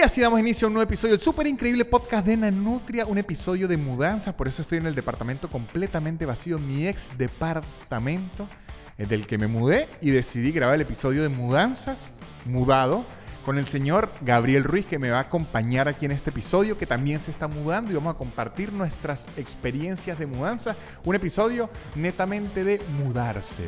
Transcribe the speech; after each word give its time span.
Y 0.00 0.02
así 0.02 0.22
damos 0.22 0.40
inicio 0.40 0.64
a 0.64 0.68
un 0.68 0.72
nuevo 0.72 0.88
episodio 0.88 1.12
del 1.12 1.20
súper 1.20 1.46
increíble 1.46 1.84
podcast 1.84 2.26
de 2.26 2.34
Nanutria, 2.34 3.04
un 3.04 3.18
episodio 3.18 3.68
de 3.68 3.76
mudanza, 3.76 4.34
por 4.34 4.48
eso 4.48 4.62
estoy 4.62 4.78
en 4.78 4.86
el 4.86 4.94
departamento 4.94 5.50
completamente 5.50 6.24
vacío, 6.24 6.58
mi 6.58 6.86
ex 6.86 7.10
departamento, 7.18 8.48
el 8.96 9.08
del 9.08 9.26
que 9.26 9.36
me 9.36 9.46
mudé 9.46 9.90
y 10.00 10.08
decidí 10.08 10.52
grabar 10.52 10.76
el 10.76 10.80
episodio 10.80 11.22
de 11.22 11.28
mudanzas, 11.28 12.12
mudado, 12.46 13.04
con 13.44 13.58
el 13.58 13.66
señor 13.66 14.10
Gabriel 14.22 14.64
Ruiz 14.64 14.86
que 14.86 14.98
me 14.98 15.10
va 15.10 15.18
a 15.18 15.22
acompañar 15.24 15.86
aquí 15.86 16.06
en 16.06 16.12
este 16.12 16.30
episodio, 16.30 16.78
que 16.78 16.86
también 16.86 17.20
se 17.20 17.30
está 17.30 17.46
mudando 17.46 17.90
y 17.90 17.94
vamos 17.94 18.14
a 18.14 18.18
compartir 18.18 18.72
nuestras 18.72 19.28
experiencias 19.36 20.18
de 20.18 20.26
mudanza, 20.26 20.76
un 21.04 21.14
episodio 21.14 21.68
netamente 21.94 22.64
de 22.64 22.80
mudarse 23.04 23.64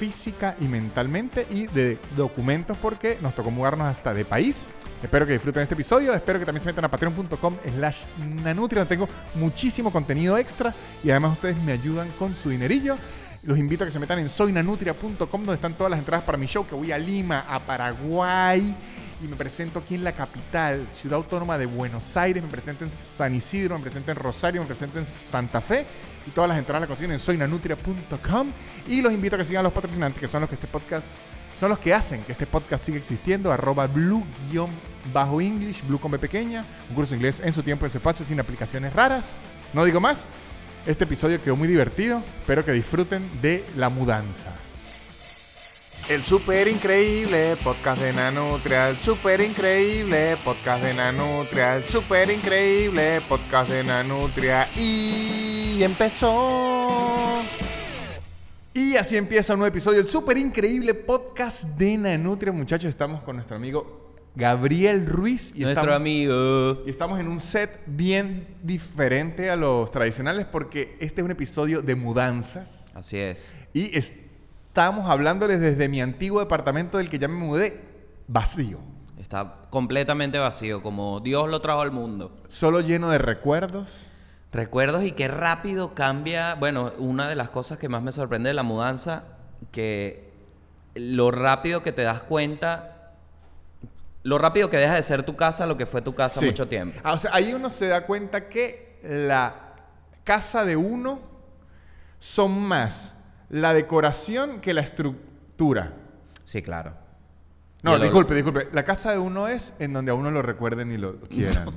física 0.00 0.56
y 0.60 0.64
mentalmente 0.64 1.46
y 1.50 1.66
de 1.66 1.98
documentos 2.16 2.76
porque 2.78 3.18
nos 3.20 3.34
tocó 3.34 3.50
mudarnos 3.50 3.86
hasta 3.86 4.14
de 4.14 4.24
país. 4.24 4.66
Espero 5.02 5.26
que 5.26 5.32
disfruten 5.32 5.62
este 5.62 5.74
episodio, 5.74 6.12
espero 6.12 6.38
que 6.38 6.44
también 6.44 6.62
se 6.62 6.68
metan 6.68 6.84
a 6.84 6.88
patreon.com 6.88 7.56
slash 7.74 8.04
nanutria, 8.44 8.84
tengo 8.84 9.08
muchísimo 9.34 9.90
contenido 9.90 10.36
extra 10.36 10.74
y 11.02 11.10
además 11.10 11.32
ustedes 11.32 11.56
me 11.62 11.72
ayudan 11.72 12.08
con 12.18 12.36
su 12.36 12.50
dinerillo. 12.50 12.96
Los 13.42 13.56
invito 13.56 13.84
a 13.84 13.86
que 13.86 13.90
se 13.90 13.98
metan 13.98 14.18
en 14.18 14.28
soynanutria.com 14.28 15.26
donde 15.30 15.54
están 15.54 15.72
todas 15.72 15.90
las 15.90 15.98
entradas 15.98 16.24
para 16.26 16.36
mi 16.36 16.44
show, 16.44 16.66
que 16.66 16.74
voy 16.74 16.92
a 16.92 16.98
Lima, 16.98 17.46
a 17.48 17.58
Paraguay 17.60 18.76
y 19.22 19.26
me 19.26 19.36
presento 19.36 19.78
aquí 19.78 19.94
en 19.94 20.04
la 20.04 20.12
capital, 20.12 20.86
ciudad 20.92 21.16
autónoma 21.16 21.56
de 21.56 21.64
Buenos 21.64 22.18
Aires, 22.18 22.42
me 22.42 22.50
presento 22.50 22.84
en 22.84 22.90
San 22.90 23.34
Isidro, 23.34 23.76
me 23.76 23.82
presento 23.82 24.10
en 24.10 24.18
Rosario, 24.18 24.60
me 24.60 24.66
presento 24.66 24.98
en 24.98 25.06
Santa 25.06 25.62
Fe 25.62 25.86
y 26.26 26.30
todas 26.30 26.48
las 26.48 26.58
entradas 26.58 26.82
las 26.82 26.88
consiguen 26.88 27.12
en 27.12 27.18
soynanutria.com 27.18 28.52
y 28.86 29.00
los 29.00 29.14
invito 29.14 29.36
a 29.36 29.38
que 29.38 29.46
sigan 29.46 29.60
a 29.60 29.62
los 29.64 29.72
patrocinantes 29.72 30.20
que 30.20 30.28
son 30.28 30.42
los 30.42 30.50
que 30.50 30.56
este 30.56 30.66
podcast 30.66 31.06
son 31.54 31.70
los 31.70 31.78
que 31.78 31.94
hacen 31.94 32.22
que 32.22 32.32
este 32.32 32.46
podcast 32.46 32.84
siga 32.84 32.98
existiendo 32.98 33.52
arroba 33.52 33.86
blue-english 33.86 35.86
blue 35.86 35.98
con 35.98 36.10
B 36.10 36.18
pequeña 36.18 36.64
un 36.88 36.94
curso 36.94 37.10
de 37.10 37.16
inglés 37.16 37.40
en 37.44 37.52
su 37.52 37.62
tiempo 37.62 37.84
y 37.84 37.88
en 37.88 37.92
su 37.92 37.98
espacio 37.98 38.24
sin 38.24 38.40
aplicaciones 38.40 38.92
raras 38.92 39.36
no 39.72 39.84
digo 39.84 40.00
más 40.00 40.24
este 40.86 41.04
episodio 41.04 41.42
quedó 41.42 41.56
muy 41.56 41.68
divertido 41.68 42.22
espero 42.40 42.64
que 42.64 42.72
disfruten 42.72 43.28
de 43.40 43.64
la 43.76 43.88
mudanza 43.88 44.52
el 46.10 46.24
super 46.24 46.66
increíble 46.66 47.56
podcast 47.62 48.02
de 48.02 48.12
Nanutria, 48.12 48.88
el 48.88 48.98
super 48.98 49.40
increíble 49.40 50.36
podcast 50.42 50.82
de 50.82 50.92
Nanutria, 50.92 51.76
el 51.76 51.84
super 51.84 52.28
increíble 52.28 53.20
podcast 53.28 53.70
de 53.70 53.84
Nanutria 53.84 54.68
y 54.74 55.80
empezó. 55.84 57.44
Y 58.72 58.96
así 58.96 59.16
empieza 59.16 59.54
un 59.54 59.58
nuevo 59.60 59.72
episodio 59.72 59.98
del 59.98 60.06
super 60.06 60.38
increíble 60.38 60.94
podcast 60.94 61.64
de 61.64 61.98
Nanutria, 61.98 62.52
muchachos. 62.52 62.88
Estamos 62.88 63.20
con 63.22 63.34
nuestro 63.34 63.56
amigo 63.56 64.14
Gabriel 64.36 65.06
Ruiz 65.06 65.50
y 65.56 65.62
Nuestro 65.62 65.82
estamos, 65.82 65.96
amigo. 65.96 66.82
y 66.86 66.90
estamos 66.90 67.18
en 67.18 67.26
un 67.26 67.40
set 67.40 67.80
bien 67.86 68.46
diferente 68.62 69.50
a 69.50 69.56
los 69.56 69.90
tradicionales 69.90 70.46
porque 70.46 70.96
este 71.00 71.20
es 71.20 71.24
un 71.24 71.32
episodio 71.32 71.82
de 71.82 71.96
mudanzas. 71.96 72.86
Así 72.94 73.18
es. 73.18 73.56
Y 73.74 73.98
estamos 73.98 75.10
hablándoles 75.10 75.58
desde 75.60 75.88
mi 75.88 76.00
antiguo 76.00 76.38
departamento 76.38 76.98
del 76.98 77.08
que 77.08 77.18
ya 77.18 77.26
me 77.26 77.34
mudé, 77.44 77.80
vacío. 78.28 78.78
Está 79.18 79.66
completamente 79.70 80.38
vacío, 80.38 80.80
como 80.80 81.18
Dios 81.18 81.50
lo 81.50 81.60
trajo 81.60 81.80
al 81.80 81.90
mundo. 81.90 82.40
Solo 82.46 82.82
lleno 82.82 83.10
de 83.10 83.18
recuerdos. 83.18 84.06
Recuerdos 84.52 85.04
y 85.04 85.12
qué 85.12 85.28
rápido 85.28 85.94
cambia. 85.94 86.54
Bueno, 86.54 86.92
una 86.98 87.28
de 87.28 87.36
las 87.36 87.50
cosas 87.50 87.78
que 87.78 87.88
más 87.88 88.02
me 88.02 88.10
sorprende 88.12 88.48
de 88.48 88.54
la 88.54 88.62
mudanza, 88.64 89.22
que 89.70 90.30
lo 90.94 91.30
rápido 91.30 91.82
que 91.82 91.92
te 91.92 92.02
das 92.02 92.22
cuenta, 92.22 93.12
lo 94.24 94.38
rápido 94.38 94.68
que 94.68 94.76
deja 94.76 94.94
de 94.94 95.02
ser 95.02 95.22
tu 95.22 95.36
casa 95.36 95.66
lo 95.66 95.76
que 95.76 95.86
fue 95.86 96.02
tu 96.02 96.14
casa 96.14 96.40
Sí. 96.40 96.46
mucho 96.46 96.66
tiempo. 96.66 96.98
Ah, 97.04 97.12
o 97.12 97.18
sea, 97.18 97.30
ahí 97.32 97.54
uno 97.54 97.70
se 97.70 97.86
da 97.88 98.06
cuenta 98.06 98.48
que 98.48 98.98
la 99.04 99.54
casa 100.24 100.64
de 100.64 100.76
uno 100.76 101.20
son 102.18 102.60
más 102.60 103.14
la 103.50 103.72
decoración 103.72 104.60
que 104.60 104.74
la 104.74 104.80
estructura. 104.80 105.92
Sí, 106.44 106.60
claro. 106.60 106.94
No, 107.82 107.96
Y 107.96 108.02
disculpe, 108.02 108.34
disculpe. 108.34 108.68
La 108.72 108.84
casa 108.84 109.12
de 109.12 109.18
uno 109.18 109.48
es 109.48 109.74
en 109.78 109.92
donde 109.92 110.10
a 110.10 110.14
uno 110.14 110.30
lo 110.30 110.42
recuerden 110.42 110.90
y 110.92 110.98
lo 110.98 111.20
quieran. 111.20 111.70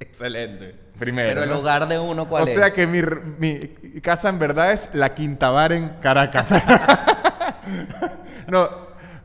Excelente. 0.00 0.74
Primero. 0.98 1.28
Pero 1.30 1.42
el 1.44 1.50
¿no? 1.50 1.58
hogar 1.58 1.88
de 1.88 1.98
uno, 1.98 2.28
¿cuál 2.28 2.44
o 2.44 2.46
sea 2.46 2.66
es? 2.68 2.74
que 2.74 2.86
mi, 2.86 3.00
mi 3.38 4.00
casa 4.00 4.28
en 4.28 4.38
verdad 4.38 4.72
es 4.72 4.90
la 4.92 5.14
Quinta 5.14 5.50
Bar 5.50 5.72
en 5.72 5.88
Caracas. 6.00 6.46
no, 8.48 8.68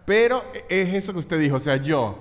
pero 0.06 0.44
es 0.70 0.94
eso 0.94 1.14
que 1.14 1.20
usted 1.20 1.40
dijo. 1.40 1.58
O 1.58 1.60
sea, 1.60 1.76
yo 1.78 2.18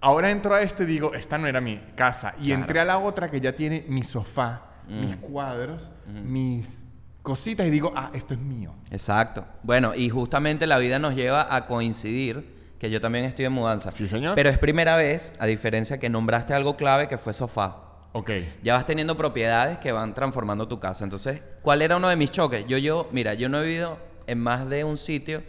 ahora 0.00 0.30
entro 0.30 0.54
a 0.54 0.62
esto 0.62 0.82
y 0.82 0.86
digo, 0.86 1.14
esta 1.14 1.38
no 1.38 1.46
era 1.46 1.60
mi 1.60 1.80
casa. 1.96 2.34
Y 2.38 2.46
Claro. 2.46 2.60
entré 2.60 2.80
a 2.80 2.84
la 2.84 2.98
otra 2.98 3.28
que 3.28 3.40
ya 3.40 3.52
tiene 3.54 3.84
mi 3.88 4.04
sofá, 4.04 4.62
mis 4.88 5.16
cuadros, 5.16 5.90
mis 6.06 6.82
cositas 7.22 7.66
y 7.66 7.70
digo, 7.70 7.92
ah, 7.96 8.10
esto 8.12 8.34
es 8.34 8.40
mío. 8.40 8.74
Exacto. 8.90 9.44
Bueno, 9.62 9.94
y 9.94 10.10
justamente 10.10 10.66
la 10.66 10.78
vida 10.78 10.98
nos 10.98 11.14
lleva 11.14 11.54
a 11.54 11.66
coincidir 11.66 12.54
que 12.84 12.90
yo 12.90 13.00
también 13.00 13.24
estoy 13.24 13.46
en 13.46 13.52
mudanza. 13.52 13.90
Sí, 13.92 14.06
señor. 14.06 14.34
Pero 14.34 14.50
es 14.50 14.58
primera 14.58 14.94
vez, 14.94 15.32
a 15.38 15.46
diferencia 15.46 15.98
que 15.98 16.10
nombraste 16.10 16.52
algo 16.52 16.76
clave 16.76 17.08
que 17.08 17.16
fue 17.16 17.32
sofá. 17.32 17.78
Ok. 18.12 18.30
Ya 18.62 18.74
vas 18.74 18.84
teniendo 18.84 19.16
propiedades 19.16 19.78
que 19.78 19.90
van 19.90 20.12
transformando 20.12 20.68
tu 20.68 20.78
casa. 20.80 21.02
Entonces, 21.02 21.40
¿cuál 21.62 21.80
era 21.80 21.96
uno 21.96 22.10
de 22.10 22.16
mis 22.16 22.30
choques? 22.30 22.66
Yo, 22.66 22.76
yo, 22.76 23.08
mira, 23.10 23.32
yo 23.32 23.48
no 23.48 23.62
he 23.62 23.66
vivido 23.66 23.96
en 24.26 24.38
más 24.38 24.68
de 24.68 24.84
un 24.84 24.98
sitio. 24.98 25.42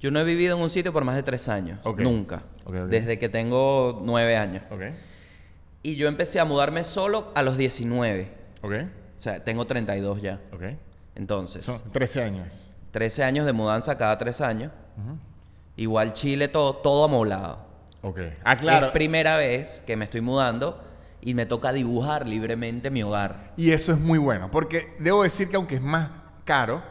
Yo 0.00 0.10
no 0.10 0.18
he 0.18 0.24
vivido 0.24 0.56
en 0.56 0.64
un 0.64 0.68
sitio 0.68 0.92
por 0.92 1.04
más 1.04 1.14
de 1.14 1.22
tres 1.22 1.48
años. 1.48 1.78
Ok. 1.84 2.00
Nunca. 2.00 2.42
Ok, 2.64 2.74
ok. 2.74 2.88
Desde 2.88 3.20
que 3.20 3.28
tengo 3.28 4.02
nueve 4.04 4.36
años. 4.36 4.64
Ok. 4.72 4.82
Y 5.84 5.94
yo 5.94 6.08
empecé 6.08 6.40
a 6.40 6.44
mudarme 6.44 6.82
solo 6.82 7.30
a 7.36 7.42
los 7.42 7.56
19. 7.56 8.32
Ok. 8.62 8.72
O 9.16 9.20
sea, 9.20 9.44
tengo 9.44 9.64
32 9.64 10.20
ya. 10.20 10.40
Ok. 10.52 10.62
Entonces, 11.14 11.66
Son 11.66 11.80
13 11.92 12.24
años. 12.24 12.68
13 12.90 13.22
años 13.22 13.46
de 13.46 13.52
mudanza 13.52 13.96
cada 13.96 14.18
tres 14.18 14.40
años. 14.40 14.72
Igual 15.76 16.12
Chile, 16.12 16.48
todo, 16.48 16.74
todo 16.76 17.04
amoblado. 17.04 17.58
Ok. 18.02 18.20
Ah, 18.44 18.56
claro. 18.56 18.86
Es 18.86 18.92
primera 18.92 19.36
vez 19.36 19.82
que 19.86 19.96
me 19.96 20.04
estoy 20.04 20.20
mudando 20.20 20.82
y 21.20 21.34
me 21.34 21.46
toca 21.46 21.72
dibujar 21.72 22.28
libremente 22.28 22.90
mi 22.90 23.02
hogar. 23.02 23.52
Y 23.56 23.70
eso 23.70 23.92
es 23.92 23.98
muy 23.98 24.18
bueno, 24.18 24.50
porque 24.50 24.94
debo 24.98 25.22
decir 25.22 25.48
que 25.48 25.56
aunque 25.56 25.76
es 25.76 25.82
más 25.82 26.10
caro, 26.44 26.82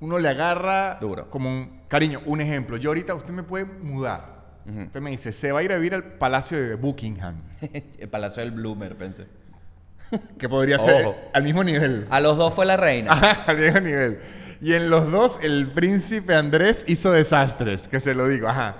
uno 0.00 0.18
le 0.18 0.28
agarra 0.28 0.98
Duro. 1.00 1.30
como 1.30 1.48
un 1.48 1.80
cariño. 1.88 2.20
Un 2.26 2.40
ejemplo, 2.40 2.76
yo 2.76 2.90
ahorita 2.90 3.14
usted 3.14 3.32
me 3.32 3.42
puede 3.42 3.64
mudar. 3.64 4.40
Ujú. 4.66 4.82
Usted 4.82 5.00
me 5.00 5.10
dice, 5.10 5.32
se 5.32 5.52
va 5.52 5.60
a 5.60 5.62
ir 5.62 5.72
a 5.72 5.76
vivir 5.76 5.94
al 5.94 6.02
Palacio 6.04 6.60
de 6.60 6.74
Buckingham, 6.74 7.36
El 7.98 8.08
Palacio 8.08 8.42
del 8.42 8.50
Bloomer, 8.50 8.96
pensé. 8.96 9.26
que 10.38 10.48
podría 10.48 10.78
ser 10.78 11.14
al 11.32 11.42
mismo 11.44 11.62
nivel. 11.62 12.06
A 12.10 12.20
los 12.20 12.36
dos 12.36 12.52
fue 12.52 12.66
la 12.66 12.76
reina. 12.76 13.12
Al 13.46 13.56
mismo 13.56 13.78
nivel. 13.80 14.20
Y 14.60 14.74
en 14.74 14.90
los 14.90 15.10
dos, 15.10 15.38
el 15.42 15.70
príncipe 15.72 16.34
Andrés 16.34 16.84
hizo 16.86 17.12
desastres, 17.12 17.88
que 17.88 17.98
se 18.00 18.14
lo 18.14 18.28
digo. 18.28 18.48
Ajá. 18.48 18.76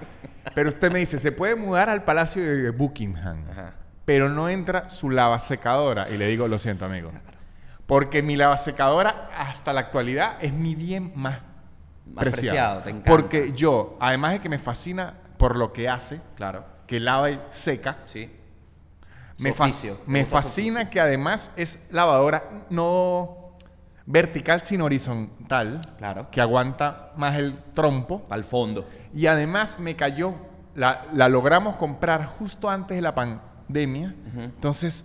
Pero 0.55 0.69
usted 0.69 0.91
me 0.93 0.99
dice, 0.99 1.19
se 1.19 1.33
puede 1.33 1.55
mudar 1.57 1.89
al 1.89 2.05
Palacio 2.05 2.43
de 2.45 2.71
Buckingham, 2.71 3.45
Ajá. 3.51 3.75
pero 4.05 4.29
no 4.29 4.49
entra 4.49 4.89
su 4.91 5.11
lava 5.11 5.39
secadora. 5.41 6.07
Y 6.11 6.17
le 6.19 6.27
digo, 6.27 6.49
lo 6.49 6.59
siento, 6.59 6.85
amigo. 6.87 7.11
Porque 7.87 8.23
mi 8.23 8.37
lava 8.37 8.57
secadora, 8.57 9.31
hasta 9.37 9.73
la 9.73 9.81
actualidad, 9.81 10.37
es 10.41 10.53
mi 10.53 10.75
bien 10.75 11.13
más, 11.15 11.41
Más 12.07 12.23
preciado. 12.25 12.33
preciado, 12.51 12.83
te 12.83 12.91
encanta. 12.91 13.11
Porque 13.11 13.53
yo, 13.53 13.97
además 14.01 14.33
de 14.33 14.41
que 14.41 14.49
me 14.49 14.59
fascina 14.59 15.15
por 15.39 15.57
lo 15.57 15.73
que 15.73 15.89
hace, 15.89 16.21
Claro. 16.37 16.65
que 16.87 17.01
lava 17.01 17.31
y 17.31 17.41
seca, 17.51 17.99
Sí. 18.05 18.31
me, 19.39 19.51
oficio, 19.53 19.99
fascina 20.29 20.91
que 20.91 21.01
además 21.01 21.51
es 21.57 21.79
lavadora 21.91 22.45
no 22.69 23.40
vertical, 24.11 24.63
sino 24.65 24.85
horizontal, 24.87 25.81
Claro. 25.99 26.29
que 26.31 26.41
aguanta 26.41 27.13
más 27.17 27.37
el 27.37 27.57
trompo. 27.75 28.27
Al 28.31 28.45
fondo. 28.45 28.87
Y 29.15 29.27
además 29.27 29.79
me 29.79 29.95
cayó, 29.97 30.35
la, 30.75 31.07
la 31.13 31.29
logramos 31.29 31.77
comprar 31.77 32.25
justo 32.27 32.69
antes 32.69 32.97
de 32.97 33.03
la 33.03 33.15
pandemia. 33.15 34.15
Entonces, 34.37 35.05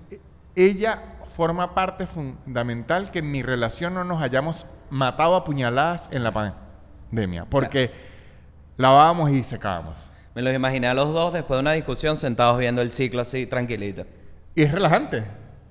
ella 0.55 1.01
forma 1.35 1.73
parte 1.75 2.07
fundamental 2.07 3.11
que 3.11 3.19
en 3.19 3.29
mi 3.31 3.41
relación 3.43 3.93
no 3.93 4.03
nos 4.03 4.21
hayamos 4.21 4.65
matado 4.89 5.35
a 5.35 5.43
puñaladas 5.43 6.09
en 6.11 6.23
la 6.23 6.31
pandemia. 6.31 7.45
Porque 7.45 7.91
lavábamos 8.77 9.31
y 9.31 9.43
secábamos. 9.43 10.11
Me 10.33 10.41
los 10.41 10.53
imaginé 10.53 10.87
a 10.87 10.93
los 10.93 11.13
dos 11.13 11.31
después 11.33 11.57
de 11.57 11.61
una 11.61 11.71
discusión 11.73 12.17
sentados 12.17 12.57
viendo 12.57 12.81
el 12.81 12.91
ciclo 12.91 13.21
así 13.21 13.45
tranquilito. 13.47 14.05
Y 14.53 14.63
es 14.63 14.71
relajante. 14.71 15.23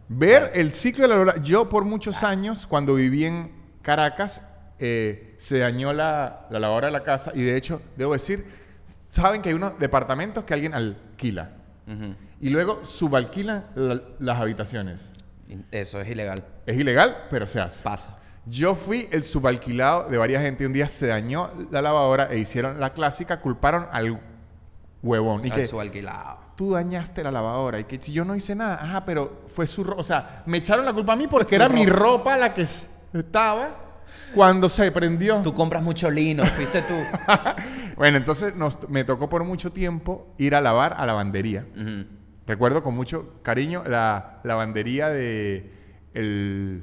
Ver 0.08 0.50
el 0.54 0.72
ciclo 0.72 1.02
de 1.02 1.08
la 1.08 1.14
lavadora. 1.16 1.42
Yo 1.42 1.68
por 1.68 1.84
muchos 1.84 2.22
años, 2.22 2.66
cuando 2.66 2.94
viví 2.94 3.24
en 3.24 3.52
Caracas, 3.82 4.40
eh, 4.78 5.34
se 5.38 5.58
dañó 5.58 5.92
la, 5.92 6.46
la 6.50 6.58
lavadora 6.58 6.88
de 6.88 6.92
la 6.92 7.02
casa. 7.02 7.32
Y 7.34 7.42
de 7.42 7.56
hecho, 7.56 7.80
debo 7.96 8.12
decir, 8.12 8.44
saben 9.08 9.40
que 9.42 9.48
hay 9.50 9.54
unos 9.54 9.78
departamentos 9.78 10.44
que 10.44 10.52
alguien 10.54 10.74
alquila. 10.74 11.50
Ujú. 11.86 12.14
Y 12.40 12.50
luego 12.50 12.84
subalquilan 12.84 13.64
la- 13.74 14.02
las 14.18 14.40
habitaciones. 14.40 15.10
Y 15.48 15.58
Eso 15.70 16.00
es 16.00 16.08
ilegal. 16.08 16.44
Es 16.66 16.76
ilegal, 16.76 17.16
pero 17.30 17.46
se 17.46 17.60
hace. 17.60 17.82
Pasa. 17.82 18.18
Yo 18.46 18.74
fui 18.74 19.08
el 19.10 19.24
subalquilado 19.24 20.08
de 20.10 20.18
varias 20.18 20.42
gente 20.42 20.64
y 20.64 20.66
un 20.66 20.72
día 20.74 20.86
se 20.88 21.06
dañó 21.06 21.50
la 21.70 21.80
lavadora 21.80 22.28
e 22.30 22.38
hicieron 22.38 22.78
la 22.78 22.92
clásica, 22.92 23.40
culparon 23.40 23.86
al 23.90 24.20
huevón. 25.04 25.44
Y 25.46 25.50
que 25.50 25.66
subalquilado. 25.66 26.38
tú 26.56 26.72
dañaste 26.72 27.22
la 27.22 27.30
lavadora 27.30 27.78
y 27.78 27.84
que 27.84 27.98
yo 27.98 28.24
no 28.24 28.34
hice 28.34 28.54
nada, 28.56 28.78
ajá, 28.82 29.04
pero 29.04 29.42
fue 29.46 29.66
su 29.66 29.84
ropa. 29.84 30.00
O 30.00 30.04
sea, 30.04 30.42
me 30.46 30.56
echaron 30.58 30.84
la 30.84 30.92
culpa 30.92 31.12
a 31.12 31.16
mí 31.16 31.26
porque 31.28 31.54
era 31.56 31.68
mi 31.68 31.86
ropa 31.86 32.36
la 32.36 32.52
que 32.54 32.66
estaba 33.12 33.76
cuando 34.34 34.68
se 34.68 34.90
prendió. 34.90 35.40
Tú 35.42 35.52
compras 35.54 35.82
mucho 35.82 36.10
lino, 36.10 36.44
fuiste 36.46 36.82
tú. 36.82 36.94
Bueno, 37.96 38.16
entonces 38.16 38.56
nos- 38.56 38.88
me 38.88 39.04
tocó 39.04 39.28
por 39.28 39.44
mucho 39.44 39.70
tiempo 39.70 40.34
ir 40.36 40.56
a 40.56 40.60
lavar 40.60 40.94
a 40.98 41.06
lavandería. 41.06 41.64
Recuerdo 42.44 42.82
con 42.82 42.96
mucho 42.96 43.34
cariño 43.44 43.84
la 43.86 44.40
lavandería 44.42 45.10
de 45.10 45.70
el, 46.12 46.82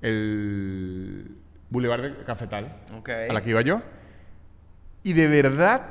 el 0.00 1.36
Boulevard 1.70 2.02
de 2.02 2.24
Cafetal, 2.24 2.76
Ok. 2.98 3.08
a 3.30 3.32
la 3.32 3.42
que 3.42 3.50
iba 3.50 3.62
yo. 3.62 3.82
Y 5.02 5.14
de 5.14 5.26
verdad, 5.26 5.86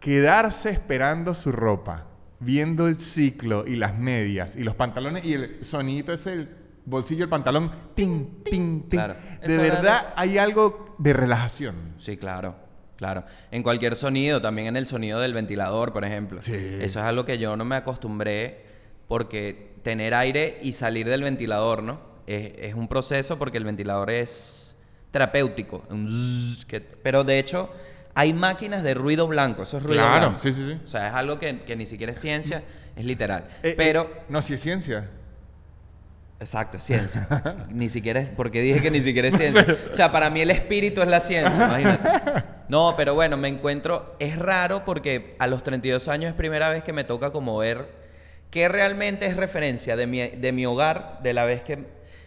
quedarse 0.00 0.70
esperando 0.70 1.34
su 1.34 1.52
ropa, 1.52 2.06
viendo 2.40 2.86
el 2.88 3.00
ciclo 3.00 3.66
y 3.66 3.76
las 3.76 3.96
medias 3.98 4.56
y 4.56 4.62
los 4.62 4.74
pantalones 4.74 5.24
y 5.24 5.34
el 5.34 5.64
sonidito 5.64 6.12
ese, 6.12 6.32
el 6.34 6.48
bolsillo 6.84 7.20
del 7.20 7.28
pantalón, 7.30 7.72
tin, 7.94 8.42
tin, 8.44 8.82
tin. 8.82 8.88
Claro. 9.00 9.14
De 9.40 9.54
Eso 9.54 9.64
era 9.64 9.74
verdad, 9.76 10.12
hay 10.16 10.38
algo 10.38 10.94
de 10.98 11.12
relajación. 11.12 11.74
Sí, 11.96 12.16
claro, 12.16 12.54
claro. 12.96 13.24
En 13.50 13.62
cualquier 13.62 13.96
sonido, 13.96 14.40
también 14.40 14.68
en 14.68 14.76
el 14.76 14.86
sonido 14.86 15.20
del 15.20 15.34
ventilador, 15.34 15.92
por 15.92 16.04
ejemplo. 16.04 16.42
Sí. 16.42 16.52
Eso 16.54 17.00
es 17.00 17.04
algo 17.04 17.24
que 17.24 17.38
yo 17.38 17.56
no 17.56 17.64
me 17.64 17.76
acostumbré 17.76 18.64
porque 19.08 19.74
tener 19.82 20.14
aire 20.14 20.58
y 20.62 20.72
salir 20.72 21.08
del 21.08 21.22
ventilador, 21.22 21.82
¿no? 21.82 22.00
Es, 22.26 22.52
es 22.58 22.74
un 22.74 22.88
proceso 22.88 23.38
porque 23.38 23.56
el 23.58 23.64
ventilador 23.64 24.10
es 24.10 24.76
terapéutico. 25.12 25.84
un 25.90 26.08
zzzz 26.08 26.64
que- 26.66 26.80
pero 26.80 27.22
de 27.24 27.38
hecho, 27.38 27.70
hay 28.18 28.32
máquinas 28.32 28.82
de 28.82 28.94
ruido 28.94 29.28
blanco. 29.28 29.62
Eso 29.62 29.76
es 29.76 29.82
ruido 29.82 30.02
Claro, 30.02 30.20
blanco. 30.20 30.38
sí, 30.40 30.50
sí, 30.52 30.64
sí. 30.66 30.80
O 30.82 30.88
sea, 30.88 31.08
es 31.08 31.14
algo 31.14 31.38
que, 31.38 31.60
que 31.64 31.76
ni 31.76 31.84
siquiera 31.84 32.12
es 32.12 32.18
ciencia, 32.18 32.62
es 32.96 33.04
literal. 33.04 33.44
Eh, 33.62 33.74
pero... 33.76 34.04
eh, 34.04 34.22
no, 34.30 34.40
si 34.40 34.54
es 34.54 34.60
ciencia. 34.62 35.08
Exacto, 36.40 36.78
es 36.78 36.82
ciencia. 36.84 37.28
ni 37.70 37.88
siquiera 37.90 38.18
es, 38.20 38.30
porque 38.30 38.60
dije 38.62 38.80
que 38.80 38.90
ni 38.90 39.02
siquiera 39.02 39.28
es 39.28 39.36
ciencia. 39.38 39.66
O 39.90 39.94
sea, 39.94 40.12
para 40.12 40.30
mí 40.30 40.40
el 40.40 40.50
espíritu 40.50 41.02
es 41.02 41.08
la 41.08 41.20
ciencia, 41.20 41.54
imagínate. 41.66 42.44
No, 42.68 42.94
pero 42.96 43.14
bueno, 43.14 43.36
me 43.36 43.48
encuentro, 43.48 44.16
es 44.18 44.38
raro 44.38 44.84
porque 44.86 45.36
a 45.38 45.46
los 45.46 45.62
32 45.62 46.08
años 46.08 46.30
es 46.30 46.34
primera 46.34 46.68
vez 46.70 46.82
que 46.82 46.92
me 46.94 47.04
toca 47.04 47.30
como 47.32 47.58
ver 47.58 47.86
qué 48.50 48.66
realmente 48.68 49.26
es 49.26 49.36
referencia 49.36 49.94
de 49.94 50.06
mi, 50.06 50.26
de 50.26 50.52
mi 50.52 50.64
hogar, 50.66 51.20
de 51.22 51.32
la 51.34 51.44
vez 51.44 51.62
que... 51.62 51.84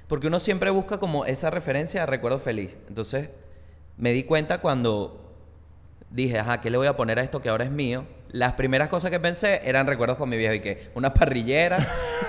Porque 0.07 0.27
uno 0.27 0.39
siempre 0.39 0.69
busca 0.69 0.99
como 0.99 1.25
esa 1.25 1.49
referencia 1.49 2.03
a 2.03 2.05
recuerdo 2.05 2.39
feliz. 2.39 2.77
Entonces, 2.87 3.29
me 3.97 4.11
di 4.11 4.23
cuenta 4.23 4.59
cuando 4.59 5.28
dije, 6.11 6.39
ajá, 6.39 6.61
¿qué 6.61 6.69
le 6.69 6.77
voy 6.77 6.87
a 6.87 6.95
poner 6.95 7.19
a 7.19 7.23
esto 7.23 7.41
que 7.41 7.49
ahora 7.49 7.63
es 7.65 7.71
mío? 7.71 8.05
Las 8.31 8.53
primeras 8.53 8.89
cosas 8.89 9.09
que 9.11 9.19
pensé 9.19 9.61
eran 9.67 9.87
recuerdos 9.87 10.17
con 10.17 10.29
mi 10.29 10.37
viejo 10.37 10.53
y 10.53 10.59
que 10.59 10.91
una 10.95 11.13
parrillera, 11.13 11.85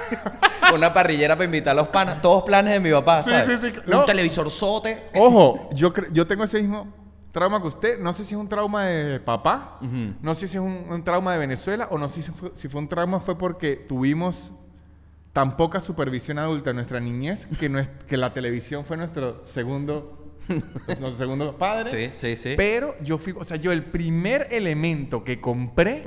una 0.75 0.93
parrillera 0.95 1.35
para 1.35 1.45
invitar 1.45 1.73
a 1.73 1.75
los 1.75 1.89
panas, 1.89 2.23
todos 2.23 2.45
planes 2.45 2.73
de 2.75 2.81
mi 2.81 2.91
papá, 2.91 3.23
Sí, 3.23 3.31
¿sabes? 3.31 3.61
sí, 3.61 3.71
sí, 3.71 3.79
Un 3.87 3.91
no. 3.91 4.05
televisor 4.05 4.51
sote. 4.51 5.05
Ojo, 5.15 5.69
yo, 5.75 5.93
yo 6.13 6.27
tengo 6.27 6.45
ese 6.45 6.61
mismo 6.61 6.93
trauma 7.33 7.61
que 7.61 7.69
usted. 7.69 7.99
No 8.01 8.13
sé 8.13 8.25
si 8.25 8.35
es 8.35 8.41
un 8.41 8.49
trauma 8.49 8.85
de 8.87 9.21
papá, 9.21 9.79
no 10.23 10.35
sé 10.35 10.49
si 10.49 10.57
es 10.57 10.63
un, 10.63 10.87
un 10.89 11.05
trauma 11.05 11.33
de 11.33 11.39
Venezuela 11.39 11.89
o 11.91 11.99
no 11.99 12.09
sé 12.09 12.23
si 12.23 12.31
fue, 12.33 12.51
si 12.55 12.69
fue 12.69 12.81
un 12.81 12.89
trauma 12.89 13.21
fue 13.21 13.37
porque 13.37 13.77
tuvimos 13.77 14.53
tan 15.33 15.57
poca 15.57 15.79
supervisión 15.81 16.39
adulta 16.39 16.71
en 16.71 16.77
nuestra 16.77 16.99
niñez 16.99 17.47
que, 17.59 17.71
nues- 17.71 17.89
que 18.09 18.17
la 18.17 18.33
televisión 18.35 18.85
fue 18.85 18.97
nuestro 18.97 19.43
segundo, 19.47 20.20
nuestro 20.51 21.13
segundo 21.13 21.57
padre. 21.57 21.85
Sí, 21.85 22.09
sí, 22.13 22.37
sí. 22.37 22.55
Pero 22.57 22.97
yo 23.03 23.19
fui, 23.19 23.35
o 23.37 23.45
sea, 23.45 23.57
yo 23.57 23.73
el 23.73 23.85
primer 23.85 24.49
elemento 24.51 25.25
que 25.25 25.41
compré 25.41 26.05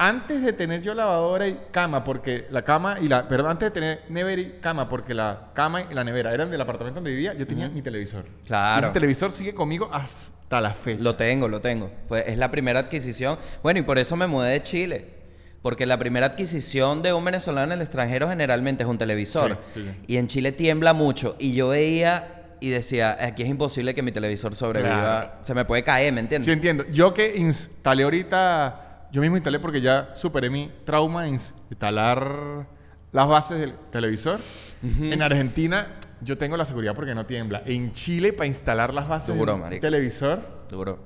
antes 0.00 0.42
de 0.42 0.54
tener 0.54 0.80
yo 0.80 0.94
lavadora 0.94 1.46
y 1.46 1.60
cama, 1.70 2.04
porque 2.04 2.46
la 2.50 2.62
cama 2.62 2.96
y 3.00 3.06
la, 3.06 3.28
perdón, 3.28 3.50
antes 3.50 3.66
de 3.66 3.70
tener 3.70 4.00
nevera 4.08 4.40
y 4.40 4.58
cama, 4.60 4.88
porque 4.88 5.12
la 5.12 5.50
cama 5.52 5.82
y 5.82 5.94
la 5.94 6.04
nevera 6.04 6.32
eran 6.32 6.50
del 6.50 6.60
apartamento 6.60 6.96
donde 6.96 7.10
vivía, 7.10 7.34
yo 7.34 7.46
tenía 7.46 7.68
mi 7.68 7.82
televisor. 7.82 8.24
Claro. 8.46 8.80
Y 8.80 8.84
ese 8.84 8.92
televisor 8.94 9.30
sigue 9.30 9.52
conmigo 9.52 9.90
hasta 9.92 10.58
la 10.60 10.72
fecha. 10.72 11.02
Lo 11.02 11.16
tengo, 11.16 11.48
lo 11.48 11.60
tengo. 11.60 11.90
Fue, 12.08 12.24
es 12.26 12.38
la 12.38 12.50
primera 12.50 12.80
adquisición. 12.80 13.38
Bueno, 13.62 13.80
y 13.80 13.82
por 13.82 13.98
eso 13.98 14.16
me 14.16 14.26
mudé 14.26 14.52
de 14.52 14.62
Chile. 14.62 15.20
Porque 15.60 15.84
la 15.84 15.98
primera 15.98 16.24
adquisición 16.24 17.02
de 17.02 17.12
un 17.12 17.22
venezolano 17.22 17.66
en 17.66 17.72
el 17.72 17.82
extranjero 17.82 18.30
generalmente 18.30 18.82
es 18.82 18.88
un 18.88 18.96
televisor. 18.96 19.58
Sí, 19.74 19.82
sí, 19.82 19.90
sí. 19.90 20.04
Y 20.06 20.16
en 20.16 20.26
Chile 20.26 20.52
tiembla 20.52 20.94
mucho. 20.94 21.36
Y 21.38 21.52
yo 21.52 21.68
veía 21.68 22.39
y 22.60 22.70
decía, 22.70 23.16
aquí 23.20 23.42
es 23.42 23.48
imposible 23.48 23.94
que 23.94 24.02
mi 24.02 24.12
televisor 24.12 24.54
sobreviva. 24.54 24.94
Claro. 24.94 25.30
Se 25.42 25.54
me 25.54 25.64
puede 25.64 25.82
caer, 25.82 26.12
¿me 26.12 26.20
entiendes? 26.20 26.44
Sí 26.46 26.52
entiendo. 26.52 26.84
Yo 26.92 27.14
que 27.14 27.36
instalé 27.36 28.02
ahorita, 28.04 29.06
yo 29.12 29.20
mismo 29.20 29.36
instalé 29.36 29.58
porque 29.60 29.80
ya 29.80 30.10
superé 30.14 30.50
mi 30.50 30.70
trauma 30.84 31.24
de 31.24 31.30
instalar 31.30 32.66
las 33.12 33.26
bases 33.28 33.60
del 33.60 33.74
televisor. 33.90 34.38
En 34.82 35.20
Argentina 35.22 35.96
yo 36.22 36.36
tengo 36.38 36.56
la 36.56 36.64
seguridad 36.64 36.94
porque 36.94 37.14
no 37.14 37.26
tiembla. 37.26 37.62
En 37.66 37.92
Chile 37.92 38.32
para 38.32 38.46
instalar 38.46 38.92
las 38.94 39.08
bases 39.08 39.34
Duro, 39.36 39.52
del 39.52 39.60
marico. 39.62 39.80
televisor 39.80 40.40
Duro. 40.68 40.98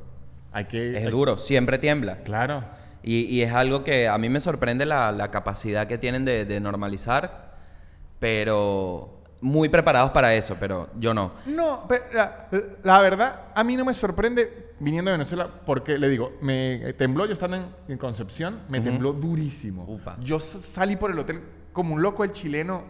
hay 0.52 0.64
que... 0.66 0.90
Es 0.98 1.04
hay- 1.04 1.10
duro, 1.10 1.38
siempre 1.38 1.78
tiembla. 1.78 2.18
Claro. 2.18 2.64
Y, 3.02 3.22
y 3.26 3.42
es 3.42 3.52
algo 3.52 3.84
que 3.84 4.08
a 4.08 4.16
mí 4.18 4.28
me 4.28 4.40
sorprende 4.40 4.86
la, 4.86 5.12
la 5.12 5.30
capacidad 5.30 5.86
que 5.86 5.98
tienen 5.98 6.24
de, 6.24 6.44
de 6.46 6.58
normalizar, 6.60 7.54
pero 8.18 9.22
muy 9.40 9.68
preparados 9.68 10.10
para 10.12 10.34
eso, 10.34 10.56
pero 10.58 10.88
yo 10.98 11.12
no. 11.12 11.32
No, 11.46 11.84
pero 11.88 12.04
la, 12.12 12.48
la 12.82 13.00
verdad, 13.02 13.40
a 13.54 13.62
mí 13.64 13.76
no 13.76 13.84
me 13.84 13.92
sorprende 13.94 14.72
viniendo 14.80 15.10
de 15.10 15.16
Venezuela 15.18 15.48
porque 15.66 15.98
le 15.98 16.08
digo, 16.08 16.32
me 16.40 16.92
tembló, 16.94 17.26
yo 17.26 17.32
estando 17.34 17.56
en, 17.56 17.66
en 17.88 17.98
Concepción, 17.98 18.60
me 18.68 18.78
Ujú. 18.78 18.88
tembló 18.88 19.12
durísimo. 19.12 19.84
Upa. 19.86 20.16
Yo 20.20 20.40
salí 20.40 20.96
por 20.96 21.10
el 21.10 21.18
hotel 21.18 21.40
como 21.72 21.94
un 21.94 22.02
loco 22.02 22.24
el 22.24 22.32
chileno, 22.32 22.82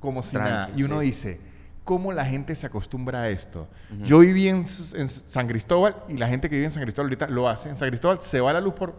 como 0.00 0.22
si 0.22 0.32
Tranqui, 0.36 0.50
nada. 0.52 0.70
Y 0.76 0.82
uno 0.82 1.00
sí. 1.00 1.06
dice, 1.06 1.40
¿cómo 1.84 2.12
la 2.12 2.24
gente 2.24 2.54
se 2.54 2.66
acostumbra 2.66 3.20
a 3.22 3.28
esto? 3.28 3.68
Yo 4.02 4.18
viví 4.20 4.48
en, 4.48 4.64
en 4.94 5.08
San 5.08 5.46
Cristóbal 5.46 5.94
y 6.08 6.16
la 6.16 6.26
gente 6.28 6.48
que 6.48 6.56
vive 6.56 6.66
en 6.66 6.72
San 6.72 6.82
Cristóbal 6.82 7.06
ahorita 7.08 7.28
lo 7.28 7.48
hace. 7.48 7.68
En 7.68 7.76
San 7.76 7.88
Cristóbal 7.88 8.20
se 8.20 8.40
va 8.40 8.52
la 8.52 8.60
luz 8.60 8.74
por 8.74 8.94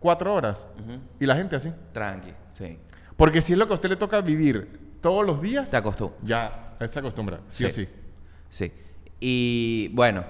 cuatro 0.00 0.34
horas 0.34 0.66
Ujú. 0.80 0.98
y 1.20 1.26
la 1.26 1.36
gente 1.36 1.56
así. 1.56 1.72
Tranqui, 1.92 2.32
sí. 2.50 2.78
Porque 3.16 3.40
si 3.40 3.52
es 3.52 3.58
lo 3.58 3.66
que 3.66 3.72
a 3.72 3.74
usted 3.74 3.88
le 3.90 3.96
toca 3.96 4.20
vivir 4.20 4.80
todos 5.02 5.26
los 5.26 5.42
días, 5.42 5.70
Te 5.70 5.76
acostumbras. 5.76 6.20
ya 6.22 6.88
se 6.88 6.98
acostumbra, 6.98 7.40
sí, 7.50 7.64
o 7.66 7.70
sí. 7.70 7.86
Sí. 8.48 8.72
Y 9.20 9.88
bueno, 9.92 10.24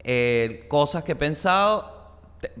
eh, 0.00 0.66
cosas 0.68 1.02
que 1.04 1.12
he 1.12 1.16
pensado, 1.16 2.16
te- 2.40 2.52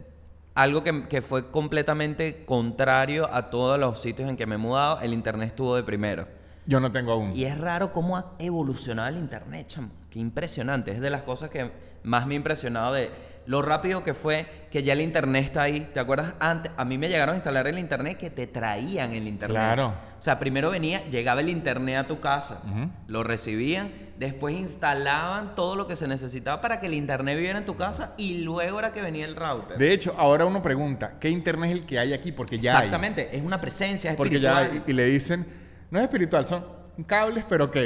algo 0.54 0.82
que, 0.82 1.06
que 1.08 1.22
fue 1.22 1.50
completamente 1.50 2.44
contrario 2.44 3.28
a 3.32 3.50
todos 3.50 3.78
los 3.78 4.00
sitios 4.00 4.28
en 4.28 4.36
que 4.36 4.46
me 4.46 4.56
he 4.56 4.58
mudado, 4.58 5.00
el 5.00 5.12
internet 5.12 5.48
estuvo 5.48 5.76
de 5.76 5.82
primero. 5.82 6.26
Yo 6.66 6.80
no 6.80 6.90
tengo 6.92 7.12
aún. 7.12 7.32
Y 7.36 7.44
es 7.44 7.58
raro 7.58 7.92
cómo 7.92 8.16
ha 8.16 8.32
evolucionado 8.38 9.08
el 9.08 9.16
internet, 9.18 9.68
chamo. 9.68 9.90
Qué 10.10 10.18
impresionante. 10.18 10.90
Es 10.92 11.00
de 11.00 11.10
las 11.10 11.22
cosas 11.22 11.48
que 11.50 11.70
más 12.02 12.26
me 12.26 12.34
ha 12.34 12.36
impresionado 12.36 12.92
de 12.94 13.10
lo 13.48 13.62
rápido 13.62 14.04
que 14.04 14.12
fue 14.12 14.46
que 14.70 14.82
ya 14.82 14.92
el 14.92 15.00
internet 15.00 15.42
está 15.42 15.62
ahí. 15.62 15.88
¿Te 15.94 16.00
acuerdas 16.00 16.34
antes? 16.38 16.70
A 16.76 16.84
mí 16.84 16.98
me 16.98 17.08
llegaron 17.08 17.32
a 17.32 17.36
instalar 17.36 17.66
el 17.66 17.78
internet 17.78 18.18
que 18.18 18.28
te 18.28 18.46
traían 18.46 19.14
el 19.14 19.26
internet. 19.26 19.56
Claro. 19.56 19.94
O 20.20 20.22
sea, 20.22 20.38
primero 20.38 20.70
venía, 20.70 21.02
llegaba 21.08 21.40
el 21.40 21.48
internet 21.48 21.96
a 21.96 22.06
tu 22.06 22.20
casa, 22.20 22.60
lo 23.06 23.22
recibían, 23.24 23.90
después 24.18 24.54
instalaban 24.54 25.54
todo 25.54 25.76
lo 25.76 25.86
que 25.86 25.96
se 25.96 26.06
necesitaba 26.06 26.60
para 26.60 26.78
que 26.78 26.88
el 26.88 26.94
internet 26.94 27.36
viviera 27.36 27.58
en 27.58 27.64
tu 27.64 27.76
casa 27.76 28.12
y 28.18 28.42
luego 28.42 28.80
era 28.80 28.92
que 28.92 29.00
venía 29.00 29.24
el 29.24 29.34
router. 29.34 29.78
De 29.78 29.94
hecho, 29.94 30.14
ahora 30.18 30.44
uno 30.44 30.60
pregunta, 30.60 31.14
¿qué 31.18 31.30
internet 31.30 31.70
es 31.70 31.76
el 31.78 31.86
que 31.86 31.98
hay 31.98 32.12
aquí? 32.12 32.32
Porque 32.32 32.58
ya 32.58 32.72
hay. 32.72 32.76
Exactamente, 32.84 33.34
es 33.34 33.42
una 33.42 33.60
presencia 33.62 34.14
Porque 34.14 34.38
ya 34.40 34.60
espiritual. 34.64 34.82
hay. 34.86 34.92
Y 34.92 34.94
le 34.94 35.06
dicen, 35.06 35.46
no 35.90 35.98
es 36.00 36.04
espiritual, 36.04 36.44
son 36.44 36.77
cables, 37.04 37.44
pero 37.48 37.66
ok. 37.66 37.76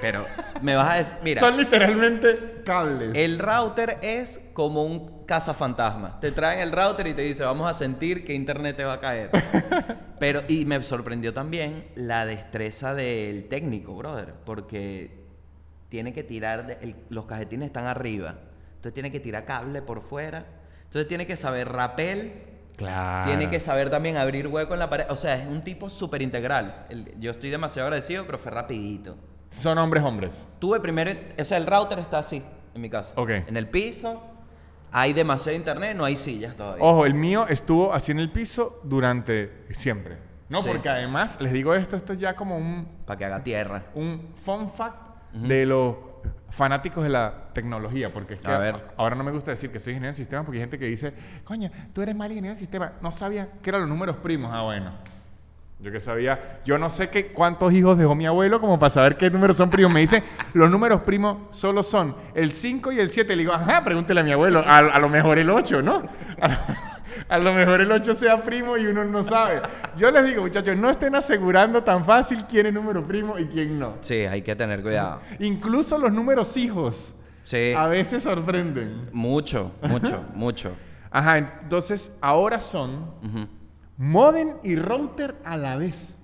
Pero 0.00 0.24
me 0.62 0.74
vas 0.76 0.94
a 0.94 0.98
decir, 0.98 1.14
mira, 1.24 1.40
Son 1.40 1.56
literalmente 1.56 2.62
cables. 2.64 3.10
El 3.14 3.38
router 3.38 3.98
es 4.02 4.40
como 4.52 4.84
un 4.84 5.24
cazafantasma. 5.26 6.20
Te 6.20 6.32
traen 6.32 6.60
el 6.60 6.72
router 6.72 7.06
y 7.06 7.14
te 7.14 7.22
dice, 7.22 7.44
vamos 7.44 7.70
a 7.70 7.74
sentir 7.74 8.24
que 8.24 8.34
internet 8.34 8.76
te 8.76 8.84
va 8.84 8.94
a 8.94 9.00
caer. 9.00 9.30
Pero, 10.18 10.42
y 10.48 10.64
me 10.64 10.82
sorprendió 10.82 11.32
también 11.32 11.86
la 11.94 12.26
destreza 12.26 12.94
del 12.94 13.46
técnico, 13.48 13.94
brother, 13.94 14.34
porque 14.44 15.16
tiene 15.88 16.12
que 16.12 16.22
tirar, 16.24 16.66
de- 16.66 16.78
el- 16.82 16.96
los 17.08 17.26
cajetines 17.26 17.66
están 17.68 17.86
arriba, 17.86 18.34
entonces 18.76 18.92
tiene 18.94 19.10
que 19.12 19.20
tirar 19.20 19.44
cable 19.44 19.80
por 19.80 20.02
fuera, 20.02 20.44
entonces 20.84 21.08
tiene 21.08 21.26
que 21.26 21.36
saber 21.36 21.68
rapel, 21.70 22.32
Claro. 22.78 23.26
tiene 23.28 23.50
que 23.50 23.60
saber 23.60 23.90
también 23.90 24.16
abrir 24.16 24.46
hueco 24.46 24.72
en 24.72 24.78
la 24.80 24.88
pared, 24.88 25.04
o 25.10 25.16
sea, 25.16 25.34
es 25.34 25.46
un 25.46 25.60
tipo 25.62 25.90
súper 25.90 26.22
integral. 26.22 26.86
El- 26.88 27.12
yo 27.20 27.32
estoy 27.32 27.50
demasiado 27.50 27.88
agradecido, 27.88 28.24
pero 28.24 28.38
fue 28.38 28.50
rapidito. 28.52 29.16
Son 29.50 29.76
hombres, 29.78 30.02
hombres. 30.04 30.46
Tuve 30.60 30.78
primero, 30.80 31.10
o 31.38 31.44
sea, 31.44 31.58
el 31.58 31.66
router 31.66 31.98
está 31.98 32.18
así 32.20 32.42
en 32.74 32.80
mi 32.80 32.88
casa. 32.88 33.12
Ok. 33.16 33.30
En 33.30 33.56
el 33.56 33.66
piso, 33.68 34.22
hay 34.92 35.12
demasiado 35.12 35.56
internet, 35.56 35.96
no 35.96 36.04
hay 36.04 36.16
sillas 36.16 36.54
todavía. 36.56 36.84
Ojo, 36.84 37.04
el 37.04 37.14
mío 37.14 37.46
estuvo 37.48 37.92
así 37.92 38.12
en 38.12 38.20
el 38.20 38.30
piso 38.30 38.80
durante 38.84 39.64
siempre. 39.70 40.16
No, 40.48 40.62
Sí. 40.62 40.68
porque 40.68 40.88
además, 40.88 41.36
les 41.40 41.52
digo 41.52 41.74
esto, 41.74 41.96
esto 41.96 42.12
es 42.14 42.18
ya 42.20 42.34
como 42.36 42.56
un, 42.56 42.86
Para 43.04 43.18
que 43.18 43.24
haga 43.24 43.42
tierra. 43.42 43.84
un 43.94 44.32
fun 44.44 44.70
fact 44.70 44.96
de 45.34 45.66
lo 45.66 46.07
fanáticos 46.50 47.04
de 47.04 47.10
la 47.10 47.32
tecnología, 47.52 48.12
porque 48.12 48.34
es 48.34 48.40
que 48.40 48.50
A 48.50 48.58
ver. 48.58 48.76
ahora 48.96 49.14
no 49.16 49.24
me 49.24 49.30
gusta 49.30 49.50
decir 49.50 49.70
que 49.70 49.78
soy 49.78 49.92
ingeniero 49.92 50.12
de 50.12 50.16
sistemas 50.16 50.44
porque 50.44 50.58
hay 50.58 50.62
gente 50.62 50.78
que 50.78 50.86
dice, 50.86 51.12
coño, 51.44 51.70
tú 51.92 52.02
eres 52.02 52.16
mal 52.16 52.30
ingeniero 52.30 52.54
de 52.54 52.58
sistemas, 52.58 52.92
no 53.02 53.10
sabía 53.10 53.48
que 53.62 53.70
eran 53.70 53.82
los 53.82 53.90
números 53.90 54.16
primos. 54.16 54.50
Ah, 54.52 54.62
bueno. 54.62 54.92
Yo 55.80 55.92
que 55.92 56.00
sabía, 56.00 56.58
yo 56.64 56.76
no 56.76 56.90
sé 56.90 57.08
qué, 57.08 57.28
cuántos 57.28 57.72
hijos 57.72 57.96
dejó 57.96 58.16
mi 58.16 58.26
abuelo 58.26 58.60
como 58.60 58.80
para 58.80 58.90
saber 58.90 59.16
qué 59.16 59.30
números 59.30 59.56
son 59.56 59.70
primos. 59.70 59.92
Me 59.92 60.00
dice, 60.00 60.24
los 60.52 60.68
números 60.68 61.02
primos 61.02 61.56
solo 61.56 61.84
son 61.84 62.16
el 62.34 62.52
5 62.52 62.90
y 62.92 62.98
el 62.98 63.10
7. 63.10 63.36
Le 63.36 63.42
digo, 63.42 63.52
ajá, 63.52 63.84
pregúntele 63.84 64.20
a 64.20 64.24
mi 64.24 64.32
abuelo, 64.32 64.58
a, 64.66 64.78
a 64.78 64.98
lo 64.98 65.08
mejor 65.08 65.38
el 65.38 65.48
8, 65.50 65.80
¿no? 65.82 66.02
A 66.40 66.48
lo, 66.48 66.56
a 67.28 67.38
lo 67.38 67.52
mejor 67.54 67.80
el 67.80 67.90
8 67.90 68.14
sea 68.14 68.42
primo 68.42 68.76
y 68.76 68.86
uno 68.86 69.04
no 69.04 69.22
sabe. 69.24 69.60
Yo 69.96 70.10
les 70.10 70.26
digo, 70.26 70.42
muchachos, 70.42 70.76
no 70.76 70.90
estén 70.90 71.14
asegurando 71.14 71.82
tan 71.82 72.04
fácil 72.04 72.44
quién 72.48 72.66
es 72.66 72.72
número 72.74 73.06
primo 73.06 73.38
y 73.38 73.46
quién 73.46 73.78
no. 73.78 73.94
Sí, 74.00 74.14
hay 74.26 74.42
que 74.42 74.54
tener 74.56 74.82
cuidado. 74.82 75.20
Incluso 75.40 75.98
los 75.98 76.12
números 76.12 76.56
hijos 76.56 77.14
Sí. 77.44 77.72
a 77.76 77.86
veces 77.86 78.22
sorprenden. 78.24 79.08
Mucho, 79.12 79.72
mucho, 79.82 80.22
mucho. 80.34 80.72
Ajá, 81.10 81.38
entonces 81.38 82.12
ahora 82.20 82.60
son 82.60 83.10
modem 83.96 84.54
y 84.62 84.76
router 84.76 85.34
a 85.44 85.56
la 85.56 85.76
vez. 85.76 86.17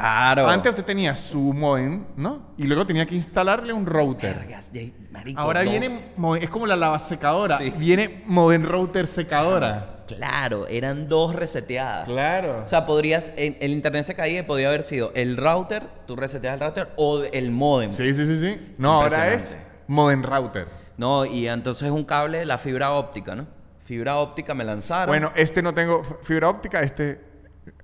Claro. 0.00 0.48
Antes 0.48 0.70
usted 0.70 0.84
tenía 0.84 1.14
su 1.14 1.38
modem, 1.52 2.04
¿no? 2.16 2.54
Y 2.58 2.64
luego 2.66 2.84
tenía 2.86 3.06
que 3.06 3.14
instalarle 3.14 3.72
un 3.72 3.86
router. 3.86 4.36
Vergas, 4.38 4.72
ya- 4.72 4.82
marico, 5.12 5.40
Ahora 5.40 5.62
no. 5.62 5.70
viene, 5.70 6.00
es 6.40 6.50
como 6.50 6.66
la 6.66 6.74
lavasecadora, 6.76 7.58
Sí. 7.58 7.72
viene 7.76 8.22
modem 8.26 8.64
router 8.64 9.06
secadora. 9.06 10.04
Claro, 10.08 10.66
eran 10.66 11.06
dos 11.08 11.34
reseteadas. 11.34 12.06
Claro. 12.06 12.62
O 12.64 12.66
sea, 12.66 12.84
podrías, 12.86 13.32
el 13.36 13.70
internet 13.70 14.04
se 14.04 14.14
caía 14.14 14.40
y 14.40 14.42
podía 14.42 14.68
haber 14.68 14.82
sido 14.82 15.12
el 15.14 15.36
router, 15.36 15.84
tú 16.06 16.16
reseteas 16.16 16.54
el 16.54 16.60
router, 16.60 16.88
o 16.96 17.22
el 17.32 17.50
modem. 17.52 17.90
sí, 17.90 18.12
sí, 18.12 18.26
sí, 18.26 18.36
sí. 18.40 18.74
No, 18.78 19.00
ahora 19.02 19.32
es 19.32 19.56
modem 19.86 20.22
router. 20.22 20.66
No, 20.96 21.24
y 21.24 21.46
entonces 21.48 21.90
un 21.90 22.04
cable, 22.04 22.44
la 22.44 22.58
fibra 22.58 22.90
óptica, 22.92 23.34
¿no? 23.34 23.46
Fibra 23.84 24.16
óptica 24.16 24.54
me 24.54 24.64
lanzaron. 24.64 25.06
Bueno, 25.08 25.30
este 25.36 25.62
no 25.62 25.72
tengo 25.72 26.02
fibra 26.22 26.48
óptica, 26.48 26.82
este 26.82 27.20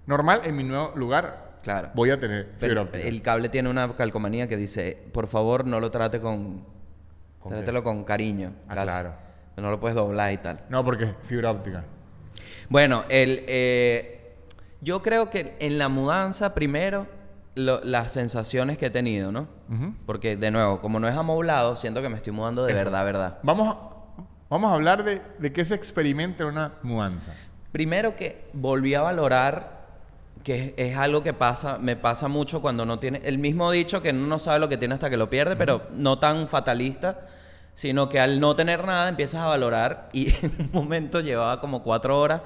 normal 0.07 0.41
en 0.45 0.57
mi 0.57 0.65
nuevo 0.65 0.93
lugar. 0.97 1.50
Claro. 1.63 1.91
Voy 1.95 2.11
a 2.11 2.19
tener 2.19 2.55
fibra 2.59 2.83
óptica. 2.83 3.05
el 3.07 3.23
cable 3.23 3.49
tiene 3.49 3.69
una 3.69 3.95
calcomanía 3.95 4.49
que 4.49 4.57
dice, 4.57 4.97
por 5.13 5.27
favor, 5.27 5.67
no 5.67 5.81
lo 5.81 5.91
trate 5.91 6.21
con... 6.21 6.65
¿Con 7.39 7.53
trátelo 7.53 7.83
con 7.83 8.05
cariño. 8.05 8.53
Ah, 8.69 8.75
casi. 8.75 8.87
claro. 8.87 9.15
No 9.57 9.71
lo 9.71 9.81
puedes 9.81 9.95
doblar 9.95 10.33
y 10.33 10.37
tal. 10.39 10.61
No, 10.69 10.85
porque 10.85 11.05
es 11.05 11.11
fibra 11.23 11.51
óptica. 11.51 11.85
Bueno, 12.69 13.05
el, 13.09 13.45
eh, 13.49 14.37
yo 14.81 15.03
creo 15.03 15.31
que 15.31 15.57
en 15.59 15.79
la 15.79 15.89
mudanza, 15.89 16.55
primero, 16.55 17.07
lo- 17.55 17.81
las 17.83 18.13
sensaciones 18.13 18.79
que 18.79 18.87
he 18.87 18.91
tenido, 18.91 19.33
¿no? 19.33 19.49
Porque, 20.07 20.37
de 20.37 20.51
nuevo, 20.51 20.81
como 20.81 20.99
no 21.01 21.09
es 21.09 21.17
amoblado, 21.17 21.77
siento 21.77 22.01
que 22.03 22.09
me 22.09 22.17
estoy 22.17 22.33
mudando 22.33 22.65
de 22.65 22.73
Eso. 22.75 22.85
verdad, 22.85 23.05
verdad. 23.05 23.39
Vamos 23.43 23.69
a, 23.75 24.23
vamos 24.49 24.71
a 24.71 24.75
hablar 24.75 25.03
de, 25.05 25.21
de 25.39 25.53
qué 25.53 25.65
se 25.65 25.75
experimenta 25.75 26.43
en 26.45 26.51
una 26.51 26.73
mudanza. 26.83 27.33
Primero 27.73 28.17
que 28.17 28.49
volví 28.53 28.95
a 28.95 29.01
valorar 29.03 29.80
que 30.43 30.75
es, 30.77 30.91
es 30.91 30.97
algo 30.97 31.23
que 31.23 31.33
pasa, 31.33 31.79
me 31.79 31.97
pasa 31.97 32.29
mucho 32.29 32.61
cuando 32.61 32.85
no 32.85 32.99
tiene, 32.99 33.21
el 33.25 33.39
mismo 33.39 33.71
dicho 33.71 34.03
que 34.03 34.11
uno 34.11 34.27
no 34.27 34.39
sabe 34.39 34.59
lo 34.59 34.69
que 34.69 34.77
tiene 34.77 34.95
hasta 34.95 35.11
que 35.11 35.17
lo 35.17 35.29
pierde, 35.29 35.57
pero 35.57 35.87
no 35.93 36.19
tan 36.19 36.49
fatalista, 36.49 37.27
sino 37.75 38.09
que 38.09 38.21
al 38.21 38.41
no 38.41 38.57
tener 38.57 38.85
nada 38.85 39.09
empiezas 39.09 39.43
a 39.43 39.47
valorar 39.47 40.09
y 40.13 40.31
en 40.43 40.53
un 40.59 40.71
momento 40.73 41.21
llevaba 41.21 41.61
como 41.61 41.83
cuatro 41.83 42.19
horas 42.19 42.43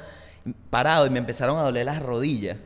parado 0.71 1.07
y 1.07 1.11
me 1.11 1.19
empezaron 1.19 1.59
a 1.59 1.63
doler 1.63 1.87
las 1.87 2.03
rodillas. 2.03 2.59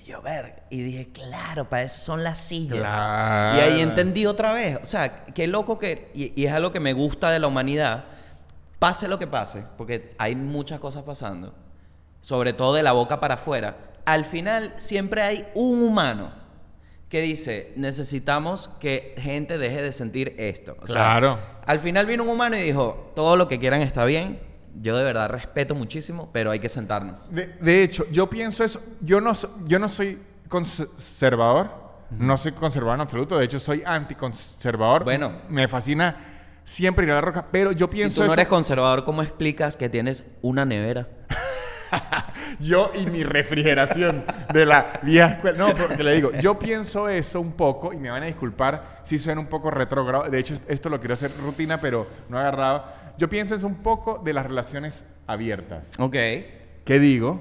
Y 0.00 0.04
yo, 0.04 0.22
ver, 0.22 0.62
y 0.70 0.82
dije, 0.82 1.10
claro, 1.12 1.68
para 1.68 1.82
eso 1.82 2.04
son 2.04 2.22
las 2.22 2.38
sillas. 2.38 2.78
Claro. 2.78 3.58
Y 3.58 3.60
ahí 3.60 3.80
entendí 3.80 4.26
otra 4.26 4.52
vez, 4.52 4.78
o 4.80 4.84
sea, 4.84 5.24
qué 5.26 5.46
loco 5.46 5.78
que, 5.78 6.10
y, 6.14 6.40
y 6.40 6.46
es 6.46 6.52
algo 6.52 6.72
que 6.72 6.80
me 6.80 6.92
gusta 6.92 7.30
de 7.30 7.38
la 7.38 7.48
humanidad, 7.48 8.04
pase 8.78 9.08
lo 9.08 9.18
que 9.18 9.26
pase, 9.26 9.64
porque 9.76 10.14
hay 10.18 10.36
muchas 10.36 10.80
cosas 10.80 11.02
pasando, 11.02 11.54
sobre 12.20 12.52
todo 12.52 12.74
de 12.74 12.82
la 12.82 12.92
boca 12.92 13.20
para 13.20 13.34
afuera, 13.34 13.89
al 14.04 14.24
final 14.24 14.74
siempre 14.78 15.22
hay 15.22 15.46
un 15.54 15.82
humano 15.82 16.32
que 17.08 17.20
dice, 17.22 17.72
necesitamos 17.76 18.68
que 18.78 19.14
gente 19.18 19.58
deje 19.58 19.82
de 19.82 19.92
sentir 19.92 20.34
esto. 20.38 20.76
O 20.80 20.86
sea, 20.86 20.94
Claro. 20.94 21.38
al 21.66 21.80
final 21.80 22.06
vino 22.06 22.22
un 22.22 22.28
humano 22.28 22.56
y 22.56 22.62
dijo, 22.62 23.12
todo 23.16 23.34
lo 23.36 23.48
que 23.48 23.58
quieran 23.58 23.82
está 23.82 24.04
bien, 24.04 24.38
yo 24.80 24.96
de 24.96 25.02
verdad 25.02 25.28
respeto 25.28 25.74
muchísimo, 25.74 26.30
pero 26.32 26.52
hay 26.52 26.60
que 26.60 26.68
sentarnos. 26.68 27.28
De, 27.34 27.46
de 27.60 27.82
hecho, 27.82 28.06
yo 28.12 28.30
pienso 28.30 28.62
eso. 28.62 28.80
Yo 29.00 29.20
no, 29.20 29.34
so- 29.34 29.52
yo 29.64 29.80
no 29.80 29.88
soy 29.88 30.20
conservador. 30.48 31.70
No 32.10 32.36
soy 32.36 32.52
conservador 32.52 32.94
en 32.96 33.00
absoluto. 33.02 33.36
De 33.38 33.44
hecho, 33.44 33.58
soy 33.58 33.82
anticonservador. 33.84 35.02
Bueno. 35.04 35.32
Me 35.48 35.66
fascina 35.66 36.16
siempre 36.64 37.04
ir 37.06 37.10
a 37.12 37.16
la 37.16 37.20
roca. 37.20 37.46
Pero 37.50 37.72
yo 37.72 37.86
Si 37.90 37.96
pienso 37.98 38.16
tú 38.16 38.20
no 38.20 38.26
eso- 38.26 38.34
eres 38.34 38.46
conservador, 38.48 39.04
¿cómo 39.04 39.22
explicas 39.22 39.76
que 39.76 39.88
tienes 39.88 40.24
una 40.42 40.64
nevera? 40.64 41.08
Yo 42.58 42.92
y 42.94 43.06
mi 43.06 43.22
refrigeración 43.22 44.24
de 44.52 44.66
la 44.66 45.00
vieja 45.02 45.34
escuela. 45.34 45.58
No, 45.58 45.74
porque 45.74 46.02
le 46.02 46.14
digo, 46.14 46.32
yo 46.40 46.58
pienso 46.58 47.08
eso 47.08 47.40
un 47.40 47.52
poco, 47.52 47.92
y 47.92 47.96
me 47.96 48.10
van 48.10 48.22
a 48.22 48.26
disculpar 48.26 49.02
si 49.04 49.18
suena 49.18 49.40
un 49.40 49.46
poco 49.46 49.70
retrógrado. 49.70 50.28
De 50.28 50.38
hecho, 50.38 50.54
esto 50.68 50.88
lo 50.88 50.98
quiero 50.98 51.14
hacer 51.14 51.30
rutina, 51.42 51.78
pero 51.78 52.06
no 52.28 52.38
he 52.38 52.40
agarrado. 52.40 52.84
Yo 53.18 53.28
pienso 53.28 53.54
eso 53.54 53.66
un 53.66 53.82
poco 53.82 54.20
de 54.24 54.32
las 54.32 54.46
relaciones 54.46 55.04
abiertas. 55.26 55.90
Ok. 55.98 56.16
¿Qué 56.84 56.98
digo? 56.98 57.40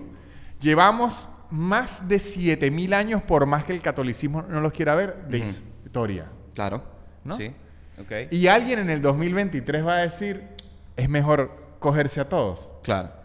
Llevamos 0.60 1.30
más 1.50 2.08
de 2.08 2.20
7000 2.20 2.94
años, 2.94 3.24
por 3.24 3.46
más 3.46 3.64
que 3.64 3.74
el 3.74 3.82
catolicismo 3.82 4.42
no 4.44 4.62
los 4.62 4.74
quiera 4.74 4.94
ver, 4.96 5.24
de 5.28 5.40
historia. 5.86 6.26
Claro. 6.54 6.84
¿No? 7.24 7.38
Sí. 7.38 7.54
Ok. 8.00 8.32
Y 8.32 8.48
alguien 8.48 8.80
en 8.80 8.90
el 8.90 9.02
2023 9.02 9.86
va 9.86 9.98
a 9.98 10.02
decir, 10.02 10.44
es 10.96 11.10
mejor 11.10 11.78
cogerse 11.80 12.20
a 12.20 12.30
todos. 12.30 12.70
Claro. 12.84 13.19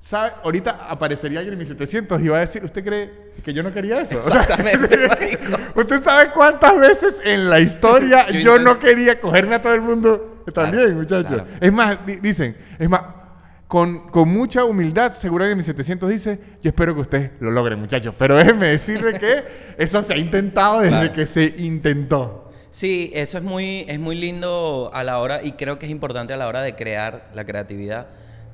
¿Sabe? 0.00 0.32
Ahorita 0.44 0.86
aparecería 0.88 1.40
alguien 1.40 1.54
en 1.54 1.58
1700 1.58 2.20
y 2.22 2.28
va 2.28 2.36
a 2.36 2.40
decir, 2.40 2.62
¿usted 2.64 2.84
cree 2.84 3.10
que 3.44 3.52
yo 3.52 3.62
no 3.62 3.72
quería 3.72 4.00
eso? 4.00 4.18
O 4.18 4.22
sea, 4.22 4.42
Exactamente. 4.42 4.98
¿Usted 5.74 6.02
sabe 6.02 6.30
cuántas 6.30 6.78
veces 6.78 7.20
en 7.24 7.50
la 7.50 7.58
historia 7.60 8.28
Yo 8.42 8.58
no 8.58 8.78
quería 8.78 9.20
cogerme 9.20 9.56
a 9.56 9.62
todo 9.62 9.74
el 9.74 9.82
mundo? 9.82 10.42
También, 10.54 10.82
Claro, 10.84 10.94
muchachos. 10.96 11.26
claro. 11.42 11.46
Es 11.60 11.72
más, 11.72 12.06
di- 12.06 12.16
dicen, 12.16 12.56
es 12.78 12.88
más, 12.88 13.00
con, 13.66 14.08
con 14.10 14.28
mucha 14.28 14.64
humildad, 14.64 15.10
seguro 15.10 15.44
que 15.44 15.50
en 15.50 15.56
1700 15.58 16.08
dice, 16.08 16.38
yo 16.62 16.68
espero 16.68 16.94
que 16.94 17.00
usted 17.00 17.30
lo 17.40 17.50
logre, 17.50 17.74
muchachos. 17.74 18.14
Pero 18.16 18.36
déjeme 18.36 18.68
decirle 18.68 19.18
que 19.18 19.42
eso 19.76 20.00
se 20.04 20.14
ha 20.14 20.16
intentado 20.18 20.80
desde 20.80 20.98
Claro. 20.98 21.12
que 21.14 21.26
se 21.26 21.52
intentó. 21.58 22.52
Sí, 22.70 23.10
eso 23.12 23.38
es 23.38 23.44
muy, 23.44 23.84
es 23.88 23.98
muy 23.98 24.14
lindo 24.14 24.90
a 24.94 25.02
la 25.02 25.18
hora 25.18 25.42
y 25.42 25.52
creo 25.52 25.80
que 25.80 25.86
es 25.86 25.90
importante 25.90 26.32
a 26.32 26.36
la 26.36 26.46
hora 26.46 26.62
de 26.62 26.76
crear 26.76 27.28
la 27.34 27.44
creatividad. 27.44 28.06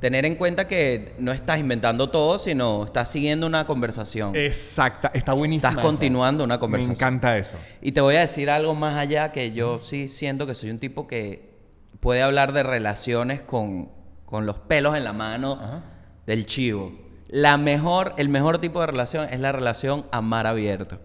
Tener 0.02 0.26
en 0.26 0.34
cuenta 0.34 0.66
que 0.66 1.14
no 1.20 1.30
estás 1.30 1.60
inventando 1.60 2.10
todo, 2.10 2.36
sino 2.36 2.86
estás 2.86 3.08
siguiendo 3.08 3.46
una 3.46 3.68
conversación. 3.68 4.34
Exacta, 4.34 5.12
está 5.14 5.32
buenísima. 5.32 5.68
Estás 5.68 5.84
continuando 5.84 6.42
una 6.42 6.58
conversación. 6.58 6.90
Me 6.90 6.96
encanta 6.96 7.38
eso. 7.38 7.56
Y 7.80 7.92
te 7.92 8.00
voy 8.00 8.16
a 8.16 8.20
decir 8.22 8.50
algo 8.50 8.74
más 8.74 8.96
allá 8.96 9.30
que 9.30 9.52
yo 9.52 9.78
sí 9.78 10.08
siento 10.08 10.44
que 10.44 10.56
soy 10.56 10.70
un 10.70 10.80
tipo 10.80 11.06
que 11.06 11.52
puede 12.00 12.20
hablar 12.20 12.52
de 12.52 12.64
relaciones 12.64 13.42
con, 13.42 13.92
con 14.24 14.44
los 14.44 14.58
pelos 14.58 14.96
en 14.96 15.04
la 15.04 15.12
mano 15.12 15.52
Ajá. 15.62 15.84
del 16.26 16.46
chivo. 16.46 16.92
La 17.28 17.56
mejor, 17.56 18.14
el 18.16 18.28
mejor 18.28 18.58
tipo 18.58 18.80
de 18.80 18.88
relación 18.88 19.28
es 19.30 19.38
la 19.38 19.52
relación 19.52 20.06
a 20.10 20.20
mar 20.20 20.48
abierto. 20.48 20.98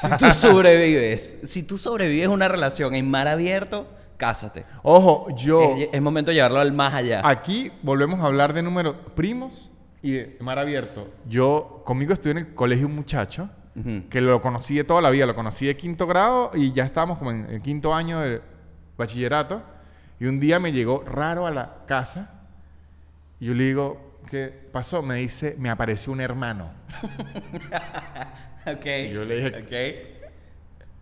Si 0.00 0.08
tú 0.18 0.30
sobrevives, 0.32 1.38
si 1.44 1.62
tú 1.62 1.78
sobrevives 1.78 2.26
una 2.26 2.48
relación 2.48 2.96
en 2.96 3.08
mar 3.08 3.28
abierto, 3.28 3.86
cásate. 4.16 4.64
Ojo, 4.82 5.26
yo... 5.36 5.60
Es, 5.60 5.88
es 5.92 6.02
momento 6.02 6.30
de 6.30 6.36
llevarlo 6.36 6.60
al 6.60 6.72
más 6.72 6.94
allá. 6.94 7.20
Aquí 7.24 7.70
volvemos 7.82 8.20
a 8.20 8.26
hablar 8.26 8.52
de 8.52 8.62
números 8.62 8.96
primos 9.14 9.70
y 10.02 10.12
de 10.12 10.36
mar 10.40 10.58
abierto. 10.58 11.08
Yo, 11.26 11.82
conmigo 11.84 12.12
estudié 12.12 12.32
en 12.32 12.38
el 12.38 12.54
colegio 12.54 12.86
un 12.86 12.94
muchacho 12.94 13.48
que 14.08 14.20
lo 14.20 14.40
conocí 14.40 14.76
de 14.76 14.84
toda 14.84 15.02
la 15.02 15.10
vida, 15.10 15.26
lo 15.26 15.34
conocí 15.34 15.66
de 15.66 15.76
quinto 15.76 16.06
grado 16.06 16.52
y 16.54 16.72
ya 16.72 16.84
estábamos 16.84 17.18
como 17.18 17.32
en 17.32 17.46
el 17.50 17.60
quinto 17.60 17.92
año 17.92 18.20
de 18.20 18.40
bachillerato. 18.96 19.62
Y 20.20 20.26
un 20.26 20.38
día 20.38 20.60
me 20.60 20.70
llegó 20.70 21.02
raro 21.04 21.44
a 21.46 21.50
la 21.50 21.78
casa 21.86 22.30
y 23.40 23.46
yo 23.46 23.54
le 23.54 23.64
digo, 23.64 24.18
¿qué 24.30 24.46
pasó? 24.72 25.02
Me 25.02 25.16
dice, 25.16 25.56
me 25.58 25.70
apareció 25.70 26.12
un 26.12 26.20
hermano. 26.20 26.70
Ok. 28.66 28.86
Y 28.86 29.10
yo 29.10 29.24
le 29.26 29.36
dije, 29.36 29.58
Ok. 29.58 30.13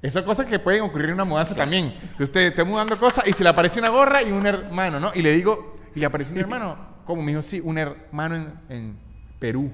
Esas 0.02 0.24
cosas 0.24 0.46
que 0.46 0.58
pueden 0.58 0.82
ocurrir 0.82 1.08
en 1.10 1.14
una 1.14 1.24
mudanza 1.24 1.54
también. 1.54 1.94
Que 2.16 2.24
usted 2.24 2.40
esté 2.48 2.64
mudando 2.64 2.98
cosas 2.98 3.24
y 3.26 3.32
se 3.32 3.44
le 3.44 3.48
aparece 3.48 3.78
una 3.78 3.88
gorra 3.88 4.20
y 4.22 4.32
un 4.32 4.44
hermano, 4.44 4.98
¿no? 4.98 5.12
Y 5.14 5.22
le 5.22 5.32
digo, 5.32 5.78
¿y 5.94 6.00
le 6.00 6.06
apareció 6.06 6.34
un 6.34 6.40
hermano? 6.40 6.76
¿Cómo? 7.06 7.22
Me 7.22 7.30
dijo, 7.30 7.42
sí, 7.42 7.60
un 7.62 7.78
hermano 7.78 8.34
en, 8.36 8.52
en 8.68 8.96
Perú. 9.38 9.70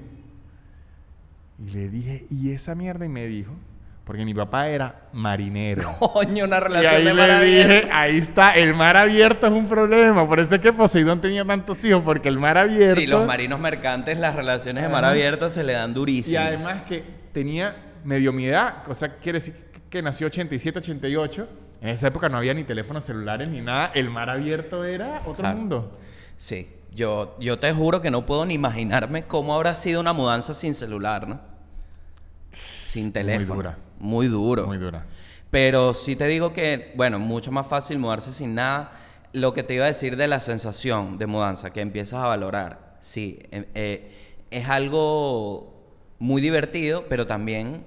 Y 1.57 1.71
le 1.71 1.89
dije, 1.89 2.25
¿y 2.29 2.51
esa 2.51 2.75
mierda? 2.75 3.05
Y 3.05 3.09
me 3.09 3.25
dijo, 3.25 3.53
porque 4.05 4.23
mi 4.23 4.33
papá 4.33 4.67
era 4.67 5.07
marinero. 5.13 5.95
Coño, 5.99 6.45
una 6.45 6.57
y 6.57 6.61
relación 6.61 6.95
ahí 6.95 7.03
de 7.05 7.13
mar 7.13 7.27
le 7.27 7.35
abierto. 7.35 7.73
dije, 7.73 7.89
ahí 7.91 8.17
está, 8.17 8.51
el 8.51 8.73
mar 8.75 8.97
abierto 8.97 9.47
es 9.47 9.53
un 9.53 9.67
problema. 9.67 10.27
Por 10.27 10.39
eso 10.39 10.55
es 10.55 10.61
que 10.61 10.71
Poseidón 10.71 11.21
tenía 11.21 11.43
tantos 11.43 11.83
hijos, 11.85 12.03
porque 12.03 12.29
el 12.29 12.39
mar 12.39 12.57
abierto... 12.57 12.99
Sí, 13.01 13.07
los 13.07 13.25
marinos 13.25 13.59
mercantes, 13.59 14.17
las 14.17 14.35
relaciones 14.35 14.83
de 14.83 14.89
mar 14.89 15.05
abierto 15.05 15.49
se 15.49 15.63
le 15.63 15.73
dan 15.73 15.93
durísimo. 15.93 16.33
Y 16.33 16.37
además 16.37 16.83
que 16.83 17.03
tenía 17.33 17.75
medio 18.03 18.31
mi 18.31 18.45
edad, 18.45 18.83
o 18.87 18.93
sea, 18.95 19.17
quiere 19.17 19.37
decir 19.39 19.68
que 19.89 20.01
nació 20.01 20.27
87, 20.27 20.79
88, 20.79 21.47
En 21.81 21.87
esa 21.89 22.07
época 22.07 22.27
no 22.27 22.37
había 22.37 22.53
ni 22.53 22.63
teléfonos 22.65 23.05
celulares 23.05 23.49
ni 23.49 23.61
nada. 23.61 23.91
El 23.95 24.09
mar 24.09 24.29
abierto 24.29 24.83
era 24.83 25.19
otro 25.19 25.35
Claro. 25.43 25.57
mundo. 25.57 25.97
Sí, 26.37 26.67
yo, 26.93 27.37
yo 27.39 27.57
te 27.57 27.71
juro 27.71 28.01
que 28.01 28.11
no 28.11 28.25
puedo 28.25 28.45
ni 28.45 28.53
imaginarme 28.55 29.23
cómo 29.25 29.55
habrá 29.55 29.75
sido 29.75 30.01
una 30.01 30.11
mudanza 30.11 30.53
sin 30.53 30.75
celular, 30.75 31.27
¿no? 31.27 31.39
Sin 32.85 33.11
teléfono. 33.13 33.55
dura. 33.55 33.77
Muy 33.99 34.27
duro. 34.27 34.65
Muy 34.67 34.77
dura. 34.77 35.05
Pero 35.51 35.93
sí 35.93 36.15
te 36.15 36.25
digo 36.27 36.53
que, 36.53 36.91
bueno, 36.95 37.17
mucho 37.19 37.51
más 37.51 37.65
fácil 37.67 37.97
mudarse 37.99 38.31
sin 38.31 38.55
nada. 38.55 38.91
Lo 39.33 39.53
que 39.53 39.63
te 39.63 39.75
iba 39.75 39.85
a 39.85 39.87
decir 39.87 40.15
de 40.17 40.27
la 40.27 40.39
sensación 40.39 41.17
de 41.17 41.27
mudanza, 41.27 41.71
que 41.71 41.81
empiezas 41.81 42.21
a 42.21 42.27
valorar. 42.27 42.97
Sí, 42.99 43.39
eh, 43.51 43.67
eh, 43.73 44.11
es 44.51 44.67
algo 44.67 45.73
muy 46.19 46.41
divertido, 46.41 47.05
pero 47.07 47.25
también 47.25 47.83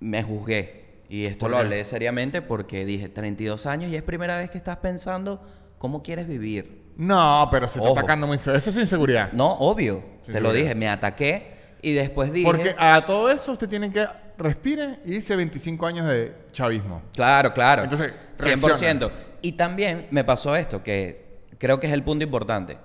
me 0.00 0.22
juzgué. 0.22 0.86
Y 1.08 1.24
esto 1.24 1.40
¿Por 1.40 1.50
lo 1.50 1.58
hablé 1.58 1.84
seriamente 1.84 2.42
porque 2.42 2.84
dije, 2.84 3.08
32 3.08 3.66
años 3.66 3.90
y 3.90 3.96
es 3.96 4.02
primera 4.02 4.36
vez 4.36 4.50
que 4.50 4.58
estás 4.58 4.76
pensando 4.76 5.42
cómo 5.78 6.02
quieres 6.02 6.28
vivir. 6.28 6.92
No, 6.96 7.48
pero 7.50 7.68
se 7.68 7.78
está 7.78 7.90
Ojo. 7.90 7.98
atacando 7.98 8.26
muy 8.26 8.38
feo. 8.38 8.54
Eso 8.54 8.70
es 8.70 8.76
inseguridad. 8.76 9.32
No, 9.32 9.52
obvio. 9.52 10.02
Te 10.30 10.40
lo 10.40 10.52
dije, 10.52 10.74
me 10.74 10.88
ataqué 10.88 11.52
y 11.80 11.92
después 11.92 12.32
dije... 12.32 12.46
Porque 12.46 12.74
a 12.76 13.06
todo 13.06 13.30
eso 13.30 13.52
usted 13.52 13.68
tiene 13.68 13.90
que 13.90 14.06
respire 14.36 14.98
y 15.04 15.12
dice 15.12 15.34
25 15.36 15.86
años 15.86 16.06
de 16.06 16.34
chavismo. 16.52 17.02
Claro, 17.14 17.54
claro. 17.54 17.84
Entonces, 17.84 18.12
100%. 18.36 19.10
Y 19.40 19.52
también 19.52 20.08
me 20.10 20.24
pasó 20.24 20.54
esto, 20.56 20.82
que 20.82 21.44
creo 21.58 21.80
que 21.80 21.86
es 21.86 21.92
el 21.92 22.02
punto 22.02 22.24
importante. 22.24 22.78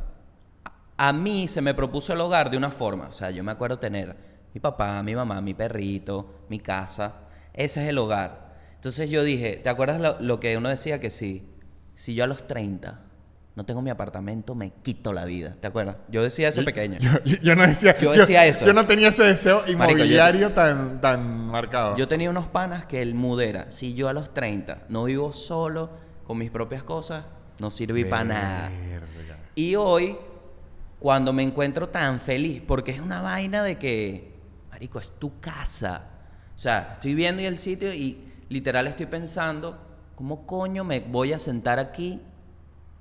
A 0.96 1.12
mí 1.12 1.48
se 1.48 1.62
me 1.62 1.74
propuso 1.74 2.14
el 2.14 2.22
hogar 2.22 2.50
de 2.50 2.58
una 2.58 2.70
forma. 2.70 3.08
O 3.08 3.14
sea, 3.14 3.32
yo 3.32 3.44
me 3.44 3.52
acuerdo 3.52 3.80
tener 3.80 4.16
mi 4.54 4.60
papá, 4.60 5.02
mi 5.04 5.16
mamá, 5.16 5.42
mi 5.42 5.54
perrito, 5.54 6.46
mi 6.50 6.60
casa. 6.60 7.16
Ese 7.54 7.84
es 7.84 7.90
el 7.90 7.98
hogar. 7.98 8.56
Entonces 8.76 9.10
yo 9.10 9.24
dije, 9.24 9.60
¿te 9.64 9.70
acuerdas 9.70 10.00
lo, 10.00 10.20
lo 10.20 10.40
que 10.40 10.58
uno 10.58 10.70
decía 10.70 11.00
que 11.00 11.10
sí? 11.10 11.48
Si 11.96 12.16
yo 12.16 12.24
a 12.24 12.28
los 12.28 12.48
30 12.48 13.02
no 13.56 13.66
tengo 13.66 13.84
mi 13.84 13.92
apartamento, 13.92 14.56
me 14.56 14.72
quito 14.82 15.14
la 15.14 15.26
vida. 15.26 15.56
¿Te 15.60 15.68
acuerdas? 15.68 15.98
Yo 16.10 16.24
decía 16.24 16.50
eso 16.50 16.64
pequeño. 16.64 16.98
Yo, 17.44 17.56
no 17.56 17.68
decía, 17.68 17.96
Yo 17.98 18.12
decía 18.12 18.46
eso. 18.48 18.66
Yo 18.66 18.74
no 18.74 18.88
tenía 18.88 19.10
ese 19.10 19.24
deseo 19.24 19.60
Marico, 19.60 19.92
inmobiliario 19.92 20.54
tan, 20.54 21.00
tan 21.00 21.48
marcado. 21.48 21.96
Yo 21.96 22.08
tenía 22.08 22.32
unos 22.32 22.48
panas 22.48 22.86
que 22.86 23.02
el 23.02 23.14
mudera, 23.14 23.70
si 23.70 23.94
yo 23.94 24.10
a 24.10 24.14
los 24.14 24.34
30 24.34 24.86
no 24.90 25.04
vivo 25.04 25.32
solo 25.34 25.92
con 26.24 26.40
mis 26.40 26.50
propias 26.50 26.84
cosas, 26.84 27.26
no 27.60 27.70
sirve 27.70 28.06
para 28.06 28.24
nada. 28.24 28.72
Y 29.54 29.76
hoy, 29.76 30.18
cuando 30.98 31.32
me 31.32 31.44
encuentro 31.44 31.90
tan 31.90 32.20
feliz, 32.20 32.64
porque 32.66 32.90
es 32.92 33.02
una 33.02 33.22
vaina 33.22 33.62
de 33.62 33.78
que, 33.78 34.33
Marico, 34.84 35.00
es 35.00 35.12
tu 35.18 35.40
casa. 35.40 36.02
O 36.54 36.60
sea, 36.60 36.90
estoy 36.96 37.16
viendo 37.16 37.42
el 37.42 37.58
sitio 37.58 37.94
y 37.94 38.18
literal 38.50 38.86
estoy 38.88 39.06
pensando, 39.06 39.80
¿cómo 40.16 40.46
coño 40.46 40.84
me 40.84 41.00
voy 41.00 41.32
a 41.32 41.40
sentar 41.40 41.80
aquí 41.80 42.20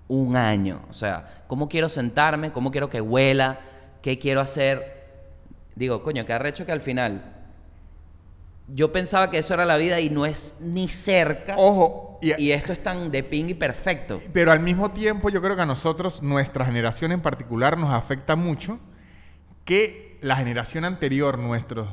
un 0.07 0.37
año? 0.37 0.83
O 0.89 0.93
sea, 0.93 1.43
¿cómo 1.49 1.69
quiero 1.69 1.89
sentarme? 1.89 2.53
¿Cómo 2.53 2.71
quiero 2.71 2.89
que 2.89 3.01
huela? 3.01 3.59
¿Qué 4.01 4.17
quiero 4.17 4.41
hacer? 4.41 5.09
Digo, 5.75 6.05
coño, 6.05 6.25
qué 6.25 6.33
arrecho 6.33 6.65
que 6.65 6.71
al 6.71 6.83
final 6.83 7.35
yo 8.69 8.93
pensaba 8.93 9.29
que 9.29 9.39
eso 9.39 9.53
era 9.55 9.65
la 9.65 9.77
vida 9.77 9.99
y 9.99 10.09
no 10.09 10.25
es 10.25 10.55
ni 10.61 10.87
cerca. 10.87 11.57
Ojo, 11.59 12.21
y, 12.23 12.41
Y 12.41 12.53
esto 12.53 12.73
es 12.73 12.81
tan 12.81 13.11
de 13.11 13.25
ping 13.25 13.47
y 13.49 13.55
perfecto. 13.55 14.23
pero 14.33 14.53
al 14.53 14.61
mismo 14.61 14.93
tiempo 14.93 15.31
yo 15.31 15.43
creo 15.43 15.57
que 15.57 15.63
a 15.63 15.67
nosotros, 15.67 16.23
nuestra 16.23 16.65
generación 16.65 17.11
en 17.11 17.21
particular, 17.23 17.77
nos 17.77 17.93
afecta 17.93 18.37
mucho 18.37 18.79
que 19.65 20.12
la 20.23 20.37
generación 20.37 20.85
anterior, 20.85 21.39
nuestros 21.39 21.89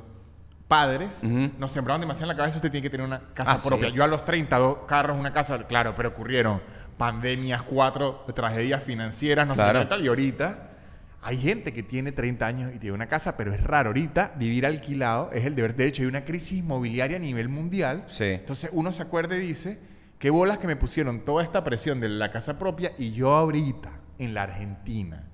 padres, 0.67 1.21
nos 1.24 1.71
sembraron 1.71 2.00
demasiado 2.01 2.31
en 2.31 2.38
la 2.38 2.41
cabeza, 2.41 2.57
usted 2.57 2.71
tiene 2.71 2.83
que 2.83 2.89
tener 2.89 3.05
una 3.05 3.19
casa 3.33 3.53
Ah, 3.53 3.57
sí. 3.57 3.67
propia. 3.67 3.89
Yo 3.89 4.03
a 4.03 4.07
los 4.07 4.24
30, 4.24 4.57
dos 4.57 4.77
carros, 4.88 5.17
una 5.17 5.33
casa, 5.33 5.57
claro, 5.67 5.93
pero 5.98 6.09
ocurrieron 6.09 6.62
pandemias, 6.98 7.63
cuatro 7.63 8.24
tragedias 8.36 8.83
financieras, 8.83 9.48
no 9.48 9.55
Claro. 9.55 9.79
sé 9.79 9.86
qué 9.86 9.89
tal, 9.89 10.03
y 10.03 10.07
ahorita... 10.07 10.65
Hay 11.21 11.38
gente 11.38 11.74
que 11.74 11.83
tiene 11.83 12.13
30 12.13 12.48
años 12.48 12.71
y 12.74 12.79
tiene 12.79 12.93
una 12.95 13.07
casa, 13.07 13.36
pero 13.36 13.51
es 13.53 13.62
raro. 13.62 13.89
Ahorita 13.89 14.31
vivir 14.38 14.65
alquilado 14.65 15.29
es 15.33 15.43
el 15.43 15.53
deber. 15.53 15.75
De 15.75 15.86
hecho, 15.86 16.01
hay 16.01 16.07
una 16.07 16.24
crisis 16.24 16.59
inmobiliaria 16.59 17.17
a 17.17 17.19
nivel 17.19 17.50
mundial. 17.50 18.05
Sí. 18.07 18.24
Entonces 18.24 18.69
uno 18.71 18.93
se 18.93 19.04
acuerda 19.04 19.36
y 19.36 19.39
dice, 19.41 19.80
qué 20.17 20.30
bolas 20.30 20.60
que 20.60 20.67
me 20.67 20.77
pusieron 20.77 21.25
toda 21.25 21.43
esta 21.43 21.62
presión 21.65 21.99
de 21.99 22.08
la 22.08 22.32
casa 22.32 22.58
propia 22.58 22.93
y 22.97 23.12
yo 23.12 23.36
ahorita 23.36 23.89
en 24.17 24.34
la 24.34 24.43
Argentina. 24.43 25.25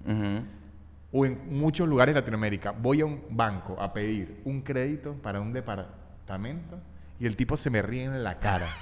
O 1.18 1.26
en 1.26 1.40
muchos 1.48 1.88
lugares 1.88 2.14
de 2.14 2.20
Latinoamérica 2.20 2.72
voy 2.72 3.00
a 3.00 3.06
un 3.06 3.24
banco 3.30 3.82
a 3.82 3.94
pedir 3.94 4.42
un 4.44 4.62
crédito 4.62 5.14
para 5.14 5.40
un 5.40 5.54
departamento 5.54 6.78
y 7.18 7.26
el 7.26 7.38
tipo 7.38 7.56
se 7.56 7.70
me 7.70 7.82
ríe 7.82 8.04
en 8.04 8.24
la 8.24 8.38
cara. 8.40 8.68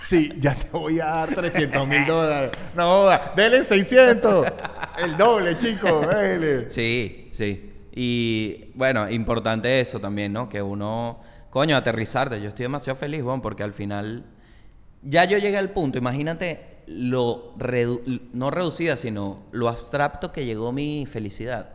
Sí, 0.00 0.30
ya 0.38 0.54
te 0.54 0.68
voy 0.68 1.00
a 1.00 1.06
dar 1.06 1.34
300 1.34 1.88
mil 1.88 2.04
dólares. 2.04 2.50
No 2.74 3.08
denle 3.34 3.64
600. 3.64 4.48
El 4.98 5.16
doble, 5.16 5.56
chico, 5.56 6.00
dele. 6.00 6.68
Sí, 6.68 7.30
sí. 7.32 7.72
Y 7.94 8.70
bueno, 8.74 9.08
importante 9.08 9.80
eso 9.80 10.00
también, 10.00 10.30
¿no? 10.30 10.46
Que 10.46 10.60
uno, 10.60 11.20
coño, 11.48 11.74
aterrizarte. 11.74 12.38
Yo 12.42 12.48
estoy 12.48 12.64
demasiado 12.64 12.98
feliz, 12.98 13.22
Juan, 13.22 13.40
porque 13.40 13.62
al 13.62 13.72
final 13.72 14.26
ya 15.04 15.24
yo 15.24 15.38
llegué 15.38 15.56
al 15.56 15.70
punto. 15.70 15.98
Imagínate 15.98 16.70
lo 16.86 17.54
redu- 17.56 18.20
no 18.32 18.50
reducida, 18.50 18.96
sino 18.96 19.42
lo 19.52 19.68
abstracto 19.68 20.32
que 20.32 20.44
llegó 20.44 20.72
mi 20.72 21.06
felicidad. 21.06 21.70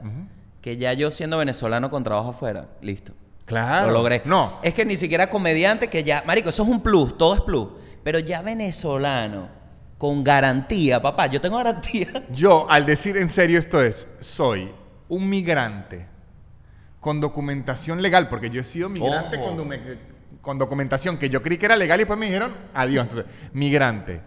Que 0.61 0.77
ya 0.77 0.93
yo 0.93 1.09
siendo 1.11 1.37
venezolano 1.37 1.89
con 1.89 2.03
trabajo 2.03 2.29
afuera, 2.29 2.67
listo. 2.81 3.13
Claro. 3.45 3.87
Lo 3.87 3.93
logré. 3.93 4.21
No, 4.25 4.59
Es 4.61 4.73
que 4.73 4.85
ni 4.85 4.95
siquiera 4.97 5.29
comediante, 5.29 5.87
que 5.87 6.03
ya, 6.03 6.23
marico, 6.27 6.49
eso 6.49 6.63
es 6.63 6.69
un 6.69 6.81
plus, 6.81 7.17
todo 7.17 7.33
es 7.35 7.41
plus. 7.41 7.67
Pero 8.03 8.19
ya 8.19 8.41
venezolano, 8.41 9.47
con 9.97 10.23
garantía, 10.23 11.01
papá, 11.01 11.27
yo 11.27 11.41
tengo 11.41 11.57
garantía. 11.57 12.25
Yo, 12.31 12.69
al 12.69 12.85
decir 12.85 13.17
en 13.17 13.27
serio 13.29 13.57
esto 13.59 13.81
es, 13.83 14.07
soy 14.19 14.71
un 15.09 15.27
migrante 15.27 16.05
con 17.01 17.19
documentación 17.19 18.01
legal, 18.01 18.29
porque 18.29 18.49
yo 18.49 18.61
he 18.61 18.63
sido 18.63 18.87
migrante 18.89 19.37
Ojo. 19.37 19.55
con, 19.55 19.69
con 20.49 20.57
documentación 20.57 21.19
que 21.19 21.29
yo 21.29 21.43
creí 21.43 21.59
que 21.59 21.67
era 21.67 21.75
legal 21.75 21.99
y 21.99 22.01
después 22.01 22.17
me 22.17 22.25
dijeron 22.25 22.51
adiós. 22.73 23.03
Entonces, 23.03 23.31
migrante 23.53 24.19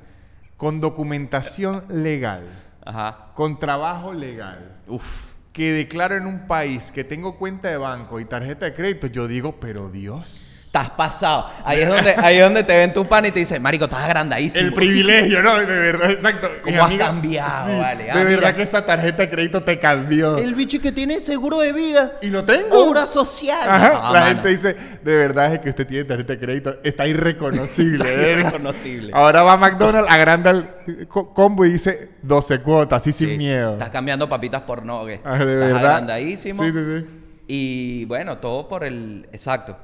con 0.57 0.81
documentación 0.81 1.83
legal, 1.89 2.45
Ajá. 2.85 3.33
con 3.35 3.59
trabajo 3.59 4.13
legal, 4.15 4.77
Uf. 4.87 5.35
que 5.53 5.73
declaro 5.73 6.17
en 6.17 6.29
un 6.29 6.47
país 6.47 6.93
que 6.93 7.03
tengo 7.03 7.39
cuenta 7.39 7.71
de 7.71 7.77
banco 7.77 8.21
y 8.21 8.25
tarjeta 8.25 8.67
de 8.67 8.73
crédito, 8.73 9.09
yo 9.09 9.27
digo, 9.27 9.59
pero 9.59 9.89
Dios. 9.89 10.52
Estás 10.75 10.89
pasado. 10.89 11.51
Ahí 11.67 11.81
es 11.83 11.89
donde, 11.91 12.15
ahí 12.17 12.37
es 12.39 12.43
donde 12.45 12.65
te 12.65 12.75
ven 12.75 12.95
tu 12.95 13.07
pan 13.07 13.27
y 13.27 13.31
te 13.31 13.41
dicen, 13.41 13.61
Marico, 13.61 13.85
estás 13.85 14.05
agrandadísimo. 14.05 14.69
El 14.69 14.73
privilegio, 14.73 15.43
¿no? 15.43 15.59
De 15.59 15.67
verdad, 15.67 16.11
exacto. 16.13 16.49
¿Cómo 16.63 16.79
has 16.79 16.85
amiga- 16.87 17.07
cambiado, 17.09 17.79
vale? 17.79 18.11
Ah, 18.11 18.17
de 18.17 18.25
verdad 18.25 18.37
mira. 18.39 18.57
que 18.57 18.63
esa 18.63 18.87
tarjeta 18.87 19.19
de 19.25 19.29
crédito 19.29 19.63
te 19.63 19.79
cambió. 19.79 20.39
El 20.39 20.55
bicho 20.55 20.81
que 20.81 20.91
tiene 20.91 21.21
seguro 21.21 21.59
de 21.59 21.75
vida. 21.75 22.13
Y 22.23 22.31
lo 22.31 22.43
tengo. 22.45 22.89
Obra 22.89 23.05
social. 23.05 23.69
Ajá, 23.69 23.89
No, 23.93 23.95
la 24.15 24.21
mano. 24.21 24.27
gente 24.29 24.49
dice, 24.49 24.75
de 25.05 25.15
verdad 25.19 25.53
es 25.53 25.61
que 25.61 25.69
usted 25.69 25.87
tiene 25.87 26.05
tarjeta 26.05 26.33
de 26.33 26.39
crédito, 26.39 26.77
está 26.83 27.07
irreconocible. 27.07 27.97
Está 28.09 28.17
¿verdad? 28.17 28.39
irreconocible. 28.41 29.11
Ahora 29.15 29.43
va 29.43 29.53
a 29.53 29.57
McDonald's, 29.59 30.11
agranda 30.11 30.51
el 30.87 31.07
co- 31.07 31.35
combo 31.35 31.67
y 31.67 31.73
dice 31.73 32.13
12 32.23 32.61
cuotas, 32.63 33.03
así 33.03 33.13
Sí, 33.13 33.27
sin 33.27 33.37
miedo. 33.37 33.75
Estás 33.75 33.91
cambiando 33.91 34.27
papitas 34.27 34.63
por 34.63 34.87
nogue. 34.87 35.21
Ah, 35.23 35.37
de 35.37 35.53
estás 35.53 35.69
verdad. 35.75 35.85
agrandadísimo. 35.91 36.63
Sí, 36.65 36.73
sí, 36.73 36.79
sí. 36.83 37.07
Y 37.47 38.05
bueno, 38.07 38.39
todo 38.39 38.67
por 38.69 38.85
el... 38.85 39.29
Exacto. 39.33 39.77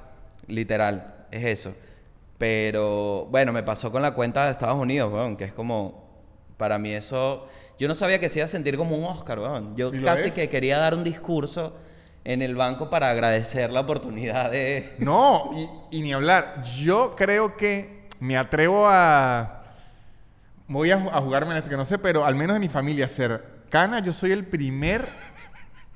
Literal. 0.49 1.27
Es 1.31 1.45
eso. 1.45 1.75
Pero 2.39 3.27
bueno, 3.31 3.53
me 3.53 3.63
pasó 3.63 3.93
con 3.93 4.03
la 4.03 4.13
cuenta 4.13 4.47
de 4.47 4.53
Estados 4.53 4.79
Unidos, 4.79 5.13
weón, 5.13 5.37
que 5.37 5.45
es 5.45 5.53
como... 5.53 6.07
Para 6.57 6.79
mí 6.79 6.93
eso... 6.93 7.47
Yo 7.79 7.87
no 7.87 7.95
sabía 7.95 8.19
que 8.19 8.29
se 8.29 8.41
iba 8.41 8.45
a 8.47 8.49
sentir 8.49 8.77
como 8.77 8.97
un 8.97 9.05
Oscar, 9.05 9.39
weón. 9.39 9.77
Yo 9.77 9.95
¿Y 9.95 9.99
lo 9.99 10.07
casi 10.07 10.29
es? 10.29 10.35
que 10.35 10.49
quería 10.49 10.79
dar 10.79 10.95
un 10.95 11.05
discurso 11.05 11.77
en 12.25 12.43
el 12.43 12.57
banco 12.57 12.91
para 12.91 13.11
agradecer 13.11 13.71
la 13.71 13.81
oportunidad 13.81 14.51
de... 14.51 14.95
No, 14.99 15.51
y, 15.55 15.99
y 15.99 16.03
ni 16.03 16.13
hablar. 16.13 16.65
Yo 16.65 17.15
creo 17.17 17.57
que 17.57 18.09
me 18.21 18.37
atrevo 18.37 18.89
a. 18.89 19.63
Voy 20.67 20.91
a 20.91 20.99
jugarme 21.21 21.53
en 21.53 21.59
esto 21.59 21.71
que 21.71 21.77
no 21.77 21.85
sé, 21.85 21.99
pero 21.99 22.27
al 22.27 22.35
menos 22.35 22.55
de 22.55 22.61
mi 22.61 22.69
familia 22.69 23.09
cercana, 23.09 24.01
yo 24.01 24.13
soy 24.13 24.33
el 24.33 24.45
primer 24.45 25.07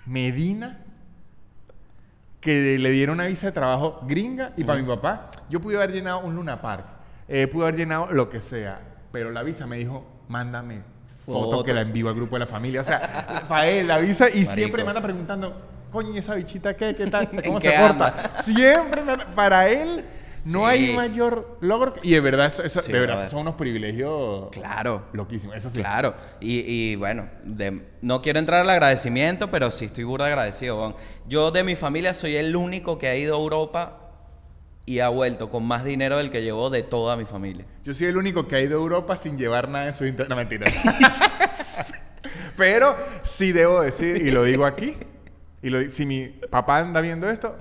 Medina 0.06 0.80
que 2.42 2.76
le 2.76 2.90
dieron 2.90 3.14
una 3.14 3.26
visa 3.26 3.46
de 3.46 3.52
trabajo 3.52 4.00
gringa 4.02 4.52
y 4.56 4.64
para 4.64 4.78
mi 4.82 4.86
papá, 4.86 5.30
yo 5.48 5.60
pude 5.60 5.76
haber 5.76 5.92
llenado 5.92 6.20
un 6.20 6.34
Luna 6.34 6.60
Park, 6.60 6.84
eh, 7.28 7.46
pude 7.46 7.62
haber 7.62 7.76
llenado 7.76 8.08
lo 8.12 8.28
que 8.28 8.40
sea, 8.40 8.80
pero 9.12 9.30
la 9.30 9.42
visa 9.44 9.64
me 9.66 9.76
dijo, 9.78 10.04
mándame 10.28 10.82
foto, 11.24 11.50
Foto. 11.52 11.64
que 11.64 11.72
la 11.72 11.82
envío 11.82 12.08
al 12.08 12.16
grupo 12.16 12.34
de 12.34 12.40
la 12.40 12.46
familia. 12.46 12.80
O 12.80 12.84
sea, 12.84 13.44
para 13.48 13.68
él 13.68 13.86
la 13.86 13.98
visa 13.98 14.28
y 14.28 14.32
Marico. 14.32 14.52
siempre 14.54 14.82
me 14.82 14.90
anda 14.90 15.00
preguntando, 15.00 15.54
coño, 15.92 16.10
¿y 16.12 16.18
esa 16.18 16.34
bichita 16.34 16.74
qué? 16.74 16.96
¿Qué 16.96 17.06
tal? 17.06 17.28
¿En 17.32 17.42
¿Cómo 17.42 17.60
se 17.60 17.76
anda? 17.76 18.12
corta? 18.12 18.42
Siempre 18.42 19.04
me 19.04 19.16
para 19.36 19.68
él 19.68 20.04
no 20.44 20.60
Sí. 20.60 20.64
hay 20.66 20.96
mayor 20.96 21.58
logro. 21.60 21.92
que- 21.92 22.00
Y 22.02 22.12
de 22.12 22.20
verdad, 22.20 22.46
eso, 22.46 22.62
eso- 22.62 22.80
Sí, 22.80 22.90
de 22.92 23.00
verdad, 23.00 23.30
son 23.30 23.40
unos 23.40 23.54
privilegios 23.54 24.48
Claro. 24.50 25.04
loquísimos. 25.12 25.56
Eso 25.56 25.70
sí. 25.70 25.78
Claro, 25.78 26.14
y, 26.40 26.64
y 26.66 26.96
bueno, 26.96 27.28
de- 27.44 27.82
no 28.00 28.22
quiero 28.22 28.38
entrar 28.38 28.60
al 28.62 28.70
agradecimiento, 28.70 29.50
pero 29.50 29.70
sí 29.70 29.84
estoy 29.86 30.04
burda 30.04 30.26
agradecido. 30.26 30.96
Yo 31.28 31.50
de 31.50 31.62
mi 31.64 31.76
familia 31.76 32.14
soy 32.14 32.36
el 32.36 32.54
único 32.56 32.98
que 32.98 33.08
ha 33.08 33.16
ido 33.16 33.36
a 33.36 33.38
Europa 33.38 33.98
y 34.84 34.98
ha 34.98 35.08
vuelto 35.08 35.48
con 35.48 35.64
más 35.64 35.84
dinero 35.84 36.16
del 36.18 36.28
que 36.30 36.42
llevó 36.42 36.68
de 36.68 36.82
toda 36.82 37.16
mi 37.16 37.24
familia. 37.24 37.64
Yo 37.84 37.94
soy 37.94 38.08
el 38.08 38.16
único 38.16 38.48
que 38.48 38.56
ha 38.56 38.60
ido 38.60 38.78
a 38.78 38.82
Europa 38.82 39.16
sin 39.16 39.38
llevar 39.38 39.68
nada 39.68 39.86
en 39.86 39.92
su 39.94 40.04
internet. 40.06 40.28
No, 40.28 40.36
mentira. 40.36 40.66
Pero 42.56 42.96
sí 43.22 43.52
debo 43.52 43.80
decir, 43.80 44.26
y 44.26 44.30
lo 44.30 44.44
digo 44.44 44.66
aquí, 44.66 44.96
y 45.62 45.70
lo 45.70 45.88
si 45.90 46.06
mi 46.06 46.26
papá 46.50 46.78
anda 46.78 47.00
viendo 47.00 47.28
esto, 47.30 47.56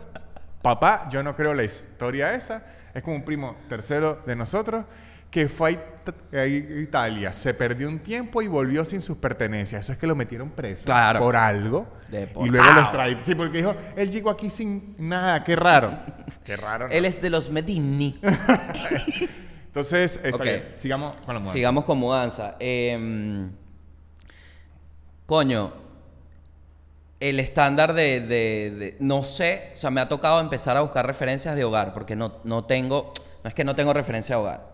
papá, 0.61 1.07
yo 1.09 1.23
no 1.23 1.35
creo 1.35 1.53
la 1.53 1.63
historia 1.63 2.33
esa, 2.35 2.63
es 2.93 3.01
como 3.03 3.15
un 3.17 3.23
primo 3.25 3.55
tercero 3.69 4.21
de 4.25 4.35
nosotros 4.35 4.85
que 5.29 5.47
fue 5.47 5.69
a 5.69 5.71
It- 5.71 6.35
a 6.35 6.45
Italia, 6.45 7.31
se 7.31 7.53
perdió 7.53 7.87
un 7.87 7.99
tiempo 7.99 8.41
y 8.41 8.47
volvió 8.49 8.83
sin 8.83 9.01
sus 9.01 9.15
pertenencias. 9.17 9.81
Eso 9.81 9.93
es 9.93 9.97
que 9.97 10.05
lo 10.05 10.13
metieron 10.15 10.49
preso 10.49 10.83
Claro. 10.85 11.19
por 11.19 11.37
algo. 11.37 11.87
Y 12.11 12.49
luego 12.49 12.73
los 12.73 12.91
trae. 12.91 13.17
Sí, 13.23 13.33
porque 13.35 13.59
dijo, 13.59 13.73
él 13.95 14.11
llegó 14.11 14.29
aquí 14.29 14.49
sin 14.49 14.93
nada, 14.97 15.41
qué 15.43 15.55
raro. 15.55 15.97
qué 16.43 16.57
raro. 16.57 16.87
¿no? 16.89 16.93
Él 16.93 17.05
es 17.05 17.21
de 17.21 17.29
los 17.29 17.49
Medini. 17.49 18.19
Entonces, 19.67 20.19
está 20.21 20.43
bien. 20.43 20.73
sigamos 20.75 21.15
con 21.15 21.27
la 21.35 21.39
mudanza. 21.39 21.53
Sigamos 21.53 21.85
con 21.85 21.97
mudanza. 21.97 22.55
Em, 22.59 23.51
coño, 25.25 25.71
el 27.21 27.39
estándar 27.39 27.93
de, 27.93 28.19
de- 28.19 28.71
de- 28.77 28.97
No 28.99 29.23
sé, 29.23 29.71
o 29.73 29.77
sea, 29.77 29.89
me 29.91 30.01
ha 30.01 30.09
tocado 30.09 30.39
empezar 30.41 30.75
a 30.75 30.81
buscar 30.81 31.05
referencias 31.07 31.55
de 31.55 31.63
hogar, 31.63 31.93
porque 31.93 32.15
no, 32.17 32.33
no 32.43 32.65
tengo... 32.65 33.13
No 33.43 33.47
es 33.47 33.53
que 33.55 33.63
no 33.63 33.73
tengo 33.75 33.93
referencia 33.93 34.35
de 34.35 34.41
hogar. 34.41 34.71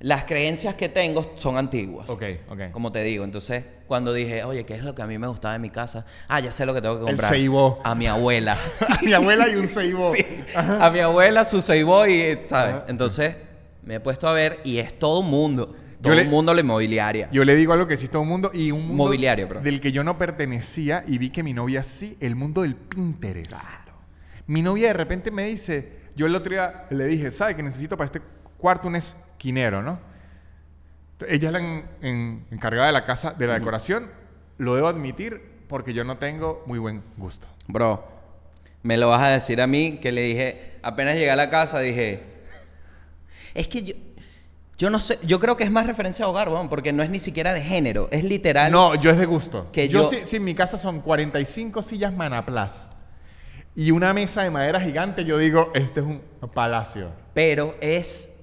Las 0.00 0.24
creencias 0.24 0.74
que 0.74 0.90
tengo 0.90 1.32
son 1.36 1.56
antiguas. 1.56 2.10
Ok, 2.10 2.22
ok. 2.50 2.60
Como 2.72 2.92
te 2.92 3.02
digo, 3.02 3.24
entonces 3.24 3.64
cuando 3.86 4.12
dije, 4.12 4.44
oye, 4.44 4.66
¿qué 4.66 4.74
es 4.74 4.82
lo 4.82 4.94
que 4.94 5.00
a 5.00 5.06
mí 5.06 5.16
me 5.16 5.26
gustaba 5.26 5.54
de 5.54 5.58
mi 5.60 5.70
casa? 5.70 6.04
Ah, 6.28 6.40
ya 6.40 6.52
sé 6.52 6.66
lo 6.66 6.74
que 6.74 6.82
tengo 6.82 6.96
que 6.96 7.00
El 7.04 7.06
comprar. 7.12 7.30
Seibo. 7.32 7.80
A 7.82 7.94
mi 7.94 8.06
abuela. 8.06 8.58
A 8.88 9.00
mi 9.02 9.14
abuela 9.14 9.48
y 9.48 9.54
un 9.56 9.66
ceibo. 9.68 10.12
a 10.54 10.90
mi 10.90 10.98
abuela, 10.98 11.46
su 11.46 11.62
Seibo 11.62 12.06
y, 12.06 12.36
¿sabes? 12.42 12.74
Ajá. 12.74 12.84
Entonces 12.88 13.36
me 13.84 13.94
he 13.94 14.00
puesto 14.00 14.28
a 14.28 14.34
ver 14.34 14.60
y 14.64 14.78
es 14.78 14.98
todo 14.98 15.20
un 15.20 15.30
mundo. 15.30 15.74
Yo 15.98 16.02
Todo 16.02 16.14
le- 16.14 16.22
un 16.24 16.30
mundo 16.30 16.52
la 16.54 16.60
inmobiliaria. 16.60 17.28
Yo 17.32 17.44
le 17.44 17.54
digo 17.56 17.72
algo 17.72 17.86
que 17.86 17.94
existe 17.94 18.18
un 18.18 18.28
mundo 18.28 18.50
y 18.52 18.70
un 18.70 18.86
mundo 18.86 19.04
Mobiliario, 19.04 19.48
bro. 19.48 19.60
del 19.60 19.80
que 19.80 19.92
yo 19.92 20.04
no 20.04 20.18
pertenecía 20.18 21.02
y 21.06 21.18
vi 21.18 21.30
que 21.30 21.42
mi 21.42 21.52
novia 21.54 21.82
sí, 21.82 22.16
el 22.20 22.36
mundo 22.36 22.62
del 22.62 22.74
Pinterest. 22.76 23.52
Mi 24.46 24.62
novia 24.62 24.88
de 24.88 24.92
repente 24.92 25.30
me 25.30 25.44
dice, 25.44 25.92
yo 26.14 26.26
el 26.26 26.34
otro 26.34 26.50
día 26.50 26.84
le 26.90 27.06
dije, 27.06 27.30
¿sabe 27.30 27.56
que 27.56 27.62
necesito 27.62 27.96
para 27.96 28.06
este 28.06 28.20
cuarto 28.58 28.88
un 28.88 28.96
esquinero, 28.96 29.82
no? 29.82 29.98
Ella 31.28 31.48
es 31.48 31.52
la 31.52 31.58
en- 31.60 31.84
en- 32.02 32.46
encargada 32.50 32.86
de 32.88 32.92
la 32.92 33.04
casa, 33.04 33.32
de 33.32 33.46
la 33.46 33.54
decoración, 33.54 34.10
lo 34.58 34.74
debo 34.74 34.88
admitir 34.88 35.40
porque 35.66 35.94
yo 35.94 36.04
no 36.04 36.18
tengo 36.18 36.62
muy 36.66 36.78
buen 36.78 37.02
gusto. 37.16 37.48
Bro, 37.68 38.06
me 38.82 38.96
lo 38.98 39.08
vas 39.08 39.22
a 39.22 39.28
decir 39.28 39.60
a 39.62 39.66
mí 39.66 39.98
que 40.00 40.12
le 40.12 40.20
dije, 40.20 40.72
apenas 40.82 41.14
llegué 41.14 41.30
a 41.30 41.36
la 41.36 41.48
casa, 41.50 41.80
dije, 41.80 42.20
es 43.54 43.66
que 43.66 43.82
yo, 43.82 43.94
yo 44.78 44.90
no 44.90 45.00
sé, 45.00 45.18
yo 45.22 45.40
creo 45.40 45.56
que 45.56 45.64
es 45.64 45.70
más 45.70 45.86
referencia 45.86 46.24
a 46.24 46.28
hogar, 46.28 46.48
weón, 46.48 46.68
porque 46.68 46.92
no 46.92 47.02
es 47.02 47.08
ni 47.10 47.18
siquiera 47.18 47.52
de 47.54 47.62
género, 47.62 48.08
es 48.10 48.24
literal. 48.24 48.70
No, 48.70 48.94
yo 48.94 49.10
es 49.10 49.16
de 49.18 49.24
gusto. 49.26 49.68
Que 49.72 49.88
yo, 49.88 50.02
yo- 50.02 50.10
sí, 50.10 50.18
sí, 50.24 50.36
en 50.36 50.44
mi 50.44 50.54
casa 50.54 50.76
son 50.78 51.00
45 51.00 51.82
sillas 51.82 52.12
Manaplas 52.12 52.88
y 53.74 53.90
una 53.90 54.12
mesa 54.14 54.42
de 54.42 54.50
madera 54.50 54.80
gigante, 54.80 55.24
yo 55.24 55.38
digo, 55.38 55.70
este 55.74 56.00
es 56.00 56.06
un 56.06 56.20
palacio. 56.54 57.10
Pero 57.34 57.74
es, 57.80 58.34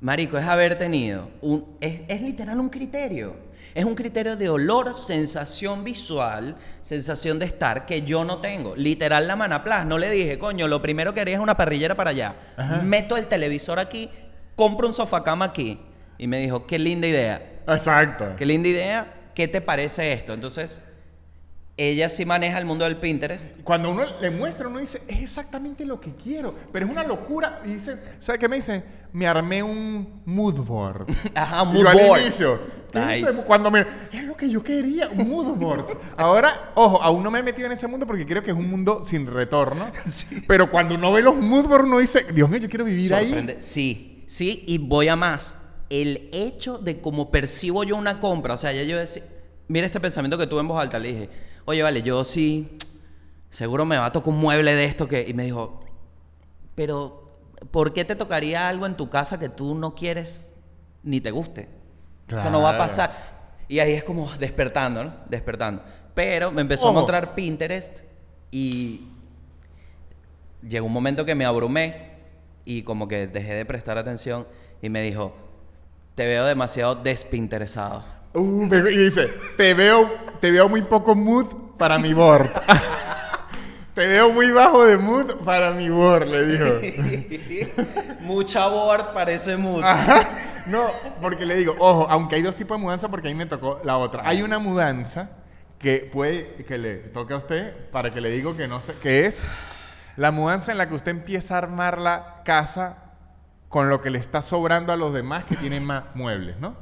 marico, 0.00 0.38
es 0.38 0.46
haber 0.46 0.76
tenido 0.78 1.28
un, 1.42 1.76
es, 1.80 2.00
es 2.08 2.22
literal 2.22 2.58
un 2.60 2.68
criterio. 2.68 3.52
Es 3.74 3.86
un 3.86 3.94
criterio 3.94 4.36
de 4.36 4.50
olor, 4.50 4.94
sensación 4.94 5.82
visual, 5.84 6.56
sensación 6.82 7.38
de 7.38 7.46
estar 7.46 7.86
que 7.86 8.02
yo 8.02 8.22
no 8.24 8.38
tengo. 8.42 8.76
Literal 8.76 9.26
la 9.26 9.34
manaplas. 9.36 9.86
No 9.86 9.96
le 9.96 10.10
dije, 10.10 10.38
coño, 10.38 10.68
lo 10.68 10.82
primero 10.82 11.14
que 11.14 11.20
haría 11.22 11.36
es 11.36 11.40
una 11.40 11.56
parrillera 11.56 11.94
para 11.94 12.10
allá. 12.10 12.34
Ajá. 12.56 12.82
Meto 12.82 13.16
el 13.16 13.28
televisor 13.28 13.78
aquí, 13.78 14.10
compro 14.56 14.86
un 14.86 14.94
sofá 14.94 15.22
cama 15.24 15.46
aquí. 15.46 15.78
Y 16.18 16.26
me 16.26 16.38
dijo, 16.40 16.66
qué 16.66 16.78
linda 16.78 17.06
idea. 17.08 17.60
Exacto. 17.66 18.34
Qué 18.36 18.46
linda 18.46 18.68
idea. 18.68 19.14
¿Qué 19.34 19.48
te 19.48 19.60
parece 19.60 20.12
esto? 20.12 20.32
Entonces, 20.34 20.82
ella 21.76 22.08
sí 22.10 22.24
maneja 22.24 22.58
el 22.58 22.64
mundo 22.66 22.84
del 22.84 22.98
Pinterest. 22.98 23.56
Cuando 23.64 23.90
uno 23.90 24.02
le 24.20 24.30
muestra, 24.30 24.68
uno 24.68 24.78
dice, 24.78 25.02
es 25.08 25.20
exactamente 25.20 25.84
lo 25.84 26.00
que 26.00 26.14
quiero. 26.14 26.54
Pero 26.72 26.84
es 26.86 26.92
una 26.92 27.02
locura. 27.02 27.60
Y 27.64 27.74
dice, 27.74 27.96
¿sabe 28.18 28.38
qué 28.38 28.48
me 28.48 28.56
dice? 28.56 28.84
Me 29.12 29.26
armé 29.26 29.62
un 29.62 30.22
mood 30.26 30.56
board. 30.64 31.06
Ajá, 31.34 31.62
Y 31.62 31.66
mood 31.66 31.86
al 31.86 31.98
board. 31.98 32.20
inicio. 32.22 32.60
¿qué 32.92 32.98
es 32.98 33.06
Nice. 33.22 33.30
eso? 33.30 33.46
Cuando 33.46 33.70
me... 33.70 33.86
Es 34.12 34.22
lo 34.22 34.36
que 34.36 34.50
yo 34.50 34.62
quería, 34.62 35.08
un 35.08 35.26
mood 35.30 35.56
board. 35.56 35.96
Ahora, 36.18 36.72
ojo, 36.74 37.02
aún 37.02 37.22
no 37.22 37.30
me 37.30 37.38
he 37.38 37.42
metido 37.42 37.64
en 37.66 37.72
ese 37.72 37.88
mundo 37.88 38.06
porque 38.06 38.26
creo 38.26 38.42
que 38.42 38.50
es 38.50 38.56
un 38.56 38.68
mundo 38.68 39.02
sin 39.02 39.26
retorno. 39.26 39.90
Pero 40.46 40.70
cuando 40.70 40.94
uno 40.94 41.10
ve 41.10 41.22
los 41.22 41.34
mood 41.34 41.66
boards, 41.66 41.86
uno 41.88 41.98
dice, 41.98 42.26
Dios 42.34 42.50
mío, 42.50 42.58
yo 42.58 42.68
quiero 42.68 42.84
vivir 42.84 43.12
ahí. 43.14 43.30
Sorprende- 43.30 43.56
Sí, 43.62 44.11
sí, 44.32 44.64
y 44.66 44.78
voy 44.78 45.08
a 45.08 45.16
más. 45.16 45.58
El 45.90 46.30
hecho 46.32 46.78
de 46.78 47.00
cómo 47.02 47.30
percibo 47.30 47.84
yo 47.84 47.96
una 47.96 48.18
compra, 48.18 48.54
o 48.54 48.56
sea, 48.56 48.72
ya 48.72 48.82
yo 48.82 48.98
decía, 48.98 49.22
mira 49.68 49.84
este 49.84 50.00
pensamiento 50.00 50.38
que 50.38 50.46
tuve 50.46 50.60
en 50.60 50.68
voz 50.68 50.80
alta, 50.80 50.98
le 50.98 51.08
dije, 51.08 51.28
oye, 51.66 51.82
vale, 51.82 52.00
yo 52.02 52.24
sí, 52.24 52.78
seguro 53.50 53.84
me 53.84 53.98
va 53.98 54.06
a 54.06 54.12
tocar 54.12 54.30
un 54.32 54.40
mueble 54.40 54.74
de 54.74 54.86
esto 54.86 55.06
que, 55.06 55.26
y 55.28 55.34
me 55.34 55.44
dijo, 55.44 55.84
pero, 56.74 57.30
¿por 57.70 57.92
qué 57.92 58.06
te 58.06 58.16
tocaría 58.16 58.68
algo 58.68 58.86
en 58.86 58.96
tu 58.96 59.10
casa 59.10 59.38
que 59.38 59.50
tú 59.50 59.74
no 59.74 59.94
quieres 59.94 60.54
ni 61.02 61.20
te 61.20 61.30
guste? 61.30 61.68
Eso 62.28 62.48
no 62.50 62.62
va 62.62 62.70
a 62.70 62.72
Claro. 62.76 62.84
pasar. 62.88 63.32
Y 63.68 63.80
ahí 63.80 63.92
es 63.92 64.04
como 64.04 64.30
despertando, 64.38 65.04
¿no? 65.04 65.14
Despertando. 65.28 65.82
Pero 66.14 66.50
me 66.50 66.62
empezó 66.62 66.84
Ojo. 66.86 66.96
a 66.96 67.00
mostrar 67.00 67.34
Pinterest 67.34 68.00
y 68.50 69.02
llegó 70.66 70.86
un 70.86 70.92
momento 70.92 71.24
que 71.26 71.34
me 71.34 71.44
abrumé 71.44 72.11
y 72.64 72.82
como 72.82 73.08
que 73.08 73.26
dejé 73.26 73.54
de 73.54 73.64
prestar 73.64 73.98
atención 73.98 74.46
y 74.80 74.88
me 74.88 75.02
dijo, 75.02 75.34
te 76.14 76.26
veo 76.26 76.44
demasiado 76.44 76.94
despinteresado. 76.94 78.04
Uh, 78.34 78.64
y 78.74 78.96
dice, 78.96 79.28
te 79.56 79.74
veo, 79.74 80.10
te 80.40 80.50
veo 80.50 80.68
muy 80.68 80.82
poco 80.82 81.14
mood 81.14 81.46
para 81.76 81.98
mi 81.98 82.14
board. 82.14 82.50
te 83.94 84.06
veo 84.06 84.32
muy 84.32 84.50
bajo 84.50 84.84
de 84.84 84.96
mood 84.96 85.34
para 85.44 85.72
mi 85.72 85.88
board, 85.88 86.26
le 86.28 86.46
dijo. 86.46 87.72
Mucha 88.20 88.66
board 88.68 89.12
parece 89.12 89.56
mood. 89.56 89.82
Ajá. 89.82 90.22
No, 90.66 90.90
porque 91.20 91.44
le 91.44 91.56
digo, 91.56 91.74
ojo, 91.78 92.06
aunque 92.08 92.36
hay 92.36 92.42
dos 92.42 92.56
tipos 92.56 92.78
de 92.78 92.82
mudanza, 92.82 93.08
porque 93.08 93.28
ahí 93.28 93.34
me 93.34 93.46
tocó 93.46 93.80
la 93.84 93.98
otra. 93.98 94.22
Hay 94.24 94.42
una 94.42 94.58
mudanza 94.58 95.30
que 95.78 96.08
puede 96.12 96.64
que 96.64 96.78
le 96.78 96.94
toque 96.96 97.34
a 97.34 97.38
usted 97.38 97.74
para 97.90 98.10
que 98.10 98.20
le 98.20 98.30
digo 98.30 98.56
que 98.56 98.68
no 98.68 98.78
sé, 98.78 98.94
que 99.02 99.26
es 99.26 99.44
la 100.16 100.30
mudanza 100.30 100.72
en 100.72 100.78
la 100.78 100.88
que 100.88 100.94
usted 100.94 101.10
empieza 101.10 101.54
a 101.54 101.58
armar 101.58 101.98
la 102.00 102.42
casa 102.44 102.98
con 103.68 103.88
lo 103.88 104.00
que 104.00 104.10
le 104.10 104.18
está 104.18 104.42
sobrando 104.42 104.92
a 104.92 104.96
los 104.96 105.14
demás 105.14 105.44
que 105.44 105.56
tienen 105.56 105.84
más 105.84 106.04
muebles, 106.14 106.58
¿no? 106.58 106.74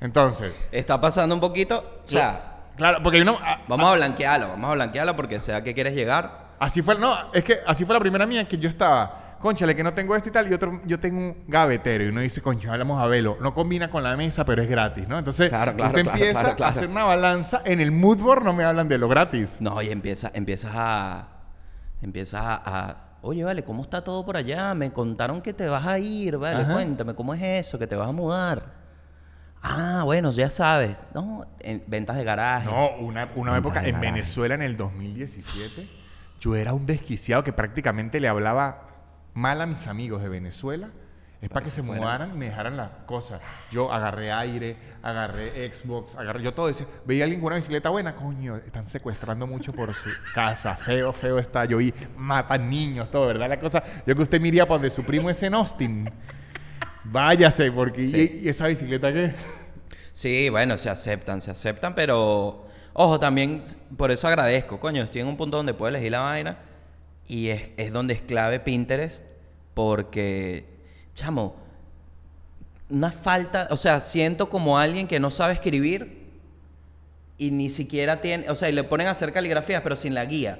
Entonces, 0.00 0.54
Está 0.72 1.00
pasando 1.00 1.34
un 1.34 1.40
poquito, 1.40 2.00
o 2.04 2.08
sea, 2.08 2.58
claro, 2.76 3.02
porque 3.02 3.16
hay 3.18 3.22
una, 3.22 3.32
a- 3.32 3.60
vamos 3.68 3.90
a 3.90 3.94
blanquearlo, 3.94 4.48
vamos 4.48 4.70
a 4.70 4.74
blanquearlo 4.74 5.14
porque 5.16 5.40
sea 5.40 5.62
que 5.62 5.74
quieres 5.74 5.94
llegar. 5.94 6.50
Así 6.58 6.82
fue, 6.82 6.98
no, 6.98 7.14
es 7.32 7.44
que 7.44 7.60
así 7.66 7.84
fue 7.84 7.94
la 7.94 8.00
primera 8.00 8.26
mía 8.26 8.46
que 8.46 8.58
yo 8.58 8.68
estaba, 8.68 9.36
conchale, 9.40 9.74
que 9.74 9.82
no 9.82 9.92
tengo 9.94 10.14
esto 10.16 10.28
y 10.28 10.32
tal, 10.32 10.50
y 10.50 10.54
otro, 10.54 10.80
yo 10.84 10.98
tengo 11.00 11.18
un 11.18 11.44
gavetero, 11.48 12.04
y 12.04 12.08
uno 12.08 12.20
dice, 12.20 12.40
concha, 12.42 12.70
hablamos 12.72 13.02
a 13.02 13.06
velo, 13.06 13.36
no 13.40 13.54
combina 13.54 13.90
con 13.90 14.02
la 14.02 14.14
mesa, 14.16 14.44
pero 14.44 14.62
es 14.62 14.68
gratis, 14.68 15.08
¿no? 15.08 15.18
Entonces, 15.18 15.48
Claro, 15.48 15.74
claro, 15.74 15.88
usted 15.90 16.02
claro, 16.02 16.18
empieza 16.18 16.64
a 16.64 16.68
hacer 16.68 16.88
una 16.88 17.04
balanza, 17.04 17.62
en 17.64 17.80
el 17.80 17.92
mood 17.92 18.18
board 18.18 18.42
no 18.44 18.52
me 18.52 18.64
hablan 18.64 18.88
de 18.88 18.98
lo 18.98 19.08
gratis. 19.08 19.56
No, 19.60 19.80
y 19.82 19.88
empieza, 19.90 20.30
empiezas 20.34 20.72
a. 20.74 21.28
Empiezas 22.02 22.42
a, 22.42 22.62
a, 22.64 22.96
Oye, 23.22 23.44
vale, 23.44 23.62
¿cómo 23.64 23.82
está 23.82 24.02
todo 24.02 24.24
por 24.24 24.36
allá? 24.36 24.72
Me 24.74 24.90
contaron 24.92 25.42
que 25.42 25.52
te 25.52 25.66
vas 25.66 25.86
a 25.86 25.98
ir, 25.98 26.38
vale, 26.38 26.62
Ajá. 26.62 26.72
cuéntame, 26.72 27.14
¿cómo 27.14 27.34
es 27.34 27.42
eso? 27.42 27.78
Que 27.78 27.86
te 27.86 27.94
vas 27.94 28.08
a 28.08 28.12
mudar. 28.12 28.80
Ah, 29.62 30.02
bueno, 30.06 30.30
ya 30.30 30.48
sabes. 30.48 30.98
No, 31.14 31.46
en 31.60 31.84
ventas 31.86 32.16
de 32.16 32.24
garaje. 32.24 32.66
No, 32.66 32.96
una, 32.96 33.30
una 33.36 33.58
época 33.58 33.80
en 33.80 33.92
garaje. 33.92 34.12
Venezuela 34.12 34.54
en 34.54 34.62
el 34.62 34.76
2017, 34.78 35.86
yo 36.40 36.56
era 36.56 36.72
un 36.72 36.86
desquiciado 36.86 37.44
que 37.44 37.52
prácticamente 37.52 38.20
le 38.20 38.28
hablaba 38.28 38.88
mal 39.34 39.60
a 39.60 39.66
mis 39.66 39.86
amigos 39.86 40.22
de 40.22 40.30
Venezuela. 40.30 40.88
Es 41.40 41.48
para 41.48 41.64
que 41.64 41.70
se 41.70 41.80
mudaran 41.80 42.32
y 42.34 42.36
me 42.36 42.44
dejaran 42.46 42.76
las 42.76 42.90
cosas. 43.06 43.40
Yo 43.70 43.90
agarré 43.90 44.30
aire, 44.30 44.76
agarré 45.02 45.72
Xbox, 45.72 46.14
agarré. 46.16 46.42
Yo 46.42 46.52
todo 46.52 46.66
decía, 46.66 46.86
veía 47.06 47.22
a 47.22 47.24
alguien 47.24 47.40
con 47.40 47.46
una 47.46 47.56
bicicleta 47.56 47.88
buena, 47.88 48.14
coño, 48.14 48.56
están 48.56 48.86
secuestrando 48.86 49.46
mucho 49.46 49.72
por 49.72 49.94
su 49.94 50.10
casa. 50.34 50.76
Feo, 50.76 51.12
feo 51.14 51.38
está. 51.38 51.64
Yo 51.64 51.78
vi, 51.78 51.94
matan 52.16 52.68
niños, 52.68 53.10
todo, 53.10 53.26
¿verdad? 53.26 53.48
La 53.48 53.58
cosa. 53.58 53.82
Yo 54.06 54.14
que 54.14 54.22
usted 54.22 54.40
me 54.40 54.48
iría 54.48 54.66
para 54.66 54.76
donde 54.76 54.90
su 54.90 55.02
primo 55.02 55.30
es 55.30 55.42
en 55.42 55.54
Austin. 55.54 56.10
Váyase, 57.04 57.72
porque. 57.72 58.06
Sí. 58.06 58.40
¿y, 58.42 58.46
y 58.46 58.48
esa 58.50 58.66
bicicleta 58.66 59.10
qué? 59.10 59.34
Sí, 60.12 60.50
bueno, 60.50 60.76
se 60.76 60.90
aceptan, 60.90 61.40
se 61.40 61.50
aceptan, 61.50 61.94
pero 61.94 62.66
ojo, 62.92 63.18
también 63.18 63.62
por 63.96 64.10
eso 64.10 64.28
agradezco, 64.28 64.78
coño, 64.78 65.02
estoy 65.02 65.22
en 65.22 65.28
un 65.28 65.36
punto 65.36 65.56
donde 65.56 65.72
puedo 65.72 65.88
elegir 65.88 66.12
la 66.12 66.20
vaina 66.20 66.58
y 67.26 67.48
es, 67.48 67.70
es 67.76 67.92
donde 67.92 68.14
es 68.14 68.22
clave 68.22 68.60
Pinterest 68.60 69.24
porque, 69.72 70.79
chamo, 71.20 71.54
una 72.88 73.12
falta, 73.12 73.68
o 73.70 73.76
sea, 73.76 74.00
siento 74.00 74.48
como 74.48 74.78
alguien 74.78 75.06
que 75.06 75.20
no 75.20 75.30
sabe 75.30 75.52
escribir 75.52 76.26
y 77.38 77.50
ni 77.50 77.68
siquiera 77.70 78.20
tiene, 78.20 78.50
o 78.50 78.54
sea, 78.54 78.68
y 78.68 78.72
le 78.72 78.84
ponen 78.84 79.06
a 79.06 79.10
hacer 79.12 79.32
caligrafías 79.32 79.82
pero 79.82 79.96
sin 79.96 80.14
la 80.14 80.24
guía. 80.24 80.58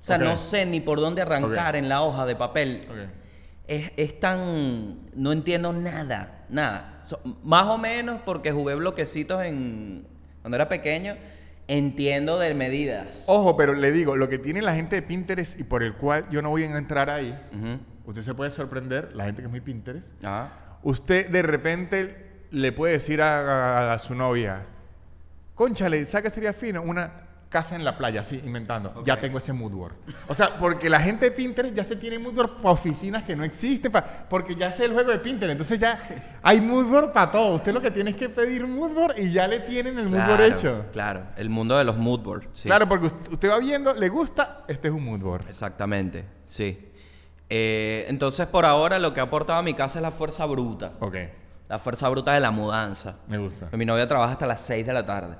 O 0.00 0.04
sea, 0.04 0.16
no 0.18 0.36
sé 0.36 0.64
ni 0.66 0.80
por 0.80 0.98
dónde 1.00 1.22
arrancar 1.22 1.76
en 1.76 1.88
la 1.88 2.02
hoja 2.02 2.24
de 2.26 2.34
papel. 2.34 2.82
Es, 3.68 3.92
es 3.96 4.18
tan... 4.18 4.98
No 5.14 5.30
entiendo 5.30 5.72
nada, 5.72 6.44
nada. 6.48 7.00
So- 7.04 7.20
más 7.44 7.66
o 7.66 7.78
menos 7.78 8.20
porque 8.24 8.50
jugué 8.50 8.74
bloquecitos 8.74 9.42
en... 9.44 10.06
Cuando 10.40 10.56
era 10.56 10.68
pequeño, 10.68 11.16
entiendo 11.68 12.38
de 12.38 12.54
medidas. 12.54 13.24
Ojo, 13.28 13.56
pero 13.56 13.74
le 13.74 13.92
digo, 13.92 14.16
lo 14.16 14.28
que 14.28 14.38
tiene 14.38 14.62
la 14.62 14.74
gente 14.74 14.96
de 14.96 15.02
Pinterest 15.02 15.60
y 15.60 15.64
por 15.64 15.82
el 15.82 15.92
cual 15.94 16.26
yo 16.30 16.40
no 16.42 16.48
voy 16.48 16.64
a 16.64 16.76
entrar 16.76 17.10
ahí, 17.10 17.38
Ujú. 17.52 17.78
Usted 18.10 18.22
se 18.22 18.34
puede 18.34 18.50
sorprender, 18.50 19.10
la 19.14 19.24
gente 19.24 19.42
que 19.42 19.46
es 19.46 19.50
muy 19.50 19.60
Pinterest, 19.60 20.08
Ajá. 20.24 20.50
usted 20.82 21.28
de 21.28 21.42
repente 21.42 22.44
le 22.50 22.72
puede 22.72 22.94
decir 22.94 23.22
a, 23.22 23.90
a- 23.90 23.92
a 23.94 23.98
su 23.98 24.14
novia, 24.14 24.66
conchale, 25.54 26.04
¿sabe 26.04 26.24
qué 26.24 26.30
sería 26.30 26.52
fino? 26.52 26.82
Una 26.82 27.26
casa 27.48 27.74
en 27.74 27.84
la 27.84 27.98
playa, 27.98 28.20
así, 28.20 28.40
inventando. 28.44 29.02
Ya 29.04 29.18
tengo 29.18 29.38
ese 29.38 29.52
mood 29.52 29.72
board. 29.72 29.94
O 30.28 30.34
sea, 30.34 30.56
porque 30.56 30.88
la 30.88 31.00
gente 31.00 31.26
de 31.26 31.32
Pinterest 31.32 31.74
ya 31.74 31.82
se 31.82 31.96
tiene 31.96 32.16
mood 32.16 32.32
board 32.32 32.56
para 32.58 32.70
oficinas 32.70 33.24
que 33.24 33.34
no 33.34 33.42
existen, 33.42 33.90
pa- 33.90 34.04
porque 34.28 34.54
ya 34.54 34.70
sé 34.70 34.84
el 34.84 34.92
juego 34.92 35.10
de 35.10 35.18
Pinterest. 35.18 35.50
Entonces 35.50 35.80
ya 35.80 35.98
hay 36.42 36.60
mood 36.60 36.86
board 36.86 37.12
para 37.12 37.28
todo. 37.32 37.56
Usted 37.56 37.72
lo 37.74 37.80
que 37.80 37.90
tiene 37.90 38.10
es 38.10 38.16
que 38.16 38.28
pedir 38.28 38.64
mood 38.68 38.92
board 38.94 39.18
y 39.18 39.32
ya 39.32 39.48
le 39.48 39.58
tienen 39.60 39.98
el 39.98 40.04
mood 40.08 40.18
board 40.24 40.36
Claro, 40.36 40.44
hecho. 40.44 40.84
Claro, 40.92 41.22
el 41.36 41.50
mundo 41.50 41.76
de 41.76 41.82
los 41.84 41.96
mood 41.96 42.20
boards. 42.20 42.46
sí. 42.52 42.68
Claro, 42.68 42.88
porque 42.88 43.06
usted, 43.06 43.32
usted 43.32 43.50
va 43.50 43.58
viendo, 43.58 43.94
le 43.94 44.08
gusta, 44.08 44.64
este 44.68 44.86
es 44.86 44.94
un 44.94 45.04
mood 45.04 45.18
board. 45.20 45.46
Exactamente, 45.48 46.24
sí. 46.46 46.86
Eh, 47.50 48.06
entonces, 48.08 48.46
por 48.46 48.64
ahora, 48.64 48.98
lo 48.98 49.12
que 49.12 49.20
ha 49.20 49.24
aportado 49.24 49.58
a 49.58 49.62
mi 49.62 49.74
casa 49.74 49.98
es 49.98 50.02
la 50.02 50.12
fuerza 50.12 50.46
bruta. 50.46 50.92
Ok, 51.00 51.16
La 51.68 51.78
fuerza 51.78 52.08
bruta 52.08 52.32
de 52.32 52.40
la 52.40 52.50
mudanza. 52.50 53.16
me 53.28 53.38
gusta. 53.38 53.68
Mi 53.76 53.84
novia 53.84 54.06
trabaja 54.08 54.32
hasta 54.32 54.46
las 54.46 54.60
6 54.62 54.86
de 54.86 54.92
la 54.92 55.04
tarde. 55.04 55.34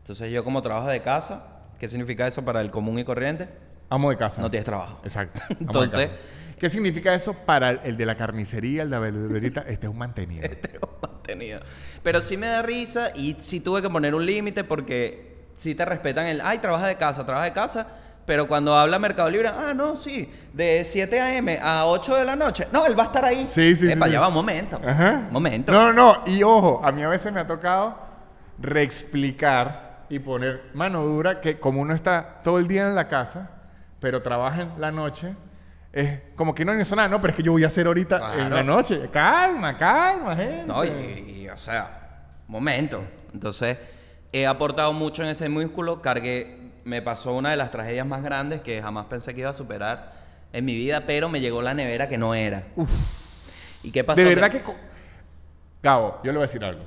Entonces, 0.00 0.30
yo 0.30 0.44
como 0.44 0.62
trabajo 0.62 0.88
de 0.88 1.00
casa, 1.02 1.42
¿qué 1.78 1.88
significa 1.88 2.26
eso 2.26 2.44
para 2.44 2.60
el 2.60 2.70
común 2.70 2.98
y 2.98 3.04
corriente? 3.04 3.48
Amo 3.90 4.10
de 4.10 4.16
casa. 4.18 4.42
No 4.42 4.50
tienes 4.50 4.66
trabajo. 4.66 5.00
Exacto. 5.04 5.40
amo 5.48 5.56
Entonces- 5.60 6.08
casa. 6.08 6.20
¿Qué 6.58 6.68
significa 6.68 7.14
eso 7.14 7.34
para 7.34 7.70
el, 7.70 7.80
el 7.84 7.96
de 7.96 8.04
la 8.04 8.16
carnicería, 8.16 8.82
el 8.82 8.90
de 8.90 8.96
la 8.96 9.00
verdulerita? 9.00 9.60
Este 9.60 9.86
es 9.86 9.92
un 9.92 9.96
mantenido. 9.98 10.42
Tengo 10.60 10.98
mantenido. 11.00 11.60
Pero 12.02 12.20
sí 12.20 12.36
me 12.36 12.48
da 12.48 12.62
risa 12.62 13.12
y 13.14 13.36
sí 13.38 13.60
tuve 13.60 13.80
que 13.80 13.88
poner 13.88 14.12
un 14.12 14.26
límite 14.26 14.64
porque 14.64 15.46
sí 15.54 15.76
te 15.76 15.84
respetan 15.84 16.26
el, 16.26 16.40
ay, 16.40 16.58
trabaja 16.58 16.88
de 16.88 16.96
casa, 16.96 17.24
trabaja 17.24 17.44
de 17.44 17.52
casa. 17.52 17.86
Pero 18.28 18.46
cuando 18.46 18.76
habla 18.76 18.98
Mercado 18.98 19.30
Libre, 19.30 19.48
ah, 19.48 19.72
no, 19.74 19.96
sí, 19.96 20.30
de 20.52 20.84
7 20.84 21.18
a.m. 21.18 21.58
a 21.62 21.86
8 21.86 22.16
de 22.16 22.24
la 22.26 22.36
noche. 22.36 22.68
No, 22.70 22.84
él 22.84 22.96
va 22.96 23.04
a 23.04 23.06
estar 23.06 23.24
ahí. 23.24 23.46
Sí, 23.46 23.74
sí, 23.74 23.90
Epa, 23.90 24.06
sí, 24.06 24.16
va, 24.16 24.28
un 24.28 24.34
momento. 24.34 24.78
Ajá. 24.86 25.28
Momento. 25.30 25.72
No, 25.72 25.90
no, 25.90 25.92
no. 25.94 26.22
Y 26.26 26.42
ojo, 26.42 26.82
a 26.84 26.92
mí 26.92 27.02
a 27.02 27.08
veces 27.08 27.32
me 27.32 27.40
ha 27.40 27.46
tocado 27.46 27.98
reexplicar 28.58 30.04
y 30.10 30.18
poner 30.18 30.64
mano 30.74 31.06
dura 31.06 31.40
que 31.40 31.58
como 31.58 31.80
uno 31.80 31.94
está 31.94 32.42
todo 32.44 32.58
el 32.58 32.68
día 32.68 32.86
en 32.86 32.94
la 32.94 33.08
casa, 33.08 33.48
pero 33.98 34.20
trabaja 34.20 34.60
en 34.60 34.78
la 34.78 34.92
noche, 34.92 35.34
es 35.90 36.20
como 36.36 36.54
que 36.54 36.66
no 36.66 36.72
hay 36.72 36.78
nada, 36.78 37.08
no, 37.08 37.22
pero 37.22 37.30
es 37.30 37.36
que 37.36 37.42
yo 37.42 37.52
voy 37.52 37.64
a 37.64 37.68
hacer 37.68 37.86
ahorita 37.86 38.34
en 38.40 38.50
la 38.50 38.62
noche. 38.62 39.08
Calma, 39.10 39.74
calma, 39.78 40.36
gente. 40.36 40.66
No, 40.66 40.84
y, 40.84 40.90
y, 40.90 41.48
o 41.48 41.56
sea, 41.56 42.26
momento. 42.46 43.02
Entonces, 43.32 43.78
he 44.32 44.46
aportado 44.46 44.92
mucho 44.92 45.22
en 45.22 45.30
ese 45.30 45.48
músculo. 45.48 46.02
Cargué, 46.02 46.57
me 46.88 47.02
pasó 47.02 47.34
una 47.34 47.50
de 47.50 47.56
las 47.56 47.70
tragedias 47.70 48.06
más 48.06 48.22
grandes 48.22 48.62
que 48.62 48.80
jamás 48.80 49.06
pensé 49.06 49.34
que 49.34 49.40
iba 49.40 49.50
a 49.50 49.54
superar 49.54 50.12
en 50.52 50.64
mi 50.64 50.74
vida, 50.74 51.04
pero 51.06 51.28
me 51.28 51.40
llegó 51.40 51.60
la 51.60 51.74
nevera 51.74 52.08
que 52.08 52.16
no 52.16 52.34
era. 52.34 52.64
¿Y 53.82 53.90
qué 53.90 54.02
pasó? 54.02 54.16
De 54.16 54.24
verdad 54.24 54.50
que... 54.50 54.62
Gabo, 55.82 56.18
yo 56.24 56.32
le 56.32 56.38
voy 56.38 56.44
a 56.44 56.46
decir 56.46 56.64
algo. 56.64 56.84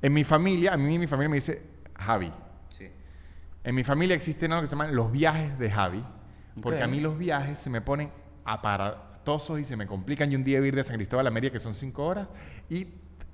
En 0.00 0.12
mi 0.12 0.22
familia, 0.22 0.74
a 0.74 0.76
mí 0.76 0.98
mi 0.98 1.08
familia 1.08 1.28
me 1.28 1.36
dice 1.36 1.60
Javi. 1.98 2.30
Sí. 2.70 2.88
En 3.64 3.74
mi 3.74 3.82
familia 3.82 4.14
existen 4.14 4.52
algo 4.52 4.62
que 4.62 4.68
se 4.68 4.76
llaman 4.76 4.94
los 4.94 5.10
viajes 5.10 5.58
de 5.58 5.70
Javi. 5.70 6.04
Porque 6.62 6.82
a 6.82 6.86
mí 6.86 7.00
los 7.00 7.18
viajes 7.18 7.58
se 7.58 7.68
me 7.68 7.80
ponen 7.80 8.10
aparatosos 8.44 9.58
y 9.58 9.64
se 9.64 9.76
me 9.76 9.86
complican. 9.86 10.30
Y 10.30 10.36
un 10.36 10.44
día 10.44 10.58
iba 10.58 10.64
a 10.64 10.68
ir 10.68 10.76
de 10.76 10.84
San 10.84 10.96
Cristóbal 10.96 11.26
a 11.26 11.30
Mérida, 11.30 11.52
que 11.52 11.58
son 11.58 11.74
5 11.74 12.04
horas, 12.04 12.28
y 12.70 12.86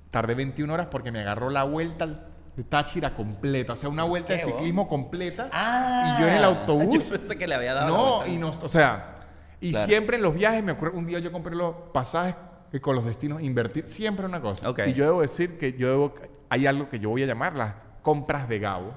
tardé 0.09 0.33
21 0.33 0.73
horas 0.73 0.87
porque 0.87 1.11
me 1.11 1.21
agarró 1.21 1.49
la 1.49 1.63
vuelta 1.63 2.03
al 2.03 2.32
Táchira 2.69 3.15
completa. 3.15 3.73
O 3.73 3.75
sea, 3.75 3.89
una 3.89 4.03
vuelta 4.03 4.33
de 4.33 4.39
ciclismo 4.39 4.87
completa. 4.87 5.49
Ah, 5.51 6.15
y 6.17 6.21
yo 6.21 6.27
en 6.27 6.35
el 6.35 6.43
autobús. 6.43 6.85
Yo 7.09 7.15
pensé 7.17 7.37
que 7.37 7.47
le 7.47 7.55
había 7.55 7.73
dado. 7.73 7.87
No, 8.21 8.27
y 8.27 8.37
nos, 8.37 8.57
o 8.61 8.69
sea, 8.69 9.15
y 9.59 9.71
Claro. 9.71 9.87
siempre 9.87 10.17
en 10.17 10.23
los 10.23 10.35
viajes, 10.35 10.63
me 10.63 10.73
acuerdo, 10.73 10.97
un 10.97 11.05
día 11.07 11.17
yo 11.19 11.31
compré 11.31 11.55
los 11.55 11.73
pasajes 11.93 12.35
y 12.71 12.79
con 12.79 12.95
los 12.95 13.05
destinos 13.05 13.41
invertir, 13.41 13.87
siempre 13.87 14.25
una 14.25 14.41
cosa. 14.41 14.69
Ok. 14.69 14.81
Y 14.87 14.93
yo 14.93 15.05
debo 15.05 15.21
decir 15.21 15.57
que 15.57 15.73
yo 15.73 15.87
debo, 15.89 16.15
hay 16.49 16.67
algo 16.67 16.89
que 16.89 16.99
yo 16.99 17.09
voy 17.09 17.23
a 17.23 17.25
llamar 17.25 17.55
las 17.55 17.73
compras 18.01 18.47
de 18.49 18.59
Gabo. 18.59 18.93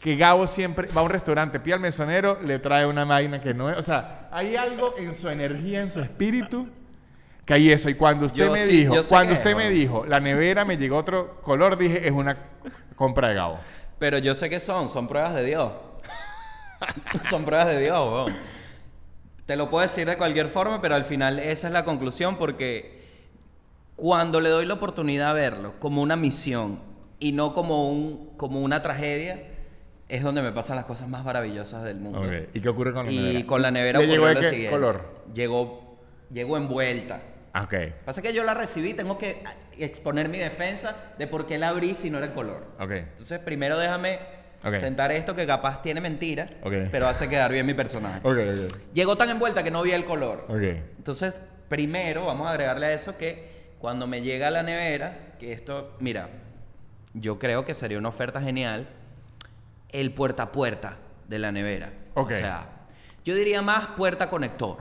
Que 0.00 0.16
Gabo 0.16 0.46
siempre 0.46 0.88
va 0.94 1.00
a 1.00 1.04
un 1.04 1.10
restaurante, 1.10 1.58
pide 1.60 1.74
al 1.74 1.80
mesonero, 1.80 2.38
le 2.42 2.58
trae 2.58 2.84
una 2.84 3.06
máquina 3.06 3.40
que 3.40 3.54
no 3.54 3.70
es. 3.70 3.78
O 3.78 3.82
sea, 3.82 4.28
hay 4.30 4.54
algo 4.54 4.94
en 4.98 5.14
su 5.14 5.28
energía, 5.30 5.80
en 5.80 5.90
su 5.90 6.00
espíritu, 6.00 6.68
que 7.44 7.54
hay 7.54 7.70
eso. 7.70 7.88
Y 7.90 7.94
cuando 7.94 8.26
usted 8.26 8.44
Yo 8.46 8.52
me 8.52 8.62
sí, 8.64 8.72
dijo, 8.72 8.94
cuando 9.08 9.34
usted 9.34 9.50
es, 9.50 9.56
me 9.56 9.64
bueno. 9.64 9.78
dijo, 9.78 10.04
la 10.06 10.20
nevera 10.20 10.64
me 10.64 10.76
llegó 10.76 10.96
otro 10.98 11.40
color, 11.42 11.76
dije, 11.76 12.06
es 12.06 12.12
una 12.12 12.36
compra 12.96 13.28
de 13.28 13.34
Gabo. 13.34 13.58
Pero 13.98 14.18
yo 14.18 14.34
sé 14.34 14.50
que 14.50 14.60
son, 14.60 14.88
son 14.88 15.08
pruebas 15.08 15.34
de 15.34 15.44
Dios. 15.44 15.72
son 17.30 17.44
pruebas 17.44 17.68
de 17.68 17.80
Dios, 17.80 17.98
weón. 17.98 18.36
Te 19.46 19.56
lo 19.56 19.68
puedo 19.68 19.82
decir 19.82 20.06
de 20.06 20.16
cualquier 20.16 20.48
forma, 20.48 20.80
pero 20.80 20.94
al 20.94 21.04
final 21.04 21.38
esa 21.38 21.66
es 21.66 21.72
la 21.72 21.84
conclusión 21.84 22.36
porque 22.38 23.02
cuando 23.96 24.40
le 24.40 24.48
doy 24.48 24.64
la 24.66 24.74
oportunidad 24.74 25.30
a 25.30 25.32
verlo 25.34 25.74
como 25.78 26.02
una 26.02 26.16
misión 26.16 26.80
y 27.20 27.32
no 27.32 27.52
como, 27.52 27.90
un, 27.90 28.30
como 28.36 28.60
una 28.60 28.80
tragedia, 28.82 29.42
es 30.08 30.22
donde 30.22 30.42
me 30.42 30.52
pasan 30.52 30.76
las 30.76 30.86
cosas 30.86 31.08
más 31.08 31.24
maravillosas 31.24 31.84
del 31.84 31.98
mundo. 32.00 32.22
¿Y 32.54 32.60
qué 32.60 32.68
ocurre 32.68 32.92
con 32.92 33.04
la 33.06 33.12
Y 33.12 33.18
nevera? 33.18 33.46
con 33.46 33.62
la 33.62 33.70
nevera 33.70 33.98
¿Le 34.00 34.06
llegó 34.06 34.26
de 34.26 34.34
qué 34.36 34.50
siguiente. 34.50 34.70
color? 34.70 35.02
Llegó, 35.34 35.98
llegó 36.30 36.56
envuelta. 36.56 37.20
Ah, 37.56 37.62
ok. 37.62 37.74
Pasa 38.04 38.20
que 38.20 38.32
yo 38.32 38.42
la 38.44 38.52
recibí, 38.52 38.94
tengo 38.94 39.16
que 39.16 39.42
exponer 39.78 40.28
mi 40.28 40.38
defensa 40.38 40.96
de 41.18 41.26
por 41.28 41.46
qué 41.46 41.56
la 41.56 41.68
abrí 41.68 41.94
si 41.94 42.10
no 42.10 42.18
era 42.18 42.26
el 42.26 42.32
color. 42.32 42.66
Ok. 42.80 42.90
Entonces, 42.90 43.38
primero 43.38 43.78
déjame 43.78 44.18
sentar 44.80 45.12
esto 45.12 45.36
que 45.36 45.46
capaz 45.46 45.80
tiene 45.82 46.00
mentira, 46.00 46.48
Ok. 46.62 46.72
pero 46.90 47.06
hace 47.06 47.28
quedar 47.28 47.52
bien 47.52 47.64
mi 47.64 47.74
personaje. 47.74 48.18
Ok, 48.26 48.36
ok. 48.38 48.78
Llegó 48.92 49.16
tan 49.16 49.30
envuelta 49.30 49.62
que 49.62 49.70
no 49.70 49.82
vi 49.82 49.92
el 49.92 50.04
color. 50.04 50.46
Ok. 50.48 50.62
Entonces, 50.98 51.34
primero 51.68 52.26
vamos 52.26 52.48
a 52.48 52.50
agregarle 52.50 52.86
a 52.86 52.92
eso 52.92 53.16
que 53.16 53.74
cuando 53.78 54.06
me 54.08 54.20
llega 54.22 54.48
a 54.48 54.50
la 54.50 54.62
nevera, 54.64 55.34
que 55.38 55.52
esto, 55.52 55.94
mira, 56.00 56.30
yo 57.12 57.38
creo 57.38 57.64
que 57.64 57.74
sería 57.74 57.98
una 57.98 58.08
oferta 58.08 58.40
genial 58.40 58.88
el 59.90 60.12
puerta 60.12 60.44
a 60.44 60.52
puerta 60.52 60.96
de 61.28 61.38
la 61.38 61.52
nevera. 61.52 61.90
Ok. 62.14 62.30
O 62.32 62.34
sea, 62.34 62.66
yo 63.24 63.36
diría 63.36 63.62
más 63.62 63.86
puerta 63.88 64.28
conector. 64.28 64.78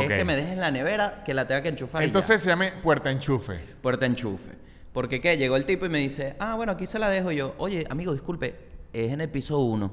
Que 0.00 0.06
es 0.14 0.18
que 0.18 0.24
me 0.24 0.36
dejes 0.36 0.58
la 0.58 0.70
nevera 0.70 1.22
que 1.24 1.32
la 1.34 1.46
tenga 1.46 1.62
que 1.62 1.68
enchufar. 1.70 2.02
Entonces 2.02 2.40
se 2.40 2.48
llama 2.48 2.66
puerta 2.82 3.10
enchufe. 3.10 3.58
puerta 3.82 4.06
enchufe. 4.06 4.52
Porque 4.92 5.20
qué, 5.20 5.36
llegó 5.36 5.56
el 5.56 5.66
tipo 5.66 5.84
y 5.86 5.88
me 5.88 5.98
dice, 5.98 6.36
ah, 6.38 6.54
bueno, 6.54 6.72
aquí 6.72 6.86
se 6.86 6.98
la 6.98 7.08
dejo 7.08 7.30
yo. 7.30 7.54
Oye, 7.58 7.84
amigo, 7.90 8.12
disculpe, 8.12 8.54
es 8.92 9.12
en 9.12 9.20
el 9.20 9.28
piso 9.28 9.58
1. 9.58 9.92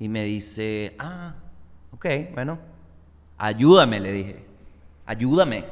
Y 0.00 0.08
me 0.08 0.24
dice, 0.24 0.94
ah, 0.98 1.34
ok, 1.92 2.06
bueno, 2.34 2.58
ayúdame, 3.38 4.00
le 4.00 4.12
dije. 4.12 4.44
Ayúdame, 5.06 5.64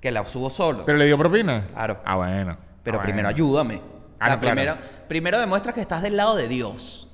que 0.00 0.10
la 0.10 0.24
subo 0.24 0.50
solo. 0.50 0.84
¿Pero 0.84 0.98
le 0.98 1.06
dio 1.06 1.16
propina? 1.16 1.68
Claro. 1.72 2.00
Ah, 2.04 2.16
bueno. 2.16 2.56
Pero 2.82 2.98
Ah, 2.98 3.02
primero 3.02 3.26
bueno. 3.26 3.36
ayúdame. 3.36 3.76
O 3.76 3.80
Ah, 4.20 4.26
sea, 4.26 4.34
no, 4.34 4.40
claro. 4.40 4.56
primero, 4.56 4.76
primero 5.06 5.38
demuestra 5.38 5.72
que 5.72 5.80
estás 5.80 6.02
del 6.02 6.16
lado 6.16 6.34
de 6.34 6.48
Dios. 6.48 7.08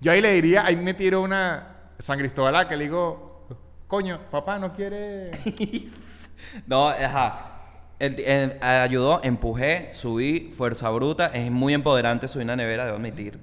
Yo 0.00 0.10
ahí 0.12 0.20
le 0.20 0.32
diría, 0.32 0.64
ahí 0.66 0.74
me 0.76 0.94
tiro 0.94 1.22
una 1.22 1.76
San 2.00 2.18
Cristóbal 2.18 2.66
que 2.66 2.76
le 2.76 2.84
digo, 2.84 3.27
coño, 3.88 4.20
papá 4.30 4.58
no 4.58 4.72
quiere. 4.72 5.32
No, 6.66 6.88
ajá. 6.88 7.44
El 7.98 8.58
ayudó, 8.62 9.20
empujé, 9.24 9.92
subí, 9.92 10.52
fuerza 10.56 10.88
bruta. 10.90 11.26
Es 11.26 11.50
muy 11.50 11.74
empoderante 11.74 12.28
subir 12.28 12.44
una 12.44 12.54
nevera, 12.54 12.84
debo 12.84 12.96
admitir. 12.96 13.40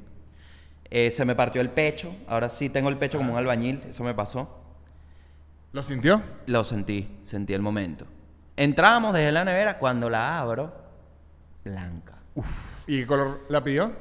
Eh, 0.90 1.12
se 1.12 1.26
me 1.26 1.36
partió 1.36 1.62
el 1.62 1.70
pecho. 1.70 2.16
Ahora 2.28 2.50
sí 2.50 2.70
tengo 2.70 2.88
el 2.88 2.98
pecho 2.98 3.18
como 3.18 3.34
un 3.34 3.38
albañil. 3.38 3.84
Eso 3.88 4.04
me 4.06 4.14
pasó. 4.14 4.48
¿Lo 5.74 5.84
sintió? 5.84 6.22
Lo 6.46 6.64
sentí, 6.64 7.20
sentí 7.24 7.54
el 7.54 7.62
momento. 7.62 8.06
Entramos 8.56 9.14
desde 9.14 9.34
la 9.34 9.44
nevera. 9.44 9.78
Cuando 9.78 10.10
la 10.10 10.40
abro, 10.40 10.74
blanca. 11.66 12.14
¿Y 12.88 13.02
qué 13.02 13.06
color 13.08 13.42
la 13.50 13.62
pidió? 13.62 13.92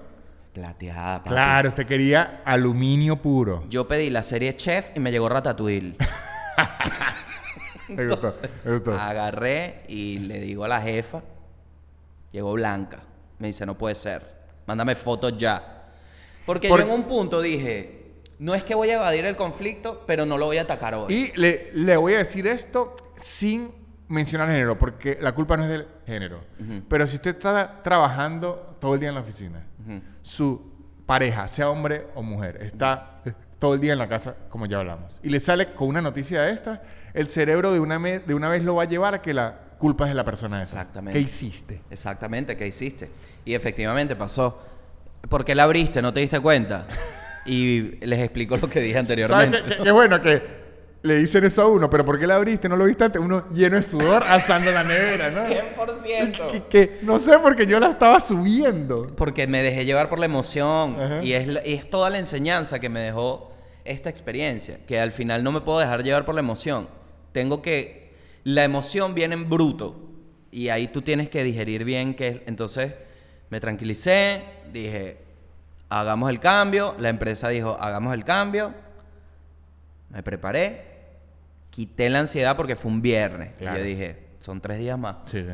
Plateada, 0.53 1.19
papi. 1.19 1.31
Claro, 1.31 1.69
usted 1.71 1.85
quería 1.85 2.43
aluminio 2.45 3.21
puro. 3.21 3.65
Yo 3.69 3.89
pedí 3.89 4.09
la 4.09 4.23
serie 4.23 4.55
Chef 4.55 4.93
y 4.95 5.01
me 5.01 5.11
llegó 5.11 5.29
Ratatouille. 5.29 5.97
Me 7.89 8.07
gustó, 8.07 8.33
me 8.65 8.73
gustó. 8.73 8.95
Agarré 8.95 9.83
y 9.89 10.19
le 10.21 10.41
digo 10.41 10.65
a 10.65 10.69
la 10.69 10.81
jefa, 10.81 11.23
llegó 12.33 12.53
blanca. 12.55 13.01
Me 13.39 13.49
dice, 13.49 13.67
no 13.67 13.77
puede 13.77 13.95
ser. 13.95 14.23
Mándame 14.67 14.95
fotos 14.95 15.37
ya. 15.37 15.85
Porque 16.47 16.69
Por- 16.69 16.81
yo 16.81 16.87
en 16.87 16.93
un 16.93 17.05
punto 17.05 17.43
dije, 17.43 18.15
no 18.39 18.55
es 18.55 18.65
que 18.65 18.75
voy 18.75 18.89
a 18.91 18.95
evadir 18.95 19.27
el 19.27 19.37
conflicto, 19.37 20.03
pero 20.07 20.25
no 20.25 20.39
lo 20.39 20.47
voy 20.47 20.57
a 20.59 20.63
atacar 20.63 20.95
hoy. 20.95 21.13
Y 21.15 21.39
le, 21.39 21.71
le 21.75 21.97
voy 21.99 22.15
a 22.15 22.19
decir 22.19 22.47
esto 22.47 22.97
sin 23.17 23.71
mencionar 24.09 24.49
género, 24.49 24.79
porque 24.79 25.19
la 25.21 25.33
culpa 25.33 25.57
no 25.59 25.65
es 25.65 25.69
del 25.69 25.87
género. 26.07 26.41
Pero 26.89 27.07
si 27.07 27.17
usted 27.17 27.37
está 27.37 27.83
trabajando 27.83 28.77
todo 28.81 28.95
el 28.95 29.01
día 29.01 29.11
en 29.11 29.15
la 29.15 29.21
oficina, 29.21 29.67
su 30.23 30.73
pareja, 31.05 31.49
sea 31.49 31.69
hombre 31.69 32.07
o 32.15 32.23
mujer, 32.23 32.63
está 32.63 33.23
todo 33.65 33.73
el 33.75 33.81
día 33.81 33.95
en 33.95 33.99
la 33.99 34.09
casa, 34.11 34.35
como 34.51 34.67
ya 34.67 34.77
hablamos. 34.81 35.19
Y 35.23 35.31
le 35.31 35.41
sale 35.41 35.73
con 35.73 35.89
una 35.89 36.03
noticia 36.03 36.43
de 36.43 36.53
esta, 36.53 36.83
el 37.15 37.31
cerebro 37.31 37.73
de 37.73 37.81
una, 37.81 37.99
de 37.99 38.35
una 38.35 38.51
vez 38.51 38.63
lo 38.63 38.75
va 38.75 38.83
a 38.83 38.87
llevar 38.87 39.15
a 39.15 39.23
que 39.23 39.33
la 39.33 39.59
culpa 39.79 40.05
es 40.05 40.11
de 40.11 40.15
la 40.17 40.25
persona 40.25 40.63
esa. 40.63 40.81
Exactamente. 40.83 41.19
¿Qué 41.19 41.25
hiciste? 41.25 41.81
Exactamente, 41.91 42.59
¿qué 42.59 42.67
hiciste? 42.67 43.09
Y 43.47 43.55
efectivamente 43.55 44.17
pasó. 44.17 44.59
¿Por 45.31 45.47
qué 45.47 45.55
la 45.55 45.63
abriste? 45.63 46.03
¿No 46.03 46.13
te 46.13 46.21
diste 46.21 46.41
cuenta? 46.41 46.87
Y 47.47 47.97
les 48.07 48.21
explico 48.21 48.57
lo 48.57 48.69
que 48.71 48.81
dije 48.81 48.95
¿Sabes 48.95 49.11
anteriormente. 49.11 49.63
qué, 49.67 49.77
qué- 49.77 49.83
qué 49.83 49.91
bueno 49.91 50.21
que 50.23 50.43
le 51.03 51.17
dicen 51.17 51.45
eso 51.45 51.61
a 51.61 51.67
uno? 51.67 51.91
Pero 51.91 52.03
¿por 52.03 52.19
qué 52.19 52.27
la 52.27 52.37
abriste? 52.37 52.71
¿No 52.71 52.77
lo 52.77 52.87
viste 52.87 53.05
antes? 53.05 53.21
Uno 53.21 53.45
lleno 53.51 53.77
de 53.77 53.83
sudor 53.83 54.23
alzando 54.29 54.71
la 54.73 54.83
nevera, 54.83 55.31
¿no? 55.31 55.43
100%. 55.43 56.47
Que, 56.51 56.63
que- 56.63 56.99
no 57.03 57.19
sé, 57.19 57.39
porque 57.39 57.67
yo 57.67 57.79
la 57.81 57.91
estaba 57.91 58.19
subiendo. 58.21 59.03
Porque 59.15 59.47
me 59.47 59.63
dejé 59.63 59.85
llevar 59.85 60.09
por 60.09 60.19
la 60.21 60.25
emoción. 60.25 60.97
Ajá. 60.99 61.23
Y 61.23 61.35
es 61.35 61.91
toda 61.91 62.09
la 62.11 62.19
enseñanza 62.19 62.79
que 62.79 62.89
me 62.89 63.01
dejó 63.01 63.53
esta 63.85 64.11
experiencia. 64.11 64.79
Que 64.87 65.01
al 65.01 65.13
final 65.13 65.43
no 65.45 65.53
me 65.53 65.61
puedo 65.61 65.79
dejar 65.79 66.03
llevar 66.03 66.25
por 66.25 66.35
la 66.35 66.41
emoción. 66.41 66.89
Tengo 67.33 67.63
que... 67.63 68.15
La 68.45 68.65
emoción 68.65 69.15
viene 69.15 69.35
en 69.35 69.49
bruto. 69.49 69.97
Y 70.51 70.69
ahí 70.69 70.89
tú 70.89 71.03
tienes 71.03 71.29
que 71.29 71.45
digerir 71.45 71.85
bien 71.85 72.15
que... 72.15 72.43
Entonces 72.47 72.95
me 73.51 73.61
tranquilicé. 73.61 74.43
Dije, 74.73 75.19
hagamos 75.89 76.31
el 76.31 76.41
cambio. 76.41 76.95
La 76.99 77.09
empresa 77.09 77.49
dijo, 77.49 77.77
hagamos 77.81 78.15
el 78.15 78.25
cambio. 78.25 78.75
Me 80.11 80.23
preparé. 80.23 80.93
Quité 81.71 82.09
la 82.11 82.21
ansiedad 82.21 82.57
porque 82.57 82.77
fue 82.77 82.91
un 82.91 83.03
viernes. 83.03 83.53
Claro. 83.59 83.77
Y 83.77 83.81
yo 83.81 83.85
dije, 83.87 84.19
son 84.39 84.61
tres 84.61 84.79
días 84.79 84.99
más. 84.99 85.17
Sí, 85.27 85.43
sí. 85.43 85.53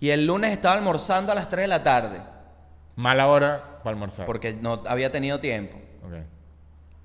Y 0.00 0.10
el 0.10 0.26
lunes 0.26 0.52
estaba 0.52 0.74
almorzando 0.74 1.30
a 1.30 1.34
las 1.34 1.50
3 1.50 1.64
de 1.64 1.68
la 1.68 1.82
tarde. 1.82 2.22
Mala 2.96 3.28
hora 3.28 3.78
para 3.84 3.94
almorzar. 3.94 4.24
Porque 4.24 4.54
no 4.54 4.82
había 4.86 5.12
tenido 5.12 5.40
tiempo. 5.40 5.78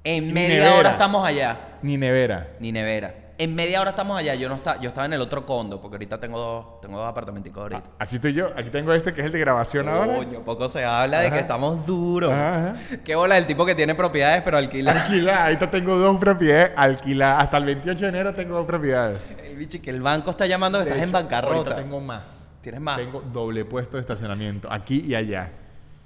En 0.05 0.33
media 0.33 0.59
nevera. 0.59 0.75
hora 0.79 0.89
estamos 0.91 1.27
allá. 1.27 1.57
Ni 1.81 1.97
nevera. 1.97 2.47
Ni 2.59 2.71
nevera. 2.71 3.15
En 3.37 3.53
media 3.53 3.81
hora 3.81 3.89
estamos 3.89 4.17
allá. 4.17 4.33
Yo 4.35 4.47
no 4.47 4.55
estaba, 4.55 4.79
yo 4.79 4.89
estaba 4.89 5.05
en 5.07 5.13
el 5.13 5.19
otro 5.19 5.45
condo, 5.45 5.81
porque 5.81 5.95
ahorita 5.95 6.19
tengo 6.19 6.39
dos, 6.39 6.79
tengo 6.81 6.97
dos 6.99 7.07
apartamenticos 7.09 7.63
ahorita. 7.63 7.83
Así 7.99 8.15
estoy 8.15 8.33
yo. 8.33 8.47
Aquí 8.55 8.69
tengo 8.69 8.93
este 8.93 9.13
que 9.13 9.19
es 9.21 9.25
el 9.27 9.33
de 9.33 9.39
grabación 9.39 9.89
ahora. 9.89 10.15
Coño, 10.15 10.39
poco 10.45 10.69
se 10.69 10.85
habla 10.85 11.19
de 11.19 11.27
Ajá. 11.27 11.35
que 11.35 11.41
estamos 11.41 11.85
duros. 11.85 12.31
Ajá, 12.31 12.71
ajá. 12.71 12.97
Qué 13.03 13.15
bola 13.15 13.37
el 13.37 13.45
tipo 13.45 13.65
que 13.65 13.75
tiene 13.75 13.93
propiedades, 13.93 14.41
pero 14.43 14.57
alquila. 14.57 14.91
Alquilada. 14.93 15.45
Ahorita 15.45 15.69
tengo 15.69 15.97
dos 15.97 16.17
propiedades 16.17 16.71
alquiladas. 16.77 17.43
Hasta 17.43 17.57
el 17.57 17.65
28 17.65 17.99
de 17.99 18.07
enero 18.07 18.33
tengo 18.35 18.55
dos 18.55 18.65
propiedades. 18.65 19.19
el 19.43 19.57
bicho 19.57 19.81
que 19.81 19.89
el 19.89 20.01
banco 20.01 20.29
está 20.29 20.45
llamando 20.45 20.77
que 20.79 20.85
De 20.85 20.91
estás 20.91 21.03
en 21.03 21.11
bancarrota. 21.11 21.55
Ahorita 21.55 21.75
tengo 21.75 21.99
más. 21.99 22.49
¿Tienes 22.61 22.79
más? 22.79 22.95
Tengo 22.97 23.21
doble 23.21 23.65
puesto 23.65 23.97
de 23.97 24.01
estacionamiento. 24.01 24.71
Aquí 24.71 25.03
y 25.05 25.13
allá. 25.13 25.51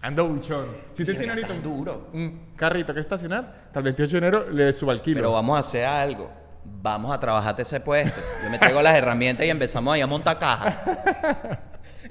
Ando 0.01 0.27
buchón. 0.27 0.67
Si 0.93 1.03
usted 1.03 1.17
tiene 1.17 1.33
ahorita 1.33 1.53
un, 1.53 1.61
duro. 1.61 2.07
un 2.13 2.53
carrito 2.55 2.93
que 2.93 3.01
estacionar, 3.01 3.63
hasta 3.67 3.79
el 3.79 3.83
28 3.83 4.11
de 4.11 4.17
enero 4.17 4.49
le 4.51 4.71
subalquilo. 4.71 5.17
Pero 5.17 5.31
vamos 5.33 5.57
a 5.57 5.59
hacer 5.59 5.85
algo. 5.85 6.31
Vamos 6.63 7.13
a 7.13 7.19
trabajarte 7.19 7.63
ese 7.63 7.79
puesto. 7.81 8.19
Yo 8.43 8.49
me 8.49 8.57
traigo 8.57 8.81
las 8.81 8.95
herramientas 8.95 9.45
y 9.45 9.49
empezamos 9.49 9.93
ahí 9.93 10.01
a 10.01 10.07
montar 10.07 10.39
cajas. 10.39 10.77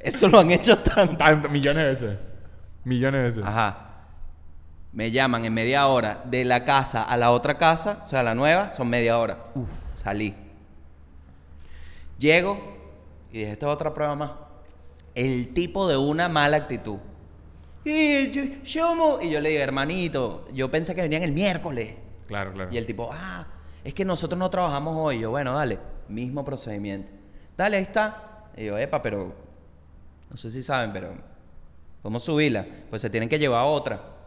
Eso 0.03 0.29
lo 0.29 0.39
han 0.39 0.51
hecho 0.51 0.79
tanto. 0.79 1.17
Tanto, 1.17 1.49
millones 1.49 1.83
de 1.83 2.07
veces. 2.07 2.19
Millones 2.85 3.21
de 3.21 3.29
veces. 3.29 3.45
Ajá. 3.45 3.85
Me 4.93 5.11
llaman 5.11 5.45
en 5.45 5.55
media 5.55 5.87
hora 5.87 6.23
de 6.25 6.45
la 6.45 6.65
casa 6.65 7.03
a 7.03 7.17
la 7.17 7.31
otra 7.31 7.57
casa, 7.57 8.01
o 8.05 8.07
sea, 8.07 8.23
la 8.23 8.35
nueva, 8.35 8.71
son 8.71 8.89
media 8.89 9.19
hora. 9.19 9.39
Uf, 9.55 9.69
salí. 9.97 10.35
Llego 12.19 12.59
y 13.31 13.39
dije, 13.39 13.53
esta 13.53 13.67
es 13.67 13.73
otra 13.73 13.95
prueba 13.95 14.15
más. 14.15 14.31
El 15.15 15.53
tipo 15.55 15.89
de 15.89 15.97
una 15.97 16.29
mala 16.29 16.57
actitud. 16.57 16.99
Y 17.85 18.31
yo, 18.31 18.43
yo 18.63 18.95
mo-". 18.95 19.19
y 19.21 19.31
yo 19.31 19.41
le 19.41 19.51
digo, 19.51 19.63
hermanito, 19.63 20.47
yo 20.53 20.71
pensé 20.71 20.95
que 20.95 21.03
venían 21.03 21.23
el 21.23 21.33
miércoles. 21.33 21.95
Claro, 22.27 22.53
claro. 22.53 22.71
Y 22.73 22.77
el 22.77 22.87
tipo, 22.87 23.09
ah, 23.13 23.47
es 23.85 23.95
que 23.95 24.05
nosotros 24.05 24.39
no 24.39 24.51
trabajamos 24.51 24.97
hoy. 24.99 25.21
Yo, 25.21 25.31
bueno, 25.31 25.55
dale, 25.55 25.79
mismo 26.09 26.45
procedimiento. 26.45 27.11
Dale, 27.57 27.77
ahí 27.79 27.83
está. 27.83 28.51
Y 28.57 28.67
yo, 28.67 28.79
epa, 28.79 29.01
pero 29.01 29.33
no 30.31 30.37
sé 30.37 30.51
si 30.51 30.63
saben, 30.63 30.93
pero 30.93 31.15
¿cómo 32.03 32.19
subirla? 32.19 32.67
Pues 32.91 33.03
se 33.03 33.11
tienen 33.11 33.29
que 33.29 33.39
llevar 33.39 33.65
otra. 33.67 34.18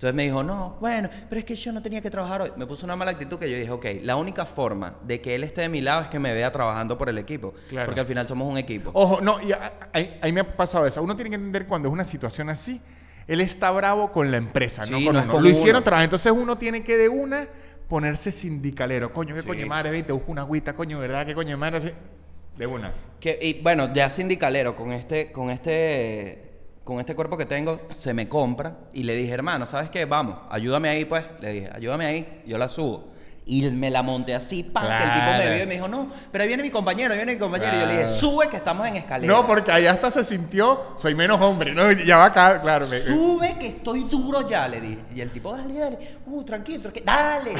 Entonces 0.00 0.14
me 0.14 0.22
dijo, 0.22 0.42
no, 0.42 0.78
bueno, 0.80 1.10
pero 1.28 1.40
es 1.40 1.44
que 1.44 1.54
yo 1.54 1.72
no 1.72 1.82
tenía 1.82 2.00
que 2.00 2.08
trabajar 2.08 2.40
hoy. 2.40 2.50
Me 2.56 2.64
puso 2.66 2.86
una 2.86 2.96
mala 2.96 3.10
actitud 3.10 3.38
que 3.38 3.50
yo 3.50 3.58
dije, 3.58 3.70
ok, 3.70 3.84
la 4.02 4.16
única 4.16 4.46
forma 4.46 4.94
de 5.04 5.20
que 5.20 5.34
él 5.34 5.44
esté 5.44 5.60
de 5.60 5.68
mi 5.68 5.82
lado 5.82 6.00
es 6.04 6.08
que 6.08 6.18
me 6.18 6.32
vea 6.32 6.50
trabajando 6.50 6.96
por 6.96 7.10
el 7.10 7.18
equipo. 7.18 7.52
Claro. 7.68 7.84
Porque 7.84 8.00
al 8.00 8.06
final 8.06 8.26
somos 8.26 8.48
un 8.50 8.56
equipo. 8.56 8.90
Ojo, 8.94 9.20
no, 9.20 9.42
y 9.42 9.52
a- 9.52 9.56
a- 9.66 9.72
ahí, 9.92 10.18
ahí 10.22 10.32
me 10.32 10.40
ha 10.40 10.56
pasado 10.56 10.86
eso. 10.86 11.02
Uno 11.02 11.14
tiene 11.16 11.28
que 11.28 11.36
entender 11.36 11.66
cuando 11.66 11.88
es 11.88 11.92
una 11.92 12.06
situación 12.06 12.48
así, 12.48 12.80
él 13.26 13.42
está 13.42 13.70
bravo 13.72 14.10
con 14.10 14.30
la 14.30 14.38
empresa, 14.38 14.86
no 14.86 14.92
con 15.04 15.04
no 15.16 15.20
uno. 15.22 15.32
con 15.32 15.42
Lo 15.42 15.50
hicieron 15.50 15.84
trabajar. 15.84 16.04
Entonces 16.04 16.32
uno 16.32 16.56
tiene 16.56 16.82
que 16.82 16.96
de 16.96 17.10
una 17.10 17.46
ponerse 17.86 18.32
sindicalero. 18.32 19.12
Coño, 19.12 19.34
qué 19.34 19.42
Sí. 19.42 19.46
coño 19.46 19.66
madre, 19.66 19.90
ve, 19.90 20.02
te 20.02 20.12
busco 20.14 20.32
una 20.32 20.40
agüita, 20.40 20.72
coño, 20.72 20.98
¿verdad? 20.98 21.26
¿Qué 21.26 21.34
coño 21.34 21.58
madre? 21.58 21.76
Así. 21.76 21.90
De 22.56 22.66
una. 22.66 22.94
Que, 23.20 23.38
y 23.42 23.60
bueno, 23.60 23.92
ya 23.92 24.08
sindicalero, 24.08 24.74
con 24.76 24.92
este, 24.92 25.30
con 25.30 25.50
este, 25.50 26.49
con 26.84 26.98
este 27.00 27.14
cuerpo 27.14 27.36
que 27.36 27.46
tengo, 27.46 27.76
se 27.90 28.12
me 28.14 28.28
compra. 28.28 28.76
Y 28.92 29.02
le 29.04 29.14
dije, 29.14 29.32
hermano, 29.32 29.66
¿sabes 29.66 29.90
qué? 29.90 30.04
Vamos, 30.04 30.38
ayúdame 30.50 30.88
ahí, 30.88 31.04
pues. 31.04 31.24
Le 31.40 31.52
dije, 31.52 31.70
ayúdame 31.74 32.06
ahí, 32.06 32.42
yo 32.46 32.58
la 32.58 32.68
subo. 32.68 33.10
Y 33.46 33.62
me 33.70 33.90
la 33.90 34.02
monté 34.02 34.34
así, 34.34 34.62
pan, 34.62 34.86
que 34.86 35.02
el 35.04 35.12
tipo 35.12 35.26
me 35.32 35.54
vio 35.54 35.64
y 35.64 35.66
me 35.66 35.74
dijo, 35.74 35.88
no, 35.88 36.08
pero 36.30 36.42
ahí 36.42 36.48
viene 36.48 36.62
mi 36.62 36.70
compañero, 36.70 37.12
ahí 37.12 37.16
viene 37.18 37.32
mi 37.32 37.38
compañero. 37.38 37.74
Y 37.76 37.80
yo 37.80 37.86
le 37.86 37.92
dije, 37.96 38.08
sube 38.08 38.48
que 38.48 38.56
estamos 38.56 38.86
en 38.86 38.96
escalera. 38.96 39.32
No, 39.32 39.44
porque 39.46 39.72
ahí 39.72 39.86
hasta 39.86 40.08
se 40.10 40.22
sintió, 40.22 40.92
soy 40.96 41.14
menos 41.16 41.40
hombre, 41.40 41.74
¿no? 41.74 41.90
Ya 41.90 42.18
va 42.18 42.26
acá, 42.26 42.60
claro. 42.60 42.86
me- 42.86 43.00
Sube 43.00 43.56
que 43.58 43.66
estoy 43.68 44.04
duro 44.04 44.48
ya, 44.48 44.68
le 44.68 44.80
dije. 44.80 44.98
Y 45.16 45.20
el 45.20 45.32
tipo, 45.32 45.56
dale, 45.56 45.74
dale. 45.78 45.98
Uh, 46.26 46.44
tranquilo, 46.44 46.82
tranquilo. 46.82 47.06
Dale. 47.06 47.54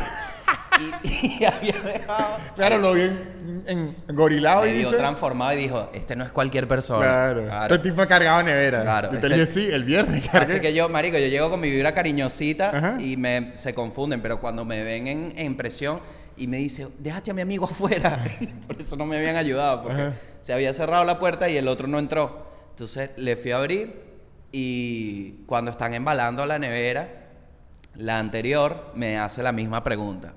Y, 1.03 1.43
y 1.43 1.45
había 1.47 1.81
dejado. 1.81 2.37
Claro, 2.57 2.79
lo 2.79 2.95
vi 2.95 3.03
en, 3.03 3.65
en, 3.67 3.97
en 4.09 4.17
gorilado 4.17 4.67
y 4.67 4.73
dice... 4.73 4.97
transformado 4.97 5.53
y 5.53 5.57
dijo, 5.57 5.89
este 5.93 6.17
no 6.17 6.25
es 6.25 6.31
cualquier 6.33 6.67
persona. 6.69 7.05
Claro. 7.05 7.75
Este 7.75 7.91
tipo 7.91 8.07
cargaba 8.07 8.43
nevera. 8.43 8.83
Claro, 8.83 9.11
Y 9.13 9.17
usted 9.17 9.33
este- 9.33 9.47
sí, 9.47 9.69
el 9.71 9.85
viernes 9.85 10.25
cargué. 10.31 10.53
Así 10.53 10.61
que 10.61 10.73
yo, 10.75 10.89
marico, 10.89 11.19
yo 11.19 11.27
llego 11.27 11.51
con 11.51 11.61
mi 11.61 11.71
vibra 11.71 11.93
cariñosita 11.95 12.71
Ajá. 12.77 12.97
y 13.01 13.17
me, 13.17 13.51
se 13.55 13.75
confunden, 13.75 14.21
pero 14.23 14.41
cuando 14.41 14.65
me 14.65 14.83
ven 14.83 15.07
en, 15.07 15.33
en 15.37 15.57
presión 15.57 16.01
y 16.37 16.47
me 16.47 16.57
dice, 16.57 16.89
déjate 16.99 17.31
a 17.31 17.35
mi 17.35 17.43
amigo 17.43 17.67
afuera. 17.67 18.19
Por 18.67 18.81
eso 18.81 18.97
no 18.97 19.05
me 19.07 19.19
habían 19.19 19.37
ayudado, 19.37 19.83
porque 19.83 20.01
Ajá. 20.03 20.13
se 20.41 20.53
había 20.53 20.73
cerrado 20.73 21.05
la 21.05 21.19
puerta 21.19 21.49
y 21.49 21.57
el 21.57 21.69
otro 21.69 21.87
no 21.87 21.99
entró. 21.99 22.49
Entonces 22.71 23.11
le 23.17 23.37
fui 23.37 23.51
a 23.53 23.59
abrir 23.59 24.09
y 24.53 25.43
cuando 25.47 25.71
están 25.71 25.93
embalando 25.95 26.45
la 26.47 26.59
nevera, 26.59 27.20
la 27.95 28.19
anterior 28.19 28.93
me 28.95 29.19
hace 29.19 29.43
la 29.43 29.53
misma 29.53 29.83
pregunta. 29.83 30.33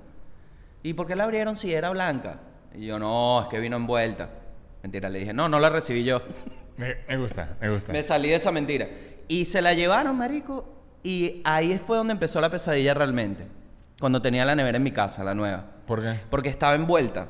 ¿Y 0.82 0.94
por 0.94 1.06
qué 1.06 1.16
la 1.16 1.24
abrieron 1.24 1.56
si 1.56 1.72
era 1.72 1.90
blanca? 1.90 2.40
Y 2.74 2.86
yo, 2.86 2.98
no, 2.98 3.42
es 3.42 3.48
que 3.48 3.60
vino 3.60 3.76
envuelta. 3.76 4.28
Mentira, 4.82 5.08
le 5.08 5.20
dije, 5.20 5.32
no, 5.32 5.48
no 5.48 5.58
la 5.58 5.70
recibí 5.70 6.04
yo. 6.04 6.20
Me, 6.76 6.96
me 7.06 7.16
gusta, 7.18 7.56
me 7.60 7.70
gusta. 7.70 7.92
Me 7.92 8.02
salí 8.02 8.30
de 8.30 8.34
esa 8.34 8.50
mentira. 8.50 8.88
Y 9.28 9.44
se 9.44 9.62
la 9.62 9.74
llevaron, 9.74 10.18
marico. 10.18 10.66
Y 11.04 11.40
ahí 11.44 11.78
fue 11.78 11.96
donde 11.96 12.14
empezó 12.14 12.40
la 12.40 12.50
pesadilla 12.50 12.94
realmente. 12.94 13.46
Cuando 14.00 14.20
tenía 14.20 14.44
la 14.44 14.56
nevera 14.56 14.78
en 14.78 14.82
mi 14.82 14.90
casa, 14.90 15.22
la 15.22 15.36
nueva. 15.36 15.64
¿Por 15.86 16.02
qué? 16.02 16.14
Porque 16.30 16.48
estaba 16.48 16.74
envuelta 16.74 17.28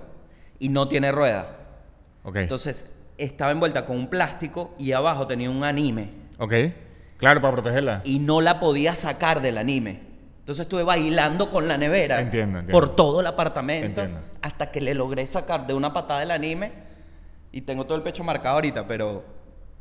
y 0.59 0.71
no 0.71 0.89
tiene 0.89 1.13
rueda. 1.13 1.59
Ok. 2.23 2.37
Entonces, 2.37 2.91
estaba 3.19 3.53
envuelta 3.53 3.85
con 3.85 3.97
un 3.99 4.09
plástico 4.09 4.75
y 4.79 4.93
abajo 4.93 5.27
tenía 5.27 5.51
un 5.51 5.63
anime. 5.63 6.09
ok. 6.39 6.55
Claro, 7.19 7.41
para 7.43 7.53
protegerla. 7.53 8.01
Y 8.05 8.19
no 8.21 8.41
la 8.41 8.61
podía 8.61 8.95
sacar 8.95 9.43
del 9.43 9.59
anime. 9.59 10.01
Entonces 10.45 10.65
estuve 10.65 10.83
bailando 10.83 11.49
con 11.49 11.67
la 11.67 11.79
nevera 11.79 12.21
Entiendo, 12.21 12.59
entiendo. 12.59 12.73
por 12.79 12.95
todo 12.95 13.21
el 13.21 13.27
apartamento 13.27 14.03
Entiendo. 14.03 14.21
hasta 14.43 14.71
que 14.71 14.79
le 14.83 14.93
logré 14.93 15.27
sacar 15.27 15.67
de 15.67 15.73
una 15.73 15.91
patada 15.95 16.23
el 16.23 16.31
anime 16.31 16.71
y 17.51 17.63
tengo 17.63 17.87
todo 17.87 17.97
el 17.97 18.03
pecho 18.03 18.23
marcado 18.25 18.57
ahorita, 18.57 18.87
pero 18.87 19.25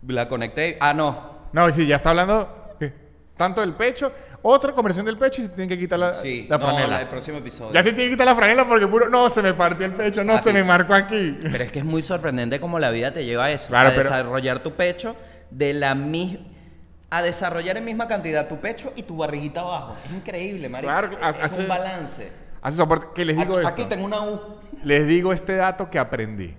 la 0.07 0.29
conecté. 0.29 0.77
Ah, 0.79 0.93
no, 0.93 1.31
No, 1.51 1.69
sí, 1.73 1.85
ya 1.85 1.97
está 1.97 2.11
hablando 2.11 2.75
eh, 2.79 2.93
tanto 3.35 3.59
del 3.59 3.73
pecho. 3.73 4.09
Otra 4.41 4.71
conversión 4.73 5.05
del 5.05 5.17
pecho 5.17 5.41
y 5.41 5.45
se 5.45 5.49
tiene 5.49 5.67
que 5.67 5.77
quitar 5.77 5.99
la, 5.99 6.13
Sí, 6.13 6.47
la 6.49 6.57
no, 6.57 6.63
franela. 6.65 6.87
la 6.87 6.99
del 6.99 7.07
próximo 7.09 7.37
episodio. 7.39 7.73
Ya 7.73 7.83
se 7.83 7.89
tiene 7.91 8.05
que 8.05 8.09
quitar 8.11 8.27
la 8.27 8.35
franela 8.35 8.65
porque 8.67 8.87
puro. 8.87 9.09
No, 9.09 9.29
se 9.29 9.41
me 9.41 9.53
partió 9.53 9.85
el 9.85 9.93
pecho, 9.93 10.23
no, 10.23 10.33
Ah, 10.33 10.41
se 10.41 10.53
me 10.53 10.63
marcó 10.63 10.93
aquí. 10.93 11.37
Pero 11.41 11.61
es 11.63 11.71
que 11.73 11.79
es 11.79 11.85
muy 11.85 12.01
sorprendente 12.01 12.59
cómo 12.61 12.79
la 12.79 12.89
vida 12.89 13.13
te 13.13 13.25
lleva 13.25 13.45
a 13.45 13.51
eso. 13.51 13.67
Claro, 13.69 13.89
a 13.89 13.91
pero- 13.91 14.03
desarrollar 14.03 14.59
tu 14.59 14.71
pecho 14.73 15.15
de 15.51 15.73
la 15.73 15.93
misma... 15.93 16.39
A 17.15 17.21
desarrollar 17.21 17.77
en 17.77 17.85
misma 17.85 18.07
cantidad 18.07 18.47
tu 18.47 18.57
pecho 18.59 18.91
y 18.95 19.03
tu 19.03 19.15
barriguita 19.17 19.61
abajo. 19.61 19.95
Es 20.05 20.11
increíble, 20.13 20.67
marico. 20.67 20.91
Claro, 20.91 21.11
es, 21.11 21.17
hace- 21.43 21.61
un 21.61 21.67
balance. 21.67 22.31
Hace 22.61 22.77
soporte. 22.77 23.07
Que 23.13 23.23
les 23.23 23.37
digo 23.37 23.53
aquí, 23.53 23.59
esto. 23.59 23.67
aquí 23.69 23.85
tengo 23.85 24.05
una 24.05 24.21
U. 24.21 24.41
Les 24.83 25.05
digo 25.05 25.31
este 25.31 25.55
dato 25.55 25.91
que 25.91 25.99
aprendí. 25.99 26.55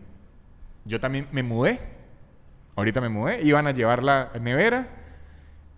Yo 0.84 1.00
también 1.00 1.26
me 1.32 1.42
mudé. 1.42 1.80
Ahorita 2.76 3.00
me 3.00 3.08
mudé. 3.08 3.42
Iban 3.42 3.66
a 3.66 3.72
llevar 3.72 4.04
la 4.04 4.30
nevera. 4.40 4.86